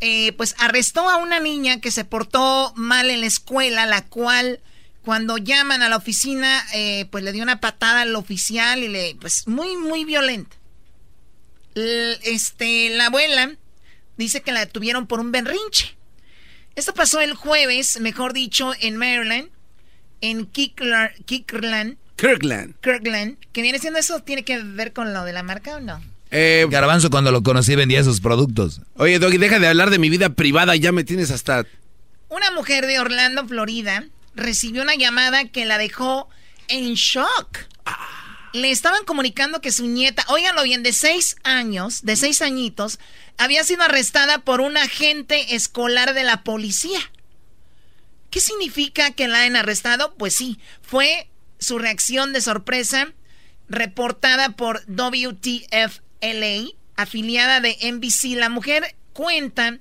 eh, 0.00 0.32
pues 0.32 0.54
arrestó 0.58 1.08
a 1.08 1.16
una 1.16 1.40
niña 1.40 1.80
que 1.80 1.90
se 1.90 2.04
portó 2.04 2.72
mal 2.76 3.10
en 3.10 3.20
la 3.20 3.26
escuela, 3.26 3.86
la 3.86 4.04
cual 4.04 4.60
cuando 5.04 5.38
llaman 5.38 5.82
a 5.82 5.88
la 5.88 5.96
oficina, 5.96 6.64
eh, 6.74 7.06
pues 7.10 7.24
le 7.24 7.32
dio 7.32 7.42
una 7.42 7.60
patada 7.60 8.02
al 8.02 8.14
oficial 8.14 8.82
y 8.82 8.88
le, 8.88 9.16
pues 9.20 9.46
muy, 9.48 9.76
muy 9.76 10.04
violenta. 10.04 10.56
Este, 11.74 12.90
la 12.90 13.06
abuela 13.06 13.56
dice 14.16 14.42
que 14.42 14.52
la 14.52 14.60
detuvieron 14.60 15.06
por 15.06 15.20
un 15.20 15.32
berrinche. 15.32 15.96
Esto 16.74 16.94
pasó 16.94 17.20
el 17.20 17.34
jueves, 17.34 18.00
mejor 18.00 18.32
dicho, 18.32 18.72
en 18.80 18.96
Maryland, 18.96 19.50
en 20.20 20.46
Kirkland, 20.46 21.96
Kirkland. 22.16 22.74
Kirkland, 22.80 23.36
que 23.52 23.62
viene 23.62 23.78
siendo 23.78 23.98
eso, 23.98 24.20
¿tiene 24.20 24.44
que 24.44 24.62
ver 24.62 24.92
con 24.92 25.12
lo 25.12 25.24
de 25.24 25.32
la 25.32 25.42
marca 25.42 25.76
o 25.76 25.80
no? 25.80 26.00
Eh, 26.30 26.66
Garbanzo 26.70 27.10
cuando 27.10 27.30
lo 27.30 27.42
conocí 27.42 27.74
vendía 27.74 28.00
esos 28.00 28.20
productos. 28.20 28.80
Oye, 28.96 29.18
Doggy, 29.18 29.36
deja 29.36 29.58
de 29.58 29.68
hablar 29.68 29.90
de 29.90 29.98
mi 29.98 30.08
vida 30.08 30.30
privada, 30.30 30.74
ya 30.76 30.90
me 30.90 31.04
tienes 31.04 31.30
hasta 31.30 31.66
Una 32.28 32.50
mujer 32.52 32.86
de 32.86 32.98
Orlando, 33.00 33.46
Florida, 33.46 34.06
recibió 34.34 34.82
una 34.82 34.94
llamada 34.94 35.44
que 35.48 35.66
la 35.66 35.76
dejó 35.76 36.28
en 36.68 36.94
shock. 36.94 37.58
Le 38.54 38.70
estaban 38.70 39.04
comunicando 39.04 39.60
que 39.60 39.72
su 39.72 39.86
nieta, 39.86 40.24
óiganlo 40.28 40.62
bien, 40.62 40.82
de 40.82 40.92
seis 40.92 41.36
años, 41.42 42.02
de 42.02 42.16
seis 42.16 42.40
añitos, 42.40 42.98
había 43.36 43.64
sido 43.64 43.82
arrestada 43.82 44.38
por 44.38 44.60
un 44.60 44.76
agente 44.76 45.54
escolar 45.54 46.14
de 46.14 46.24
la 46.24 46.44
policía. 46.44 47.00
¿Qué 48.30 48.40
significa 48.40 49.10
que 49.10 49.28
la 49.28 49.40
hayan 49.40 49.56
arrestado? 49.56 50.14
Pues 50.14 50.34
sí, 50.34 50.58
fue 50.80 51.28
su 51.62 51.78
reacción 51.78 52.32
de 52.32 52.40
sorpresa 52.40 53.12
reportada 53.68 54.50
por 54.50 54.84
WTFLA, 54.86 55.98
afiliada 56.96 57.60
de 57.60 57.76
NBC. 57.80 58.36
La 58.36 58.48
mujer 58.48 58.94
cuenta 59.12 59.78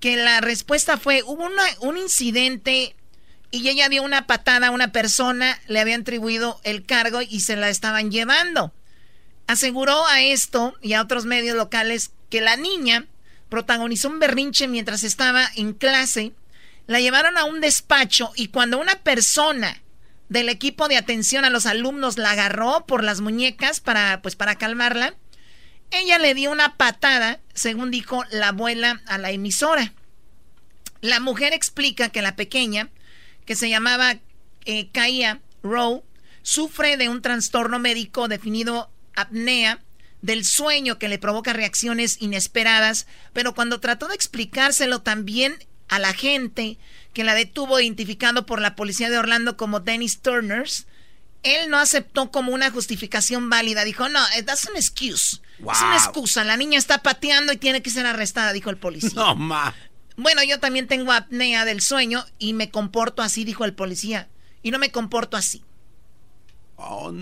que 0.00 0.16
la 0.16 0.40
respuesta 0.40 0.96
fue, 0.96 1.22
hubo 1.22 1.48
un 1.80 1.98
incidente 1.98 2.96
y 3.50 3.68
ella 3.68 3.88
dio 3.88 4.02
una 4.02 4.26
patada 4.26 4.68
a 4.68 4.70
una 4.70 4.92
persona, 4.92 5.60
le 5.66 5.80
habían 5.80 6.02
atribuido 6.02 6.60
el 6.64 6.84
cargo 6.86 7.20
y 7.22 7.40
se 7.40 7.56
la 7.56 7.68
estaban 7.68 8.10
llevando. 8.10 8.72
Aseguró 9.46 10.06
a 10.06 10.22
esto 10.22 10.74
y 10.80 10.94
a 10.94 11.02
otros 11.02 11.26
medios 11.26 11.56
locales 11.56 12.12
que 12.30 12.40
la 12.40 12.56
niña 12.56 13.06
protagonizó 13.48 14.08
un 14.08 14.20
berrinche 14.20 14.68
mientras 14.68 15.02
estaba 15.02 15.50
en 15.56 15.72
clase, 15.72 16.32
la 16.86 17.00
llevaron 17.00 17.36
a 17.36 17.44
un 17.44 17.60
despacho 17.60 18.32
y 18.36 18.48
cuando 18.48 18.78
una 18.78 18.96
persona 18.96 19.82
del 20.30 20.48
equipo 20.48 20.88
de 20.88 20.96
atención 20.96 21.44
a 21.44 21.50
los 21.50 21.66
alumnos 21.66 22.16
la 22.16 22.30
agarró 22.30 22.86
por 22.86 23.02
las 23.02 23.20
muñecas 23.20 23.80
para 23.80 24.22
pues 24.22 24.36
para 24.36 24.54
calmarla, 24.54 25.14
ella 25.90 26.18
le 26.20 26.34
dio 26.34 26.52
una 26.52 26.76
patada, 26.76 27.40
según 27.52 27.90
dijo 27.90 28.24
la 28.30 28.48
abuela 28.48 29.02
a 29.06 29.18
la 29.18 29.32
emisora. 29.32 29.92
La 31.00 31.18
mujer 31.18 31.52
explica 31.52 32.10
que 32.10 32.22
la 32.22 32.36
pequeña, 32.36 32.90
que 33.44 33.56
se 33.56 33.68
llamaba 33.68 34.18
eh, 34.66 34.88
Kaya 34.92 35.40
Rowe, 35.64 36.04
sufre 36.42 36.96
de 36.96 37.08
un 37.08 37.22
trastorno 37.22 37.80
médico 37.80 38.28
definido 38.28 38.88
apnea 39.16 39.80
del 40.22 40.44
sueño 40.44 40.98
que 41.00 41.08
le 41.08 41.18
provoca 41.18 41.52
reacciones 41.52 42.22
inesperadas, 42.22 43.08
pero 43.32 43.56
cuando 43.56 43.80
trató 43.80 44.06
de 44.06 44.14
explicárselo 44.14 45.02
también 45.02 45.58
a 45.90 45.98
la 45.98 46.14
gente 46.14 46.78
que 47.12 47.24
la 47.24 47.34
detuvo 47.34 47.80
identificado 47.80 48.46
por 48.46 48.60
la 48.60 48.76
policía 48.76 49.10
de 49.10 49.18
Orlando 49.18 49.56
como 49.56 49.80
Dennis 49.80 50.20
Turners, 50.20 50.86
él 51.42 51.68
no 51.68 51.78
aceptó 51.78 52.30
como 52.30 52.52
una 52.52 52.70
justificación 52.70 53.50
válida. 53.50 53.84
Dijo, 53.84 54.08
no, 54.08 54.20
eh, 54.36 54.42
that's 54.42 54.68
an 54.68 54.76
excuse. 54.76 55.40
Es 55.58 55.82
una 55.82 55.96
excusa. 55.96 56.44
La 56.44 56.56
niña 56.56 56.78
está 56.78 57.02
pateando 57.02 57.52
y 57.52 57.56
tiene 57.56 57.82
que 57.82 57.90
ser 57.90 58.06
arrestada, 58.06 58.52
dijo 58.52 58.70
el 58.70 58.76
policía. 58.76 59.10
No, 59.14 59.34
ma. 59.34 59.74
Bueno, 60.16 60.42
yo 60.44 60.60
también 60.60 60.86
tengo 60.86 61.12
apnea 61.12 61.64
del 61.64 61.80
sueño 61.80 62.24
y 62.38 62.52
me 62.52 62.70
comporto 62.70 63.22
así, 63.22 63.44
dijo 63.44 63.64
el 63.64 63.74
policía. 63.74 64.28
Y 64.62 64.70
no 64.70 64.78
me 64.78 64.90
comporto 64.90 65.36
así. 65.36 65.64
Oh, 66.76 67.12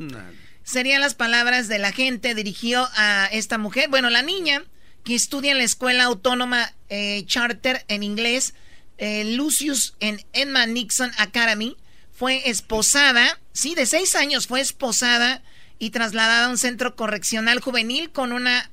Serían 0.63 1.01
las 1.01 1.15
palabras 1.15 1.69
de 1.69 1.79
la 1.79 1.93
gente 1.93 2.35
dirigió 2.35 2.89
a 2.95 3.27
esta 3.33 3.57
mujer. 3.57 3.89
Bueno, 3.89 4.11
la 4.11 4.23
niña 4.23 4.65
que 5.09 5.15
estudia 5.15 5.53
en 5.53 5.57
la 5.59 5.65
escuela 5.65 6.05
autónoma 6.05 6.71
eh, 6.91 7.25
charter 7.25 7.83
en 7.89 8.03
inglés, 8.03 8.53
eh, 8.99 9.25
Lucius 9.37 9.95
en 10.01 10.21
Emma 10.35 10.67
Nixon 10.67 11.11
Academy, 11.17 11.79
fue 12.13 12.51
esposada, 12.51 13.41
sí, 13.55 13.75
de 13.75 13.87
seis 13.87 14.15
años 14.15 14.47
fue 14.47 14.61
esposada 14.61 15.43
y 15.79 15.91
trasladada 15.91 16.45
a 16.45 16.51
un 16.51 16.59
centro 16.59 16.95
correccional 16.95 17.61
juvenil 17.61 18.11
con 18.11 18.33
una 18.33 18.71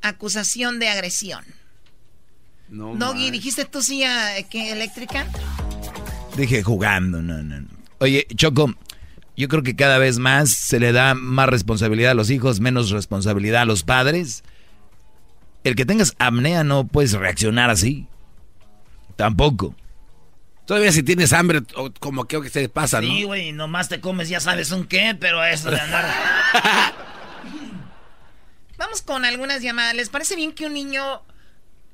acusación 0.00 0.78
de 0.78 0.88
agresión. 0.88 1.44
No, 2.70 2.96
Doggy, 2.96 3.30
dijiste 3.30 3.66
tú 3.66 3.82
sí 3.82 4.04
a, 4.04 4.42
que 4.48 4.72
eléctrica. 4.72 5.26
Dije 6.34 6.62
jugando, 6.62 7.20
no, 7.20 7.42
no. 7.42 7.60
no. 7.60 7.68
Oye, 7.98 8.26
Choco, 8.34 8.74
yo 9.36 9.48
creo 9.48 9.62
que 9.62 9.76
cada 9.76 9.98
vez 9.98 10.18
más 10.18 10.48
se 10.50 10.80
le 10.80 10.92
da 10.92 11.14
más 11.14 11.50
responsabilidad 11.50 12.12
a 12.12 12.14
los 12.14 12.30
hijos, 12.30 12.58
menos 12.60 12.88
responsabilidad 12.88 13.60
a 13.60 13.66
los 13.66 13.82
padres. 13.82 14.44
El 15.64 15.74
que 15.74 15.86
tengas 15.86 16.14
apnea 16.18 16.62
no 16.62 16.86
puedes 16.86 17.12
reaccionar 17.12 17.70
así. 17.70 18.06
Tampoco. 19.16 19.74
Todavía 20.66 20.92
si 20.92 21.02
tienes 21.02 21.32
hambre, 21.32 21.62
como 21.98 22.26
creo 22.26 22.40
que 22.40 22.48
se 22.48 22.68
pasa, 22.68 23.00
¿no? 23.00 23.08
Sí, 23.08 23.24
güey, 23.24 23.52
nomás 23.52 23.88
te 23.88 24.00
comes, 24.00 24.28
ya 24.28 24.40
sabes 24.40 24.70
un 24.70 24.86
qué, 24.86 25.16
pero 25.18 25.44
eso 25.44 25.70
de 25.70 25.80
andar. 25.80 26.06
Vamos 28.78 29.02
con 29.02 29.24
algunas 29.24 29.62
llamadas. 29.62 29.94
¿Les 29.94 30.08
parece 30.08 30.36
bien 30.36 30.52
que 30.52 30.66
un 30.66 30.74
niño 30.74 31.22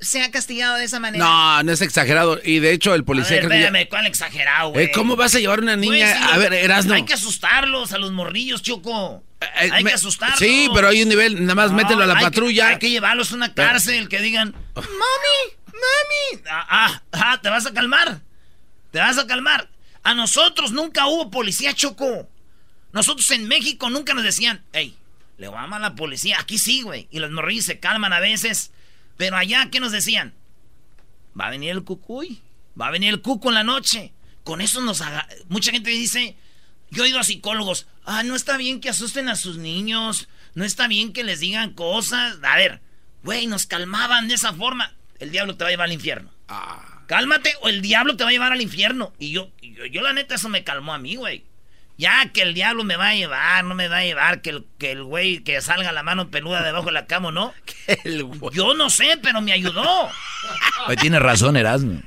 sea 0.01 0.31
castigado 0.31 0.77
de 0.77 0.85
esa 0.85 0.99
manera? 1.01 1.25
No, 1.25 1.63
no 1.63 1.73
es 1.73 1.81
exagerado. 1.83 2.41
Y 2.45 2.59
de 2.59 2.73
hecho, 2.73 2.95
el 2.95 3.03
A 3.03 3.05
policía 3.05 3.37
ver, 3.37 3.49
ya- 3.49 3.55
espérame, 3.67 3.89
¿cuál 3.89 4.07
exagerado, 4.07 4.71
güey? 4.71 4.87
Eh, 4.87 4.91
¿Cómo 4.93 5.17
vas 5.17 5.35
a 5.35 5.39
llevar 5.41 5.59
a 5.59 5.63
una 5.63 5.77
niña? 5.77 6.15
sí, 6.17 6.25
a 6.33 6.39
ver, 6.39 6.53
Erasno. 6.55 6.95
Hay 6.95 7.05
que 7.05 7.15
asustarlos 7.15 7.93
a 7.93 7.99
los 7.99 8.11
morrillos, 8.13 8.63
Choco. 8.63 9.23
hay 9.57 9.69
Eh, 9.69 9.83
me- 9.83 9.91
que 9.91 9.95
asustarlos. 9.95 10.39
Sí, 10.39 10.69
pero 10.75 10.89
hay 10.89 11.03
un 11.03 11.09
nivel, 11.09 11.41
nada 11.43 11.55
más 11.55 11.71
No, 11.71 11.77
mételo 11.79 12.03
a 12.03 12.07
la 12.07 12.15
hay 12.15 12.19
que- 12.21 12.25
patrulla. 12.25 12.69
hay 12.69 12.79
que 12.79 12.91
llevarlos 12.91 13.33
a 13.33 13.35
una 13.37 13.55
cárcel, 13.55 14.09
que 14.09 14.21
digan, 14.21 14.55
mami, 14.75 15.57
mami. 15.67 16.43
Ah, 16.51 16.67
ah, 16.69 17.03
ah, 17.13 17.41
te 17.43 17.49
vas 17.49 17.67
a 17.67 17.73
calmar. 17.73 18.21
Te 18.91 18.99
vas 18.99 19.19
a 19.19 19.27
calmar. 19.27 19.69
A 20.03 20.15
nosotros 20.15 20.73
nunca 20.73 21.07
hubo 21.07 21.31
policía, 21.31 21.75
Choco. 21.75 22.29
Nosotros 22.93 23.31
en 23.31 23.47
México 23.49 23.89
nunca 23.91 24.15
nos 24.15 24.25
decían, 24.25 24.63
hey, 24.73 24.97
le 25.39 25.49
vamos 25.49 25.77
a 25.77 25.81
la 25.81 25.95
policía. 25.95 26.39
Aquí 26.41 26.59
sí, 26.59 26.83
güey. 26.83 27.07
Y 27.11 27.19
los 27.21 27.31
morrillos 27.31 27.65
se 27.67 27.79
calman 27.79 28.13
a 28.13 28.21
veces. 28.21 28.73
Pero 29.21 29.37
allá, 29.37 29.69
¿qué 29.71 29.81
nos 29.81 29.93
decían? 29.93 30.33
Va 31.39 31.49
a 31.49 31.51
venir 31.51 31.73
el 31.73 31.85
cucuy. 31.85 32.41
Va 32.81 32.87
a 32.87 32.91
venir 32.91 33.11
el 33.11 33.21
cuco 33.21 33.51
en 33.51 33.55
la 33.55 33.65
noche. 33.65 34.15
Con 34.45 34.63
eso 34.63 34.81
nos 34.81 35.03
haga... 35.03 35.29
Mucha 35.51 35.73
gente 35.73 35.91
dice... 35.91 36.39
Yo 36.89 37.05
he 37.05 37.11
ido 37.11 37.19
a 37.19 37.25
psicólogos. 37.25 37.87
Ah, 38.07 38.23
no 38.23 38.35
está 38.35 38.57
bien 38.57 38.81
que 38.81 38.89
asusten 38.89 39.29
a 39.29 39.37
sus 39.37 39.59
niños. 39.59 40.27
No 40.55 40.65
está 40.65 40.89
bien 40.89 41.13
que 41.13 41.23
les 41.23 41.41
digan 41.41 41.75
cosas. 41.75 42.39
A 42.43 42.57
ver, 42.57 42.81
güey, 43.23 43.47
nos 43.47 43.67
calmaban 43.67 44.27
de 44.27 44.37
esa 44.37 44.55
forma. 44.55 44.95
El 45.19 45.31
diablo 45.31 45.55
te 45.55 45.65
va 45.65 45.69
a 45.69 45.71
llevar 45.73 45.89
al 45.89 45.93
infierno. 45.93 46.33
Cálmate 47.07 47.53
o 47.61 47.69
el 47.69 47.83
diablo 47.83 48.17
te 48.17 48.25
va 48.25 48.31
a 48.31 48.33
llevar 48.33 48.53
al 48.53 48.63
infierno. 48.63 49.13
Y 49.19 49.33
yo, 49.33 49.51
yo, 49.61 49.85
yo 49.85 50.01
la 50.01 50.15
neta, 50.15 50.37
eso 50.37 50.49
me 50.49 50.65
calmó 50.65 50.95
a 50.95 50.99
mí, 50.99 51.17
güey. 51.17 51.45
Ya 52.01 52.31
que 52.33 52.41
el 52.41 52.55
diablo 52.55 52.83
me 52.83 52.97
va 52.97 53.09
a 53.09 53.15
llevar, 53.15 53.63
no 53.65 53.75
me 53.75 53.87
va 53.87 53.99
a 53.99 54.05
llevar, 54.05 54.41
que 54.41 54.49
el, 54.51 54.65
que 54.79 54.93
el 54.93 55.03
güey 55.03 55.41
que 55.45 55.61
salga 55.61 55.93
la 55.93 56.03
mano 56.03 56.31
peluda 56.31 56.63
debajo 56.63 56.87
de 56.87 56.93
la 56.93 57.05
cama, 57.05 57.31
¿no? 57.31 57.53
Yo 58.55 58.73
no 58.73 58.89
sé, 58.89 59.19
pero 59.23 59.43
me 59.43 59.53
ayudó. 59.53 60.09
Hoy 60.89 60.97
tiene 60.97 61.19
razón, 61.19 61.59
Erasmo. 61.59 62.01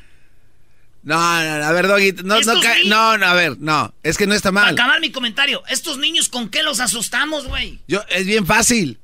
No, 1.03 1.15
no, 1.15 1.65
a 1.65 1.71
ver, 1.73 1.87
Doggy, 1.87 2.13
no, 2.23 2.39
no, 2.41 2.53
no, 2.85 3.17
no, 3.17 3.25
a 3.27 3.33
ver, 3.35 3.59
no, 3.59 3.93
es 4.01 4.17
que 4.17 4.25
no 4.25 4.33
está 4.33 4.51
Para 4.51 4.65
mal. 4.67 4.73
acabar 4.73 4.99
mi 4.99 5.11
comentario, 5.11 5.61
¿estos 5.67 5.99
niños 5.99 6.27
con 6.27 6.49
qué 6.49 6.63
los 6.63 6.79
asustamos, 6.79 7.45
güey? 7.45 7.79
Yo, 7.87 8.01
es 8.09 8.25
bien 8.25 8.47
fácil. 8.47 8.99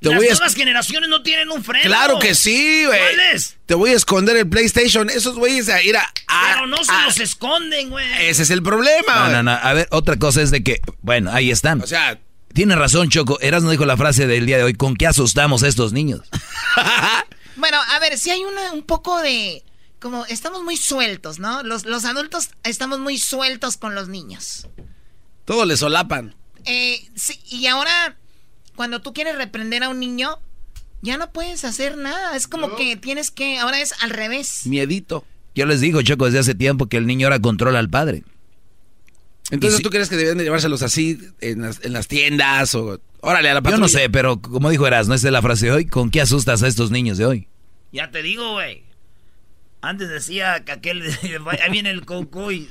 Te 0.00 0.10
Las 0.10 0.18
voy 0.18 0.26
a 0.26 0.30
nuevas 0.32 0.54
generaciones 0.54 1.08
no 1.08 1.22
tienen 1.22 1.50
un 1.50 1.64
freno. 1.64 1.84
Claro 1.86 2.18
que 2.18 2.34
sí, 2.34 2.84
güey. 2.84 2.98
¿Cuál 2.98 3.20
es? 3.34 3.56
Te 3.66 3.74
voy 3.74 3.90
a 3.90 3.94
esconder 3.94 4.36
el 4.36 4.48
PlayStation. 4.48 5.08
Esos 5.08 5.36
güeyes 5.36 5.68
a 5.70 5.82
ir 5.82 5.96
a. 5.96 6.02
a- 6.28 6.52
Pero 6.54 6.66
no 6.66 6.84
se 6.84 6.92
a- 6.92 7.04
los 7.06 7.18
esconden, 7.18 7.88
güey. 7.90 8.06
Ese 8.28 8.42
es 8.42 8.50
el 8.50 8.62
problema, 8.62 9.28
No, 9.28 9.28
no, 9.30 9.42
no. 9.44 9.52
A 9.52 9.72
ver, 9.72 9.88
otra 9.90 10.16
cosa 10.18 10.42
es 10.42 10.50
de 10.50 10.62
que, 10.62 10.80
bueno, 11.00 11.30
ahí 11.32 11.50
están. 11.50 11.80
O 11.82 11.86
sea, 11.86 12.18
Tiene 12.52 12.74
razón, 12.76 13.08
Choco. 13.10 13.38
Erasmo 13.40 13.70
dijo 13.70 13.84
la 13.86 13.96
frase 13.96 14.26
del 14.26 14.46
día 14.46 14.56
de 14.58 14.62
hoy. 14.64 14.74
¿Con 14.74 14.96
qué 14.96 15.06
asustamos 15.06 15.62
a 15.62 15.68
estos 15.68 15.92
niños? 15.92 16.22
Bueno, 17.56 17.78
a 17.88 17.98
ver, 18.00 18.18
si 18.18 18.30
hay 18.30 18.42
una, 18.44 18.72
un 18.72 18.82
poco 18.82 19.20
de... 19.22 19.62
Como 19.98 20.26
estamos 20.26 20.62
muy 20.62 20.76
sueltos, 20.76 21.38
¿no? 21.38 21.62
Los, 21.62 21.86
los 21.86 22.04
adultos 22.04 22.50
estamos 22.64 22.98
muy 22.98 23.16
sueltos 23.16 23.78
con 23.78 23.94
los 23.94 24.08
niños. 24.08 24.68
todos 25.46 25.66
le 25.66 25.76
solapan. 25.78 26.34
Eh, 26.66 27.08
sí, 27.14 27.40
y 27.48 27.66
ahora, 27.66 28.16
cuando 28.76 29.00
tú 29.00 29.12
quieres 29.12 29.36
reprender 29.36 29.82
a 29.82 29.88
un 29.88 29.98
niño, 29.98 30.38
ya 31.02 31.16
no 31.18 31.32
puedes 31.32 31.64
hacer 31.64 31.96
nada. 31.96 32.36
Es 32.36 32.46
como 32.46 32.76
que 32.76 32.96
tienes 32.96 33.30
que... 33.30 33.58
Ahora 33.58 33.80
es 33.80 33.94
al 34.02 34.10
revés. 34.10 34.62
Miedito. 34.66 35.24
Yo 35.54 35.66
les 35.66 35.80
digo, 35.80 36.02
Choco, 36.02 36.26
desde 36.26 36.38
hace 36.40 36.54
tiempo 36.54 36.86
que 36.86 36.96
el 36.98 37.06
niño 37.06 37.26
ahora 37.26 37.40
controla 37.40 37.78
al 37.78 37.88
padre. 37.90 38.22
Entonces, 39.50 39.78
si- 39.78 39.82
¿tú 39.82 39.90
crees 39.90 40.08
que 40.08 40.16
deben 40.16 40.38
de 40.38 40.44
llevárselos 40.44 40.82
así 40.82 41.18
en 41.40 41.62
las, 41.62 41.84
en 41.84 41.92
las 41.92 42.08
tiendas 42.08 42.74
o. 42.74 43.00
Órale, 43.20 43.48
a 43.50 43.54
la 43.54 43.60
Yo 43.60 43.64
patrulla? 43.64 43.80
no 43.80 43.88
sé, 43.88 44.10
pero 44.10 44.40
como 44.40 44.70
dijo 44.70 44.86
Erasmo, 44.86 45.14
esta 45.14 45.28
es 45.28 45.32
la 45.32 45.42
frase 45.42 45.66
de 45.66 45.72
hoy. 45.72 45.86
¿Con 45.86 46.10
qué 46.10 46.20
asustas 46.20 46.62
a 46.62 46.68
estos 46.68 46.90
niños 46.90 47.16
de 47.18 47.26
hoy? 47.26 47.48
Ya 47.92 48.10
te 48.10 48.22
digo, 48.22 48.52
güey. 48.52 48.82
Antes 49.80 50.08
decía 50.08 50.64
que 50.64 50.72
aquel... 50.72 51.02
Ahí 51.62 51.70
viene 51.70 51.90
el 51.90 52.04
coco 52.04 52.50
y... 52.52 52.68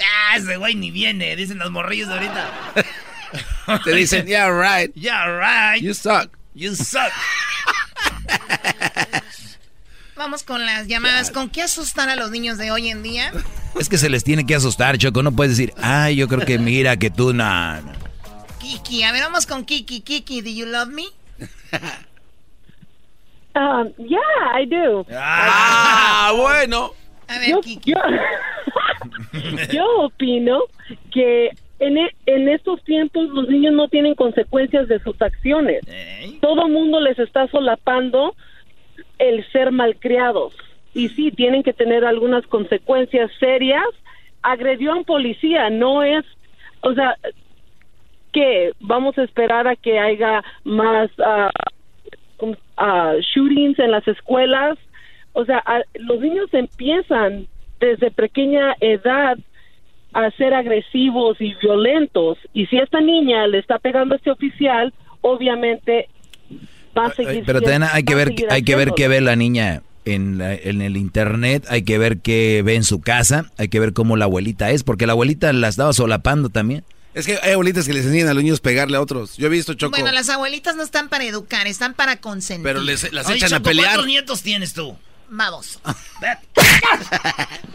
Ah, 0.00 0.36
ese 0.36 0.56
güey 0.58 0.74
ni 0.74 0.90
viene, 0.90 1.34
dicen 1.36 1.58
los 1.58 1.70
morrillos 1.70 2.08
de 2.08 2.14
ahorita. 2.14 2.50
Te 3.84 3.92
dicen, 3.94 4.26
yeah, 4.26 4.48
right. 4.50 4.94
Yeah, 4.94 5.26
right. 5.26 5.82
You 5.82 5.94
suck. 5.94 6.30
You 6.54 6.74
suck. 6.74 7.12
Vamos 10.16 10.42
con 10.42 10.64
las 10.64 10.86
llamadas. 10.86 11.30
¿Con 11.30 11.50
qué 11.50 11.62
asustar 11.62 12.08
a 12.08 12.16
los 12.16 12.30
niños 12.30 12.56
de 12.56 12.70
hoy 12.70 12.88
en 12.88 13.02
día? 13.02 13.32
Es 13.78 13.88
que 13.88 13.98
se 13.98 14.08
les 14.08 14.24
tiene 14.24 14.46
que 14.46 14.54
asustar, 14.54 14.96
Choco. 14.96 15.22
No 15.22 15.32
puedes 15.32 15.56
decir, 15.56 15.74
ay, 15.76 16.16
yo 16.16 16.26
creo 16.28 16.46
que 16.46 16.58
mira 16.58 16.96
que 16.96 17.10
tú, 17.10 17.34
no. 17.34 17.80
no". 17.82 17.92
Kiki, 18.58 19.02
a 19.02 19.12
ver, 19.12 19.22
vamos 19.22 19.44
con 19.46 19.64
Kiki. 19.64 20.00
Kiki, 20.00 20.40
¿do 20.40 20.48
you 20.50 20.64
love 20.66 20.88
me? 20.88 21.04
Um, 23.54 23.92
yeah, 23.98 24.58
I 24.58 24.66
do. 24.66 25.06
Ah, 25.12 26.32
bueno. 26.34 26.94
A 27.28 27.38
ver, 27.38 27.50
Yo, 27.50 27.60
Kiki. 27.60 27.90
yo, 27.92 27.98
yo 29.72 29.84
opino 30.04 30.60
que 31.12 31.50
en, 31.78 31.98
e- 31.98 32.14
en 32.26 32.48
estos 32.48 32.82
tiempos 32.84 33.28
los 33.30 33.48
niños 33.48 33.74
no 33.74 33.88
tienen 33.88 34.14
consecuencias 34.14 34.88
de 34.88 34.98
sus 35.00 35.20
acciones. 35.20 35.82
Todo 36.40 36.68
mundo 36.68 37.00
les 37.00 37.18
está 37.18 37.46
solapando 37.48 38.34
el 39.18 39.46
ser 39.52 39.72
malcriados. 39.72 40.54
Y 40.94 41.08
sí, 41.10 41.30
tienen 41.30 41.62
que 41.62 41.72
tener 41.74 42.04
algunas 42.04 42.46
consecuencias 42.46 43.30
serias. 43.38 43.84
Agredió 44.42 44.92
a 44.92 44.96
un 44.96 45.04
policía, 45.04 45.68
no 45.70 46.02
es, 46.02 46.24
o 46.80 46.94
sea, 46.94 47.16
que 48.32 48.72
vamos 48.80 49.16
a 49.18 49.22
esperar 49.24 49.66
a 49.66 49.76
que 49.76 49.98
haya 49.98 50.42
más 50.64 51.10
ah, 51.24 51.50
¿cómo- 52.36 52.56
ah, 52.76 53.14
shootings 53.34 53.78
en 53.78 53.90
las 53.90 54.06
escuelas. 54.08 54.78
O 55.32 55.44
sea, 55.44 55.62
a- 55.64 55.82
los 55.94 56.20
niños 56.20 56.48
empiezan 56.52 57.46
desde 57.80 58.10
pequeña 58.10 58.74
edad 58.80 59.36
a 60.24 60.30
ser 60.32 60.54
agresivos 60.54 61.36
y 61.40 61.54
violentos. 61.60 62.38
Y 62.54 62.66
si 62.66 62.78
esta 62.78 63.00
niña 63.00 63.46
le 63.46 63.58
está 63.58 63.78
pegando 63.78 64.14
a 64.14 64.16
este 64.16 64.30
oficial, 64.30 64.92
obviamente 65.20 66.08
va 66.96 67.06
a 67.06 67.14
seguir. 67.14 67.42
Pero 67.44 67.58
siendo- 67.60 67.70
también 67.80 67.82
hay 67.92 68.02
que 68.04 68.14
ver, 68.14 68.32
hay 68.50 68.62
que 68.62 68.76
ver 68.76 68.92
qué 68.96 69.08
ve 69.08 69.20
la 69.20 69.36
niña 69.36 69.82
en, 70.04 70.38
la- 70.38 70.54
en 70.54 70.80
el 70.82 70.96
internet, 70.96 71.64
hay 71.68 71.82
que 71.82 71.98
ver 71.98 72.18
qué 72.18 72.62
ve 72.64 72.76
en 72.76 72.84
su 72.84 73.00
casa, 73.00 73.50
hay 73.58 73.68
que 73.68 73.80
ver 73.80 73.92
cómo 73.92 74.16
la 74.16 74.24
abuelita 74.26 74.70
es, 74.70 74.84
porque 74.84 75.06
la 75.06 75.12
abuelita 75.12 75.52
la 75.52 75.68
estaba 75.68 75.92
solapando 75.92 76.48
también. 76.48 76.84
Es 77.12 77.24
que 77.26 77.38
hay 77.42 77.52
abuelitas 77.52 77.86
que 77.86 77.94
les 77.94 78.04
enseñan 78.04 78.28
a 78.28 78.34
los 78.34 78.42
niños 78.42 78.60
pegarle 78.60 78.96
a 78.98 79.00
otros. 79.00 79.36
Yo 79.38 79.46
he 79.46 79.50
visto 79.50 79.72
Choco. 79.74 79.90
Bueno, 79.98 80.12
las 80.12 80.28
abuelitas 80.28 80.76
no 80.76 80.82
están 80.82 81.08
para 81.08 81.24
educar, 81.24 81.66
están 81.66 81.94
para 81.94 82.16
consentir. 82.20 82.62
Pero 82.64 82.82
les, 82.82 83.10
las 83.12 83.26
Oye, 83.26 83.36
echan 83.36 83.54
a 83.54 83.60
pelear. 83.60 83.88
¿Cuántos 83.88 84.06
nietos 84.06 84.42
tienes 84.42 84.74
tú? 84.74 84.96
Vamos. 85.30 85.80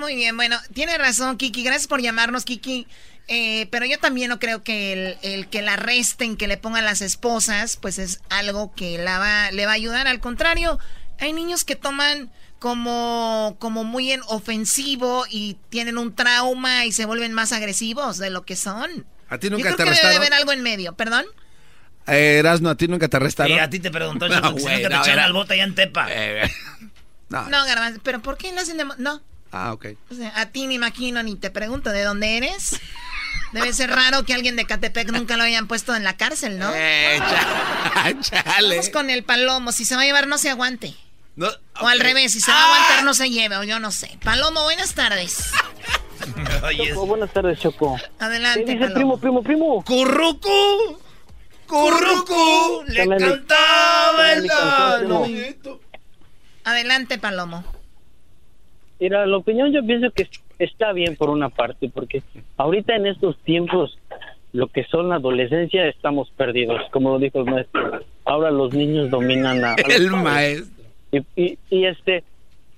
Muy 0.00 0.14
bien, 0.16 0.36
bueno, 0.36 0.56
tiene 0.74 0.96
razón, 0.98 1.36
Kiki. 1.36 1.62
Gracias 1.62 1.86
por 1.86 2.00
llamarnos, 2.00 2.44
Kiki. 2.44 2.86
Eh, 3.28 3.68
pero 3.70 3.86
yo 3.86 3.98
también 3.98 4.28
no 4.30 4.40
creo 4.40 4.64
que 4.64 4.92
el, 4.92 5.18
el 5.22 5.48
que 5.48 5.62
la 5.62 5.74
arresten, 5.74 6.36
que 6.36 6.48
le 6.48 6.56
pongan 6.56 6.84
las 6.84 7.00
esposas, 7.02 7.76
pues 7.76 7.98
es 7.98 8.20
algo 8.30 8.74
que 8.74 8.98
la 8.98 9.18
va, 9.20 9.50
le 9.52 9.66
va 9.66 9.72
a 9.72 9.74
ayudar. 9.76 10.08
Al 10.08 10.18
contrario, 10.18 10.78
hay 11.20 11.32
niños 11.32 11.64
que 11.64 11.76
toman 11.76 12.32
como, 12.58 13.56
como 13.60 13.84
muy 13.84 14.10
en 14.10 14.20
ofensivo 14.26 15.26
y 15.30 15.56
tienen 15.68 15.96
un 15.98 16.14
trauma 16.16 16.86
y 16.86 16.92
se 16.92 17.04
vuelven 17.04 17.32
más 17.32 17.52
agresivos 17.52 18.18
de 18.18 18.30
lo 18.30 18.44
que 18.44 18.56
son. 18.56 19.06
¿A 19.28 19.38
ti 19.38 19.48
Yo 19.48 19.56
nunca 19.56 19.74
creo 19.74 19.76
te 19.76 19.84
que 19.84 20.06
debe 20.06 20.16
haber 20.16 20.34
algo 20.34 20.50
en 20.52 20.62
medio, 20.62 20.94
¿perdón? 20.94 21.24
Eh, 22.08 22.38
Erasmo, 22.38 22.70
¿a 22.70 22.74
ti 22.74 22.88
nunca 22.88 23.06
te 23.08 23.16
arrestaron? 23.18 23.52
Sí, 23.52 23.58
a 23.60 23.70
ti 23.70 23.78
te 23.78 23.90
preguntó 23.92 24.28
No, 24.28 24.54
que 24.54 24.60
si 24.60 24.66
te 24.66 24.72
no, 24.72 24.78
echaron 24.88 25.08
era- 25.10 25.24
al 25.26 25.32
bote 25.34 25.54
allá 25.54 25.64
en 25.64 25.74
Tepa. 25.74 26.08
No. 27.28 27.48
No, 27.48 27.64
Garbanzo, 27.64 28.00
pero 28.02 28.20
¿por 28.20 28.36
qué 28.36 28.52
lo 28.52 28.60
hacen 28.60 28.76
de... 28.76 28.84
No, 28.98 29.22
Ah, 29.52 29.72
ok. 29.72 29.86
O 30.10 30.14
sea, 30.14 30.32
a 30.40 30.46
ti 30.46 30.66
me 30.66 30.74
imagino 30.74 31.22
ni 31.22 31.34
te 31.36 31.50
pregunto 31.50 31.90
de 31.90 32.02
dónde 32.04 32.36
eres. 32.36 32.80
Debe 33.52 33.72
ser 33.72 33.90
raro 33.90 34.24
que 34.24 34.32
alguien 34.32 34.54
de 34.54 34.64
Catepec 34.64 35.10
nunca 35.10 35.36
lo 35.36 35.42
hayan 35.42 35.66
puesto 35.66 35.94
en 35.96 36.04
la 36.04 36.16
cárcel, 36.16 36.58
¿no? 36.58 36.70
Eh, 36.72 37.20
chale. 38.20 38.76
Vamos 38.76 38.90
con 38.90 39.10
el 39.10 39.24
palomo. 39.24 39.72
Si 39.72 39.84
se 39.84 39.96
va 39.96 40.02
a 40.02 40.04
llevar, 40.04 40.28
no 40.28 40.38
se 40.38 40.50
aguante. 40.50 40.94
No, 41.34 41.48
O 41.80 41.88
al 41.88 41.98
revés, 42.00 42.32
si 42.32 42.40
se 42.40 42.50
va 42.50 42.58
a 42.58 42.64
aguantar, 42.66 43.04
no 43.04 43.14
se 43.14 43.30
lleve, 43.30 43.56
o 43.56 43.64
yo 43.64 43.80
no 43.80 43.90
sé. 43.90 44.18
Palomo, 44.22 44.62
buenas 44.62 44.94
tardes. 44.94 45.50
Choco, 46.88 47.06
buenas 47.06 47.32
tardes, 47.32 47.58
Choco. 47.58 47.98
Adelante, 48.18 48.64
¿Qué 48.64 48.72
dice 48.74 48.88
Palomo. 48.90 49.18
primo, 49.18 49.42
primo, 49.42 49.82
primo? 49.82 49.84
¡Currucu! 49.84 51.00
¡Currucu! 51.66 52.84
Le 52.86 53.08
cantaba 53.08 54.32
el. 54.32 54.50
Adelante, 56.64 57.18
Palomo. 57.18 57.64
Mira, 59.00 59.26
la 59.26 59.38
opinión 59.38 59.72
yo 59.72 59.84
pienso 59.84 60.10
que 60.10 60.28
está 60.58 60.92
bien 60.92 61.16
por 61.16 61.30
una 61.30 61.48
parte, 61.48 61.88
porque 61.88 62.22
ahorita 62.58 62.94
en 62.94 63.06
estos 63.06 63.38
tiempos, 63.38 63.98
lo 64.52 64.66
que 64.66 64.84
son 64.84 65.08
la 65.08 65.16
adolescencia, 65.16 65.88
estamos 65.88 66.30
perdidos, 66.36 66.82
como 66.90 67.10
lo 67.12 67.18
dijo 67.18 67.38
el 67.38 67.46
maestro. 67.46 68.00
Ahora 68.26 68.50
los 68.50 68.74
niños 68.74 69.08
dominan 69.08 69.64
a, 69.64 69.72
a 69.72 69.76
El 69.88 70.10
maestro. 70.10 70.84
Y, 71.12 71.18
y, 71.34 71.58
y 71.70 71.86
este 71.86 72.22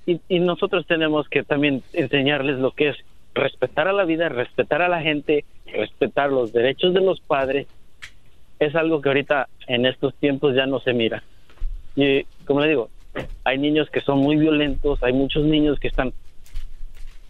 y, 0.07 0.21
y 0.29 0.41
nosotros 0.41 0.87
tenemos 0.87 1.29
que 1.29 1.43
también 1.43 1.83
enseñarles 1.93 2.59
lo 2.59 2.71
que 2.73 2.91
es 2.91 2.97
respetar 3.35 3.89
a 3.89 3.93
la 3.93 4.05
vida, 4.05 4.29
respetar 4.29 4.83
a 4.83 4.89
la 4.89 5.01
gente, 5.01 5.45
respetar 5.67 6.31
los 6.31 6.53
derechos 6.53 6.95
de 6.95 7.01
los 7.01 7.21
padres. 7.21 7.67
Es 8.59 8.75
algo 8.77 9.01
que 9.01 9.09
ahorita 9.09 9.49
en 9.67 9.87
estos 9.87 10.15
tiempos 10.15 10.55
ya 10.55 10.67
no 10.67 10.81
se 10.81 10.93
mira. 10.93 11.23
Y 11.97 12.25
como 12.47 12.61
le 12.61 12.69
digo, 12.69 12.91
hay 13.45 13.59
niños 13.59 13.89
que 13.91 14.01
son 14.01 14.19
muy 14.19 14.37
violentos, 14.37 15.03
hay 15.03 15.13
muchos 15.13 15.45
niños 15.45 15.79
que 15.79 15.89
están 15.89 16.13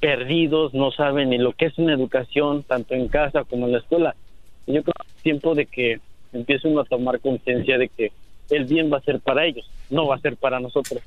perdidos, 0.00 0.74
no 0.74 0.90
saben 0.90 1.30
ni 1.30 1.38
lo 1.38 1.52
que 1.52 1.66
es 1.66 1.78
una 1.78 1.94
educación, 1.94 2.64
tanto 2.64 2.94
en 2.94 3.08
casa 3.08 3.44
como 3.44 3.66
en 3.66 3.72
la 3.72 3.78
escuela. 3.78 4.14
Y 4.66 4.74
yo 4.74 4.82
creo 4.82 4.94
que 4.94 5.06
es 5.16 5.22
tiempo 5.22 5.54
de 5.54 5.66
que 5.66 6.00
empiecen 6.32 6.78
a 6.78 6.84
tomar 6.84 7.20
conciencia 7.20 7.78
de 7.78 7.88
que 7.88 8.12
el 8.50 8.64
bien 8.64 8.92
va 8.92 8.98
a 8.98 9.02
ser 9.02 9.20
para 9.20 9.46
ellos, 9.46 9.68
no 9.90 10.06
va 10.06 10.16
a 10.16 10.20
ser 10.20 10.36
para 10.36 10.60
nosotros. 10.60 11.00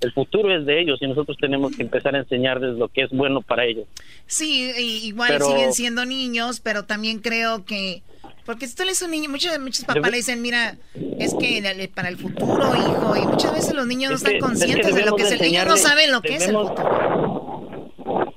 El 0.00 0.12
futuro 0.12 0.56
es 0.56 0.64
de 0.64 0.80
ellos 0.80 1.00
y 1.02 1.08
nosotros 1.08 1.36
tenemos 1.40 1.74
que 1.74 1.82
empezar 1.82 2.14
a 2.14 2.18
enseñarles 2.18 2.76
lo 2.76 2.86
que 2.88 3.02
es 3.02 3.10
bueno 3.10 3.40
para 3.40 3.64
ellos. 3.64 3.86
Sí, 4.26 4.70
igual 5.02 5.30
Pero- 5.32 5.46
siguen 5.46 5.72
siendo 5.72 6.04
niños, 6.04 6.60
pero 6.60 6.84
también 6.84 7.18
creo 7.20 7.64
que... 7.64 8.02
Porque 8.48 8.66
si 8.66 8.74
tú 8.74 8.82
eres 8.84 9.02
un 9.02 9.10
niño, 9.10 9.28
muchos, 9.28 9.58
muchos 9.60 9.84
papás 9.84 10.10
le 10.10 10.16
dicen, 10.16 10.40
mira, 10.40 10.78
es 11.18 11.34
que 11.34 11.60
para 11.94 12.08
el 12.08 12.16
futuro, 12.16 12.74
hijo, 12.74 13.14
y 13.14 13.26
muchas 13.26 13.52
veces 13.52 13.74
los 13.74 13.86
niños 13.86 14.08
no 14.10 14.16
Es 14.16 14.24
están 14.24 14.32
que- 14.32 14.38
es 14.38 14.42
que 14.42 14.48
conscientes 14.48 14.94
de 14.94 15.04
lo 15.04 15.16
que 15.16 15.22
es 15.24 15.32
el 15.32 15.40
niño, 15.42 15.66
no 15.66 15.76
saben 15.76 16.10
lo 16.10 16.22
que 16.22 16.36
es 16.36 16.48
el 16.48 16.56
futuro. 16.56 17.68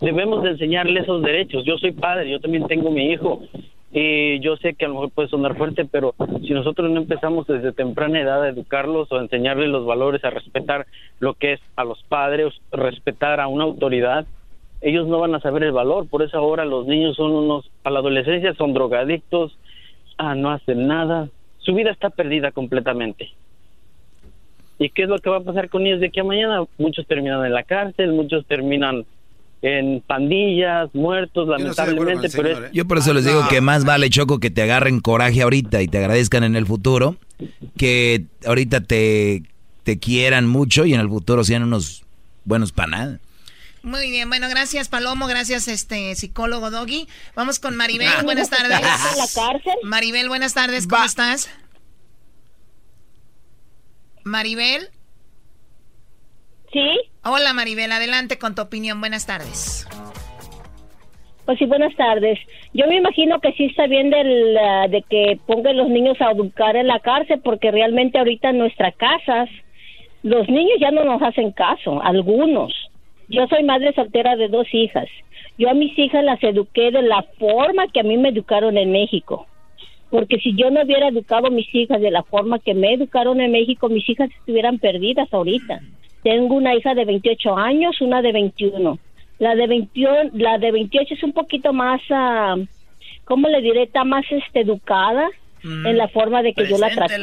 debemos 0.01 0.43
de 0.43 0.49
enseñarle 0.49 0.99
esos 0.99 1.21
derechos. 1.23 1.63
Yo 1.63 1.77
soy 1.77 1.93
padre, 1.93 2.29
yo 2.29 2.41
también 2.41 2.67
tengo 2.67 2.91
mi 2.91 3.13
hijo 3.13 3.41
y 3.93 4.41
yo 4.41 4.57
sé 4.57 4.73
que 4.73 4.83
a 4.83 4.88
lo 4.89 4.95
mejor 4.95 5.11
puede 5.11 5.29
sonar 5.29 5.55
fuerte, 5.55 5.85
pero 5.85 6.13
si 6.41 6.49
nosotros 6.49 6.91
no 6.91 6.99
empezamos 6.99 7.47
desde 7.47 7.71
temprana 7.71 8.19
edad 8.19 8.43
a 8.43 8.49
educarlos 8.49 9.09
o 9.13 9.15
a 9.17 9.21
enseñarles 9.21 9.69
los 9.69 9.85
valores, 9.85 10.25
a 10.25 10.29
respetar 10.29 10.88
lo 11.19 11.35
que 11.35 11.53
es 11.53 11.61
a 11.77 11.85
los 11.85 12.03
padres, 12.09 12.53
respetar 12.73 13.39
a 13.39 13.47
una 13.47 13.63
autoridad, 13.63 14.25
ellos 14.81 15.07
no 15.07 15.19
van 15.19 15.35
a 15.35 15.39
saber 15.39 15.63
el 15.63 15.71
valor. 15.71 16.09
Por 16.09 16.21
eso 16.21 16.38
ahora 16.38 16.65
los 16.65 16.85
niños 16.85 17.15
son 17.15 17.31
unos, 17.31 17.71
a 17.85 17.91
la 17.91 17.99
adolescencia 17.99 18.53
son 18.55 18.73
drogadictos, 18.73 19.57
ah, 20.22 20.35
no 20.35 20.52
hacen 20.52 20.88
nada. 20.88 21.30
Su 21.60 21.73
vida 21.76 21.91
está 21.91 22.10
perdida 22.10 22.52
completamente. 22.52 23.30
¿Y 24.80 24.89
qué 24.89 25.03
es 25.03 25.10
lo 25.10 25.19
que 25.19 25.30
va 25.30 25.38
a 25.38 25.41
pasar 25.43 25.69
con 25.69 25.85
ellos 25.85 25.99
de 25.99 26.07
aquí 26.07 26.19
a 26.19 26.23
mañana? 26.23 26.64
Muchos 26.77 27.06
terminan 27.06 27.45
en 27.45 27.53
la 27.53 27.64
cárcel, 27.64 28.14
muchos 28.14 28.45
terminan 28.48 29.06
en 29.61 30.02
pandillas, 30.02 30.89
muertos, 30.95 31.48
lamentablemente. 31.48 32.30
pero 32.35 32.49
es- 32.49 32.57
¿eh? 32.65 32.69
Yo 32.73 32.85
por 32.88 32.98
eso 32.98 33.14
les 33.14 33.26
digo 33.26 33.41
que 33.48 33.61
más 33.61 33.85
vale, 33.85 34.10
Choco, 34.10 34.39
que 34.39 34.49
te 34.49 34.64
agarren 34.64 34.99
coraje 35.02 35.43
ahorita 35.43 35.84
y 35.84 35.88
te 35.88 35.99
agradezcan 35.99 36.43
en 36.43 36.56
el 36.56 36.65
futuro, 36.65 37.15
que 37.77 38.23
ahorita 38.45 38.81
te, 38.81 39.43
te 39.84 39.99
quieran 39.99 40.48
mucho 40.48 40.85
y 40.85 40.95
en 40.95 40.99
el 40.99 41.10
futuro 41.10 41.43
sean 41.43 41.61
unos 41.61 42.03
buenos 42.43 42.72
para 42.72 42.88
nada. 42.89 43.19
Muy 43.83 44.11
bien, 44.11 44.29
bueno, 44.29 44.47
gracias 44.47 44.89
Palomo, 44.89 45.25
gracias 45.27 45.67
este 45.67 46.13
psicólogo 46.15 46.69
Doggy. 46.69 47.07
Vamos 47.35 47.59
con 47.59 47.75
Maribel, 47.75 48.07
Ah. 48.15 48.21
buenas 48.23 48.49
tardes. 48.49 48.77
¿En 48.79 49.17
la 49.17 49.27
cárcel? 49.51 49.73
Maribel, 49.83 50.27
buenas 50.29 50.53
tardes, 50.53 50.87
¿cómo 50.87 51.03
estás? 51.03 51.49
Maribel. 54.23 54.89
Sí. 56.71 56.87
Hola 57.23 57.53
Maribel, 57.53 57.91
adelante 57.91 58.37
con 58.37 58.55
tu 58.55 58.61
opinión, 58.61 58.99
buenas 58.99 59.25
tardes. 59.25 59.87
Pues 61.45 61.57
sí, 61.57 61.65
buenas 61.65 61.93
tardes. 61.95 62.37
Yo 62.73 62.85
me 62.87 62.97
imagino 62.97 63.41
que 63.41 63.51
sí 63.53 63.65
está 63.65 63.87
bien 63.87 64.11
del, 64.11 64.57
ah, 64.57 64.87
de 64.87 65.01
que 65.09 65.39
pongan 65.47 65.75
los 65.75 65.89
niños 65.89 66.15
a 66.21 66.31
educar 66.31 66.75
en 66.75 66.85
la 66.87 66.99
cárcel, 66.99 67.41
porque 67.43 67.71
realmente 67.71 68.19
ahorita 68.19 68.51
en 68.51 68.59
nuestras 68.59 68.95
casas 68.95 69.49
los 70.23 70.47
niños 70.47 70.77
ya 70.79 70.91
no 70.91 71.03
nos 71.03 71.19
hacen 71.23 71.51
caso, 71.51 72.01
algunos. 72.03 72.71
Yo 73.31 73.47
soy 73.47 73.63
madre 73.63 73.93
soltera 73.93 74.35
de 74.35 74.49
dos 74.49 74.67
hijas. 74.73 75.07
Yo 75.57 75.69
a 75.69 75.73
mis 75.73 75.97
hijas 75.97 76.23
las 76.23 76.43
eduqué 76.43 76.91
de 76.91 77.01
la 77.01 77.23
forma 77.39 77.87
que 77.87 78.01
a 78.01 78.03
mí 78.03 78.17
me 78.17 78.29
educaron 78.29 78.77
en 78.77 78.91
México. 78.91 79.47
Porque 80.09 80.37
si 80.39 80.53
yo 80.55 80.69
no 80.69 80.83
hubiera 80.83 81.07
educado 81.07 81.47
a 81.47 81.51
mis 81.51 81.73
hijas 81.73 82.01
de 82.01 82.11
la 82.11 82.23
forma 82.23 82.59
que 82.59 82.73
me 82.73 82.93
educaron 82.93 83.39
en 83.39 83.51
México, 83.51 83.87
mis 83.87 84.07
hijas 84.09 84.29
estuvieran 84.39 84.77
perdidas 84.79 85.33
ahorita. 85.33 85.79
Tengo 86.23 86.55
una 86.55 86.75
hija 86.75 86.93
de 86.93 87.05
28 87.05 87.57
años, 87.57 88.01
una 88.01 88.21
de 88.21 88.33
21. 88.33 88.99
La 89.39 89.55
de 89.55 89.67
21, 89.67 90.31
la 90.33 90.57
de 90.57 90.71
28 90.71 91.13
es 91.13 91.23
un 91.23 91.31
poquito 91.31 91.71
más, 91.71 92.01
ah, 92.09 92.57
¿cómo 93.23 93.47
le 93.47 93.61
diré? 93.61 93.83
Está 93.83 94.03
más 94.03 94.25
este, 94.29 94.59
educada 94.61 95.29
en 95.63 95.97
la 95.97 96.07
forma 96.09 96.41
de 96.43 96.53
que 96.53 96.67
yo 96.67 96.77
la 96.77 96.89
traté. 96.89 97.15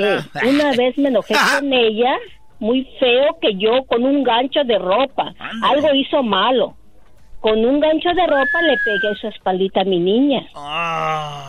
Una 0.49 0.73
vez 0.73 0.97
me 0.97 1.09
enojé 1.09 1.35
con 1.61 1.73
ella, 1.73 2.17
muy 2.61 2.85
feo 2.99 3.39
que 3.41 3.55
yo 3.55 3.85
con 3.87 4.05
un 4.05 4.23
gancho 4.25 4.65
de 4.65 4.79
ropa. 4.79 5.35
Algo 5.63 5.95
hizo 5.95 6.23
malo. 6.23 6.75
Con 7.41 7.65
un 7.65 7.79
gancho 7.79 8.09
de 8.15 8.27
ropa 8.27 8.63
le 8.63 8.77
pegué 8.79 9.15
su 9.21 9.29
espaldita 9.29 9.83
a 9.83 9.85
mi 9.85 10.01
niña. 10.01 10.45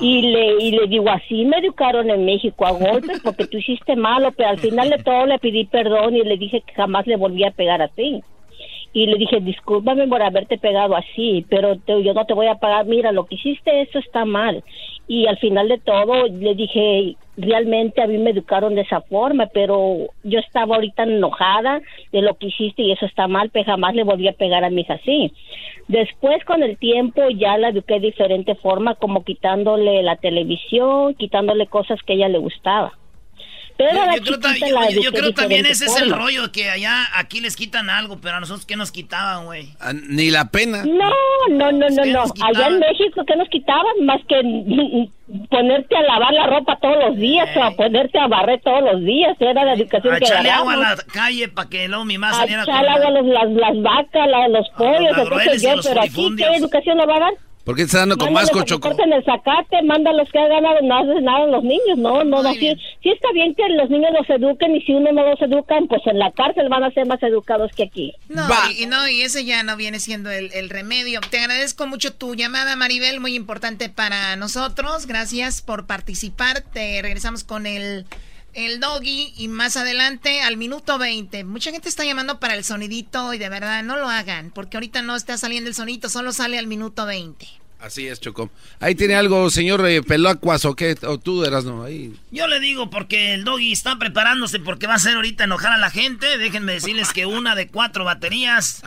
Y 0.01 0.21
le, 0.21 0.63
y 0.63 0.71
le 0.71 0.87
digo, 0.87 1.09
así 1.09 1.45
me 1.45 1.57
educaron 1.57 2.09
en 2.09 2.25
México 2.25 2.65
a 2.65 2.71
golpes 2.71 3.19
porque 3.23 3.45
tú 3.47 3.57
hiciste 3.57 3.95
malo, 3.95 4.31
pero 4.31 4.49
al 4.49 4.59
final 4.59 4.89
de 4.89 5.03
todo 5.03 5.25
le 5.25 5.39
pedí 5.39 5.65
perdón 5.65 6.15
y 6.15 6.21
le 6.23 6.37
dije 6.37 6.61
que 6.61 6.73
jamás 6.73 7.07
le 7.07 7.15
volví 7.17 7.43
a 7.43 7.51
pegar 7.51 7.81
a 7.81 7.87
ti. 7.87 8.21
Y 8.93 9.05
le 9.07 9.17
dije, 9.17 9.39
discúlpame 9.39 10.07
por 10.07 10.21
haberte 10.21 10.57
pegado 10.57 10.95
así, 10.95 11.45
pero 11.49 11.77
te- 11.79 12.01
yo 12.03 12.13
no 12.13 12.25
te 12.25 12.33
voy 12.33 12.47
a 12.47 12.55
pagar. 12.55 12.85
Mira, 12.85 13.11
lo 13.11 13.25
que 13.25 13.35
hiciste, 13.35 13.81
eso 13.81 13.99
está 13.99 14.25
mal. 14.25 14.63
Y 15.09 15.25
al 15.25 15.39
final 15.39 15.67
de 15.67 15.79
todo 15.79 16.27
le 16.27 16.53
dije, 16.53 17.15
realmente 17.35 17.99
a 17.99 18.05
mí 18.05 18.19
me 18.19 18.29
educaron 18.29 18.75
de 18.75 18.81
esa 18.81 19.01
forma, 19.01 19.47
pero 19.47 20.07
yo 20.23 20.37
estaba 20.37 20.75
ahorita 20.75 21.01
enojada 21.01 21.81
de 22.11 22.21
lo 22.21 22.35
que 22.35 22.45
hiciste 22.45 22.83
y 22.83 22.91
eso 22.91 23.07
está 23.07 23.27
mal, 23.27 23.49
pero 23.49 23.65
jamás 23.65 23.95
le 23.95 24.03
volví 24.03 24.27
a 24.27 24.33
pegar 24.33 24.63
a 24.63 24.69
mi 24.69 24.81
hija 24.81 24.93
así. 24.93 25.33
Después, 25.87 26.45
con 26.45 26.61
el 26.61 26.77
tiempo, 26.77 27.23
ya 27.31 27.57
la 27.57 27.69
eduqué 27.69 27.95
de 27.95 28.11
diferente 28.11 28.53
forma, 28.53 28.93
como 28.93 29.23
quitándole 29.23 30.03
la 30.03 30.15
televisión, 30.17 31.15
quitándole 31.15 31.65
cosas 31.65 31.99
que 32.03 32.13
ella 32.13 32.29
le 32.29 32.37
gustaba. 32.37 32.98
Pero 33.79 34.01
a 34.01 34.05
la 34.07 34.17
Yo 34.17 34.23
creo, 34.23 34.39
ta- 34.41 34.55
yo- 34.57 34.75
la 34.77 34.89
yo- 34.89 35.01
yo 35.01 35.11
creo 35.13 35.33
también 35.33 35.65
ese 35.65 35.85
es 35.85 35.95
el 35.95 36.09
forma. 36.09 36.17
rollo, 36.25 36.51
que 36.51 36.69
allá 36.69 37.07
aquí 37.15 37.39
les 37.39 37.55
quitan 37.55 37.89
algo, 37.89 38.19
pero 38.19 38.35
a 38.35 38.39
nosotros 38.41 38.65
¿qué 38.65 38.75
nos 38.75 38.91
quitaban, 38.91 39.45
güey? 39.45 39.69
Ah, 39.79 39.93
Ni 39.93 40.29
la 40.31 40.51
pena. 40.51 40.83
No, 40.83 41.09
no, 41.49 41.71
no, 41.71 41.87
no, 41.89 42.03
¿Qué 42.03 42.11
no. 42.11 42.23
Allá 42.45 42.67
en 42.67 42.79
México, 42.79 43.23
¿qué 43.25 43.37
nos 43.37 43.47
quitaban? 43.47 43.85
Más 44.03 44.19
que 44.27 44.35
ponerte 45.49 45.95
a 45.95 46.01
lavar 46.01 46.33
la 46.33 46.47
ropa 46.47 46.77
todos 46.81 46.97
los 47.07 47.15
días 47.17 47.47
o 47.55 47.63
a 47.63 47.71
ponerte 47.71 48.19
a 48.19 48.27
barrer 48.27 48.59
todos 48.63 48.81
los 48.83 49.01
días. 49.05 49.37
Era 49.39 49.63
la 49.63 49.73
educación 49.73 50.13
A 50.13 50.19
que 50.19 50.25
echarle 50.25 50.51
agua 50.51 50.73
a 50.73 50.77
la 50.77 50.95
calle 51.13 51.47
para 51.47 51.69
que 51.69 51.87
luego 51.87 52.03
mi 52.03 52.17
mamá 52.17 52.33
A 52.35 52.39
saliera 52.41 52.63
echarle 52.63 52.89
agua 52.89 53.07
a 53.07 53.11
los- 53.11 53.25
las, 53.27 53.49
las 53.51 53.81
vacas, 53.81 54.27
la- 54.29 54.47
los 54.49 54.67
pollos, 54.77 55.01
los 55.01 55.09
sé 55.15 55.17
labroles 55.23 55.63
y 55.63 55.65
yo. 55.65 55.75
los 55.77 55.87
Pero 55.87 56.01
aquí. 56.01 56.35
¿qué 56.35 56.55
educación 56.55 56.97
nos 56.97 57.07
va 57.07 57.15
a 57.15 57.19
dar? 57.19 57.33
¿Por 57.63 57.75
qué 57.75 57.83
te 57.83 57.87
está 57.87 57.99
dando 57.99 58.17
con 58.17 58.33
Mándalos 58.33 58.63
que 58.63 58.65
Choco? 58.67 58.87
corten 58.87 59.13
el 59.13 59.23
zacate, 59.23 59.83
mándalos 59.83 60.27
que 60.31 60.39
hagan 60.39 60.63
nada, 60.63 60.79
no 60.81 60.97
hacen 60.97 61.23
nada 61.23 61.45
los 61.47 61.63
niños, 61.63 61.97
no, 61.97 62.23
no, 62.23 62.41
no, 62.41 62.53
sí, 62.53 62.75
sí 63.03 63.09
está 63.09 63.31
bien 63.33 63.53
que 63.53 63.63
los 63.69 63.89
niños 63.89 64.09
los 64.17 64.27
eduquen 64.29 64.75
y 64.75 64.81
si 64.81 64.93
uno 64.93 65.11
no 65.11 65.29
los 65.29 65.39
educan, 65.41 65.87
pues 65.87 66.01
en 66.07 66.17
la 66.17 66.31
cárcel 66.31 66.67
van 66.69 66.83
a 66.83 66.91
ser 66.91 67.05
más 67.05 67.21
educados 67.21 67.71
que 67.75 67.83
aquí. 67.83 68.13
No, 68.27 68.47
y, 68.71 68.83
y 68.83 68.85
no, 68.87 69.07
y 69.07 69.21
ese 69.21 69.45
ya 69.45 69.61
no 69.61 69.75
viene 69.77 69.99
siendo 69.99 70.31
el, 70.31 70.51
el 70.53 70.69
remedio. 70.69 71.19
Te 71.29 71.39
agradezco 71.39 71.85
mucho 71.85 72.13
tu 72.13 72.33
llamada, 72.33 72.75
Maribel, 72.75 73.19
muy 73.19 73.35
importante 73.35 73.89
para 73.89 74.35
nosotros. 74.35 75.05
Gracias 75.05 75.61
por 75.61 75.85
participar. 75.85 76.61
Te 76.61 77.01
regresamos 77.01 77.43
con 77.43 77.67
el, 77.67 78.05
el 78.53 78.79
doggy 78.79 79.33
y 79.37 79.47
más 79.47 79.77
adelante 79.77 80.41
al 80.41 80.57
minuto 80.57 80.97
20. 80.97 81.43
Mucha 81.43 81.71
gente 81.71 81.89
está 81.89 82.03
llamando 82.03 82.39
para 82.39 82.55
el 82.55 82.63
sonidito 82.63 83.33
y 83.33 83.37
de 83.37 83.49
verdad 83.49 83.83
no 83.83 83.97
lo 83.97 84.09
hagan, 84.09 84.51
porque 84.51 84.77
ahorita 84.77 85.01
no 85.01 85.15
está 85.15 85.37
saliendo 85.37 85.69
el 85.69 85.75
sonito, 85.75 86.09
solo 86.09 86.31
sale 86.31 86.57
al 86.57 86.67
minuto 86.67 87.05
20. 87.05 87.47
Así 87.79 88.07
es, 88.07 88.19
Choco. 88.19 88.49
Ahí 88.81 88.93
tiene 88.93 89.15
algo, 89.15 89.49
señor 89.49 89.87
eh, 89.87 90.01
Peloacuas, 90.01 90.65
o 90.65 90.75
qué, 90.75 90.97
o 91.03 91.17
tú 91.17 91.45
eras, 91.45 91.63
no, 91.63 91.83
ahí. 91.83 92.13
Yo 92.29 92.47
le 92.47 92.59
digo 92.59 92.89
porque 92.89 93.33
el 93.33 93.45
doggy 93.45 93.71
está 93.71 93.97
preparándose 93.97 94.59
porque 94.59 94.85
va 94.85 94.93
a 94.93 94.97
hacer 94.97 95.15
ahorita 95.15 95.45
enojar 95.45 95.71
a 95.71 95.77
la 95.77 95.89
gente. 95.89 96.37
Déjenme 96.37 96.73
decirles 96.73 97.13
que 97.13 97.25
una 97.25 97.55
de 97.55 97.69
cuatro 97.69 98.03
baterías, 98.03 98.81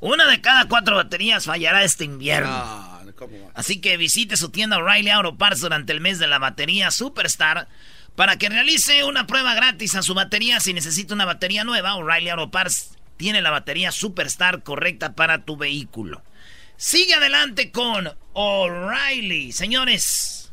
una 0.00 0.26
de 0.26 0.40
cada 0.40 0.66
cuatro 0.66 0.96
baterías 0.96 1.44
fallará 1.44 1.84
este 1.84 2.04
invierno. 2.04 2.48
Ah, 2.50 2.94
Así 3.54 3.80
que 3.80 3.96
visite 3.96 4.36
su 4.36 4.50
tienda 4.50 4.78
O'Reilly 4.78 5.10
Auto 5.10 5.36
Parts 5.36 5.60
durante 5.60 5.92
el 5.92 6.00
mes 6.00 6.18
de 6.18 6.28
la 6.28 6.38
batería 6.38 6.90
Superstar 6.90 7.68
para 8.18 8.36
que 8.36 8.48
realice 8.48 9.04
una 9.04 9.28
prueba 9.28 9.54
gratis 9.54 9.94
a 9.94 10.02
su 10.02 10.12
batería. 10.12 10.58
Si 10.58 10.74
necesita 10.74 11.14
una 11.14 11.24
batería 11.24 11.62
nueva, 11.62 11.94
O'Reilly 11.94 12.30
Auto 12.30 12.50
Parts 12.50 12.98
tiene 13.16 13.40
la 13.42 13.50
batería 13.50 13.92
Superstar 13.92 14.64
correcta 14.64 15.14
para 15.14 15.44
tu 15.44 15.56
vehículo. 15.56 16.24
Sigue 16.76 17.14
adelante 17.14 17.70
con 17.70 18.10
O'Reilly. 18.32 19.52
Señores, 19.52 20.52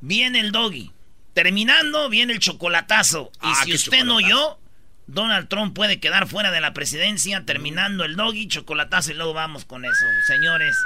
viene 0.00 0.40
el 0.40 0.50
doggy. 0.50 0.90
Terminando, 1.34 2.08
viene 2.08 2.32
el 2.32 2.40
chocolatazo. 2.40 3.30
Y 3.36 3.46
Ah, 3.46 3.62
si 3.64 3.74
usted 3.74 4.02
no 4.02 4.16
oyó, 4.16 4.58
Donald 5.06 5.46
Trump 5.46 5.72
puede 5.72 6.00
quedar 6.00 6.26
fuera 6.26 6.50
de 6.50 6.60
la 6.60 6.74
presidencia. 6.74 7.44
Terminando 7.46 8.02
el 8.02 8.16
doggy, 8.16 8.48
chocolatazo 8.48 9.12
y 9.12 9.14
luego 9.14 9.34
vamos 9.34 9.64
con 9.66 9.84
eso. 9.84 10.06
Señores, 10.26 10.76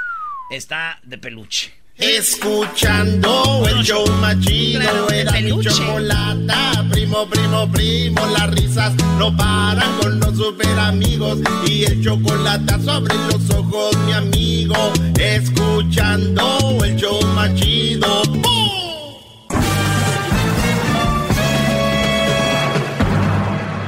está 0.51 0.99
de 1.01 1.17
peluche. 1.17 1.78
Escuchando 1.99 3.65
el 3.67 3.83
show 3.83 4.07
machido, 4.21 4.79
Claro, 4.79 5.09
era 5.09 5.31
mi 5.33 5.59
chocolata. 5.59 6.85
Primo, 6.91 7.27
primo, 7.27 7.69
primo, 7.69 8.25
las 8.27 8.49
risas 8.51 8.93
no 9.17 9.35
paran 9.35 9.97
con 9.99 10.17
los 10.21 10.37
super 10.37 10.79
amigos. 10.79 11.39
Y 11.67 11.83
el 11.83 12.01
chocolate 12.01 12.81
sobre 12.85 13.13
los 13.15 13.49
ojos, 13.49 13.97
mi 14.05 14.13
amigo. 14.13 14.75
Escuchando 15.19 16.77
el 16.85 16.95
show 16.95 17.21
machido. 17.35 18.23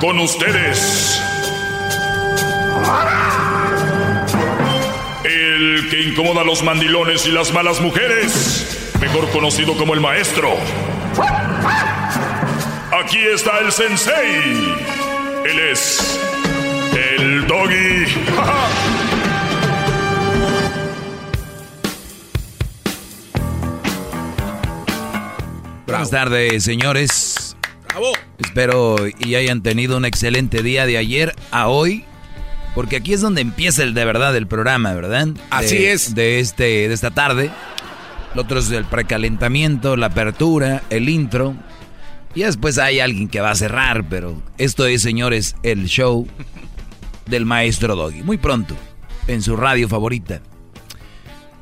Con 0.01 0.19
ustedes. 0.19 1.21
El 2.73 3.50
que 5.91 6.01
incomoda 6.01 6.41
a 6.41 6.43
los 6.45 6.63
mandilones 6.63 7.27
y 7.27 7.31
las 7.31 7.51
malas 7.51 7.81
mujeres. 7.81 8.93
Mejor 9.01 9.29
conocido 9.29 9.75
como 9.75 9.93
el 9.93 9.99
maestro. 9.99 10.55
Aquí 12.97 13.17
está 13.17 13.59
el 13.59 13.73
sensei. 13.73 14.73
Él 15.45 15.59
es 15.69 16.17
el 17.17 17.45
doggy. 17.45 18.05
Buenas 25.87 26.09
tardes, 26.09 26.63
señores. 26.63 27.57
Bravo. 27.89 28.13
Espero 28.37 28.95
y 29.19 29.35
hayan 29.35 29.61
tenido 29.61 29.97
un 29.97 30.05
excelente 30.05 30.63
día 30.63 30.85
de 30.85 30.97
ayer 30.97 31.35
a 31.51 31.67
hoy. 31.67 32.05
Porque 32.75 32.95
aquí 32.97 33.13
es 33.13 33.21
donde 33.21 33.41
empieza 33.41 33.83
el 33.83 33.93
de 33.93 34.05
verdad 34.05 34.35
el 34.35 34.47
programa, 34.47 34.93
¿verdad? 34.93 35.27
De- 35.27 35.41
Así 35.49 35.85
es. 35.85 36.15
De, 36.15 36.39
este, 36.39 36.63
de 36.87 36.93
esta 36.93 37.11
tarde. 37.11 37.49
Lo 38.33 38.43
otro 38.43 38.59
es 38.59 38.71
el 38.71 38.85
precalentamiento, 38.85 39.97
la 39.97 40.05
apertura, 40.07 40.81
el 40.89 41.09
intro. 41.09 41.53
Y 42.33 42.43
después 42.43 42.77
hay 42.77 43.01
alguien 43.01 43.27
que 43.27 43.41
va 43.41 43.51
a 43.51 43.55
cerrar, 43.55 44.05
pero 44.07 44.41
esto 44.57 44.85
es, 44.85 45.01
señores, 45.01 45.55
el 45.63 45.87
show 45.87 46.25
del 47.25 47.45
maestro 47.45 47.95
Doggy. 47.97 48.23
Muy 48.23 48.37
pronto. 48.37 48.75
en 49.27 49.41
su 49.41 49.55
radio 49.57 49.87
favorita. 49.89 50.41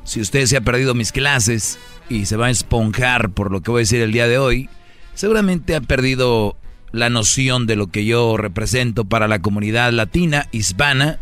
Si 0.04 0.20
usted 0.20 0.46
se 0.46 0.56
ha 0.56 0.60
perdido 0.60 0.94
mis 0.94 1.12
clases 1.12 1.78
y 2.08 2.26
se 2.26 2.36
va 2.36 2.46
a 2.46 2.50
esponjar 2.50 3.30
por 3.30 3.50
lo 3.52 3.60
que 3.60 3.70
voy 3.70 3.80
a 3.80 3.82
decir 3.82 4.00
el 4.00 4.12
día 4.12 4.26
de 4.28 4.38
hoy, 4.38 4.68
seguramente 5.14 5.74
ha 5.76 5.80
perdido 5.80 6.56
la 6.92 7.10
noción 7.10 7.66
de 7.66 7.76
lo 7.76 7.88
que 7.88 8.04
yo 8.04 8.36
represento 8.36 9.04
para 9.04 9.28
la 9.28 9.40
comunidad 9.40 9.92
latina, 9.92 10.48
hispana, 10.52 11.18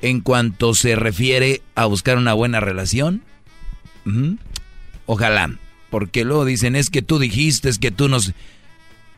en 0.00 0.20
cuanto 0.20 0.74
se 0.74 0.96
refiere 0.96 1.62
a 1.74 1.84
buscar 1.86 2.16
una 2.16 2.32
buena 2.32 2.60
relación. 2.60 3.22
Ojalá, 5.06 5.54
porque 5.90 6.24
luego 6.24 6.44
dicen, 6.44 6.76
es 6.76 6.90
que 6.90 7.02
tú 7.02 7.18
dijiste, 7.18 7.68
es 7.68 7.78
que 7.78 7.90
tú 7.90 8.08
nos... 8.08 8.32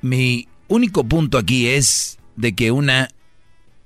Mi 0.00 0.48
único 0.68 1.04
punto 1.04 1.38
aquí 1.38 1.68
es 1.68 2.18
de 2.34 2.54
que 2.54 2.72
una 2.72 3.08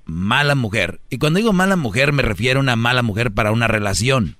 mala 0.05 0.55
mujer, 0.55 0.99
y 1.09 1.17
cuando 1.17 1.37
digo 1.37 1.51
mala 1.51 1.75
mujer 1.75 2.13
me 2.13 2.23
refiero 2.23 2.59
a 2.59 2.63
una 2.63 2.75
mala 2.77 3.03
mujer 3.03 3.31
para 3.31 3.51
una 3.51 3.67
relación. 3.67 4.37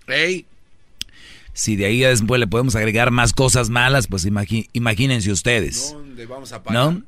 Si 1.53 1.75
de 1.75 1.85
ahí 1.85 1.99
después 1.99 2.39
le 2.39 2.47
podemos 2.47 2.75
agregar 2.75 3.11
más 3.11 3.33
cosas 3.33 3.69
malas, 3.69 4.07
pues 4.07 4.25
imagínense 4.73 5.31
ustedes. 5.31 5.91
¿Dónde 5.93 6.25
vamos 6.25 6.51
a 6.53 6.63
parar? 6.63 6.93
¿No? 6.93 7.03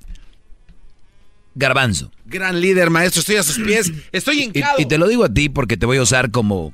Garbanzo. 1.56 2.12
Gran 2.26 2.62
líder, 2.62 2.90
maestro. 2.90 3.20
Estoy 3.22 3.38
a 3.38 3.44
sus 3.44 3.60
pies. 3.60 3.92
Estoy 4.12 4.40
Y, 4.40 4.44
hincado. 4.44 4.80
y 4.80 4.86
te 4.86 4.98
lo 4.98 5.08
digo 5.08 5.24
a 5.26 5.34
ti 5.34 5.50
porque 5.50 5.78
te 5.78 5.86
voy 5.86 5.98
a 5.98 6.02
usar 6.02 6.32
como, 6.32 6.74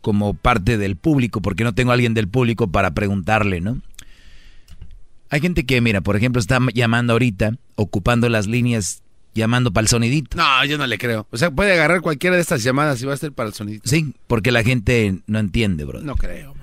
como 0.00 0.34
parte 0.34 0.78
del 0.78 0.96
público, 0.96 1.40
porque 1.42 1.64
no 1.64 1.74
tengo 1.74 1.90
a 1.90 1.94
alguien 1.94 2.14
del 2.14 2.28
público 2.28 2.70
para 2.70 2.92
preguntarle, 2.94 3.60
¿no? 3.60 3.80
Hay 5.30 5.40
gente 5.40 5.64
que, 5.64 5.80
mira, 5.80 6.00
por 6.02 6.16
ejemplo, 6.16 6.40
está 6.40 6.58
llamando 6.74 7.14
ahorita, 7.14 7.52
ocupando 7.76 8.28
las 8.28 8.46
líneas, 8.46 9.02
llamando 9.34 9.72
para 9.72 9.82
el 9.84 9.88
sonidito. 9.88 10.36
No, 10.36 10.64
yo 10.66 10.76
no 10.76 10.86
le 10.86 10.98
creo. 10.98 11.26
O 11.30 11.38
sea, 11.38 11.50
puede 11.50 11.72
agarrar 11.72 12.02
cualquiera 12.02 12.36
de 12.36 12.42
estas 12.42 12.62
llamadas 12.62 13.00
y 13.00 13.06
va 13.06 13.14
a 13.14 13.16
ser 13.16 13.32
para 13.32 13.48
el 13.48 13.54
sonido. 13.54 13.80
Sí, 13.84 14.14
porque 14.26 14.52
la 14.52 14.62
gente 14.62 15.20
no 15.26 15.38
entiende, 15.38 15.84
bro. 15.84 16.00
No 16.02 16.16
creo. 16.16 16.54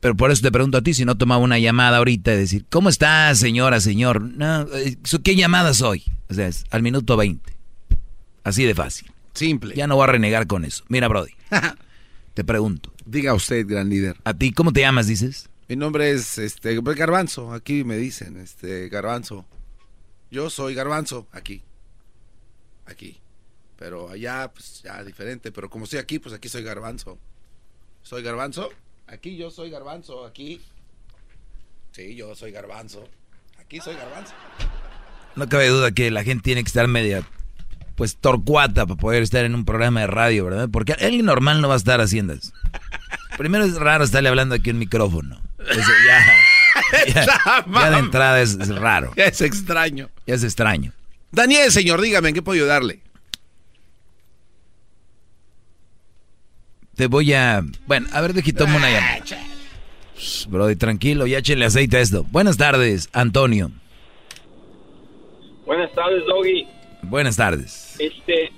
Pero 0.00 0.16
por 0.16 0.30
eso 0.30 0.42
te 0.42 0.50
pregunto 0.50 0.78
a 0.78 0.82
ti 0.82 0.94
si 0.94 1.04
no 1.04 1.16
tomaba 1.16 1.42
una 1.42 1.58
llamada 1.58 1.98
ahorita 1.98 2.32
y 2.32 2.36
decir, 2.36 2.64
¿cómo 2.70 2.88
estás, 2.88 3.38
señora, 3.38 3.80
señor? 3.80 4.22
No, 4.22 4.62
eh, 4.74 4.96
¿qué 5.22 5.36
llamada 5.36 5.74
soy? 5.74 6.02
O 6.30 6.34
sea, 6.34 6.48
es 6.48 6.64
al 6.70 6.82
minuto 6.82 7.18
20. 7.18 7.52
Así 8.44 8.64
de 8.64 8.74
fácil. 8.74 9.10
Simple. 9.34 9.74
Ya 9.74 9.86
no 9.86 9.96
voy 9.96 10.04
a 10.04 10.08
renegar 10.08 10.46
con 10.46 10.64
eso. 10.64 10.84
Mira, 10.88 11.06
Brody. 11.08 11.32
te 12.34 12.44
pregunto. 12.44 12.92
Diga 13.04 13.34
usted, 13.34 13.66
gran 13.66 13.90
líder. 13.90 14.16
¿A 14.24 14.32
ti 14.32 14.52
cómo 14.52 14.72
te 14.72 14.80
llamas, 14.80 15.06
dices? 15.06 15.50
Mi 15.68 15.76
nombre 15.76 16.10
es 16.10 16.38
este 16.38 16.80
pues, 16.80 16.96
Garbanzo. 16.96 17.52
Aquí 17.52 17.84
me 17.84 17.96
dicen, 17.96 18.38
este 18.38 18.88
Garbanzo. 18.88 19.44
Yo 20.30 20.48
soy 20.48 20.74
Garbanzo 20.74 21.28
aquí. 21.32 21.62
Aquí. 22.86 23.20
Pero 23.76 24.08
allá, 24.08 24.50
pues 24.52 24.82
ya 24.82 25.04
diferente. 25.04 25.52
Pero 25.52 25.68
como 25.68 25.84
estoy 25.84 25.98
aquí, 25.98 26.18
pues 26.18 26.34
aquí 26.34 26.48
soy 26.48 26.62
Garbanzo. 26.62 27.18
¿Soy 28.02 28.22
Garbanzo? 28.22 28.70
Aquí 29.12 29.36
yo 29.36 29.50
soy 29.50 29.70
Garbanzo. 29.70 30.24
Aquí. 30.24 30.60
Sí, 31.92 32.14
yo 32.14 32.34
soy 32.34 32.52
Garbanzo. 32.52 33.08
Aquí 33.58 33.80
soy 33.80 33.96
Garbanzo. 33.96 34.32
No 35.36 35.48
cabe 35.48 35.68
duda 35.68 35.90
que 35.90 36.10
la 36.10 36.22
gente 36.22 36.44
tiene 36.44 36.62
que 36.62 36.68
estar 36.68 36.86
media, 36.86 37.22
pues, 37.96 38.16
torcuata 38.16 38.86
para 38.86 39.00
poder 39.00 39.22
estar 39.22 39.44
en 39.44 39.54
un 39.54 39.64
programa 39.64 40.00
de 40.00 40.06
radio, 40.06 40.44
¿verdad? 40.44 40.68
Porque 40.70 40.92
alguien 40.92 41.26
normal 41.26 41.60
no 41.60 41.68
va 41.68 41.74
a 41.74 41.76
estar 41.76 42.00
haciendo 42.00 42.34
eso. 42.34 42.52
Primero 43.36 43.64
es 43.64 43.76
raro 43.76 44.04
estarle 44.04 44.28
hablando 44.28 44.54
aquí 44.54 44.70
en 44.70 44.78
micrófono. 44.78 45.40
Eso 45.58 45.90
ya, 46.06 47.14
ya, 47.14 47.64
ya 47.66 47.90
de 47.90 47.98
entrada 47.98 48.40
es, 48.40 48.54
es 48.54 48.68
raro. 48.68 49.12
Ya 49.16 49.24
es 49.26 49.40
extraño. 49.40 50.08
Ya 50.26 50.34
es 50.34 50.44
extraño. 50.44 50.92
Daniel, 51.32 51.70
señor, 51.70 52.00
dígame, 52.00 52.28
¿en 52.28 52.34
qué 52.34 52.42
puedo 52.42 52.56
ayudarle? 52.60 53.00
Te 57.00 57.06
voy 57.06 57.32
a... 57.32 57.62
Bueno, 57.86 58.08
a 58.12 58.20
ver, 58.20 58.34
deje 58.34 58.52
tomo 58.52 58.76
una 58.76 58.90
llamada. 58.90 59.24
Brody, 60.50 60.76
tranquilo, 60.76 61.26
ya 61.26 61.38
échenle 61.38 61.64
aceite 61.64 61.96
a 61.96 62.00
esto. 62.00 62.26
Buenas 62.30 62.58
tardes, 62.58 63.08
Antonio. 63.14 63.70
Buenas 65.64 65.90
tardes, 65.94 66.26
Doggy. 66.26 66.66
Buenas 67.04 67.38
tardes. 67.38 67.96
Este, 67.98 68.52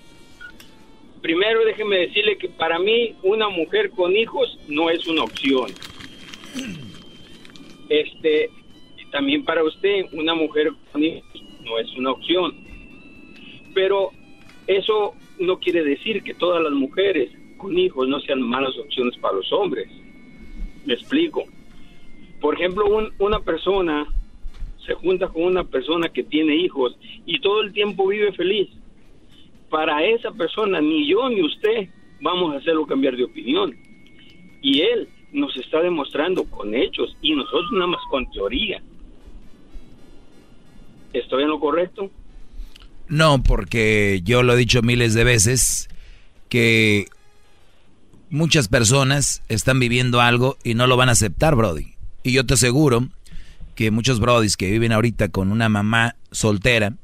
primero 1.20 1.64
déjeme 1.64 1.98
decirle 1.98 2.36
que 2.36 2.48
para 2.48 2.80
mí 2.80 3.14
una 3.22 3.48
mujer 3.48 3.90
con 3.90 4.10
hijos 4.10 4.58
no 4.66 4.90
es 4.90 5.06
una 5.06 5.22
opción. 5.22 5.70
Este, 7.88 8.50
y 8.98 9.10
también 9.12 9.44
para 9.44 9.62
usted 9.62 10.06
una 10.14 10.34
mujer 10.34 10.72
con 10.90 11.04
hijos 11.04 11.44
no 11.60 11.78
es 11.78 11.96
una 11.96 12.10
opción. 12.10 12.56
Pero 13.72 14.10
eso 14.66 15.14
no 15.38 15.60
quiere 15.60 15.84
decir 15.84 16.24
que 16.24 16.34
todas 16.34 16.60
las 16.60 16.72
mujeres 16.72 17.30
con 17.62 17.78
hijos 17.78 18.08
no 18.08 18.20
sean 18.20 18.42
malas 18.42 18.76
opciones 18.76 19.16
para 19.18 19.36
los 19.36 19.50
hombres. 19.52 19.88
Me 20.84 20.94
explico. 20.94 21.44
Por 22.40 22.54
ejemplo, 22.56 22.84
un- 22.86 23.12
una 23.18 23.38
persona 23.40 24.06
se 24.84 24.94
junta 24.94 25.28
con 25.28 25.44
una 25.44 25.62
persona 25.62 26.08
que 26.08 26.24
tiene 26.24 26.56
hijos 26.56 26.98
y 27.24 27.38
todo 27.40 27.62
el 27.62 27.72
tiempo 27.72 28.08
vive 28.08 28.32
feliz. 28.32 28.68
Para 29.70 30.04
esa 30.04 30.32
persona, 30.32 30.80
ni 30.80 31.08
yo 31.08 31.28
ni 31.28 31.40
usted 31.42 31.88
vamos 32.20 32.52
a 32.52 32.58
hacerlo 32.58 32.84
cambiar 32.86 33.16
de 33.16 33.24
opinión. 33.24 33.74
Y 34.60 34.80
él 34.80 35.08
nos 35.32 35.56
está 35.56 35.80
demostrando 35.80 36.44
con 36.44 36.74
hechos 36.74 37.16
y 37.22 37.34
nosotros 37.34 37.70
nada 37.72 37.86
más 37.86 38.00
con 38.10 38.28
teoría. 38.32 38.82
¿Estoy 41.12 41.44
en 41.44 41.48
lo 41.50 41.60
correcto? 41.60 42.10
No, 43.08 43.42
porque 43.42 44.20
yo 44.24 44.42
lo 44.42 44.54
he 44.54 44.56
dicho 44.56 44.82
miles 44.82 45.14
de 45.14 45.24
veces 45.24 45.88
que 46.48 47.06
muchas 48.32 48.66
personas 48.68 49.42
están 49.48 49.78
viviendo 49.78 50.20
algo 50.20 50.56
y 50.64 50.74
no 50.74 50.86
lo 50.88 50.96
van 50.96 51.10
a 51.10 51.12
aceptar, 51.12 51.54
Brody. 51.54 51.94
Y 52.24 52.32
yo 52.32 52.44
te 52.46 52.54
aseguro 52.54 53.08
que 53.74 53.90
muchos 53.90 54.20
Brodis 54.20 54.56
que 54.56 54.70
viven 54.70 54.90
ahorita 54.92 55.28
con 55.28 55.52
una 55.52 55.68
mamá 55.68 56.16
soltera 56.30 56.94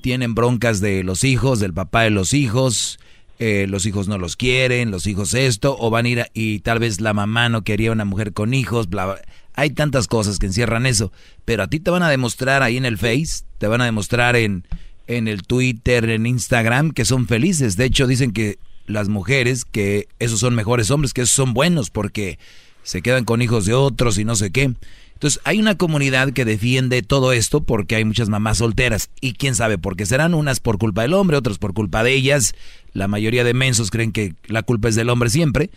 tienen 0.00 0.34
broncas 0.34 0.80
de 0.80 1.04
los 1.04 1.24
hijos, 1.24 1.60
del 1.60 1.74
papá 1.74 2.02
de 2.02 2.10
los 2.10 2.32
hijos, 2.32 2.98
eh, 3.38 3.66
los 3.68 3.84
hijos 3.86 4.08
no 4.08 4.16
los 4.18 4.36
quieren, 4.36 4.90
los 4.90 5.06
hijos 5.06 5.34
esto, 5.34 5.76
o 5.78 5.90
van 5.90 6.06
a 6.06 6.08
ir 6.08 6.20
a- 6.22 6.28
y 6.32 6.60
tal 6.60 6.78
vez 6.78 7.00
la 7.00 7.12
mamá 7.12 7.48
no 7.48 7.62
quería 7.62 7.92
una 7.92 8.04
mujer 8.04 8.32
con 8.32 8.54
hijos, 8.54 8.88
bla, 8.88 9.04
bla. 9.06 9.20
Hay 9.54 9.70
tantas 9.70 10.06
cosas 10.06 10.38
que 10.38 10.46
encierran 10.46 10.86
eso, 10.86 11.12
pero 11.44 11.62
a 11.62 11.66
ti 11.68 11.80
te 11.80 11.90
van 11.90 12.02
a 12.02 12.08
demostrar 12.10 12.62
ahí 12.62 12.76
en 12.76 12.84
el 12.86 12.98
Face, 12.98 13.44
te 13.58 13.66
van 13.66 13.80
a 13.80 13.84
demostrar 13.86 14.36
en, 14.36 14.66
en 15.06 15.28
el 15.28 15.42
Twitter, 15.42 16.08
en 16.10 16.24
Instagram, 16.26 16.92
que 16.92 17.04
son 17.04 17.26
felices. 17.26 17.76
De 17.76 17.84
hecho, 17.86 18.06
dicen 18.06 18.32
que 18.32 18.58
las 18.86 19.08
mujeres, 19.08 19.64
que 19.64 20.08
esos 20.18 20.40
son 20.40 20.54
mejores 20.54 20.90
hombres, 20.90 21.12
que 21.12 21.22
esos 21.22 21.34
son 21.34 21.54
buenos 21.54 21.90
porque 21.90 22.38
se 22.82 23.02
quedan 23.02 23.24
con 23.24 23.42
hijos 23.42 23.66
de 23.66 23.74
otros 23.74 24.18
y 24.18 24.24
no 24.24 24.36
sé 24.36 24.50
qué. 24.50 24.72
Entonces, 25.14 25.40
hay 25.44 25.58
una 25.58 25.76
comunidad 25.76 26.32
que 26.32 26.44
defiende 26.44 27.02
todo 27.02 27.32
esto 27.32 27.62
porque 27.62 27.96
hay 27.96 28.04
muchas 28.04 28.28
mamás 28.28 28.58
solteras. 28.58 29.08
Y 29.20 29.32
quién 29.32 29.54
sabe 29.54 29.78
por 29.78 29.96
qué 29.96 30.04
serán, 30.04 30.34
unas 30.34 30.60
por 30.60 30.76
culpa 30.78 31.02
del 31.02 31.14
hombre, 31.14 31.38
otras 31.38 31.56
por 31.58 31.72
culpa 31.72 32.02
de 32.04 32.12
ellas. 32.12 32.54
La 32.92 33.08
mayoría 33.08 33.42
de 33.42 33.54
mensos 33.54 33.90
creen 33.90 34.12
que 34.12 34.34
la 34.46 34.62
culpa 34.62 34.88
es 34.88 34.94
del 34.94 35.08
hombre 35.08 35.30
siempre. 35.30 35.70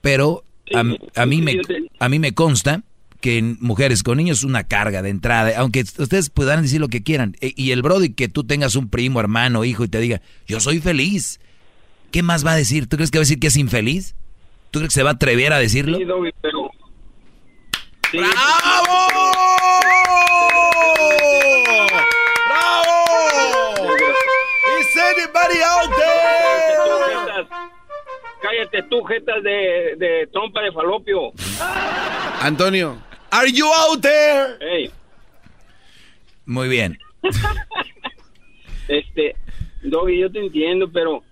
Pero 0.00 0.42
a, 0.74 0.82
a 1.14 1.26
mí, 1.26 1.40
me, 1.40 1.52
a 2.00 2.08
mí 2.08 2.18
me 2.18 2.32
consta 2.34 2.82
que 3.20 3.38
en 3.38 3.58
mujeres 3.60 4.02
con 4.02 4.16
niños 4.16 4.38
es 4.38 4.44
una 4.44 4.64
carga 4.64 5.02
de 5.02 5.10
entrada. 5.10 5.52
Aunque 5.58 5.82
ustedes 5.82 6.30
puedan 6.30 6.62
decir 6.62 6.80
lo 6.80 6.88
que 6.88 7.02
quieran. 7.02 7.36
E- 7.40 7.52
Y 7.56 7.70
el 7.70 7.82
brody 7.82 8.10
que 8.10 8.28
tú 8.28 8.42
tengas 8.44 8.74
un 8.74 8.88
primo, 8.88 9.20
hermano, 9.20 9.64
hijo 9.64 9.84
y 9.84 9.88
te 9.88 10.00
diga, 10.00 10.20
yo 10.48 10.58
soy 10.58 10.80
feliz. 10.80 11.38
¿Qué 12.10 12.22
más 12.22 12.44
va 12.44 12.52
a 12.52 12.56
decir? 12.56 12.88
¿Tú 12.88 12.96
crees 12.96 13.10
que 13.10 13.18
va 13.18 13.20
a 13.20 13.26
decir 13.26 13.38
que 13.38 13.46
es 13.46 13.56
infeliz? 13.56 14.16
¿Tú 14.70 14.80
crees 14.80 14.92
que 14.92 14.94
se 15.00 15.02
va 15.02 15.10
a 15.10 15.14
atrever 15.14 15.52
a 15.52 15.58
decirlo? 15.58 15.98
Sí, 15.98 16.04
Doggy, 16.04 16.30
pero... 16.40 16.70
Sí, 18.10 18.18
¡Bravo! 18.18 19.10
Is 24.80 24.96
anybody 24.96 25.62
out 25.62 25.90
there? 25.96 27.46
Cállate 28.42 28.82
tú, 28.88 29.04
jetas 29.04 29.42
de, 29.44 29.94
de 29.98 30.28
trompa 30.32 30.62
de 30.62 30.72
falopio. 30.72 31.32
Antonio, 32.40 32.98
are 33.30 33.50
you 33.52 33.66
out 33.66 34.00
there? 34.00 34.56
Hey, 34.60 34.90
Muy 36.46 36.68
bien. 36.68 36.98
este, 38.88 39.36
Doggy, 39.82 40.18
yo 40.20 40.32
te 40.32 40.40
entiendo, 40.40 40.90
pero 40.90 41.22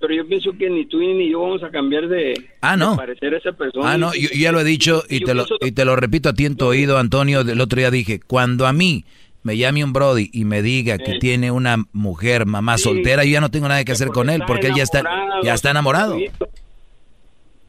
pero 0.00 0.14
yo 0.14 0.26
pienso 0.26 0.52
que 0.58 0.68
ni 0.70 0.86
tú 0.86 0.98
ni 0.98 1.30
yo 1.30 1.40
vamos 1.42 1.62
a 1.62 1.70
cambiar 1.70 2.08
de, 2.08 2.34
Ah, 2.62 2.76
no. 2.76 2.92
de 2.92 2.96
parecer 2.96 3.34
a 3.34 3.38
esa 3.38 3.52
persona. 3.52 3.92
Ah, 3.92 3.98
no, 3.98 4.12
yo, 4.14 4.28
yo 4.32 4.38
ya 4.40 4.50
lo 4.52 4.60
he 4.60 4.64
dicho 4.64 5.02
y 5.08 5.20
te 5.20 5.34
lo, 5.34 5.44
y 5.60 5.72
te 5.72 5.84
lo 5.84 5.94
repito 5.96 6.28
a 6.30 6.32
ti 6.34 6.46
en 6.46 6.56
tu 6.56 6.66
oído, 6.66 6.98
Antonio. 6.98 7.40
El 7.42 7.60
otro 7.60 7.78
día 7.78 7.90
dije, 7.90 8.18
cuando 8.26 8.66
a 8.66 8.72
mí 8.72 9.04
me 9.42 9.56
llame 9.56 9.84
un 9.84 9.92
Brody 9.92 10.28
y 10.32 10.44
me 10.44 10.62
diga 10.62 10.98
que 10.98 11.12
Sí. 11.12 11.18
tiene 11.18 11.50
una 11.50 11.76
mujer, 11.92 12.46
mamá 12.46 12.76
Sí. 12.78 12.84
soltera, 12.84 13.24
yo 13.24 13.30
ya 13.32 13.40
no 13.40 13.50
tengo 13.50 13.68
nada 13.68 13.84
que 13.84 13.92
hacer 13.92 14.08
con 14.08 14.30
él 14.30 14.42
porque 14.46 14.68
él 14.68 14.74
ya 14.74 14.82
está, 14.82 15.00
enamorado, 15.00 15.42
ya 15.44 15.54
está 15.54 15.70
enamorado. 15.70 16.18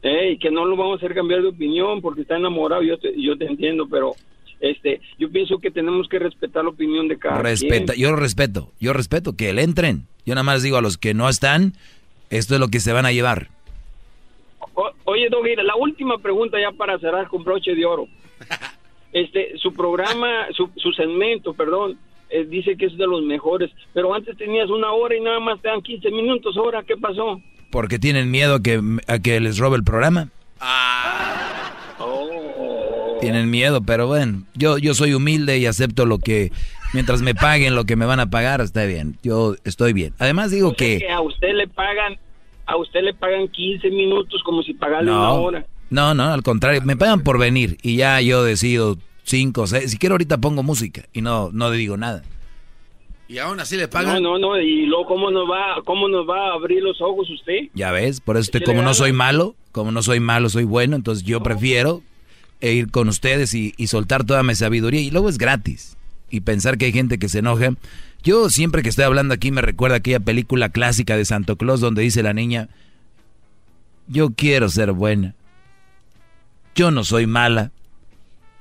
Ey, 0.02 0.36
que 0.38 0.50
no 0.50 0.64
lo 0.64 0.76
vamos 0.76 0.94
a 1.00 1.04
hacer 1.06 1.14
cambiar 1.14 1.42
de 1.42 1.48
opinión 1.48 2.00
porque 2.00 2.22
está 2.22 2.36
enamorado, 2.36 2.82
yo 2.82 2.98
te, 2.98 3.12
yo 3.20 3.36
te 3.38 3.44
entiendo, 3.46 3.86
pero 3.88 4.16
este, 4.60 5.00
yo 5.18 5.30
pienso 5.30 5.58
que 5.58 5.70
tenemos 5.70 6.08
que 6.08 6.18
respetar 6.18 6.64
la 6.64 6.70
opinión 6.70 7.06
de 7.08 7.18
cada 7.18 7.38
Respeta, 7.40 7.92
quien. 7.92 8.08
yo 8.10 8.16
respeto, 8.16 8.72
yo 8.80 8.92
respeto 8.92 9.36
que 9.36 9.52
le 9.52 9.62
entren. 9.62 10.06
Yo 10.26 10.34
nada 10.34 10.42
más 10.44 10.62
digo 10.62 10.76
a 10.76 10.82
los 10.82 10.98
que 10.98 11.14
no 11.14 11.28
están, 11.28 11.74
Esto 12.32 12.54
es 12.54 12.60
lo 12.60 12.68
que 12.68 12.80
se 12.80 12.92
van 12.92 13.04
a 13.06 13.12
llevar. 13.12 13.48
O- 14.74 14.90
oye, 15.04 15.28
Doggy, 15.28 15.54
la 15.56 15.76
última 15.76 16.16
pregunta 16.18 16.58
ya 16.58 16.72
para 16.72 16.98
cerrar 16.98 17.28
con 17.28 17.44
broche 17.44 17.74
de 17.74 17.84
oro. 17.86 18.06
Este, 19.14 19.58
su 19.58 19.74
programa, 19.74 20.46
su, 20.56 20.70
su 20.76 20.90
segmento, 20.92 21.52
perdón, 21.52 21.98
eh, 22.30 22.46
dice 22.48 22.78
que 22.78 22.86
es 22.86 22.96
de 22.96 23.06
los 23.06 23.22
mejores, 23.22 23.70
pero 23.92 24.14
antes 24.14 24.38
tenías 24.38 24.70
una 24.70 24.90
hora 24.92 25.14
y 25.14 25.20
nada 25.20 25.38
más 25.38 25.60
te 25.60 25.68
dan 25.68 25.82
15 25.82 26.10
minutos. 26.10 26.56
¿Ahora 26.56 26.82
qué 26.82 26.96
pasó? 26.96 27.38
Porque 27.70 27.98
tienen 27.98 28.30
miedo 28.30 28.54
a 28.54 28.62
que, 28.62 28.80
a 29.06 29.18
que 29.18 29.38
les 29.40 29.58
robe 29.58 29.76
el 29.76 29.84
programa. 29.84 30.30
Tienen 33.20 33.50
miedo, 33.50 33.82
pero 33.82 34.06
bueno, 34.06 34.44
yo, 34.54 34.78
yo 34.78 34.94
soy 34.94 35.12
humilde 35.12 35.58
y 35.58 35.66
acepto 35.66 36.06
lo 36.06 36.18
que, 36.18 36.50
mientras 36.92 37.22
me 37.22 37.34
paguen 37.34 37.74
lo 37.74 37.84
que 37.84 37.96
me 37.96 38.06
van 38.06 38.20
a 38.20 38.30
pagar, 38.30 38.60
está 38.60 38.84
bien. 38.84 39.16
Yo 39.22 39.56
estoy 39.64 39.92
bien. 39.92 40.14
Además 40.18 40.50
digo 40.50 40.68
O 40.68 40.74
sea 40.74 40.98
que... 40.98 41.10
a 41.10 41.20
usted 41.20 41.52
le 41.54 41.68
pagan, 41.68 42.18
a 42.66 42.76
usted 42.76 43.00
le 43.02 43.14
pagan 43.14 43.48
15 43.48 43.90
minutos 43.90 44.42
como 44.44 44.62
si 44.62 44.74
pagara 44.74 45.02
una 45.02 45.12
No, 45.12 45.34
hora. 45.42 45.66
no, 45.90 46.14
no, 46.14 46.32
al 46.32 46.42
contrario, 46.42 46.82
me 46.84 46.96
pagan 46.96 47.22
por 47.22 47.38
venir 47.38 47.78
y 47.82 47.96
ya 47.96 48.20
yo 48.20 48.44
decido 48.44 48.96
cinco, 49.24 49.66
seis, 49.66 49.90
si 49.90 49.98
quiero 49.98 50.14
ahorita 50.14 50.38
pongo 50.38 50.62
música 50.62 51.02
y 51.12 51.20
no, 51.22 51.50
no 51.52 51.70
digo 51.70 51.96
nada. 51.96 52.22
Y 53.28 53.38
aún 53.38 53.60
así 53.60 53.76
le 53.76 53.84
No, 53.84 53.90
pagan. 53.90 54.22
no, 54.22 54.38
no, 54.38 54.60
y 54.60 54.84
luego 54.84 55.06
cómo 55.06 55.30
nos 55.30 55.48
va, 55.48 55.80
cómo 55.86 56.06
nos 56.08 56.28
va 56.28 56.48
a 56.50 56.54
abrir 56.54 56.82
los 56.82 57.00
ojos 57.00 57.30
usted. 57.30 57.68
Ya 57.72 57.90
ves, 57.90 58.20
por 58.20 58.36
eso 58.36 58.50
como 58.66 58.82
no 58.82 58.92
soy 58.92 59.12
malo, 59.12 59.54
como 59.70 59.90
no 59.90 60.02
soy 60.02 60.20
malo, 60.20 60.50
soy 60.50 60.64
bueno, 60.64 60.96
entonces 60.96 61.24
yo 61.24 61.42
prefiero 61.42 62.02
e 62.60 62.72
ir 62.74 62.90
con 62.90 63.08
ustedes 63.08 63.54
y, 63.54 63.72
y 63.78 63.86
soltar 63.86 64.24
toda 64.24 64.42
mi 64.42 64.54
sabiduría 64.54 65.00
y 65.00 65.10
luego 65.10 65.28
es 65.30 65.38
gratis. 65.38 65.96
Y 66.32 66.40
pensar 66.40 66.78
que 66.78 66.86
hay 66.86 66.92
gente 66.92 67.18
que 67.18 67.28
se 67.28 67.40
enoja. 67.40 67.74
Yo 68.24 68.48
siempre 68.48 68.82
que 68.82 68.88
estoy 68.88 69.04
hablando 69.04 69.34
aquí 69.34 69.52
me 69.52 69.60
recuerda 69.60 69.96
aquella 69.96 70.18
película 70.18 70.70
clásica 70.70 71.16
de 71.16 71.24
Santo 71.24 71.56
Claus 71.56 71.80
donde 71.80 72.02
dice 72.02 72.22
la 72.22 72.32
niña, 72.32 72.68
yo 74.08 74.30
quiero 74.30 74.68
ser 74.70 74.92
buena. 74.92 75.34
Yo 76.74 76.90
no 76.90 77.04
soy 77.04 77.26
mala. 77.26 77.70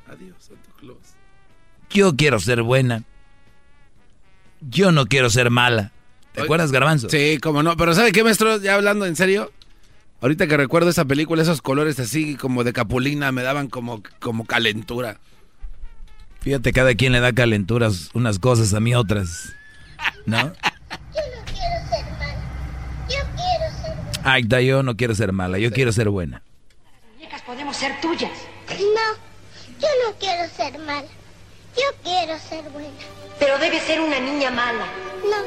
Adiós, 0.08 0.36
Santo 0.40 0.70
Claus. 0.78 0.98
Yo 1.90 2.16
quiero 2.16 2.40
ser 2.42 2.62
buena. 2.62 3.04
Yo 4.70 4.92
no 4.92 5.06
quiero 5.06 5.30
ser 5.30 5.50
mala. 5.50 5.94
¿Te 6.34 6.42
acuerdas, 6.42 6.72
Garbanzo? 6.72 7.10
Sí, 7.10 7.38
como 7.42 7.64
no. 7.64 7.78
Pero 7.78 7.94
¿sabe 7.96 8.12
qué, 8.12 8.24
maestro? 8.24 8.58
Ya 8.62 8.76
hablando 8.76 9.06
en 9.06 9.16
serio. 9.16 9.52
Ahorita 10.22 10.48
que 10.48 10.58
recuerdo 10.58 10.90
esa 10.90 11.06
película, 11.06 11.42
esos 11.42 11.62
colores 11.62 12.00
así 12.00 12.36
como 12.36 12.64
de 12.64 12.74
capulina 12.74 13.32
me 13.32 13.42
daban 13.42 13.70
como, 13.70 14.04
como 14.20 14.46
calentura. 14.46 15.20
Fíjate, 16.42 16.74
cada 16.74 16.96
quien 16.96 17.14
le 17.14 17.20
da 17.20 17.34
calenturas 17.34 18.10
unas 18.16 18.40
cosas, 18.40 18.74
a 18.74 18.80
mí 18.80 18.96
otras. 18.96 19.54
¿No? 20.26 20.38
Yo 20.38 20.48
no 20.48 21.46
quiero 21.46 21.88
ser 21.88 22.06
mala. 22.18 22.42
Yo 23.08 23.18
quiero 23.36 23.72
ser 23.78 23.96
buena. 23.96 24.22
Ay, 24.24 24.44
da, 24.46 24.62
yo 24.62 24.82
no 24.82 24.98
quiero 24.98 25.14
ser 25.14 25.32
mala, 25.34 25.60
yo 25.60 25.72
quiero 25.72 25.92
ser 25.92 26.10
buena. 26.10 26.42
Muñecas 27.14 27.44
podemos 27.44 27.78
ser 27.78 28.02
tuyas. 28.02 28.32
No, 28.70 29.80
yo 29.80 29.88
no 30.04 30.18
quiero 30.20 30.50
ser 30.50 30.80
mala. 30.80 31.08
Yo 31.78 31.84
quiero 32.04 32.40
ser 32.40 32.68
buena. 32.72 32.90
Pero 33.38 33.60
debe 33.60 33.80
ser 33.80 34.02
una 34.02 34.20
niña 34.20 34.50
mala. 34.50 34.88
No, 35.24 35.38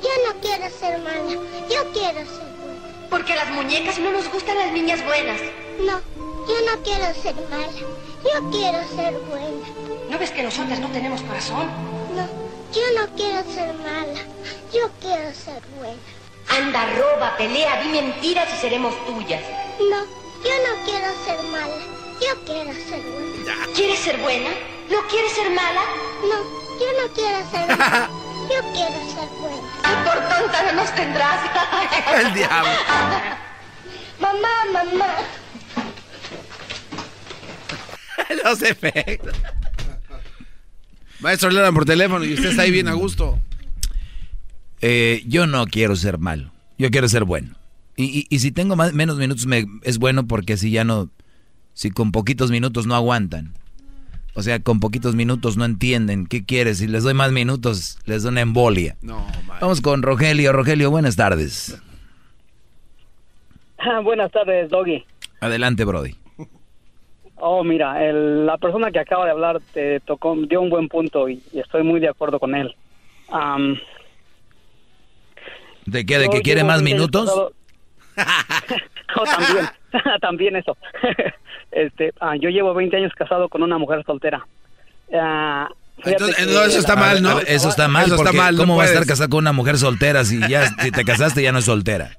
yo 0.00 0.10
no 0.32 0.40
quiero 0.40 0.70
ser 0.70 1.00
mala. 1.00 1.28
Yo 1.28 1.92
quiero 1.92 2.20
ser 2.20 2.46
buena. 2.60 3.08
Porque 3.10 3.32
a 3.32 3.36
las 3.36 3.50
muñecas 3.50 3.98
no 3.98 4.12
nos 4.12 4.30
gustan 4.30 4.56
las 4.58 4.72
niñas 4.72 5.04
buenas. 5.04 5.40
No, 5.80 6.00
yo 6.46 6.56
no 6.70 6.82
quiero 6.84 7.12
ser 7.20 7.34
mala. 7.50 7.72
Yo 8.22 8.50
quiero 8.52 8.78
ser 8.94 9.12
buena. 9.28 9.85
¿No 10.10 10.18
ves 10.18 10.30
que 10.30 10.42
nosotras 10.42 10.78
no 10.78 10.88
tenemos 10.88 11.20
corazón? 11.22 11.66
No, 12.14 12.26
yo 12.72 12.82
no 13.00 13.12
quiero 13.16 13.42
ser 13.52 13.74
mala. 13.74 14.20
Yo 14.72 14.90
quiero 15.00 15.34
ser 15.34 15.60
buena. 15.76 15.98
Anda, 16.48 16.86
roba, 16.96 17.36
pelea, 17.36 17.82
di 17.82 17.88
mentiras 17.88 18.48
y 18.54 18.60
seremos 18.60 18.94
tuyas. 19.06 19.42
No, 19.90 20.04
yo 20.44 20.54
no 20.66 20.84
quiero 20.84 21.06
ser 21.24 21.42
mala. 21.50 21.76
Yo 22.20 22.44
quiero 22.44 22.72
ser 22.72 23.02
buena. 23.02 23.66
¿Quieres 23.74 23.98
ser 23.98 24.16
buena? 24.18 24.50
¿No 24.88 25.06
quieres 25.08 25.32
ser 25.32 25.50
mala? 25.50 25.82
No, 26.22 26.42
yo 26.78 27.02
no 27.02 27.12
quiero 27.14 27.38
ser 27.50 27.76
mala. 27.76 28.10
Yo 28.46 28.62
quiero 28.72 28.94
ser 29.10 29.28
buena. 29.40 29.66
Y 29.82 30.06
por 30.06 30.28
tonta 30.28 30.62
no 30.62 30.72
nos 30.74 30.94
tendrás. 30.94 31.40
El 32.20 32.32
diablo. 32.32 32.70
Mamá, 34.20 34.64
mamá. 34.72 35.14
Los 38.44 38.62
efectos. 38.62 39.36
Maestro, 41.20 41.50
le 41.50 41.58
hablan 41.58 41.74
por 41.74 41.84
teléfono 41.84 42.24
y 42.24 42.34
usted 42.34 42.50
está 42.50 42.62
ahí 42.62 42.70
bien 42.70 42.88
a 42.88 42.92
gusto. 42.94 43.38
Eh, 44.80 45.22
yo 45.26 45.46
no 45.46 45.66
quiero 45.66 45.96
ser 45.96 46.18
malo, 46.18 46.52
yo 46.78 46.90
quiero 46.90 47.08
ser 47.08 47.24
bueno. 47.24 47.54
Y, 47.96 48.04
y- 48.04 48.26
y 48.28 48.38
si 48.40 48.52
tengo 48.52 48.76
más, 48.76 48.92
menos 48.92 49.16
minutos 49.16 49.46
me, 49.46 49.66
es 49.82 49.98
bueno 49.98 50.26
porque 50.26 50.52
así 50.54 50.70
ya 50.70 50.84
no, 50.84 51.10
si 51.72 51.90
con 51.90 52.12
poquitos 52.12 52.50
minutos 52.50 52.86
no 52.86 52.94
aguantan. 52.94 53.54
O 54.34 54.42
sea, 54.42 54.60
con 54.60 54.80
poquitos 54.80 55.14
minutos 55.14 55.56
no 55.56 55.64
entienden 55.64 56.26
qué 56.26 56.44
quieres. 56.44 56.76
Si 56.76 56.86
les 56.86 57.04
doy 57.04 57.14
más 57.14 57.32
minutos, 57.32 57.96
les 58.04 58.22
da 58.22 58.28
una 58.28 58.42
embolia. 58.42 58.94
No, 59.00 59.26
Vamos 59.62 59.80
con 59.80 60.02
Rogelio. 60.02 60.52
Rogelio, 60.52 60.90
buenas 60.90 61.16
tardes. 61.16 61.78
Ah, 63.78 64.00
Buenas 64.00 64.30
tardes, 64.32 64.68
Doggy. 64.68 65.04
Adelante, 65.40 65.84
Brody. 65.86 66.16
Oh, 67.38 67.62
mira, 67.64 68.04
el- 68.04 68.46
la 68.46 68.56
persona 68.58 68.90
que 68.90 68.98
acaba 68.98 69.24
de 69.26 69.30
hablar 69.32 69.60
te 69.74 70.00
tocó, 70.00 70.34
dio 70.36 70.60
un 70.62 70.70
buen 70.70 70.88
punto 70.88 71.28
y, 71.28 71.42
y 71.52 71.60
estoy 71.60 71.82
muy 71.82 72.00
de 72.00 72.08
acuerdo 72.08 72.38
con 72.40 72.54
él. 72.54 72.74
Am, 73.30 73.78
¿De 75.84 76.04
qué? 76.04 76.18
¿De 76.18 76.28
que 76.28 76.42
quiere 76.42 76.64
más 76.64 76.82
20 76.82 77.02
años 77.02 77.12
minutos? 77.12 77.52
Oh, 79.18 79.24
también, 79.24 79.68
también 80.20 80.56
eso. 80.56 80.76
este, 81.70 82.12
ah, 82.20 82.34
yo 82.36 82.50
llevo 82.50 82.74
20 82.74 82.96
años 82.98 83.12
casado 83.14 83.48
con 83.48 83.62
una 83.62 83.78
mujer 83.78 84.02
soltera. 84.04 84.46
Ah, 85.14 85.68
fíjate 85.98 86.12
Entonces, 86.12 86.36
que 86.46 86.52
no, 86.52 86.62
eso 86.64 86.78
está 86.80 86.96
mal, 86.96 87.22
¿no? 87.22 87.36
Ver, 87.36 87.44
Eso 87.48 87.68
está 87.70 87.88
mal, 87.88 88.06
Eso 88.06 88.16
está 88.16 88.32
mal, 88.32 88.54
no 88.56 88.62
¿cómo 88.62 88.76
va 88.76 88.82
a 88.82 88.86
estar 88.86 89.06
casado 89.06 89.30
con 89.30 89.38
una 89.38 89.52
mujer 89.52 89.78
soltera 89.78 90.24
si 90.24 90.38
ya 90.48 90.66
si 90.66 90.90
te 90.90 91.04
casaste 91.04 91.42
ya 91.42 91.52
no 91.52 91.60
es 91.60 91.64
soltera? 91.64 92.10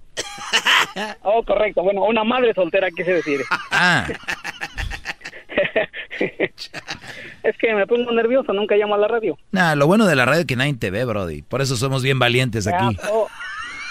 Oh, 1.22 1.44
correcto. 1.44 1.84
Bueno, 1.84 2.04
una 2.06 2.24
madre 2.24 2.54
soltera, 2.56 2.90
quise 2.90 3.14
decir. 3.14 3.42
Ah, 3.70 4.08
es 7.44 7.58
que 7.58 7.76
me 7.76 7.88
pongo 7.88 8.12
nervioso, 8.12 8.54
nunca 8.54 8.76
llamo 8.76 8.96
a 8.96 8.98
la 8.98 9.08
radio. 9.08 9.38
nada, 9.52 9.76
lo 9.76 9.88
bueno 9.88 10.06
de 10.06 10.16
la 10.16 10.26
radio 10.26 10.42
es 10.42 10.48
que 10.48 10.56
nadie 10.56 10.76
te 10.76 10.92
ve, 10.92 11.06
Brody. 11.06 11.42
Por 11.42 11.62
eso 11.62 11.76
somos 11.76 12.04
bien 12.04 12.20
valientes 12.20 12.68
aquí. 12.68 12.98
Ah, 13.04 13.10
oh. 13.12 13.28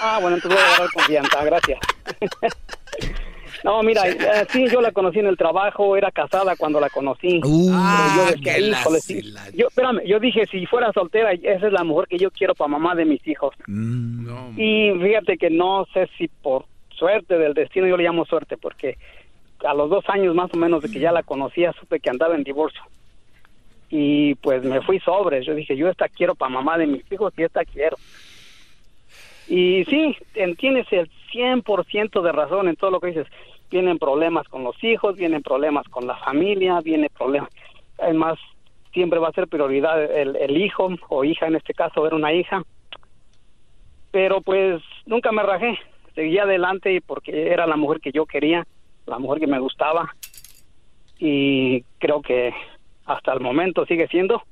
Ah, 0.00 0.18
bueno, 0.20 0.36
entonces 0.36 0.58
voy 0.58 0.62
a 0.62 0.74
agarrar 0.74 0.92
confianza, 0.92 1.44
gracias. 1.44 1.78
no, 3.64 3.82
mira, 3.82 4.06
eh, 4.06 4.46
sí, 4.50 4.66
yo 4.68 4.80
la 4.80 4.92
conocí 4.92 5.20
en 5.20 5.26
el 5.26 5.36
trabajo, 5.36 5.96
era 5.96 6.10
casada 6.10 6.54
cuando 6.56 6.80
la 6.80 6.90
conocí. 6.90 7.40
Uh. 7.42 7.70
Yo 7.70 8.58
"Híjole, 8.58 9.00
sí". 9.00 9.34
Yo, 9.54 9.68
espérame, 9.68 10.00
yo 10.06 10.20
dije, 10.20 10.46
si 10.46 10.66
fuera 10.66 10.92
soltera, 10.92 11.32
esa 11.32 11.66
es 11.66 11.72
la 11.72 11.84
mujer 11.84 12.08
que 12.08 12.18
yo 12.18 12.30
quiero 12.30 12.54
para 12.54 12.68
mamá 12.68 12.94
de 12.94 13.06
mis 13.06 13.26
hijos. 13.26 13.54
Mm. 13.66 14.58
Y 14.58 14.92
fíjate 15.00 15.38
que 15.38 15.50
no 15.50 15.86
sé 15.94 16.08
si 16.18 16.28
por 16.28 16.66
suerte 16.90 17.38
del 17.38 17.54
destino, 17.54 17.86
yo 17.86 17.96
le 17.96 18.04
llamo 18.04 18.24
suerte, 18.24 18.56
porque 18.56 18.98
a 19.64 19.74
los 19.74 19.88
dos 19.90 20.04
años 20.08 20.34
más 20.34 20.52
o 20.52 20.56
menos 20.56 20.82
de 20.82 20.90
que 20.90 21.00
ya 21.00 21.12
la 21.12 21.22
conocía, 21.22 21.72
supe 21.80 22.00
que 22.00 22.10
andaba 22.10 22.34
en 22.34 22.44
divorcio. 22.44 22.82
Y 23.88 24.34
pues 24.36 24.64
me 24.64 24.80
fui 24.82 24.98
sobre, 25.00 25.44
yo 25.44 25.54
dije, 25.54 25.76
yo 25.76 25.88
esta 25.88 26.08
quiero 26.08 26.34
para 26.34 26.48
mamá 26.50 26.76
de 26.76 26.86
mis 26.86 27.10
hijos 27.12 27.32
y 27.36 27.42
esta 27.44 27.64
quiero. 27.64 27.96
Y 29.48 29.84
sí, 29.84 30.16
en- 30.34 30.56
tienes 30.56 30.86
el 30.92 31.08
100% 31.32 32.20
de 32.22 32.32
razón 32.32 32.68
en 32.68 32.76
todo 32.76 32.90
lo 32.90 33.00
que 33.00 33.08
dices. 33.08 33.26
Vienen 33.70 33.98
problemas 33.98 34.48
con 34.48 34.64
los 34.64 34.82
hijos, 34.82 35.16
vienen 35.16 35.42
problemas 35.42 35.86
con 35.88 36.06
la 36.06 36.16
familia, 36.16 36.80
viene 36.80 37.08
problemas. 37.10 37.50
Además, 37.98 38.38
siempre 38.92 39.18
va 39.20 39.28
a 39.28 39.32
ser 39.32 39.46
prioridad 39.48 40.02
el, 40.02 40.36
el 40.36 40.56
hijo 40.56 40.88
o 41.08 41.24
hija, 41.24 41.46
en 41.46 41.56
este 41.56 41.74
caso 41.74 42.06
era 42.06 42.16
una 42.16 42.32
hija. 42.32 42.62
Pero 44.10 44.40
pues 44.40 44.82
nunca 45.04 45.30
me 45.32 45.42
rajé, 45.42 45.78
seguí 46.14 46.38
adelante 46.38 47.00
porque 47.06 47.48
era 47.52 47.66
la 47.66 47.76
mujer 47.76 48.00
que 48.00 48.12
yo 48.12 48.24
quería, 48.26 48.66
la 49.06 49.18
mujer 49.18 49.40
que 49.40 49.46
me 49.46 49.58
gustaba. 49.58 50.14
Y 51.18 51.82
creo 51.98 52.20
que 52.22 52.52
hasta 53.06 53.32
el 53.32 53.40
momento 53.40 53.86
sigue 53.86 54.06
siendo. 54.08 54.42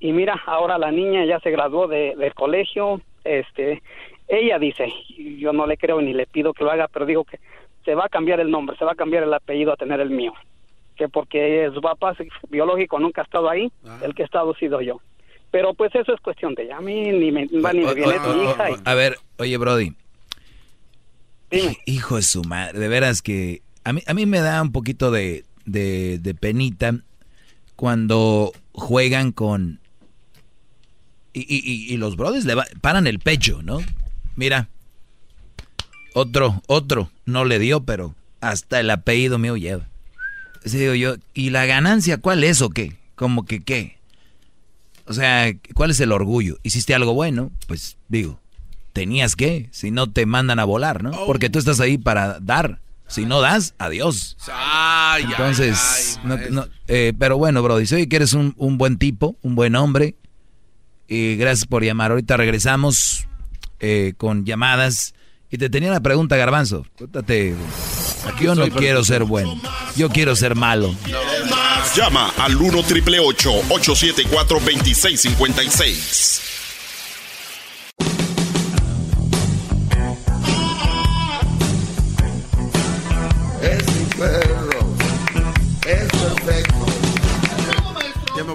Y 0.00 0.12
mira, 0.12 0.40
ahora 0.46 0.78
la 0.78 0.90
niña 0.90 1.24
ya 1.24 1.38
se 1.40 1.50
graduó 1.50 1.86
de, 1.88 2.14
del 2.16 2.34
colegio. 2.34 3.00
Este, 3.24 3.82
ella 4.28 4.58
dice, 4.58 4.92
yo 5.38 5.52
no 5.52 5.66
le 5.66 5.76
creo 5.76 6.00
ni 6.00 6.12
le 6.12 6.26
pido 6.26 6.52
que 6.52 6.64
lo 6.64 6.70
haga, 6.70 6.88
pero 6.88 7.06
digo 7.06 7.24
que 7.24 7.38
se 7.84 7.94
va 7.94 8.06
a 8.06 8.08
cambiar 8.08 8.40
el 8.40 8.50
nombre, 8.50 8.76
se 8.76 8.84
va 8.84 8.92
a 8.92 8.96
cambiar 8.96 9.22
el 9.24 9.34
apellido 9.34 9.72
a 9.72 9.76
tener 9.76 10.00
el 10.00 10.10
mío. 10.10 10.32
Que 10.96 11.08
porque 11.08 11.70
su 11.72 11.80
papá 11.80 12.14
biológico 12.48 12.98
nunca 12.98 13.22
ha 13.22 13.24
estado 13.24 13.48
ahí, 13.48 13.70
el 14.02 14.14
que 14.14 14.22
ha 14.22 14.26
estado 14.26 14.50
ha 14.52 14.58
sido 14.58 14.80
yo. 14.80 15.00
Pero 15.50 15.74
pues 15.74 15.94
eso 15.94 16.12
es 16.14 16.20
cuestión 16.20 16.54
de 16.54 16.64
ella. 16.64 16.78
A 16.78 16.80
mí 16.80 17.10
ni 17.12 17.30
me 17.30 17.46
va 17.60 17.72
ni 17.72 17.80
me 17.84 17.94
viene 17.94 18.18
mi 18.20 18.26
o- 18.28 18.50
hija. 18.50 18.70
y- 18.70 18.74
A 18.84 18.94
ver, 18.94 19.16
oye, 19.38 19.56
Brody. 19.56 19.92
Hijo 21.86 22.16
de 22.16 22.22
su 22.22 22.42
madre, 22.44 22.78
de 22.78 22.88
veras 22.88 23.20
que 23.22 23.62
a 23.84 23.92
mí, 23.92 24.02
a 24.06 24.14
mí 24.14 24.26
me 24.26 24.40
da 24.40 24.62
un 24.62 24.72
poquito 24.72 25.10
de, 25.10 25.44
de, 25.66 26.18
de 26.18 26.34
penita 26.34 26.96
cuando 27.76 28.52
juegan 28.72 29.32
con... 29.32 29.80
Y, 31.34 31.40
y- 31.40 31.92
y- 31.92 31.96
los 31.96 32.16
brothers 32.16 32.44
le 32.44 32.54
va- 32.54 32.66
paran 32.80 33.06
el 33.06 33.18
pecho, 33.18 33.62
¿no? 33.62 33.80
Mira, 34.36 34.68
Otro, 36.14 36.62
otro, 36.66 37.10
no 37.24 37.44
le 37.46 37.58
dio, 37.58 37.84
pero 37.84 38.14
hasta 38.40 38.80
el 38.80 38.90
apellido 38.90 39.38
mío 39.38 39.56
lleva. 39.56 39.88
digo 40.64 40.94
yo, 40.94 41.16
¿y 41.32 41.50
la 41.50 41.64
ganancia 41.64 42.18
cuál 42.18 42.44
es 42.44 42.60
o 42.60 42.68
qué? 42.70 42.96
Como 43.14 43.46
que 43.46 43.60
qué. 43.62 43.96
O 45.06 45.14
sea, 45.14 45.52
¿cuál 45.74 45.90
es 45.90 46.00
el 46.00 46.12
orgullo? 46.12 46.58
¿Hiciste 46.62 46.94
algo 46.94 47.14
bueno? 47.14 47.50
Pues 47.66 47.96
digo, 48.08 48.38
tenías 48.92 49.36
que, 49.36 49.68
si 49.72 49.90
no 49.90 50.10
te 50.10 50.26
mandan 50.26 50.58
a 50.58 50.64
volar, 50.64 51.02
¿no? 51.02 51.10
Oh. 51.10 51.26
Porque 51.26 51.48
tú 51.50 51.58
estás 51.58 51.80
ahí 51.80 51.98
para 51.98 52.38
dar. 52.40 52.80
Si 53.08 53.26
no 53.26 53.40
das, 53.42 53.74
adiós. 53.78 54.36
Ay, 54.50 55.24
Entonces, 55.24 55.78
ay, 55.78 56.20
no- 56.24 56.36
maestro. 56.36 56.54
no, 56.54 56.66
eh, 56.88 57.12
pero 57.18 57.36
bueno, 57.36 57.62
bro, 57.62 57.76
dice, 57.76 57.96
oye, 57.96 58.08
que 58.08 58.16
eres 58.16 58.32
un, 58.32 58.54
un 58.56 58.78
buen 58.78 58.96
tipo, 58.96 59.36
un 59.42 59.54
buen 59.54 59.76
hombre. 59.76 60.14
Y 61.08 61.36
gracias 61.36 61.66
por 61.66 61.84
llamar. 61.84 62.10
Ahorita 62.12 62.38
regresamos 62.38 63.26
eh, 63.80 64.14
con 64.16 64.46
llamadas. 64.46 65.14
Y 65.50 65.58
te 65.58 65.68
tenía 65.68 65.90
una 65.90 66.00
pregunta, 66.00 66.36
Garbanzo. 66.36 66.86
Cuéntate, 66.96 67.54
Aquí 68.26 68.44
yo 68.44 68.54
no 68.54 68.66
quiero 68.70 69.04
ser 69.04 69.24
bueno. 69.24 69.60
Yo 69.96 70.08
quiero 70.08 70.34
ser 70.34 70.54
malo. 70.54 70.94
Llama 71.94 72.32
al 72.38 72.56
1 72.56 72.82
triple 72.84 73.18
874 73.20 74.58
2656. 74.60 76.40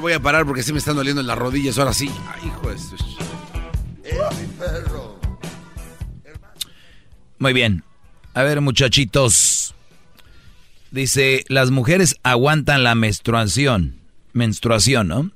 Voy 0.07 0.13
a 0.13 0.21
parar 0.21 0.45
porque 0.45 0.63
sí 0.63 0.71
me 0.71 0.79
están 0.79 0.95
doliendo 0.95 1.19
en 1.19 1.27
las 1.27 1.37
rodillas. 1.37 1.77
Ahora 1.77 1.93
sí. 1.93 2.09
Ay, 2.33 2.47
hijo 2.47 2.69
de 2.69 2.75
mi 4.41 4.53
perro. 4.57 5.19
Muy 7.39 7.51
bien. 7.51 7.83
A 8.33 8.43
ver, 8.43 8.61
muchachitos. 8.61 9.75
Dice, 10.91 11.43
las 11.49 11.71
mujeres 11.71 12.15
aguantan 12.23 12.85
la 12.85 12.95
menstruación. 12.95 13.97
Menstruación, 14.31 15.09
¿no? 15.09 15.31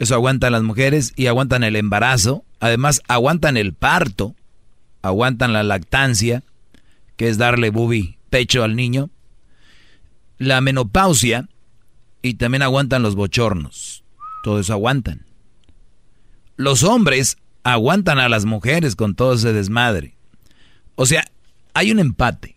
Eso 0.00 0.14
aguantan 0.16 0.50
las 0.50 0.64
mujeres 0.64 1.12
y 1.14 1.28
aguantan 1.28 1.62
el 1.62 1.76
embarazo. 1.76 2.44
Además, 2.58 3.00
aguantan 3.06 3.56
el 3.56 3.74
parto. 3.74 4.34
Aguantan 5.02 5.52
la 5.52 5.62
lactancia, 5.62 6.42
que 7.16 7.28
es 7.28 7.38
darle 7.38 7.70
bubi, 7.70 8.18
pecho 8.28 8.64
al 8.64 8.74
niño. 8.74 9.10
La 10.38 10.60
menopausia 10.60 11.48
y 12.22 12.34
también 12.34 12.62
aguantan 12.62 13.02
los 13.02 13.14
bochornos. 13.14 14.04
Todo 14.44 14.60
eso 14.60 14.72
aguantan. 14.72 15.26
Los 16.56 16.82
hombres 16.84 17.36
aguantan 17.64 18.18
a 18.18 18.28
las 18.28 18.44
mujeres 18.44 18.96
con 18.96 19.14
todo 19.14 19.34
ese 19.34 19.52
desmadre. 19.52 20.16
O 20.94 21.06
sea, 21.06 21.24
hay 21.74 21.90
un 21.90 21.98
empate. 21.98 22.56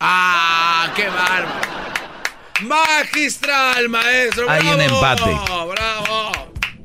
¡Ah, 0.00 0.92
qué 0.94 1.06
bárbaro! 1.08 1.66
Magistral, 2.62 3.88
maestro. 3.88 4.48
Hay 4.48 4.66
un 4.66 4.80
empate. 4.80 5.22
¡Bravo! 5.24 6.32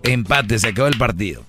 Empate, 0.03 0.59
se 0.59 0.69
acabó 0.69 0.87
el 0.87 0.97
partido. 0.97 1.45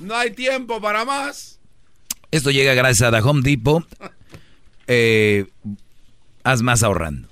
No 0.00 0.16
hay 0.16 0.30
tiempo 0.32 0.80
para 0.80 1.04
más. 1.04 1.58
Esto 2.30 2.50
llega 2.50 2.74
gracias 2.74 3.08
a 3.08 3.16
The 3.16 3.26
Home 3.26 3.42
Depot. 3.42 3.86
Eh, 4.86 5.46
haz 6.44 6.62
más 6.62 6.82
ahorrando. 6.82 7.28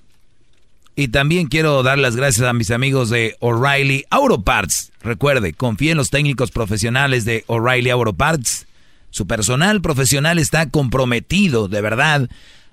Y 0.97 1.09
también 1.09 1.47
quiero 1.47 1.82
dar 1.85 1.97
las 1.97 2.16
gracias 2.16 2.48
a 2.48 2.52
mis 2.52 2.72
amigos 2.72 3.09
de 3.09 3.36
O'Reilly 3.39 4.05
Auto 4.10 4.43
Parts. 4.43 4.90
Recuerde, 5.01 5.52
confíe 5.52 5.93
en 5.93 5.97
los 5.97 6.10
técnicos 6.10 6.51
profesionales 6.51 7.24
de 7.24 7.44
O'Reilly 7.47 7.90
Auto 7.90 8.14
Parts. 8.14 8.66
Su 9.10 9.26
personal 9.26 9.80
profesional 9.80 10.40
está 10.40 10.68
comprometido, 10.68 11.68
de 11.68 11.80
verdad, 11.80 12.28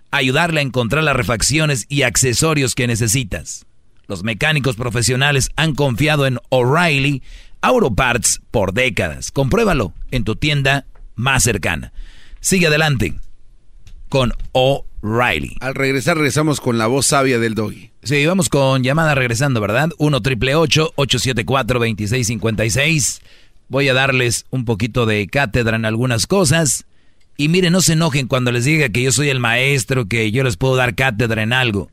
a 0.09 0.17
ayudarle 0.17 0.59
a 0.59 0.63
encontrar 0.63 1.03
las 1.03 1.15
refacciones 1.15 1.85
y 1.87 2.01
accesorios 2.01 2.73
que 2.73 2.87
necesitas. 2.87 3.67
Los 4.07 4.23
mecánicos 4.23 4.75
profesionales 4.75 5.51
han 5.55 5.75
confiado 5.75 6.25
en 6.25 6.39
O'Reilly 6.49 7.21
Auto 7.61 7.93
Parts 7.93 8.41
por 8.49 8.73
décadas. 8.73 9.31
Compruébalo 9.31 9.93
en 10.09 10.23
tu 10.23 10.35
tienda 10.35 10.85
más 11.15 11.43
cercana. 11.43 11.93
Sigue 12.39 12.67
adelante 12.67 13.15
con 14.09 14.33
O'Reilly. 14.51 15.57
Al 15.59 15.75
regresar, 15.75 16.17
regresamos 16.17 16.61
con 16.61 16.77
la 16.77 16.87
voz 16.87 17.07
sabia 17.07 17.39
del 17.39 17.55
doggy. 17.55 17.91
Sí, 18.03 18.25
vamos 18.25 18.49
con 18.49 18.83
llamada 18.83 19.15
regresando, 19.15 19.61
¿verdad? 19.61 19.89
1 19.97 20.21
triple 20.21 20.55
874 20.55 21.79
2656. 21.79 23.21
Voy 23.67 23.89
a 23.89 23.93
darles 23.93 24.45
un 24.51 24.65
poquito 24.65 25.05
de 25.05 25.27
cátedra 25.27 25.75
en 25.75 25.85
algunas 25.85 26.27
cosas. 26.27 26.85
Y 27.37 27.49
miren, 27.49 27.73
no 27.73 27.81
se 27.81 27.93
enojen 27.93 28.27
cuando 28.27 28.51
les 28.51 28.65
diga 28.65 28.89
que 28.89 29.01
yo 29.01 29.11
soy 29.11 29.29
el 29.29 29.39
maestro, 29.39 30.07
que 30.07 30.31
yo 30.31 30.43
les 30.43 30.55
puedo 30.55 30.75
dar 30.75 30.95
cátedra 30.95 31.43
en 31.43 31.51
algo. 31.51 31.89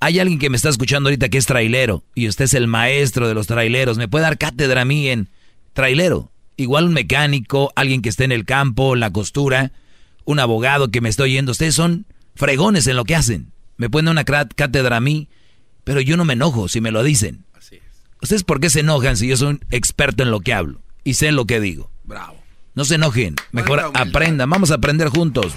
Hay 0.00 0.18
alguien 0.18 0.38
que 0.38 0.48
me 0.48 0.56
está 0.56 0.70
escuchando 0.70 1.08
ahorita 1.08 1.28
que 1.28 1.36
es 1.36 1.44
trailero 1.44 2.02
y 2.14 2.26
usted 2.26 2.46
es 2.46 2.54
el 2.54 2.66
maestro 2.66 3.28
de 3.28 3.34
los 3.34 3.46
traileros. 3.46 3.98
¿Me 3.98 4.08
puede 4.08 4.22
dar 4.22 4.38
cátedra 4.38 4.80
a 4.80 4.86
mí 4.86 5.08
en 5.08 5.28
trailero? 5.74 6.30
Igual 6.56 6.86
un 6.86 6.94
mecánico, 6.94 7.70
alguien 7.76 8.00
que 8.00 8.08
esté 8.08 8.24
en 8.24 8.32
el 8.32 8.46
campo, 8.46 8.94
en 8.94 9.00
la 9.00 9.12
costura, 9.12 9.72
un 10.24 10.38
abogado 10.38 10.90
que 10.90 11.00
me 11.00 11.08
esté 11.08 11.22
oyendo. 11.22 11.52
Ustedes 11.52 11.74
son 11.74 12.06
fregones 12.34 12.86
en 12.86 12.96
lo 12.96 13.04
que 13.04 13.16
hacen. 13.16 13.52
Me 13.76 13.88
dar 13.88 14.08
una 14.08 14.24
cátedra 14.24 14.96
a 14.96 15.00
mí, 15.00 15.28
pero 15.84 16.00
yo 16.00 16.16
no 16.16 16.24
me 16.24 16.34
enojo 16.34 16.68
si 16.68 16.80
me 16.80 16.90
lo 16.90 17.02
dicen. 17.02 17.44
¿Ustedes 18.22 18.44
por 18.44 18.60
qué 18.60 18.68
se 18.68 18.80
enojan 18.80 19.16
si 19.16 19.28
yo 19.28 19.36
soy 19.36 19.48
un 19.48 19.64
experto 19.70 20.22
en 20.22 20.30
lo 20.30 20.40
que 20.40 20.52
hablo 20.52 20.82
y 21.04 21.14
sé 21.14 21.32
lo 21.32 21.46
que 21.46 21.60
digo? 21.60 21.90
Bravo. 22.04 22.36
No 22.74 22.84
se 22.84 22.96
enojen, 22.96 23.36
mejor 23.52 23.90
aprendan. 23.94 24.50
Vamos 24.50 24.70
a 24.70 24.74
aprender 24.74 25.08
juntos. 25.08 25.54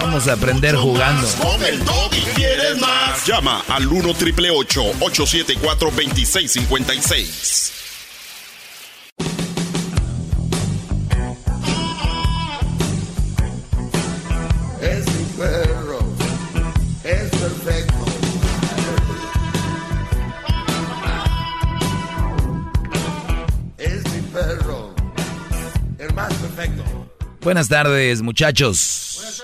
Vamos 0.00 0.28
a 0.28 0.34
aprender 0.34 0.76
jugando. 0.76 1.28
Con 1.40 1.62
el 1.64 1.84
doggy. 1.84 2.20
¿Quieres 2.34 2.80
más? 2.80 3.26
Llama 3.26 3.62
al 3.68 3.86
1 3.86 4.14
triple 4.14 4.50
874 4.50 5.90
2656. 5.90 7.81
Perfecto. 26.54 26.84
Buenas 27.40 27.68
tardes, 27.68 28.20
muchachos. 28.20 29.42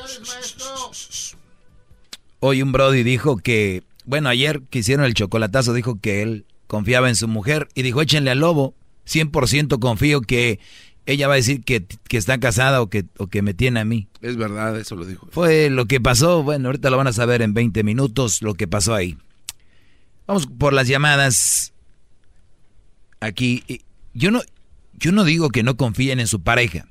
Hoy 2.40 2.60
un 2.60 2.70
Brody 2.70 3.02
dijo 3.02 3.38
que, 3.38 3.82
bueno, 4.04 4.28
ayer 4.28 4.60
que 4.68 4.80
hicieron 4.80 5.06
el 5.06 5.14
chocolatazo, 5.14 5.72
dijo 5.72 5.98
que 6.00 6.22
él 6.22 6.44
confiaba 6.66 7.08
en 7.08 7.16
su 7.16 7.26
mujer 7.26 7.68
y 7.74 7.82
dijo, 7.82 8.02
échenle 8.02 8.30
al 8.30 8.40
lobo. 8.40 8.74
100% 9.06 9.78
confío 9.78 10.20
que 10.20 10.60
ella 11.06 11.28
va 11.28 11.32
a 11.32 11.36
decir 11.36 11.64
que, 11.64 11.86
que 11.86 12.18
está 12.18 12.38
casada 12.38 12.82
o 12.82 12.90
que, 12.90 13.06
o 13.16 13.28
que 13.28 13.40
me 13.40 13.54
tiene 13.54 13.80
a 13.80 13.86
mí. 13.86 14.06
Es 14.20 14.36
verdad, 14.36 14.78
eso 14.78 14.94
lo 14.94 15.06
dijo. 15.06 15.26
Fue 15.30 15.70
lo 15.70 15.86
que 15.86 16.02
pasó, 16.02 16.42
bueno, 16.42 16.68
ahorita 16.68 16.90
lo 16.90 16.98
van 16.98 17.06
a 17.06 17.14
saber 17.14 17.40
en 17.40 17.54
20 17.54 17.84
minutos 17.84 18.42
lo 18.42 18.52
que 18.52 18.68
pasó 18.68 18.94
ahí. 18.94 19.16
Vamos 20.26 20.46
por 20.46 20.74
las 20.74 20.88
llamadas. 20.88 21.72
Aquí, 23.20 23.64
y 23.66 23.80
yo 24.12 24.30
no, 24.30 24.42
yo 24.92 25.10
no 25.10 25.24
digo 25.24 25.48
que 25.48 25.62
no 25.62 25.78
confíen 25.78 26.20
en 26.20 26.26
su 26.26 26.42
pareja. 26.42 26.86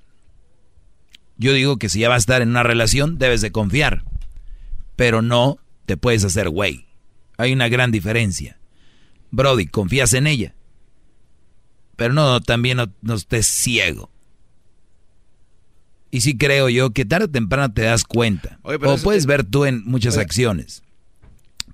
Yo 1.38 1.54
digo 1.54 1.78
que 1.78 1.90
si 1.90 2.00
ya 2.00 2.10
va 2.10 2.16
a 2.16 2.20
estar 2.20 2.42
en 2.42 2.50
una 2.50 2.64
relación, 2.64 3.18
debes 3.18 3.42
de 3.42 3.52
confiar. 3.52 4.04
Pero 4.96 5.22
no 5.22 5.60
te 5.86 5.98
puedes 5.98 6.24
hacer 6.24 6.50
güey. 6.50 6.88
Hay 7.38 7.54
una 7.54 7.70
gran 7.70 7.92
diferencia. 7.92 8.58
Brody, 9.32 9.68
confías 9.68 10.14
en 10.14 10.28
ella. 10.28 10.56
Pero 11.96 12.14
no, 12.14 12.42
también 12.42 12.78
no, 12.78 12.92
no 13.02 13.16
estés 13.16 13.46
ciego. 13.46 14.10
Y 16.10 16.22
sí 16.22 16.38
creo 16.38 16.70
yo 16.70 16.92
que 16.92 17.06
tarde 17.06 17.26
o 17.26 17.30
temprano 17.30 17.74
te 17.74 17.82
das 17.82 18.04
cuenta. 18.04 18.60
Oye, 18.64 18.80
o 18.82 18.98
puedes 18.98 19.26
ver 19.26 19.44
tú 19.44 19.66
en 19.66 19.84
muchas 19.86 20.16
Oye. 20.16 20.24
acciones. 20.24 20.84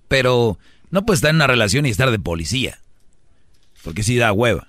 Pero 0.07 0.57
no 0.90 1.06
puedes 1.06 1.19
estar 1.19 1.30
en 1.30 1.38
una 1.38 1.48
relación 1.48 1.85
y 1.85 1.90
estar 1.90 2.11
de 2.11 2.19
policía. 2.19 2.80
Porque 3.84 4.03
sí 4.03 4.18
da 4.18 4.34
hueva. 4.34 4.68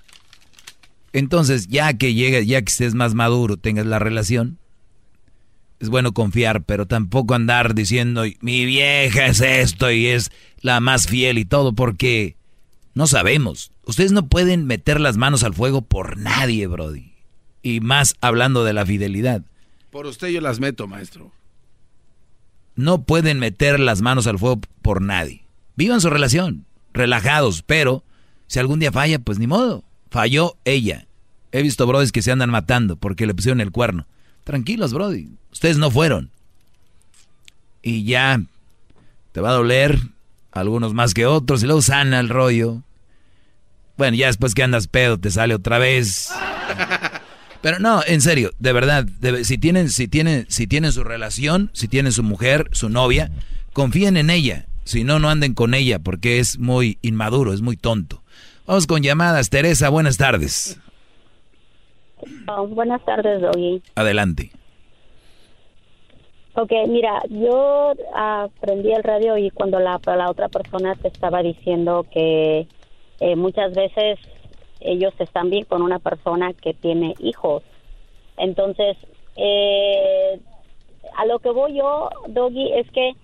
Entonces, 1.13 1.69
ya 1.69 1.95
que 1.95 2.15
llegue, 2.15 2.45
ya 2.45 2.61
que 2.61 2.71
estés 2.71 2.95
más 2.95 3.15
maduro, 3.15 3.57
tengas 3.57 3.87
la 3.87 4.01
relación, 4.01 4.59
es 5.85 5.91
bueno 5.91 6.13
confiar, 6.13 6.65
pero 6.65 6.87
tampoco 6.87 7.35
andar 7.35 7.75
diciendo, 7.75 8.25
mi 8.41 8.65
vieja 8.65 9.27
es 9.27 9.41
esto 9.41 9.91
y 9.91 10.07
es 10.07 10.33
la 10.61 10.81
más 10.81 11.07
fiel 11.07 11.37
y 11.37 11.45
todo, 11.45 11.75
porque 11.75 12.37
no 12.95 13.07
sabemos. 13.07 13.71
Ustedes 13.85 14.13
no 14.13 14.29
pueden 14.29 14.67
meter 14.67 14.99
las 14.99 15.19
manos 15.19 15.43
al 15.43 15.53
fuego 15.53 15.83
por 15.83 16.17
nadie, 16.17 16.67
Brody. 16.67 17.13
Y 17.63 17.81
más 17.81 18.15
hablando 18.23 18.65
de 18.65 18.73
la 18.73 18.87
fidelidad. 18.87 19.43
Por 19.91 20.07
usted 20.07 20.29
yo 20.29 20.41
las 20.41 20.59
meto, 20.59 20.89
maestro. 20.89 21.33
No 22.77 23.05
pueden 23.05 23.39
meter 23.39 23.79
las 23.79 24.01
manos 24.01 24.27
al 24.27 24.39
fuego 24.39 24.61
por 24.81 25.03
nadie. 25.03 25.45
Vivan 25.77 26.01
su 26.01 26.09
relación, 26.09 26.65
relajados, 26.95 27.63
pero 27.63 28.05
si 28.47 28.59
algún 28.59 28.81
día 28.81 28.91
falla, 28.91 29.19
pues 29.19 29.39
ni 29.39 29.47
modo. 29.47 29.85
Falló 30.11 30.57
ella. 30.65 31.07
He 31.53 31.63
visto 31.63 31.87
brodis 31.87 32.11
que 32.11 32.23
se 32.23 32.33
andan 32.33 32.51
matando 32.51 32.97
porque 32.97 33.27
le 33.27 33.35
pusieron 33.35 33.61
el 33.61 33.71
cuerno. 33.71 34.07
Tranquilos, 34.45 34.93
brody. 34.93 35.29
Ustedes 35.53 35.79
no 35.79 35.91
fueron. 35.91 36.31
Y 37.83 38.05
ya 38.05 38.41
te 39.33 39.41
va 39.41 39.51
a 39.51 39.55
doler, 39.55 39.99
algunos 40.53 40.95
más 40.95 41.13
que 41.13 41.27
otros, 41.27 41.63
y 41.63 41.67
luego 41.67 41.83
sana 41.83 42.21
el 42.21 42.29
rollo. 42.29 42.83
Bueno, 43.97 44.17
ya 44.17 44.27
después 44.27 44.55
que 44.55 44.63
andas 44.63 44.87
pedo 44.87 45.19
te 45.19 45.31
sale 45.31 45.55
otra 45.55 45.79
vez. 45.79 46.31
Pero 47.63 47.79
no, 47.79 48.03
en 48.07 48.21
serio, 48.21 48.53
de 48.59 48.73
verdad, 48.73 49.09
si 49.43 49.57
tienen, 49.57 49.89
si 49.89 50.07
tienen, 50.07 50.47
si 50.49 50.67
tienen 50.67 50.93
su 50.93 51.03
relación, 51.03 51.71
si 51.73 51.89
tienen 51.89 52.13
su 52.13 52.23
mujer, 52.23 52.69
su 52.73 52.91
novia, 52.91 53.31
confíen 53.73 54.19
en 54.19 54.29
ella. 54.29 54.67
Si 54.85 55.03
no, 55.03 55.19
no 55.19 55.31
anden 55.31 55.55
con 55.55 55.73
ella 55.73 55.99
porque 55.99 56.39
es 56.41 56.59
muy 56.59 56.99
inmaduro, 57.01 57.55
es 57.55 57.63
muy 57.63 57.79
tonto. 57.79 58.23
Vamos 58.67 58.87
con 58.87 59.03
llamadas. 59.03 59.49
Teresa, 59.49 59.89
buenas 59.89 60.19
tardes. 60.19 60.79
Oh, 62.49 62.67
buenas 62.67 63.05
tardes, 63.05 63.41
Doggy. 63.41 63.83
Adelante. 63.95 64.51
Ok, 66.57 66.71
mira, 66.89 67.21
yo 67.31 67.95
aprendí 68.15 68.93
el 68.93 69.03
radio 69.03 69.37
y 69.37 69.51
cuando 69.51 69.81
la, 69.81 70.01
la 70.07 70.31
otra 70.31 70.49
persona 70.49 70.95
te 70.95 71.09
estaba 71.09 71.43
diciendo 71.43 72.07
que 72.13 72.69
eh, 73.19 73.37
muchas 73.37 73.75
veces 73.75 74.21
ellos 74.81 75.13
están 75.19 75.51
bien 75.51 75.65
con 75.65 75.83
una 75.83 75.99
persona 75.99 76.53
que 76.53 76.75
tiene 76.75 77.15
hijos. 77.19 77.65
Entonces, 78.37 78.97
eh, 79.37 80.41
a 81.17 81.27
lo 81.27 81.41
que 81.41 81.51
voy 81.51 81.75
yo, 81.75 82.11
Doggy, 82.29 82.73
es 82.75 82.89
que 82.93 83.15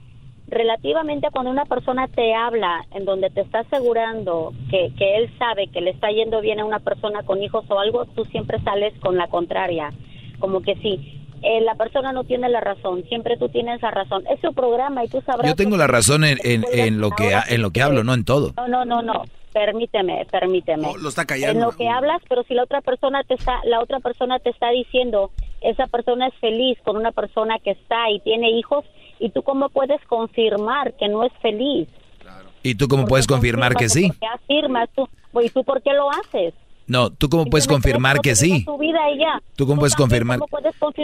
relativamente 0.50 1.28
cuando 1.30 1.50
una 1.50 1.64
persona 1.64 2.08
te 2.08 2.34
habla 2.34 2.84
en 2.92 3.04
donde 3.04 3.30
te 3.30 3.40
está 3.40 3.60
asegurando 3.60 4.52
que, 4.70 4.92
que 4.98 5.16
él 5.16 5.30
sabe 5.38 5.68
que 5.68 5.80
le 5.80 5.90
está 5.90 6.10
yendo 6.10 6.40
bien 6.40 6.60
a 6.60 6.64
una 6.64 6.80
persona 6.80 7.22
con 7.22 7.42
hijos 7.42 7.64
o 7.68 7.78
algo, 7.78 8.06
tú 8.06 8.24
siempre 8.26 8.60
sales 8.62 8.92
con 9.00 9.16
la 9.16 9.28
contraria. 9.28 9.92
Como 10.38 10.60
que 10.62 10.74
sí, 10.76 11.20
eh, 11.42 11.60
la 11.62 11.74
persona 11.74 12.12
no 12.12 12.24
tiene 12.24 12.48
la 12.48 12.60
razón, 12.60 13.04
siempre 13.08 13.36
tú 13.38 13.48
tienes 13.48 13.80
la 13.80 13.90
razón. 13.90 14.24
Es 14.28 14.40
su 14.40 14.52
programa 14.52 15.04
y 15.04 15.08
tú 15.08 15.22
sabrás... 15.22 15.48
Yo 15.48 15.56
tengo 15.56 15.76
la 15.76 15.86
razón 15.86 16.24
en, 16.24 16.38
en, 16.42 17.00
lo, 17.00 17.10
que, 17.10 17.32
en 17.48 17.62
lo 17.62 17.70
que 17.70 17.82
hablo, 17.82 18.04
no 18.04 18.12
en 18.12 18.24
todo. 18.24 18.52
No, 18.56 18.68
no, 18.68 18.84
no, 18.84 19.02
no. 19.02 19.24
Permíteme, 19.52 20.26
permíteme. 20.30 20.88
lo 21.00 21.08
está 21.08 21.24
callando. 21.24 21.58
En 21.58 21.66
lo 21.66 21.72
que 21.72 21.88
hablas, 21.88 22.22
pero 22.28 22.44
si 22.44 22.54
la 22.54 22.62
otra 22.62 22.82
persona 22.82 23.24
te 23.24 23.34
está, 23.34 23.60
la 23.64 23.80
otra 23.80 23.98
persona 23.98 24.38
te 24.38 24.50
está 24.50 24.70
diciendo, 24.70 25.30
esa 25.60 25.86
persona 25.86 26.28
es 26.28 26.34
feliz 26.34 26.78
con 26.84 26.96
una 26.96 27.10
persona 27.10 27.58
que 27.58 27.72
está 27.72 28.10
y 28.10 28.20
tiene 28.20 28.50
hijos, 28.50 28.84
y 29.20 29.30
tú 29.30 29.42
cómo 29.42 29.68
puedes 29.68 30.00
confirmar 30.06 30.94
que 30.94 31.08
no 31.08 31.22
es 31.24 31.32
feliz. 31.40 31.88
¿Y 32.62 32.74
tú 32.74 32.88
cómo 32.88 33.06
puedes 33.06 33.26
confirmar 33.26 33.74
que 33.74 33.88
sí? 33.88 34.10
afirmas 34.34 34.88
tú? 34.94 35.08
¿Y 35.40 35.48
tú 35.50 35.62
por 35.62 35.82
qué 35.82 35.92
lo 35.92 36.10
haces? 36.10 36.54
No, 36.86 37.10
¿tú 37.10 37.28
cómo 37.28 37.44
puedes 37.46 37.68
confirmar 37.68 38.20
que 38.20 38.34
sí? 38.34 38.64
¿Tú 39.54 39.66
cómo 39.66 39.78
puedes 39.78 39.94
confirmar 39.94 40.40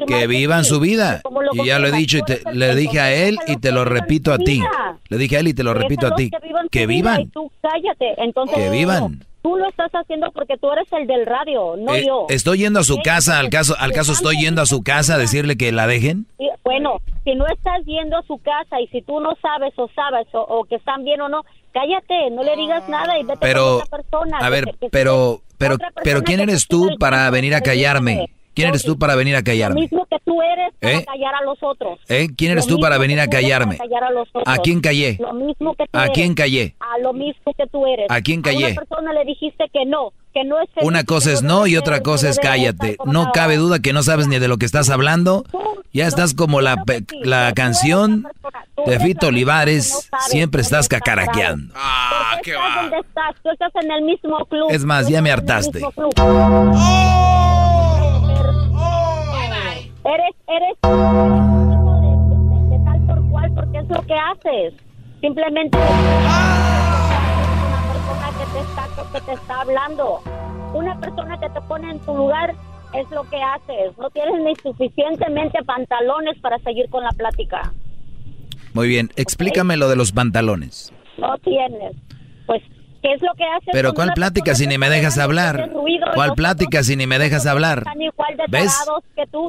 que 0.09 0.27
vivan 0.27 0.65
su 0.65 0.81
vida? 0.81 1.23
Y 1.53 1.67
ya 1.67 1.79
lo 1.79 1.87
he 1.87 1.93
dicho 1.93 2.19
y 2.19 2.23
te, 2.23 2.41
le 2.53 2.75
dije 2.75 2.99
a 2.99 3.15
él 3.15 3.39
y 3.47 3.57
te 3.59 3.71
lo 3.71 3.85
repito 3.85 4.33
a 4.33 4.39
ti. 4.39 4.61
Le 5.09 5.17
dije 5.17 5.37
a 5.37 5.41
él 5.41 5.49
y 5.49 5.55
te 5.55 5.63
lo 5.63 5.75
repito 5.75 6.09
a 6.09 6.17
ti. 6.17 6.31
Que 6.73 6.87
vivan. 6.89 7.31
que 8.53 8.71
vivan. 8.71 9.25
Tú 9.47 9.55
lo 9.55 9.69
estás 9.69 9.93
haciendo 9.93 10.33
porque 10.33 10.57
tú 10.57 10.73
eres 10.73 10.93
el 10.93 11.07
del 11.07 11.25
radio, 11.25 11.77
no 11.79 11.95
eh, 11.95 12.05
yo. 12.05 12.27
Estoy 12.29 12.59
yendo 12.59 12.81
a 12.81 12.83
su 12.83 12.99
casa, 13.05 13.39
al 13.39 13.49
caso, 13.49 13.77
al 13.79 13.93
caso 13.93 14.11
estoy 14.11 14.41
yendo 14.41 14.61
a 14.61 14.67
su 14.67 14.83
casa 14.83 15.15
a 15.15 15.19
decirle 15.19 15.57
que 15.57 15.71
la 15.71 15.87
dejen. 15.87 16.27
Bueno, 16.65 17.01
si 17.23 17.37
no 17.37 17.47
estás 17.47 17.85
yendo 17.85 18.17
a 18.17 18.23
su 18.23 18.39
casa 18.39 18.81
y 18.81 18.89
si 18.89 19.03
tú 19.03 19.21
no 19.21 19.37
sabes 19.41 19.73
o 19.77 19.89
sabes 19.95 20.27
o, 20.33 20.65
que 20.65 20.75
están 20.75 21.05
bien 21.05 21.21
o 21.21 21.29
no, 21.29 21.45
cállate, 21.71 22.29
no 22.33 22.43
le 22.43 22.57
digas 22.57 22.89
nada 22.89 23.17
y 23.21 23.23
vete 23.23 23.39
pero, 23.41 23.63
con 23.63 23.83
otra 23.83 23.99
persona. 23.99 24.39
A 24.39 24.51
ver, 24.51 24.75
pero 24.91 25.43
pero, 25.59 25.77
pero 26.03 26.23
¿quién 26.23 26.41
eres 26.41 26.67
tú 26.67 26.97
para 26.99 27.31
venir 27.31 27.55
a 27.55 27.61
callarme? 27.61 28.29
¿Quién 28.57 28.69
eres 28.71 28.85
tú 28.85 28.99
para 28.99 29.15
venir 29.17 29.37
a 29.37 29.43
callarme? 29.43 29.75
Lo 29.75 29.83
mismo 29.83 30.07
que 30.11 30.17
tú 30.25 30.41
eres 30.41 30.73
para 30.81 30.95
¿Eh? 30.95 31.05
callar 31.05 31.35
a 31.35 31.45
los 31.45 31.59
otros. 31.61 31.99
¿Eh? 32.09 32.29
¿Quién 32.35 32.53
eres 32.53 32.67
tú 32.67 32.81
para 32.81 32.97
venir 32.97 33.21
a 33.21 33.29
callarme? 33.29 33.77
A, 34.47 34.57
quién 34.57 34.81
callé? 34.81 35.19
Lo 35.21 35.35
mismo 35.35 35.75
que 35.75 35.85
tú 35.85 35.99
¿A 35.99 36.09
quién 36.09 36.35
callé? 36.35 36.75
A 36.81 36.99
lo 37.01 37.13
mismo 37.13 37.53
que 37.55 37.67
tú 37.67 37.87
eres. 37.87 38.07
¿A 38.09 38.23
quién 38.23 38.41
callé? 38.41 38.65
A 38.65 38.69
una 38.69 38.81
persona 38.81 39.13
le 39.13 39.25
dijiste 39.27 39.67
que 39.71 39.85
no, 39.85 40.15
que 40.33 40.45
no 40.45 40.59
es 40.63 40.71
Una 40.81 41.05
cosa 41.05 41.33
es 41.33 41.43
no 41.43 41.67
y 41.67 41.77
otra 41.77 42.01
cosa 42.01 42.31
es 42.31 42.39
cállate. 42.39 42.97
No 43.05 43.31
cabe 43.33 43.57
duda 43.57 43.81
que 43.81 43.93
no 43.93 44.03
sabes 44.03 44.27
ni 44.27 44.39
de 44.39 44.49
lo 44.49 44.57
que 44.57 44.65
estás 44.65 44.89
hablando. 44.89 45.45
Ya 45.93 46.07
estás 46.07 46.33
como 46.33 46.63
la, 46.63 46.83
la 47.25 47.53
canción 47.55 48.27
de 48.87 49.01
Fito 49.01 49.27
Olivares. 49.27 50.09
Siempre 50.29 50.63
estás 50.63 50.89
cacaraqueando. 50.89 51.75
Ah, 51.77 52.39
qué 52.43 52.55
va. 52.55 52.87
Estás? 52.87 53.37
Tú 53.43 53.51
estás 53.51 53.73
en 53.85 53.91
el 53.91 54.03
mismo 54.05 54.47
club. 54.47 54.69
Es 54.71 54.87
más, 54.87 55.09
ya 55.09 55.21
me 55.21 55.31
hartaste. 55.31 55.83
Eres, 60.07 60.37
eres 60.47 60.77
de, 60.83 60.89
de, 62.71 62.85
tal 62.85 63.01
por 63.07 63.29
cual 63.29 63.53
porque 63.55 63.79
es 63.79 63.89
lo 63.89 64.03
que 64.03 64.15
haces. 64.15 64.75
Simplemente 65.21 65.77
una 65.77 65.87
persona 67.93 68.31
que 68.39 68.47
te, 68.53 68.61
está, 68.61 68.87
que 69.13 69.21
te 69.21 69.33
está 69.33 69.61
hablando. 69.63 70.21
Una 70.75 70.97
persona 71.01 71.41
que 71.41 71.49
te 71.51 71.61
pone 71.63 71.91
en 71.91 71.99
tu 72.01 72.17
lugar 72.17 72.55
es 72.95 73.11
lo 73.11 73.29
que 73.29 73.43
haces. 73.43 73.99
No 73.99 74.09
tienes 74.11 74.41
ni 74.45 74.55
suficientemente 74.57 75.65
pantalones 75.65 76.39
para 76.41 76.61
seguir 76.61 76.89
con 76.89 77.03
la 77.03 77.11
plática. 77.11 77.73
Muy 78.75 78.87
bien, 78.87 79.11
explícame 79.17 79.77
lo 79.77 79.89
de 79.89 79.97
los 79.97 80.13
pantalones. 80.13 80.93
No 81.19 81.37
tienes. 81.39 81.97
Pues 82.47 82.63
¿Qué 83.07 83.13
es 83.13 83.23
lo 83.23 83.33
que 83.35 83.45
hace? 83.45 83.71
Pero 83.71 83.95
¿cuál 83.95 84.15
plática 84.15 84.57
si 84.57 84.67
ni 84.67 84.79
me 84.79 84.91
dejas 84.91 85.17
hablar? 85.17 85.71
¿Cuál 86.15 86.33
plática 86.35 86.83
si 86.83 86.97
ni 86.97 87.07
me 87.07 87.21
dejas 87.21 87.47
hablar? 87.47 87.85
¿Ves? 88.49 88.85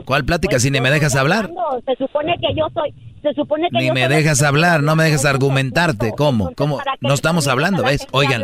¿Cuál 0.06 0.26
plática 0.26 0.60
si 0.60 0.70
ni 0.70 0.80
me 0.80 0.92
dejas 0.92 1.16
hablar? 1.16 1.50
Se 1.88 1.96
supone 1.96 2.36
que 2.40 2.54
yo 2.54 2.68
soy 2.76 2.94
se 3.28 3.34
supone 3.34 3.70
que 3.70 3.78
Ni 3.80 3.92
me 3.92 4.08
dejas 4.08 4.42
hablar, 4.42 4.82
no 4.84 4.96
me 4.96 5.04
dejas 5.04 5.26
argumentarte. 5.26 6.14
¿Cómo? 6.18 6.52
¿Cómo? 6.56 6.80
No 7.02 7.14
estamos 7.14 7.48
hablando, 7.48 7.84
¿ves? 7.84 8.08
Oigan. 8.12 8.44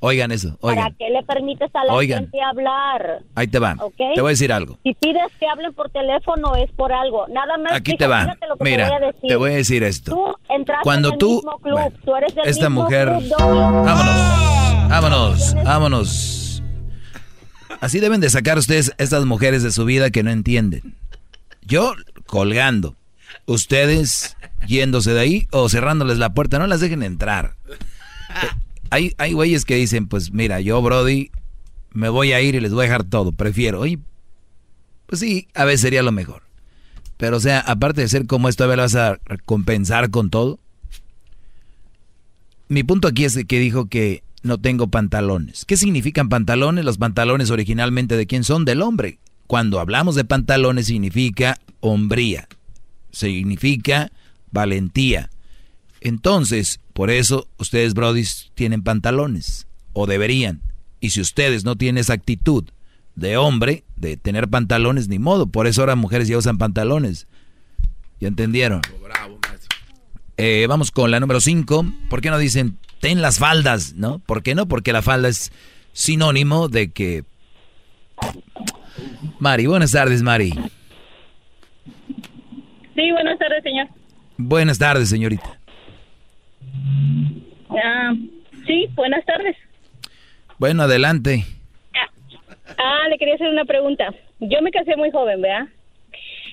Oigan 0.00 0.32
eso, 0.32 0.56
oigan. 0.60 0.84
¿Para 0.84 0.96
qué 0.96 1.10
le 1.10 1.22
permites 1.22 1.70
a 1.74 1.84
la 1.84 2.00
gente 2.00 2.38
hablar? 2.40 3.22
Ahí 3.34 3.46
te 3.48 3.58
va. 3.58 3.76
Te 3.96 4.20
voy 4.20 4.30
a 4.30 4.32
decir 4.32 4.52
algo. 4.52 4.78
Si 4.82 4.94
pides 4.94 5.30
que 5.38 5.46
hablen 5.46 5.72
por 5.74 5.90
teléfono 5.90 6.56
es 6.56 6.70
por 6.72 6.92
algo. 6.92 7.26
Nada 7.28 7.58
más. 7.58 7.72
Aquí 7.72 7.96
te 7.96 8.06
va. 8.06 8.36
Mira, 8.60 8.90
te 9.26 9.36
voy 9.36 9.52
a 9.52 9.54
decir 9.56 9.82
esto. 9.82 10.36
Cuando 10.82 11.16
tú, 11.18 11.42
esta 12.44 12.68
mujer, 12.68 13.10
vámonos, 13.38 14.88
vámonos, 14.88 15.54
vámonos. 15.64 16.62
Así 17.80 17.98
deben 17.98 18.20
de 18.20 18.30
sacar 18.30 18.58
ustedes 18.58 18.92
estas 18.98 19.24
mujeres 19.24 19.62
de 19.62 19.72
su 19.72 19.84
vida 19.84 20.10
que 20.10 20.22
no 20.22 20.30
entienden. 20.30 20.94
Yo 21.62 21.94
colgando 22.26 22.96
ustedes 23.46 24.36
yéndose 24.66 25.12
de 25.12 25.20
ahí 25.20 25.48
o 25.50 25.68
cerrándoles 25.68 26.18
la 26.18 26.34
puerta, 26.34 26.58
no 26.58 26.66
las 26.66 26.80
dejen 26.80 27.02
entrar. 27.02 27.56
Eh, 27.68 27.76
hay, 28.90 29.14
hay 29.18 29.32
güeyes 29.32 29.64
que 29.64 29.76
dicen, 29.76 30.06
pues 30.08 30.32
mira, 30.32 30.60
yo 30.60 30.80
Brody 30.82 31.30
me 31.92 32.08
voy 32.08 32.32
a 32.32 32.40
ir 32.40 32.54
y 32.54 32.60
les 32.60 32.72
voy 32.72 32.84
a 32.84 32.88
dejar 32.88 33.04
todo, 33.04 33.32
prefiero. 33.32 33.80
Oye, 33.80 33.98
pues 35.06 35.20
sí, 35.20 35.48
a 35.54 35.64
veces 35.64 35.82
sería 35.82 36.02
lo 36.02 36.12
mejor. 36.12 36.42
Pero 37.16 37.36
o 37.36 37.40
sea, 37.40 37.60
aparte 37.60 38.00
de 38.00 38.08
ser 38.08 38.26
como 38.26 38.48
esto, 38.48 38.64
a 38.64 38.66
ver, 38.66 38.78
vas 38.78 38.96
a 38.96 39.18
compensar 39.44 40.10
con 40.10 40.30
todo. 40.30 40.58
Mi 42.68 42.82
punto 42.82 43.08
aquí 43.08 43.24
es 43.24 43.38
que 43.46 43.58
dijo 43.58 43.86
que 43.86 44.24
no 44.42 44.58
tengo 44.58 44.88
pantalones. 44.88 45.64
¿Qué 45.64 45.76
significan 45.76 46.28
pantalones? 46.28 46.84
Los 46.84 46.98
pantalones 46.98 47.50
originalmente 47.50 48.16
de 48.16 48.26
quién 48.26 48.44
son? 48.44 48.64
Del 48.64 48.82
hombre. 48.82 49.18
Cuando 49.46 49.78
hablamos 49.78 50.14
de 50.14 50.24
pantalones 50.24 50.86
significa 50.86 51.58
hombría 51.80 52.48
significa 53.12 54.10
valentía. 54.50 55.30
Entonces, 56.00 56.80
por 56.92 57.10
eso 57.10 57.48
ustedes, 57.58 57.94
brodis, 57.94 58.50
tienen 58.54 58.82
pantalones, 58.82 59.66
o 59.92 60.06
deberían. 60.06 60.60
Y 61.00 61.10
si 61.10 61.20
ustedes 61.20 61.64
no 61.64 61.76
tienen 61.76 62.00
esa 62.00 62.14
actitud 62.14 62.64
de 63.14 63.36
hombre, 63.36 63.84
de 63.96 64.16
tener 64.16 64.48
pantalones, 64.48 65.08
ni 65.08 65.18
modo. 65.18 65.46
Por 65.46 65.66
eso 65.66 65.82
ahora 65.82 65.96
mujeres 65.96 66.28
ya 66.28 66.38
usan 66.38 66.58
pantalones. 66.58 67.26
¿Ya 68.20 68.28
entendieron? 68.28 68.82
Eh, 70.36 70.66
vamos 70.68 70.90
con 70.90 71.10
la 71.10 71.20
número 71.20 71.40
5. 71.40 71.86
¿Por 72.08 72.20
qué 72.20 72.30
no 72.30 72.38
dicen 72.38 72.78
ten 73.00 73.20
las 73.20 73.38
faldas? 73.38 73.94
¿No? 73.94 74.18
¿Por 74.20 74.42
qué 74.42 74.54
no? 74.54 74.66
Porque 74.66 74.92
la 74.92 75.02
falda 75.02 75.28
es 75.28 75.52
sinónimo 75.92 76.68
de 76.68 76.90
que... 76.90 77.24
Mari, 79.40 79.66
buenas 79.66 79.90
tardes, 79.90 80.22
Mari. 80.22 80.54
Sí, 82.94 83.10
buenas 83.12 83.38
tardes, 83.38 83.62
señor. 83.62 83.88
Buenas 84.36 84.78
tardes, 84.78 85.08
señorita. 85.08 85.58
Ah, 87.70 88.12
sí, 88.66 88.88
buenas 88.94 89.24
tardes. 89.24 89.56
Bueno, 90.58 90.82
adelante. 90.82 91.44
Ah, 92.78 93.08
le 93.08 93.18
quería 93.18 93.34
hacer 93.34 93.48
una 93.48 93.64
pregunta. 93.64 94.14
Yo 94.40 94.60
me 94.62 94.70
casé 94.70 94.96
muy 94.96 95.10
joven, 95.10 95.40
¿verdad? 95.40 95.68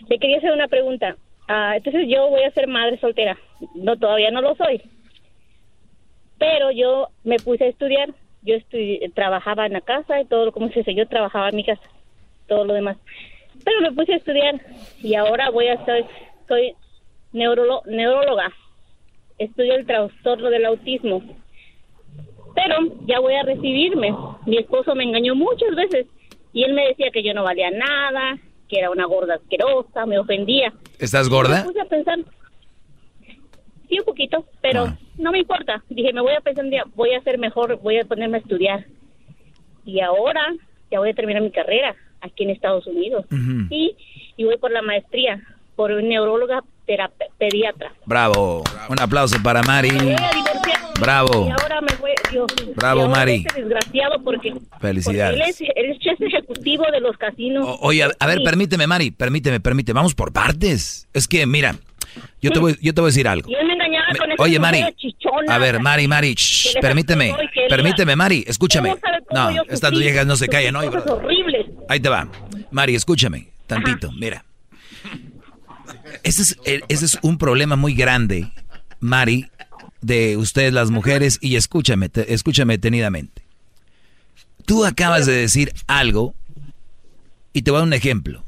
Le 0.07 0.20
quería 0.20 0.38
hacer 0.38 0.52
una 0.52 0.68
pregunta. 0.68 1.16
Ah, 1.48 1.74
entonces 1.76 2.06
yo 2.07 2.30
voy 2.30 2.44
a 2.44 2.52
ser 2.52 2.68
madre 2.68 2.99
soltera. 2.99 3.38
No, 3.76 3.98
todavía 3.98 4.32
no 4.32 4.41
lo 4.41 4.56
soy. 4.56 4.82
Pero 6.38 6.72
yo 6.72 7.07
me 7.24 7.38
puse 7.38 7.66
a 7.66 7.70
estudiar. 7.70 8.10
Yo 8.41 8.56
trabajaba 9.14 9.66
en 9.66 9.74
la 9.74 9.82
casa 9.82 10.22
y 10.22 10.26
todo, 10.26 10.52
como 10.52 10.70
se 10.70 10.80
dice, 10.80 10.95
yo 10.95 11.07
trabajaba 11.07 11.49
en 11.49 11.56
mi 11.56 11.66
casa. 11.66 11.82
todo 12.48 12.66
lo 12.66 12.74
demás. 12.74 12.98
Pero 13.64 13.82
me 13.82 13.91
puse 13.91 14.14
a 14.14 14.18
estudiar 14.18 14.56
y 15.02 15.16
ahora 15.16 15.49
voy 15.49 15.68
a 15.68 15.84
ser, 15.86 16.06
soy 16.49 16.73
neurolo- 17.31 17.84
neuróloga. 17.85 18.51
Estudio 19.38 19.76
el 19.76 19.85
trastorno 19.85 20.49
del 20.49 20.65
autismo. 20.65 21.23
Pero 22.55 22.76
ya 23.05 23.19
voy 23.21 23.35
a 23.35 23.43
recibirme. 23.43 24.13
Mi 24.45 24.57
esposo 24.57 24.93
me 24.95 25.05
engañó 25.05 25.34
muchas 25.35 25.73
veces 25.76 26.07
y 26.51 26.63
él 26.63 26.73
me 26.73 26.88
decía 26.88 27.11
que 27.13 27.23
yo 27.23 27.34
no 27.34 27.43
valía 27.43 27.71
nada, 27.71 28.38
que 28.67 28.80
era 28.80 28.89
una 28.91 29.05
gorda 29.05 29.35
asquerosa, 29.35 30.05
me 30.05 30.19
ofendía. 30.19 30.73
¿Estás 30.99 31.30
Me 31.30 31.35
gorda? 31.35 31.63
puse 31.63 31.80
a 31.80 31.85
pensar, 31.85 32.19
sí, 33.88 33.99
un 33.99 34.05
poquito, 34.05 34.45
pero 34.61 34.85
Ah. 34.85 34.97
no 35.17 35.31
me 35.31 35.39
importa. 35.39 35.84
Dije, 35.89 36.11
me 36.11 36.21
voy 36.21 36.34
a 36.34 36.41
pensar 36.41 36.65
un 36.65 36.71
día, 36.71 36.84
voy 36.95 37.13
a 37.13 37.21
ser 37.21 37.38
mejor, 37.38 37.80
voy 37.81 37.97
a 37.97 38.03
ponerme 38.05 38.38
a 38.38 38.41
estudiar. 38.41 38.85
Y 39.85 40.01
ahora 40.01 40.41
ya 40.91 40.99
voy 40.99 41.09
a 41.11 41.13
terminar 41.13 41.41
mi 41.41 41.51
carrera 41.51 41.95
aquí 42.21 42.43
en 42.43 42.49
Estados 42.49 42.85
Unidos. 42.88 43.26
Y, 43.69 43.95
y 44.35 44.43
voy 44.43 44.57
por 44.57 44.71
la 44.71 44.81
maestría, 44.81 45.41
por 45.80 46.03
neuróloga 46.03 46.60
terap- 46.85 47.14
pediatra. 47.38 47.93
Bravo. 48.06 48.65
Un 48.89 48.99
aplauso 48.99 49.41
para 49.41 49.64
Mari. 49.64 49.91
Bravo. 50.99 51.47
Y 51.47 51.51
ahora 51.51 51.80
me 51.80 51.95
voy, 51.95 52.11
Dios, 52.30 52.47
Bravo, 52.76 53.07
Mari. 53.07 53.45
Este 53.47 53.61
desgraciado 53.61 54.22
porque, 54.22 54.53
Felicidades. 54.81 55.39
porque 55.39 55.72
él 55.80 55.85
es 55.91 55.93
el 55.93 55.99
chef 55.99 56.19
ejecutivo 56.19 56.84
de 56.91 56.99
los 56.99 57.15
casinos. 57.15 57.77
Oye, 57.80 58.03
a, 58.03 58.10
a 58.19 58.27
ver, 58.27 58.39
Sí. 58.39 58.43
permíteme, 58.43 58.88
Mari, 58.88 59.11
permíteme, 59.11 59.61
permíteme. 59.61 59.95
Vamos 59.95 60.14
por 60.15 60.34
partes. 60.34 61.07
Es 61.14 61.30
que, 61.30 61.45
mira, 61.45 61.76
yo 62.41 62.51
te 62.51 62.60
voy, 62.60 62.77
yo 62.81 62.93
te 62.93 62.99
voy 62.99 63.07
a 63.07 63.11
decir 63.11 63.30
algo. 63.30 63.49
Me 63.49 63.64
Me- 63.64 64.18
con 64.18 64.30
Oye, 64.39 64.60
Mari, 64.60 64.80
mujeres 64.80 64.97
chichonas. 64.99 65.49
a 65.49 65.57
ver, 65.60 65.80
Mari, 65.80 66.10
Mari, 66.10 66.34
shh, 66.34 66.73
permíteme, 66.81 67.34
permíteme, 67.69 68.18
Mari, 68.18 68.43
escúchame. 68.45 68.89
¿Cómo 68.89 68.99
sabe 68.99 69.18
cómo 69.30 69.51
No, 69.51 69.64
estas 69.69 69.91
viejas 69.91 70.26
no 70.26 70.35
se 70.35 70.49
callan, 70.49 70.73
cosas 70.91 71.07
horribles. 71.10 71.68
Ahí 71.88 72.01
te 72.01 72.10
va. 72.10 72.27
Mari, 72.69 72.95
escúchame, 72.95 73.47
tantito, 73.65 74.11
mira. 74.11 74.43
Ese 76.24 76.41
es, 76.41 76.58
eh, 76.66 76.82
ese 76.90 77.06
es 77.06 77.18
un 77.22 77.38
problema 77.38 77.76
muy 77.76 77.94
grande, 77.94 78.52
Mari, 79.00 79.50
de 80.02 80.38
ustedes 80.38 80.74
las 80.74 80.91
mujeres, 80.91 81.38
y 81.41 81.56
escúchame, 81.56 82.10
te- 82.10 82.34
escúchame 82.34 82.74
detenidamente. 82.74 83.44
Tú 84.66 84.86
acabas 84.86 85.26
de 85.26 85.34
decir 85.34 85.74
algo, 85.88 86.34
y 87.54 87.62
te 87.64 87.72
voy 87.72 87.78
a 87.78 87.82
dar 87.82 87.88
un 87.88 87.94
ejemplo. 87.94 88.44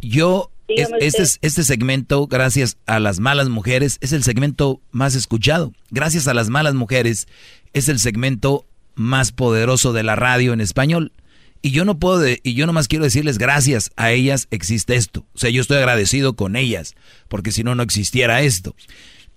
Yo, 0.00 0.50
es- 0.68 0.88
este, 1.00 1.22
este 1.42 1.62
segmento, 1.64 2.26
gracias 2.26 2.76
a 2.86 2.98
las 3.00 3.20
malas 3.20 3.48
mujeres, 3.48 3.98
es 4.00 4.12
el 4.12 4.22
segmento 4.22 4.80
más 4.90 5.14
escuchado. 5.14 5.72
Gracias 5.90 6.26
a 6.28 6.34
las 6.34 6.48
malas 6.48 6.74
mujeres, 6.74 7.28
es 7.72 7.88
el 7.88 7.98
segmento 7.98 8.66
más 8.94 9.32
poderoso 9.32 9.92
de 9.92 10.02
la 10.04 10.16
radio 10.16 10.52
en 10.52 10.60
español. 10.60 11.12
Y 11.64 11.70
yo 11.70 11.86
no 11.86 11.98
puedo, 11.98 12.18
de- 12.18 12.40
y 12.42 12.52
yo 12.52 12.66
nomás 12.66 12.88
quiero 12.88 13.04
decirles 13.04 13.38
gracias 13.38 13.90
a 13.96 14.10
ellas 14.12 14.48
existe 14.50 14.96
esto. 14.96 15.24
O 15.34 15.38
sea, 15.38 15.48
yo 15.48 15.62
estoy 15.62 15.78
agradecido 15.78 16.34
con 16.36 16.56
ellas, 16.56 16.94
porque 17.28 17.52
si 17.52 17.64
no, 17.64 17.74
no 17.74 17.82
existiera 17.82 18.42
esto. 18.42 18.76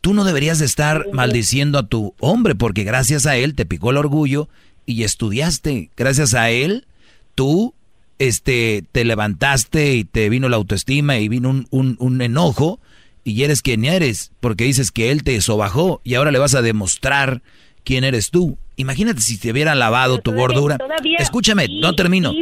Tú 0.02 0.14
no 0.14 0.26
deberías 0.26 0.60
de 0.60 0.66
estar 0.66 1.06
maldiciendo 1.14 1.80
a 1.80 1.88
tu 1.88 2.14
hombre, 2.20 2.54
porque 2.54 2.84
gracias 2.84 3.26
a 3.28 3.38
él 3.38 3.56
te 3.56 3.66
picó 3.66 3.91
el 3.91 3.98
orgullo 3.98 4.49
y 4.86 5.04
estudiaste. 5.04 5.90
Gracias 5.95 6.34
a 6.34 6.49
él, 6.49 6.86
tú 7.34 7.74
este, 8.20 8.84
te 8.91 9.06
levantaste 9.06 9.95
y 9.95 10.04
te 10.04 10.28
vino 10.28 10.49
la 10.49 10.58
autoestima 10.58 11.20
y 11.20 11.30
vino 11.30 11.49
un, 11.49 11.68
un- 11.70 11.95
un 11.99 12.22
enojo 12.22 12.82
y 13.24 13.44
eres 13.44 13.62
quien 13.62 13.86
eres, 13.86 14.32
porque 14.41 14.66
dices 14.66 14.91
que 14.91 15.12
él 15.12 15.24
te 15.24 15.40
sobajó 15.40 16.02
y 16.04 16.16
ahora 16.16 16.32
le 16.32 16.40
vas 16.40 16.56
a 16.56 16.62
demostrar 16.62 17.41
quién 17.88 18.03
eres 18.03 18.31
tú. 18.31 18.57
Imagínate 18.76 19.22
si 19.22 19.38
te 19.38 19.49
hubiera 19.49 19.73
lavado 19.73 20.19
tu 20.19 20.34
gordura. 20.34 20.77
Escúchame, 21.19 21.69
no 21.69 21.95
termino. 21.95 22.34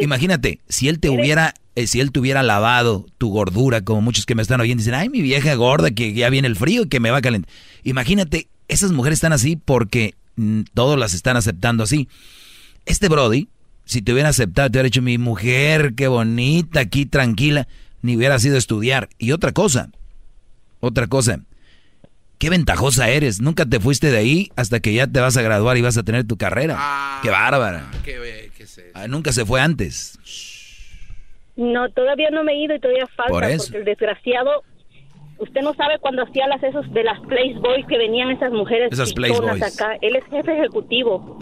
Imagínate, 0.00 0.60
si 0.68 0.88
él 0.88 1.00
te 1.00 1.10
hubiera, 1.10 1.54
eh, 1.74 1.88
si 1.88 1.98
él 1.98 2.12
te 2.12 2.20
hubiera 2.20 2.44
lavado 2.44 3.04
tu 3.18 3.30
gordura, 3.30 3.80
como 3.80 4.00
muchos 4.00 4.26
que 4.26 4.36
me 4.36 4.42
están 4.42 4.60
oyendo 4.60 4.82
dicen, 4.82 4.94
ay, 4.94 5.08
mi 5.08 5.22
vieja 5.22 5.52
gorda, 5.56 5.90
que 5.90 6.12
ya 6.12 6.30
viene 6.30 6.46
el 6.46 6.54
frío 6.54 6.82
y 6.82 6.88
que 6.88 7.00
me 7.00 7.10
va 7.10 7.16
a 7.16 7.20
calentar. 7.20 7.52
Imagínate, 7.82 8.46
esas 8.68 8.92
mujeres 8.92 9.16
están 9.16 9.32
así 9.32 9.56
porque 9.56 10.14
mm, 10.36 10.60
todos 10.72 10.96
las 10.96 11.14
están 11.14 11.36
aceptando 11.36 11.82
así. 11.82 12.08
Este 12.84 13.08
Brody, 13.08 13.48
si 13.84 14.02
te 14.02 14.12
hubiera 14.12 14.28
aceptado, 14.28 14.70
te 14.70 14.78
hubiera 14.78 14.86
dicho, 14.86 15.02
mi 15.02 15.18
mujer, 15.18 15.94
qué 15.96 16.06
bonita, 16.06 16.78
aquí 16.78 17.06
tranquila, 17.06 17.66
ni 18.02 18.16
hubiera 18.16 18.38
sido 18.38 18.56
estudiar. 18.56 19.08
Y 19.18 19.32
otra 19.32 19.50
cosa, 19.50 19.90
otra 20.78 21.08
cosa, 21.08 21.40
qué 22.38 22.50
ventajosa 22.50 23.08
eres. 23.08 23.40
Nunca 23.40 23.64
te 23.66 23.80
fuiste 23.80 24.10
de 24.10 24.18
ahí 24.18 24.50
hasta 24.56 24.80
que 24.80 24.92
ya 24.92 25.06
te 25.06 25.20
vas 25.20 25.36
a 25.36 25.42
graduar 25.42 25.76
y 25.76 25.82
vas 25.82 25.96
a 25.96 26.02
tener 26.02 26.26
tu 26.26 26.36
carrera. 26.36 27.20
qué 27.22 27.30
bárbara. 27.30 27.90
¿Qué, 28.04 28.50
qué 28.56 28.62
es 28.62 28.78
eso? 28.78 28.88
Ah, 28.94 29.08
nunca 29.08 29.32
se 29.32 29.44
fue 29.44 29.60
antes. 29.60 30.18
No, 31.56 31.88
todavía 31.90 32.30
no 32.30 32.44
me 32.44 32.52
he 32.52 32.64
ido 32.64 32.74
y 32.74 32.80
todavía 32.80 33.06
falta 33.16 33.32
Por 33.32 33.44
eso. 33.44 33.64
porque 33.64 33.78
el 33.78 33.84
desgraciado, 33.86 34.62
usted 35.38 35.62
no 35.62 35.72
sabe 35.74 35.98
cuando 35.98 36.22
hacía 36.22 36.46
las 36.48 36.62
esos 36.62 36.92
de 36.92 37.02
las 37.02 37.18
Playboys 37.20 37.86
que 37.86 37.96
venían 37.96 38.30
esas 38.30 38.52
mujeres 38.52 38.92
Esas 38.92 39.12
acá. 39.12 39.96
Él 40.02 40.16
es 40.16 40.24
jefe 40.30 40.52
ejecutivo 40.52 41.38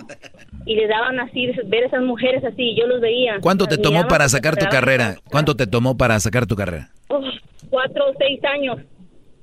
y 0.67 0.77
le 0.77 0.87
daban 0.87 1.19
así 1.19 1.47
ver 1.67 1.85
esas 1.85 2.03
mujeres 2.03 2.45
así, 2.45 2.63
y 2.63 2.81
yo 2.81 2.87
los 2.87 3.01
veía. 3.01 3.39
¿Cuánto 3.41 3.67
te 3.67 3.77
tomó 3.77 4.07
para 4.07 4.29
sacar 4.29 4.57
tu 4.57 4.67
carrera? 4.67 5.17
¿Cuánto 5.29 5.57
te 5.57 5.67
tomó 5.67 5.97
para 5.97 6.19
sacar 6.21 6.47
tu 6.47 6.55
carrera? 6.55 6.91
Uf, 7.09 7.25
cuatro 7.69 8.05
o 8.11 8.15
seis 8.19 8.41
años. 8.45 8.79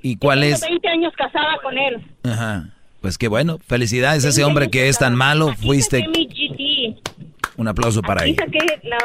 ¿Y 0.02 0.18
cuál 0.18 0.42
Tengo 0.42 0.56
es? 0.56 0.62
20 0.62 0.88
años 0.88 1.14
casada 1.18 1.58
con 1.62 1.78
él. 1.78 2.06
Ajá. 2.24 2.70
Pues 3.02 3.18
qué 3.18 3.28
bueno. 3.28 3.60
Felicidades 3.66 4.26
a 4.26 4.30
ese 4.30 4.44
hombre 4.44 4.70
que 4.70 4.88
es 4.88 4.98
tan 4.98 5.16
malo. 5.16 5.56
Fuiste. 5.56 6.00
Saqué 6.00 6.10
mi 6.10 6.28
GT. 6.28 7.12
Un 7.58 7.68
aplauso 7.68 8.02
para 8.02 8.26
él. 8.26 8.36
la, 8.84 8.98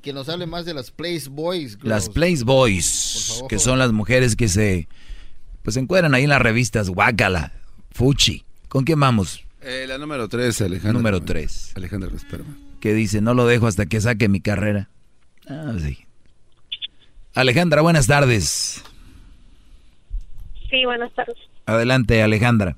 Que 0.00 0.12
nos 0.12 0.28
hable 0.28 0.46
más 0.46 0.64
de 0.64 0.74
las 0.74 0.90
Place 0.90 1.28
Boys. 1.28 1.78
Las 1.82 2.08
Place 2.08 2.44
Boys, 2.44 3.44
que 3.48 3.58
son 3.58 3.78
las 3.78 3.92
mujeres 3.92 4.36
que 4.36 4.48
se 4.48 4.88
pues 5.62 5.74
se 5.74 5.80
encuentran 5.80 6.14
ahí 6.14 6.24
en 6.24 6.30
las 6.30 6.42
revistas 6.42 6.88
Guácala, 6.90 7.52
Fuchi. 7.92 8.44
¿Con 8.68 8.84
quién 8.84 8.98
vamos? 8.98 9.44
Eh, 9.60 9.84
la 9.86 9.98
número 9.98 10.28
3, 10.28 10.62
Alejandra. 10.62 10.92
Número 10.92 11.20
3. 11.20 11.72
Alejandra 11.76 12.10
Esperma. 12.14 12.56
Que 12.80 12.94
dice, 12.94 13.20
no 13.20 13.34
lo 13.34 13.46
dejo 13.46 13.68
hasta 13.68 13.86
que 13.86 14.00
saque 14.00 14.28
mi 14.28 14.40
carrera. 14.40 14.88
Ah, 15.48 15.74
sí. 15.78 15.98
Alejandra, 17.34 17.80
buenas 17.80 18.08
tardes. 18.08 18.82
Sí, 20.72 20.86
buenas 20.86 21.12
tardes. 21.12 21.36
Adelante, 21.66 22.22
Alejandra. 22.22 22.76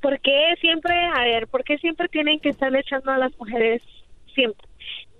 ¿Por 0.00 0.18
qué 0.20 0.54
siempre, 0.62 0.94
a 1.14 1.24
ver, 1.24 1.46
por 1.46 1.62
qué 1.62 1.76
siempre 1.76 2.08
tienen 2.08 2.40
que 2.40 2.48
estar 2.48 2.74
echando 2.74 3.10
a 3.10 3.18
las 3.18 3.38
mujeres 3.38 3.82
siempre? 4.34 4.66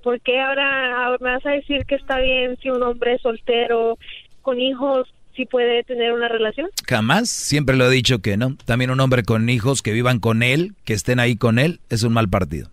¿Por 0.02 0.22
qué 0.22 0.40
ahora, 0.40 1.04
ahora 1.04 1.18
me 1.20 1.32
vas 1.32 1.44
a 1.44 1.50
decir 1.50 1.84
que 1.84 1.96
está 1.96 2.18
bien 2.18 2.56
si 2.62 2.70
un 2.70 2.82
hombre 2.82 3.18
soltero 3.18 3.98
con 4.40 4.58
hijos 4.58 5.12
sí 5.36 5.44
puede 5.44 5.84
tener 5.84 6.14
una 6.14 6.28
relación? 6.28 6.70
Jamás, 6.88 7.28
siempre 7.28 7.76
lo 7.76 7.90
he 7.90 7.94
dicho 7.94 8.20
que 8.20 8.38
no. 8.38 8.56
También 8.64 8.90
un 8.90 9.00
hombre 9.00 9.22
con 9.22 9.50
hijos 9.50 9.82
que 9.82 9.92
vivan 9.92 10.18
con 10.18 10.42
él, 10.42 10.76
que 10.86 10.94
estén 10.94 11.20
ahí 11.20 11.36
con 11.36 11.58
él, 11.58 11.80
es 11.90 12.04
un 12.04 12.14
mal 12.14 12.30
partido. 12.30 12.70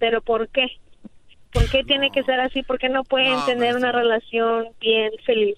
¿Pero 0.00 0.20
por 0.20 0.48
qué? 0.48 0.66
¿Por 1.52 1.68
qué 1.70 1.82
tiene 1.84 2.10
que 2.10 2.22
ser 2.24 2.40
así? 2.40 2.62
¿Por 2.62 2.78
qué 2.78 2.88
no 2.88 3.04
pueden 3.04 3.44
tener 3.46 3.74
una 3.76 3.90
relación 3.92 4.66
bien 4.80 5.10
feliz? 5.24 5.56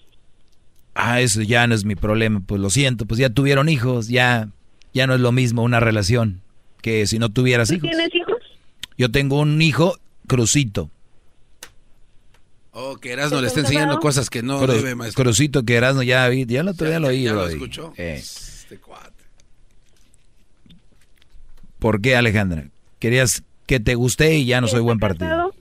Ah, 0.95 1.21
eso 1.21 1.43
ya 1.43 1.67
no 1.67 1.75
es 1.75 1.85
mi 1.85 1.95
problema, 1.97 2.41
pues 2.47 2.61
lo 2.61 2.71
siento, 2.71 3.07
pues 3.07 3.19
ya 3.19 3.31
tuvieron 3.31 3.69
hijos, 3.69 4.09
ya, 4.09 4.49
ya 4.93 5.07
no 5.07 5.15
es 5.15 5.21
lo 5.21 5.33
mismo 5.33 5.63
una 5.63 5.81
relación 5.81 6.43
que 6.83 7.07
si 7.07 7.19
no 7.19 7.29
tuvieras 7.29 7.69
¿Tú 7.69 7.75
hijos. 7.75 7.91
tienes 7.91 8.15
hijos? 8.15 8.37
Yo 8.99 9.11
tengo 9.11 9.39
un 9.41 9.61
hijo, 9.63 9.97
Crucito. 10.27 10.91
Oh, 12.73 12.97
que 12.99 13.13
Erasmo 13.13 13.41
le 13.41 13.49
está 13.49 13.61
enseñando 13.61 13.99
cosas 13.99 14.31
que 14.31 14.43
no 14.43 14.61
Cru- 14.63 14.75
debe, 14.75 14.95
maestro. 14.95 15.25
Crucito 15.25 15.65
que 15.65 15.75
Erasmo 15.75 16.03
ya 16.03 16.29
ya 16.33 16.61
el 16.61 16.69
otro 16.69 16.87
día 16.89 17.01
lo 17.01 17.09
oí. 17.09 17.25
¿Ya 17.25 17.33
lo 17.33 17.47
escuchó? 17.49 17.93
Eh, 17.97 18.15
Este 18.19 18.79
cuate. 18.79 19.11
¿Por 21.79 22.01
qué, 22.01 22.15
Alejandra? 22.17 22.67
Querías 22.99 23.43
que 23.67 23.81
te 23.81 23.95
guste 23.95 24.37
y 24.37 24.45
ya 24.45 24.61
no 24.61 24.69
soy 24.69 24.81
buen 24.81 24.99
partido. 24.99 25.53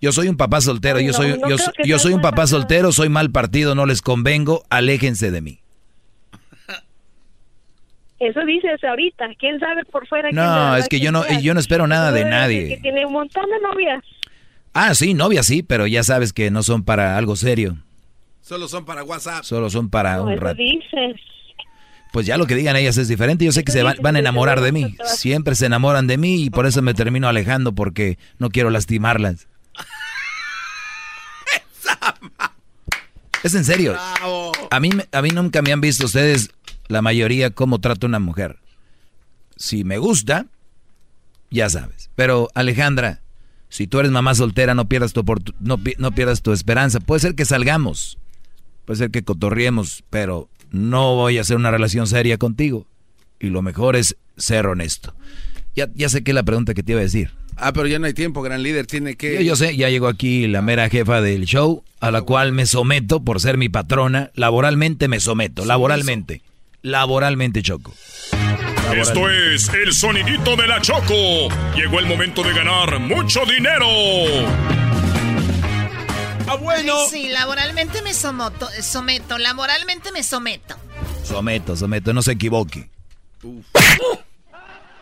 Yo 0.00 0.12
soy 0.12 0.28
un 0.28 0.36
papá 0.36 0.60
soltero, 0.60 1.00
yo 1.00 1.12
soy, 1.14 1.38
no 1.38 1.48
yo, 1.84 1.98
soy 1.98 2.12
un 2.12 2.20
papá 2.20 2.46
soltero, 2.46 2.92
soy 2.92 3.08
mal 3.08 3.30
partido, 3.30 3.74
no 3.74 3.86
les 3.86 4.02
convengo, 4.02 4.62
aléjense 4.68 5.30
de 5.30 5.40
mí. 5.40 5.60
Eso 8.18 8.40
dices 8.46 8.82
ahorita. 8.84 9.26
¿Quién 9.38 9.58
sabe 9.60 9.84
por 9.86 10.06
fuera? 10.06 10.30
No, 10.30 10.76
es 10.76 10.88
que 10.88 11.00
yo 11.00 11.10
no, 11.12 11.24
yo 11.40 11.52
no 11.54 11.60
espero 11.60 11.86
nada 11.86 12.12
de 12.12 12.24
nadie. 12.24 12.68
Que 12.68 12.76
tiene 12.78 13.04
un 13.06 13.12
montón 13.12 13.44
de 13.50 13.60
novias. 13.60 14.04
Ah, 14.72 14.94
sí, 14.94 15.14
novia 15.14 15.42
sí, 15.42 15.62
pero 15.62 15.86
ya 15.86 16.02
sabes 16.02 16.32
que 16.32 16.50
no 16.50 16.62
son 16.62 16.84
para 16.84 17.16
algo 17.16 17.36
serio, 17.36 17.76
Solo 18.40 18.68
son 18.68 18.84
para 18.84 19.04
WhatsApp. 19.04 19.42
solo 19.44 19.70
son 19.70 19.88
para 19.88 20.16
No, 20.16 20.24
un 20.24 20.36
rato. 20.36 20.56
dices. 20.56 21.16
Pues 22.14 22.26
ya 22.26 22.36
lo 22.38 22.46
que 22.46 22.54
digan 22.54 22.76
ellas 22.76 22.96
es 22.96 23.08
diferente, 23.08 23.44
yo 23.44 23.50
sé 23.50 23.64
que 23.64 23.72
se 23.72 23.82
van, 23.82 23.96
van 24.00 24.14
a 24.14 24.20
enamorar 24.20 24.60
de 24.60 24.70
mí, 24.70 24.96
siempre 25.04 25.56
se 25.56 25.66
enamoran 25.66 26.06
de 26.06 26.16
mí 26.16 26.44
y 26.44 26.48
por 26.50 26.64
eso 26.64 26.80
me 26.80 26.94
termino 26.94 27.26
alejando 27.28 27.74
porque 27.74 28.18
no 28.38 28.50
quiero 28.50 28.70
lastimarlas. 28.70 29.48
Es 33.42 33.54
en 33.54 33.64
serio. 33.64 33.94
A 34.70 34.80
mí, 34.80 34.88
me- 34.90 35.06
a 35.12 35.20
mí 35.22 35.28
nunca 35.30 35.60
me 35.60 35.72
han 35.72 35.80
visto 35.82 36.06
ustedes, 36.06 36.50
la 36.88 37.02
mayoría, 37.02 37.50
cómo 37.50 37.78
trata 37.80 38.06
una 38.06 38.18
mujer. 38.18 38.58
si 39.56 39.84
me 39.84 39.98
gusta, 39.98 40.46
ya 41.50 41.68
sabes. 41.68 42.10
Pero 42.14 42.48
Alejandra, 42.54 43.20
si 43.68 43.86
tú 43.86 43.98
eres 44.00 44.10
mamá 44.12 44.34
soltera, 44.34 44.74
no 44.74 44.88
pierdas 44.88 45.12
tu, 45.12 45.22
no, 45.60 45.78
no 45.98 46.12
pierdas 46.12 46.42
tu 46.42 46.52
esperanza. 46.52 47.00
Puede 47.00 47.20
ser 47.20 47.34
que 47.34 47.44
salgamos, 47.44 48.18
puede 48.86 48.98
ser 48.98 49.10
que 49.10 49.22
cotorriemos, 49.24 50.04
pero 50.10 50.48
no 50.74 51.14
voy 51.14 51.38
a 51.38 51.42
hacer 51.42 51.56
una 51.56 51.70
relación 51.70 52.06
seria 52.06 52.36
contigo. 52.36 52.86
Y 53.38 53.48
lo 53.48 53.62
mejor 53.62 53.96
es 53.96 54.16
ser 54.36 54.66
honesto. 54.66 55.14
Ya, 55.76 55.88
ya 55.94 56.08
sé 56.08 56.22
que 56.22 56.32
es 56.32 56.34
la 56.34 56.42
pregunta 56.42 56.74
que 56.74 56.82
te 56.82 56.92
iba 56.92 57.00
a 57.00 57.04
decir. 57.04 57.30
Ah, 57.56 57.72
pero 57.72 57.86
ya 57.86 58.00
no 58.00 58.06
hay 58.06 58.14
tiempo, 58.14 58.42
gran 58.42 58.62
líder, 58.62 58.86
tiene 58.86 59.14
que... 59.14 59.34
Yo, 59.34 59.40
yo, 59.40 59.56
sé, 59.56 59.76
ya 59.76 59.88
llegó 59.88 60.08
aquí 60.08 60.48
la 60.48 60.62
mera 60.62 60.88
jefa 60.88 61.20
del 61.20 61.44
show, 61.44 61.84
a 62.00 62.10
la 62.10 62.22
cual 62.22 62.50
me 62.52 62.66
someto 62.66 63.22
por 63.22 63.40
ser 63.40 63.56
mi 63.56 63.68
patrona. 63.68 64.30
Laboralmente 64.34 65.06
me 65.06 65.20
someto, 65.20 65.64
laboralmente. 65.64 66.42
Laboralmente, 66.82 67.62
Choco. 67.62 67.94
Esto 68.94 69.30
es 69.30 69.70
el 69.70 69.92
sonidito 69.92 70.56
de 70.56 70.66
la 70.66 70.80
Choco. 70.80 71.48
Llegó 71.74 72.00
el 72.00 72.06
momento 72.06 72.42
de 72.42 72.52
ganar 72.52 72.98
mucho 72.98 73.40
dinero. 73.46 73.86
Ah, 76.46 76.56
bueno. 76.56 76.94
Sí, 77.08 77.28
laboralmente 77.28 78.02
me 78.02 78.12
somoto, 78.12 78.68
someto, 78.82 79.38
laboralmente 79.38 80.12
me 80.12 80.22
someto. 80.22 80.76
Someto, 81.24 81.76
someto, 81.76 82.12
no 82.12 82.22
se 82.22 82.32
equivoque. 82.32 82.90
Uf. 83.42 83.64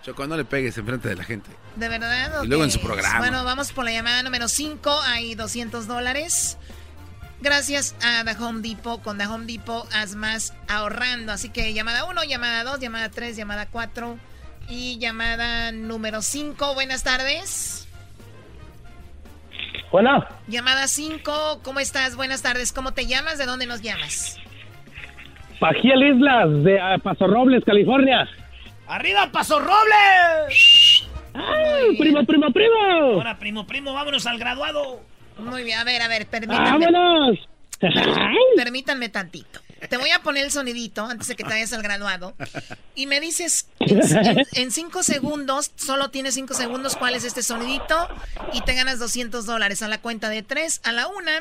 Choco, 0.02 0.27
no 0.27 0.36
le 0.36 0.44
pegues 0.44 0.77
enfrente 0.78 1.09
de 1.09 1.16
la 1.16 1.24
gente. 1.24 1.51
¿De 1.77 1.89
verdad? 1.89 2.43
Y 2.43 2.48
luego 2.48 2.64
en 2.64 2.70
su 2.70 2.81
programa. 2.81 3.19
Bueno, 3.19 3.44
vamos 3.44 3.73
por 3.73 3.85
la 3.85 3.93
llamada 3.93 4.23
número 4.23 4.48
5. 4.48 5.01
Hay 5.06 5.35
200 5.35 5.86
dólares. 5.86 6.59
Gracias 7.40 7.94
a 8.02 8.24
The 8.24 8.43
Home 8.43 8.69
Depot. 8.69 9.01
Con 9.01 9.19
The 9.19 9.27
Home 9.27 9.47
Depot 9.47 9.89
haz 9.93 10.16
más 10.16 10.55
ahorrando. 10.69 11.32
Así 11.32 11.51
que 11.51 11.73
llamada 11.73 12.05
1, 12.05 12.24
llamada 12.24 12.64
2, 12.64 12.81
llamada 12.81 13.10
3, 13.10 13.36
llamada 13.36 13.66
4 13.66 14.19
y 14.69 14.98
llamada 14.98 15.70
número 15.70 16.20
5. 16.20 16.74
Buenas 16.74 17.05
tardes. 17.05 17.81
Hola. 19.90 20.28
Llamada 20.49 20.86
5, 20.89 21.61
¿cómo 21.62 21.81
estás? 21.81 22.16
Buenas 22.16 22.43
tardes. 22.43 22.73
¿Cómo 22.73 22.93
te 22.93 23.07
llamas? 23.07 23.39
¿De 23.39 23.47
dónde 23.47 23.66
nos 23.66 23.82
llamas? 23.82 24.39
Pajiel 25.61 26.03
Islas, 26.03 26.65
de 26.65 26.74
uh, 26.74 27.01
Paso 27.01 27.27
Robles, 27.27 27.62
California. 27.65 28.28
¡Arriba, 28.89 29.31
Paso 29.31 29.61
Robles! 29.61 31.07
¡Ay, 31.35 31.97
primo, 31.97 32.24
primo, 32.24 32.51
primo! 32.53 33.15
Ahora, 33.15 33.39
primo, 33.39 33.66
primo, 33.66 33.94
vámonos 33.94 34.27
al 34.27 34.39
graduado. 34.39 35.01
Muy 35.39 35.62
bien, 35.62 35.78
a 35.78 35.85
ver, 35.85 36.03
a 36.03 36.09
ver, 36.09 36.27
permítanme. 36.27 36.70
¡Vámonos! 36.70 37.39
Permítanme 38.57 39.09
tantito. 39.09 39.61
Te 39.88 39.96
voy 39.96 40.10
a 40.10 40.22
poner 40.22 40.44
el 40.44 40.50
sonidito 40.50 41.04
antes 41.04 41.28
de 41.28 41.36
que 41.36 41.44
te 41.44 41.50
vayas 41.50 41.72
al 41.72 41.82
graduado. 41.82 42.34
Y 42.94 43.06
me 43.06 43.20
dices, 43.20 43.66
en, 43.78 44.70
cinco 44.70 45.02
segundos, 45.02 45.72
solo 45.76 46.10
tienes 46.10 46.34
cinco 46.34 46.54
segundos, 46.54 46.96
cuál 46.96 47.14
es 47.14 47.24
este 47.24 47.42
sonidito. 47.42 48.09
Y 48.52 48.62
te 48.62 48.74
ganas 48.74 48.98
200 48.98 49.46
dólares 49.46 49.82
a 49.82 49.88
la 49.88 50.00
cuenta 50.00 50.28
de 50.28 50.42
tres, 50.42 50.80
a 50.84 50.92
la 50.92 51.09
una, 51.09 51.36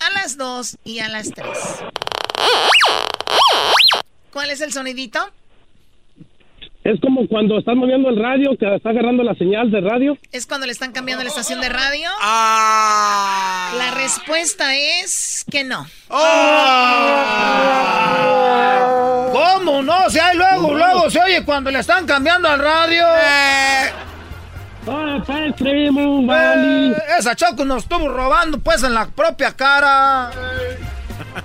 a 0.00 0.10
las 0.10 0.36
dos 0.36 0.78
y 0.84 1.00
a 1.00 1.08
las 1.08 1.30
tres. 1.30 1.58
¿Cuál 4.32 4.50
es 4.50 4.60
el 4.60 4.72
sonidito? 4.72 5.30
Es 6.84 7.00
como 7.00 7.28
cuando 7.28 7.58
estás 7.58 7.76
moviendo 7.76 8.08
el 8.08 8.16
radio, 8.16 8.56
que 8.58 8.74
está 8.74 8.90
agarrando 8.90 9.22
la 9.22 9.34
señal 9.34 9.70
de 9.70 9.80
radio. 9.80 10.18
¿Es 10.32 10.46
cuando 10.46 10.66
le 10.66 10.72
están 10.72 10.90
cambiando 10.90 11.22
la 11.22 11.30
estación 11.30 11.60
de 11.60 11.68
radio? 11.68 12.08
Ah. 12.20 13.72
La 13.78 13.92
respuesta 13.92 14.74
es 14.74 15.44
que 15.48 15.62
no. 15.62 15.86
¿Cómo 19.32 19.82
no? 19.82 20.10
Si 20.10 20.18
hay 20.18 20.36
luego, 20.36 20.74
luego 20.74 21.08
se 21.08 21.20
oye 21.20 21.44
cuando 21.44 21.70
le 21.70 21.78
están 21.78 22.04
cambiando 22.04 22.48
al 22.48 22.58
radio. 22.58 23.04
¡Ah, 24.88 25.22
pues, 25.24 25.54
primo, 25.54 26.26
vale! 26.26 26.90
Eh, 26.90 26.96
esa 27.20 27.36
Choco 27.36 27.64
nos 27.64 27.84
estuvo 27.84 28.08
robando 28.08 28.58
pues 28.58 28.82
en 28.82 28.94
la 28.94 29.06
propia 29.06 29.52
cara. 29.52 30.32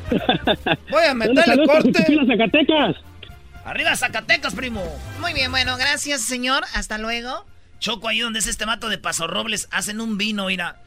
Voy 0.90 1.04
a 1.08 1.14
meterle 1.14 1.68
corte. 1.68 2.04
Zacatecas. 2.28 3.07
¡Arriba, 3.68 3.94
Zacatecas, 3.98 4.56
primo! 4.56 4.82
Muy 5.20 5.34
bien, 5.34 5.52
bueno, 5.52 5.76
gracias, 5.76 6.22
señor. 6.22 6.64
Hasta 6.74 6.98
luego. 6.98 7.46
Choco, 7.80 8.08
ahí 8.08 8.22
donde 8.22 8.40
es 8.40 8.48
este 8.48 8.66
mato 8.66 8.88
de 8.88 8.98
Paso 8.98 9.28
Robles, 9.28 9.68
hacen 9.72 10.00
un 10.00 10.18
vino, 10.18 10.46
mira. 10.46 10.82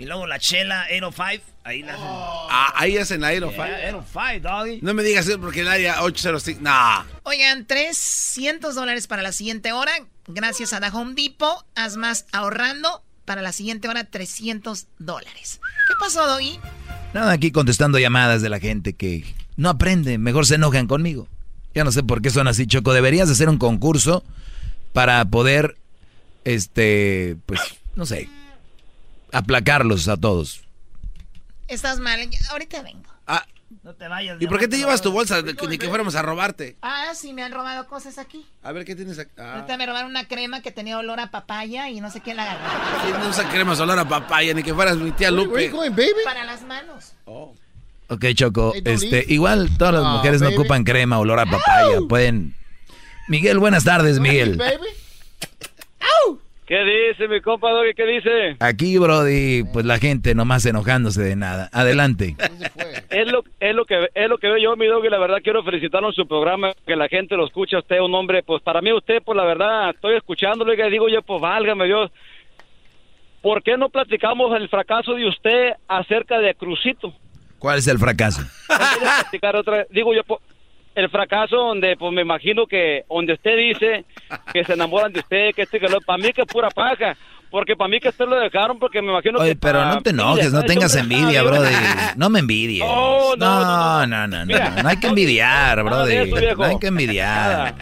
Y 0.00 0.06
luego 0.06 0.26
la 0.26 0.40
chela, 0.40 0.88
805, 0.90 1.44
ahí 1.62 1.82
la 1.82 1.94
hacen. 1.94 2.06
Ah, 2.08 2.72
ahí 2.74 2.98
hacen 2.98 3.20
la 3.20 3.28
Aero 3.28 3.52
Yeah, 3.52 3.96
805, 3.96 4.40
doggy. 4.48 4.80
No 4.82 4.92
me 4.92 5.04
digas 5.04 5.28
eso 5.28 5.40
porque 5.40 5.60
el 5.60 5.68
área 5.68 6.02
805. 6.02 6.60
Nah. 6.62 7.04
Oigan, 7.22 7.64
300 7.64 8.74
dólares 8.74 9.06
para 9.06 9.22
la 9.22 9.30
siguiente 9.30 9.70
hora. 9.70 9.92
Gracias 10.26 10.72
a 10.72 10.80
The 10.80 10.88
Home 10.88 11.14
Depot. 11.14 11.64
Haz 11.76 11.96
más 11.96 12.26
ahorrando. 12.32 13.04
Para 13.24 13.40
la 13.40 13.52
siguiente 13.52 13.86
hora, 13.86 14.02
300 14.02 14.88
dólares. 14.98 15.60
¿Qué 15.86 15.94
pasó, 16.00 16.26
Doggy? 16.26 16.58
Nada, 17.14 17.30
aquí 17.30 17.52
contestando 17.52 18.00
llamadas 18.00 18.42
de 18.42 18.48
la 18.48 18.58
gente 18.58 18.94
que 18.96 19.32
no 19.56 19.68
aprende, 19.68 20.18
mejor 20.18 20.44
se 20.44 20.56
enojan 20.56 20.88
conmigo. 20.88 21.28
Ya 21.74 21.84
no 21.84 21.92
sé 21.92 22.02
por 22.02 22.22
qué 22.22 22.30
son 22.30 22.46
así, 22.48 22.66
Choco. 22.66 22.92
Deberías 22.92 23.28
hacer 23.28 23.48
un 23.48 23.58
concurso 23.58 24.22
para 24.92 25.24
poder, 25.24 25.76
este, 26.44 27.36
pues, 27.46 27.60
no 27.96 28.06
sé, 28.06 28.28
aplacarlos 29.32 30.08
a 30.08 30.16
todos. 30.16 30.62
Estás 31.66 31.98
mal. 31.98 32.20
Ahorita 32.50 32.82
vengo. 32.82 33.08
Ah, 33.26 33.44
No 33.82 33.94
te 33.94 34.06
vayas. 34.06 34.40
¿y 34.40 34.46
por 34.46 34.58
qué 34.58 34.68
te 34.68 34.76
llevas 34.76 35.02
tu 35.02 35.10
bolsa? 35.10 35.42
Ni 35.42 35.78
que 35.78 35.88
fuéramos 35.88 36.14
a 36.14 36.22
robarte. 36.22 36.76
Ah, 36.80 37.12
sí, 37.14 37.32
me 37.32 37.42
han 37.42 37.50
robado 37.52 37.88
cosas 37.88 38.18
aquí. 38.18 38.46
A 38.62 38.70
ver, 38.70 38.84
¿qué 38.84 38.94
tienes 38.94 39.18
aquí? 39.18 39.32
Ah, 39.36 39.54
Ahorita 39.54 39.76
me 39.76 39.86
robaron 39.86 40.10
una 40.10 40.28
crema 40.28 40.62
que 40.62 40.70
tenía 40.70 40.98
olor 40.98 41.18
a 41.18 41.30
papaya 41.30 41.90
y 41.90 42.00
no 42.00 42.10
sé 42.10 42.20
quién 42.20 42.36
la 42.36 42.44
agarró. 42.44 43.02
¿quién 43.02 43.18
no 43.20 43.28
usa 43.28 43.48
crema 43.48 43.74
solar 43.74 43.98
a 43.98 44.08
papaya? 44.08 44.54
Ni 44.54 44.62
que 44.62 44.72
fueras 44.74 44.96
mi 44.96 45.10
tía 45.10 45.30
Lupe. 45.30 45.72
Para 46.24 46.44
las 46.44 46.62
manos. 46.62 47.14
Ok, 48.08 48.26
Choco, 48.34 48.72
este, 48.84 49.24
igual 49.28 49.68
todas 49.78 49.94
las 49.94 50.04
Ah, 50.04 50.16
mujeres 50.16 50.42
no 50.42 50.48
ocupan 50.50 50.84
crema, 50.84 51.18
olor 51.18 51.38
a 51.40 51.46
papaya. 51.46 51.98
Pueden. 52.08 52.54
Miguel, 53.28 53.58
buenas 53.58 53.84
tardes, 53.84 54.20
Miguel. 54.20 54.60
¿Qué 56.66 56.82
dice 56.82 57.28
mi 57.28 57.42
compa 57.42 57.70
Doggy? 57.70 57.92
¿Qué 57.94 58.06
dice? 58.06 58.56
Aquí, 58.58 58.96
Brody, 58.96 59.64
pues 59.70 59.84
la 59.84 59.98
gente 59.98 60.34
nomás 60.34 60.64
enojándose 60.64 61.22
de 61.22 61.36
nada. 61.36 61.68
Adelante. 61.72 62.36
Es 63.10 63.30
lo, 63.30 63.44
es 63.60 63.74
lo 63.76 63.84
que 63.84 64.08
es 64.12 64.28
lo 64.28 64.38
que 64.38 64.48
veo 64.48 64.56
yo, 64.58 64.76
mi 64.76 64.86
Doggy. 64.86 65.08
La 65.08 65.18
verdad 65.18 65.38
quiero 65.42 65.62
felicitarlo 65.62 66.08
en 66.08 66.14
su 66.14 66.26
programa, 66.26 66.72
que 66.84 66.96
la 66.96 67.06
gente 67.08 67.36
lo 67.36 67.46
escucha. 67.46 67.78
Usted 67.78 68.00
un 68.00 68.12
hombre, 68.14 68.42
pues 68.42 68.60
para 68.60 68.80
mí 68.80 68.92
usted, 68.92 69.22
pues 69.24 69.36
la 69.36 69.44
verdad, 69.44 69.90
estoy 69.90 70.16
escuchándolo 70.16 70.74
y 70.74 70.90
digo 70.90 71.08
yo, 71.08 71.22
pues 71.22 71.40
válgame 71.40 71.84
Dios. 71.84 72.10
¿Por 73.40 73.62
qué 73.62 73.76
no 73.76 73.88
platicamos 73.88 74.56
el 74.56 74.68
fracaso 74.68 75.14
de 75.14 75.28
usted 75.28 75.74
acerca 75.86 76.40
de 76.40 76.54
Crucito? 76.54 77.14
¿Cuál 77.64 77.78
es 77.78 77.86
el 77.88 77.98
fracaso? 77.98 78.42
¿Puedes 78.66 79.14
platicar 79.22 79.56
otra? 79.56 79.86
Digo 79.88 80.12
yo, 80.14 80.22
pues, 80.24 80.38
el 80.94 81.08
fracaso 81.08 81.56
donde, 81.56 81.96
pues 81.96 82.12
me 82.12 82.20
imagino 82.20 82.66
que, 82.66 83.06
donde 83.08 83.32
usted 83.32 83.56
dice 83.56 84.04
que 84.52 84.62
se 84.66 84.74
enamoran 84.74 85.10
de 85.14 85.20
usted, 85.20 85.54
que 85.54 85.62
este 85.62 85.80
que 85.80 85.88
lo, 85.88 85.98
para 86.02 86.18
mí 86.22 86.30
que 86.34 86.42
es 86.42 86.46
pura 86.46 86.68
paja. 86.68 87.16
Porque 87.50 87.74
para 87.74 87.88
mí 87.88 88.00
que 88.00 88.10
usted 88.10 88.26
lo 88.26 88.38
dejaron, 88.38 88.78
porque 88.78 89.00
me 89.00 89.12
imagino 89.12 89.38
Oye, 89.38 89.52
que... 89.52 89.56
pero 89.56 89.78
para- 89.78 89.94
no 89.94 90.02
te 90.02 90.10
enojes, 90.10 90.52
no 90.52 90.58
Mira, 90.60 90.74
tengas 90.74 90.94
envidia, 90.94 91.40
Ah, 91.40 91.42
Brody. 91.44 91.68
mira. 91.68 92.14
No 92.18 92.28
me 92.28 92.40
envidies. 92.40 92.84
No, 92.84 93.34
No, 93.38 94.06
no, 94.06 94.26
no, 94.26 94.44
no. 94.44 94.82
No 94.82 94.88
hay 94.90 94.96
que 94.98 95.06
envidiar, 95.06 95.78
de 95.78 95.82
Brody. 95.84 96.30
No 96.58 96.64
hay 96.64 96.78
que 96.78 96.88
envidiar. 96.88 97.74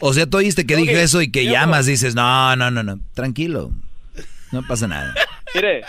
O 0.00 0.12
sea, 0.12 0.26
tú 0.26 0.38
oíste 0.38 0.66
que 0.66 0.74
dijo 0.74 0.90
eso 0.98 1.22
y 1.22 1.30
que 1.30 1.44
llamas, 1.44 1.86
dices, 1.86 2.16
no, 2.16 2.56
no, 2.56 2.72
no, 2.72 2.82
no. 2.82 2.98
Tranquilo. 3.14 3.70
No 4.50 4.62
pasa 4.66 4.88
nada. 4.88 5.14
Mire, 5.54 5.82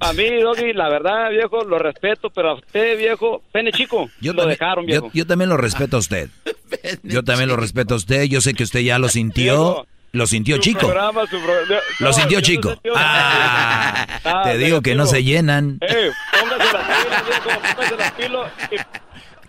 a 0.00 0.12
mí, 0.12 0.40
Doggy, 0.40 0.72
la 0.72 0.88
verdad, 0.88 1.30
viejo, 1.30 1.64
lo 1.64 1.78
respeto, 1.78 2.30
pero 2.30 2.50
a 2.50 2.54
usted, 2.54 2.96
viejo, 2.98 3.42
pene 3.52 3.72
chico, 3.72 4.08
Yo 4.20 4.32
lo 4.32 4.42
también, 4.42 4.58
dejaron, 4.58 4.86
viejo. 4.86 5.10
yo 5.12 5.26
también 5.26 5.48
lo 5.50 5.56
respeto 5.56 5.96
a 5.96 6.00
usted. 6.00 6.28
Yo 7.02 7.22
también 7.22 7.48
lo 7.48 7.56
respeto 7.56 7.94
a 7.94 7.96
usted. 7.96 8.24
Yo 8.24 8.40
sé 8.40 8.52
que 8.54 8.64
usted 8.64 8.80
ya 8.80 8.98
lo 8.98 9.08
sintió. 9.08 9.86
Lo 10.12 10.26
sintió 10.26 10.56
Su 10.56 10.62
chico. 10.62 10.80
programa, 10.80 11.22
su 11.26 11.38
pro- 11.40 11.78
Lo 12.00 12.12
sintió 12.12 12.38
no 12.38 12.42
chico. 12.42 12.74
Ah, 12.94 14.06
Ah, 14.24 14.42
te 14.44 14.58
digo 14.58 14.80
que 14.82 14.94
no 14.94 15.06
se 15.06 15.22
llenan. 15.22 15.78
Eh, 15.82 16.10
póngase 16.40 16.72
las 16.72 16.86
pilas, 16.86 17.26
viejo, 17.26 17.60
póngase 17.60 17.96
las 17.96 18.12
pilas 18.12 18.52
y 18.70 18.76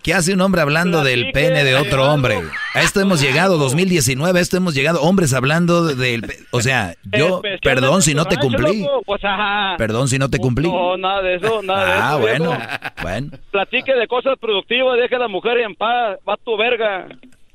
¿Qué 0.08 0.14
hace 0.14 0.32
un 0.32 0.40
hombre 0.40 0.62
hablando 0.62 1.04
del 1.04 1.32
pene 1.32 1.64
de 1.64 1.74
otro 1.74 2.10
hombre? 2.10 2.40
A 2.72 2.80
esto 2.80 2.98
hemos 3.02 3.20
llegado, 3.20 3.58
2019, 3.58 4.38
a 4.38 4.40
esto 4.40 4.56
hemos 4.56 4.72
llegado, 4.72 5.02
hombres 5.02 5.34
hablando 5.34 5.84
del... 5.84 6.24
O 6.50 6.62
sea, 6.62 6.94
yo, 7.04 7.42
perdón 7.62 8.00
si 8.00 8.14
no 8.14 8.24
te 8.24 8.38
cumplí. 8.38 8.86
Pues, 9.04 9.22
ajá. 9.22 9.76
Perdón 9.76 10.08
si 10.08 10.18
no 10.18 10.30
te 10.30 10.38
cumplí. 10.38 10.66
No, 10.66 10.96
nada 10.96 11.20
de 11.20 11.34
eso, 11.34 11.60
nada 11.62 11.84
de 11.84 11.90
eso. 11.92 12.00
Ah, 12.02 12.16
viejo. 12.16 12.44
bueno, 12.46 12.58
bueno. 13.02 13.30
Platique 13.50 13.92
de 13.92 14.06
cosas 14.08 14.38
productivas, 14.40 14.96
deje 14.96 15.14
a 15.16 15.18
la 15.18 15.28
mujer 15.28 15.58
en 15.58 15.74
paz, 15.74 16.16
va 16.26 16.38
tu 16.42 16.56
verga. 16.56 17.06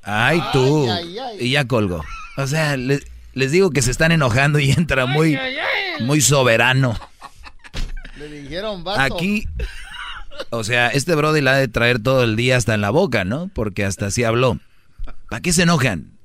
Ay, 0.04 0.40
tú. 0.54 0.88
Ay, 0.92 1.08
ay, 1.08 1.18
ay. 1.18 1.38
Y 1.40 1.50
ya 1.54 1.66
colgo. 1.68 2.06
O 2.38 2.46
sea, 2.46 2.78
le- 2.78 3.00
les 3.34 3.52
digo 3.52 3.72
que 3.72 3.82
se 3.82 3.90
están 3.90 4.12
enojando 4.12 4.60
y 4.60 4.70
entra 4.70 5.08
muy, 5.08 5.40
muy 6.02 6.22
soberano. 6.22 6.96
Le 8.20 8.28
dijeron, 8.28 8.84
vato. 8.84 9.02
Aquí, 9.02 9.46
o 10.50 10.64
sea, 10.64 10.90
este 10.90 11.16
Brody 11.16 11.42
la 11.42 11.54
ha 11.54 11.58
de 11.58 11.68
traer 11.68 12.02
todo 12.02 12.24
el 12.24 12.36
día 12.36 12.58
hasta 12.58 12.74
en 12.74 12.82
la 12.82 12.90
boca, 12.90 13.24
¿no? 13.24 13.50
Porque 13.54 13.86
hasta 13.86 14.08
así 14.08 14.24
habló. 14.24 14.60
¿Para 15.30 15.42
qué 15.42 15.54
se 15.54 15.64
enojan? 15.64 16.18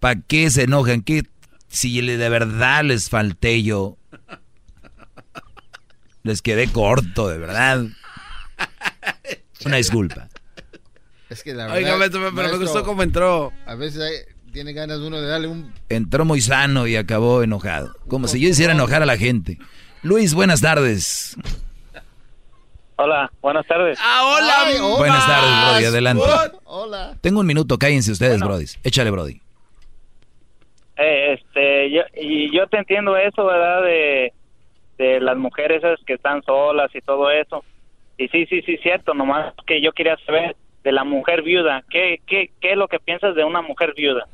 ¿Para 0.00 0.20
qué 0.20 0.50
se 0.50 0.62
enojan? 0.62 1.02
¿Qué, 1.02 1.22
si 1.68 2.00
de 2.00 2.28
verdad 2.28 2.84
les 2.84 3.08
falté 3.08 3.62
yo? 3.62 3.96
Les 6.22 6.40
quedé 6.40 6.68
corto, 6.68 7.28
de 7.28 7.38
verdad. 7.38 7.86
Una 9.66 9.76
disculpa. 9.76 10.28
Es 11.28 11.42
que 11.42 11.52
la 11.52 11.66
verdad. 11.66 11.78
Oiga, 11.78 12.08
pero 12.12 12.32
me 12.32 12.56
gustó 12.58 12.84
cómo 12.84 13.02
entró. 13.02 13.52
A 13.66 13.74
veces 13.74 14.26
tiene 14.52 14.72
ganas 14.72 14.98
uno 15.00 15.20
de 15.20 15.26
darle 15.26 15.48
un. 15.48 15.72
Entró 15.88 16.24
muy 16.24 16.40
sano 16.40 16.86
y 16.86 16.96
acabó 16.96 17.42
enojado. 17.42 17.94
Como 18.08 18.28
si 18.28 18.40
yo 18.40 18.48
hiciera 18.48 18.72
enojar 18.72 19.02
a 19.02 19.06
la 19.06 19.16
gente. 19.16 19.58
Luis, 20.02 20.32
buenas 20.34 20.60
tardes. 20.60 21.36
Hola, 22.96 23.30
buenas 23.42 23.66
tardes. 23.66 23.98
Ah, 24.00 24.22
hola. 24.24 24.96
buenas 24.98 25.26
tardes, 25.26 25.70
Brody, 25.72 25.84
adelante. 25.86 26.24
Hola. 26.64 27.16
Tengo 27.20 27.40
un 27.40 27.46
minuto, 27.46 27.78
cállense 27.78 28.12
ustedes, 28.12 28.40
Brody. 28.40 28.66
Échale, 28.84 29.10
Brody. 29.10 29.40
Eh, 30.96 31.32
este, 31.34 31.90
yo, 31.90 32.02
y 32.14 32.54
yo 32.56 32.68
te 32.68 32.78
entiendo 32.78 33.16
eso, 33.16 33.44
¿verdad? 33.44 33.82
De, 33.82 34.32
de 34.98 35.20
las 35.20 35.36
mujeres 35.36 35.82
esas 35.82 35.98
que 36.06 36.14
están 36.14 36.42
solas 36.44 36.94
y 36.94 37.00
todo 37.00 37.30
eso. 37.30 37.64
Y 38.16 38.28
sí, 38.28 38.46
sí, 38.46 38.62
sí, 38.62 38.76
cierto, 38.80 39.12
nomás 39.12 39.54
que 39.66 39.82
yo 39.82 39.92
quería 39.92 40.16
saber 40.24 40.54
de 40.84 40.92
la 40.92 41.02
mujer 41.02 41.42
viuda. 41.42 41.82
¿Qué, 41.90 42.20
qué, 42.28 42.52
qué 42.60 42.72
es 42.72 42.76
lo 42.76 42.86
que 42.86 43.00
piensas 43.00 43.34
de 43.34 43.42
una 43.42 43.60
mujer 43.60 43.92
viuda? 43.96 44.28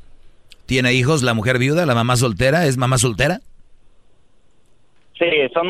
¿Tiene 0.67 0.93
hijos 0.93 1.23
la 1.23 1.33
mujer 1.33 1.57
viuda, 1.57 1.87
la 1.87 1.95
mamá 1.95 2.15
soltera? 2.15 2.67
¿Es 2.67 2.77
mamá 2.77 2.99
soltera? 2.99 3.39
Sí, 5.21 5.27
son, 5.53 5.67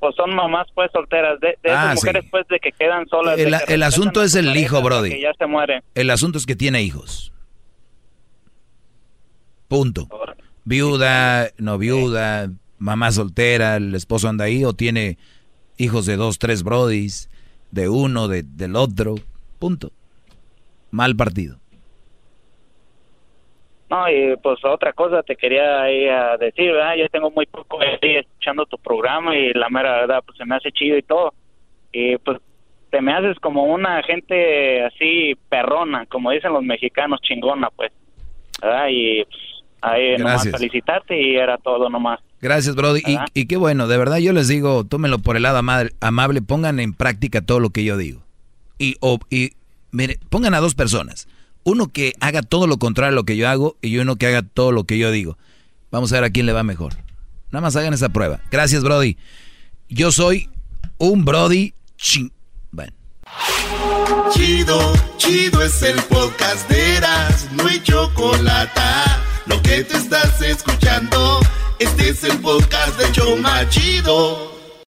pues 0.00 0.14
son 0.16 0.34
mamás 0.34 0.66
pues 0.74 0.90
solteras, 0.90 1.38
de, 1.38 1.48
de 1.62 1.68
esas 1.68 1.90
ah, 1.90 1.94
mujeres 1.94 2.24
pues 2.30 2.48
de 2.48 2.58
que 2.58 2.72
quedan 2.72 3.06
solas. 3.06 3.38
El, 3.38 3.82
asunto 3.82 4.22
es 4.22 4.34
el 4.34 4.56
hijo, 4.56 4.80
Brody. 4.80 5.10
Que 5.10 5.20
ya 5.20 5.34
se 5.38 5.46
muere. 5.46 5.82
El 5.94 6.08
asunto 6.08 6.38
es 6.38 6.46
que 6.46 6.56
tiene 6.56 6.80
hijos. 6.82 7.30
Punto. 9.68 10.08
Viuda, 10.64 11.50
no 11.58 11.76
viuda, 11.76 12.50
mamá 12.78 13.12
soltera, 13.12 13.76
el 13.76 13.94
esposo 13.94 14.30
anda 14.30 14.46
ahí 14.46 14.64
o 14.64 14.72
tiene 14.72 15.18
hijos 15.76 16.06
de 16.06 16.16
dos, 16.16 16.38
tres 16.38 16.62
brodis, 16.62 17.28
de 17.72 17.90
uno, 17.90 18.26
de, 18.26 18.42
del 18.42 18.74
otro. 18.74 19.16
Punto. 19.58 19.92
Mal 20.90 21.14
partido. 21.14 21.58
No, 23.94 24.10
y 24.10 24.36
pues 24.38 24.58
otra 24.64 24.92
cosa 24.92 25.22
te 25.22 25.36
quería 25.36 25.82
ahí 25.82 26.08
a 26.08 26.36
decir, 26.36 26.72
¿verdad? 26.72 26.96
Yo 26.96 27.08
tengo 27.10 27.30
muy 27.30 27.46
poco 27.46 27.78
ahí 27.80 28.16
escuchando 28.16 28.66
tu 28.66 28.76
programa 28.76 29.36
y 29.36 29.52
la 29.52 29.68
mera 29.68 30.00
verdad, 30.00 30.22
pues 30.26 30.36
se 30.36 30.44
me 30.44 30.56
hace 30.56 30.72
chido 30.72 30.98
y 30.98 31.02
todo. 31.02 31.32
Y 31.92 32.16
pues 32.18 32.40
te 32.90 33.00
me 33.00 33.12
haces 33.12 33.38
como 33.38 33.62
una 33.64 34.02
gente 34.02 34.82
así 34.82 35.34
perrona, 35.48 36.06
como 36.06 36.32
dicen 36.32 36.52
los 36.52 36.64
mexicanos, 36.64 37.20
chingona, 37.22 37.70
pues. 37.70 37.92
¿verdad? 38.60 38.86
Y 38.90 39.24
pues, 39.24 39.38
ahí 39.80 40.16
nomás 40.18 40.50
felicitarte 40.50 41.20
y 41.20 41.36
era 41.36 41.56
todo 41.58 41.88
nomás. 41.88 42.18
Gracias, 42.40 42.74
Brody. 42.74 43.00
Y, 43.06 43.16
y, 43.32 43.46
qué 43.46 43.56
bueno, 43.56 43.86
de 43.86 43.96
verdad 43.96 44.16
yo 44.16 44.32
les 44.32 44.48
digo, 44.48 44.82
tómenlo 44.84 45.20
por 45.20 45.36
el 45.36 45.44
lado 45.44 45.58
amable, 45.58 46.42
pongan 46.42 46.80
en 46.80 46.94
práctica 46.94 47.42
todo 47.42 47.60
lo 47.60 47.70
que 47.70 47.84
yo 47.84 47.96
digo. 47.96 48.22
Y, 48.76 48.96
o, 49.00 49.20
y 49.30 49.52
mire, 49.92 50.18
pongan 50.30 50.54
a 50.54 50.60
dos 50.60 50.74
personas 50.74 51.28
uno 51.64 51.88
que 51.88 52.14
haga 52.20 52.42
todo 52.42 52.66
lo 52.66 52.78
contrario 52.78 53.12
a 53.12 53.14
lo 53.14 53.24
que 53.24 53.36
yo 53.36 53.48
hago 53.48 53.76
y 53.82 53.98
uno 53.98 54.16
que 54.16 54.26
haga 54.26 54.42
todo 54.42 54.72
lo 54.72 54.84
que 54.84 54.98
yo 54.98 55.10
digo. 55.10 55.36
Vamos 55.90 56.12
a 56.12 56.16
ver 56.16 56.24
a 56.24 56.30
quién 56.30 56.46
le 56.46 56.52
va 56.52 56.62
mejor. 56.62 56.94
Nada 57.50 57.62
más 57.62 57.76
hagan 57.76 57.94
esa 57.94 58.08
prueba. 58.08 58.40
Gracias, 58.50 58.82
Brody. 58.82 59.16
Yo 59.88 60.12
soy 60.12 60.48
un 60.98 61.24
Brody 61.24 61.74
ching. 61.96 62.30
Chido, 64.32 64.92
chido 65.16 65.62
es 65.62 65.82
el 65.82 65.96
podcast 66.04 66.68
de 66.68 66.96
Eras, 66.96 67.48
no 67.52 67.66
hay 67.66 67.80
chocolate. 67.82 68.80
Lo 69.46 69.60
que 69.62 69.84
te 69.84 69.96
estás 69.96 70.40
escuchando, 70.40 71.40
este 71.78 72.10
es 72.10 72.24
el 72.24 72.38
podcast 72.38 72.98
de 72.98 73.12
Choma 73.12 73.68
Chido. 73.68 74.53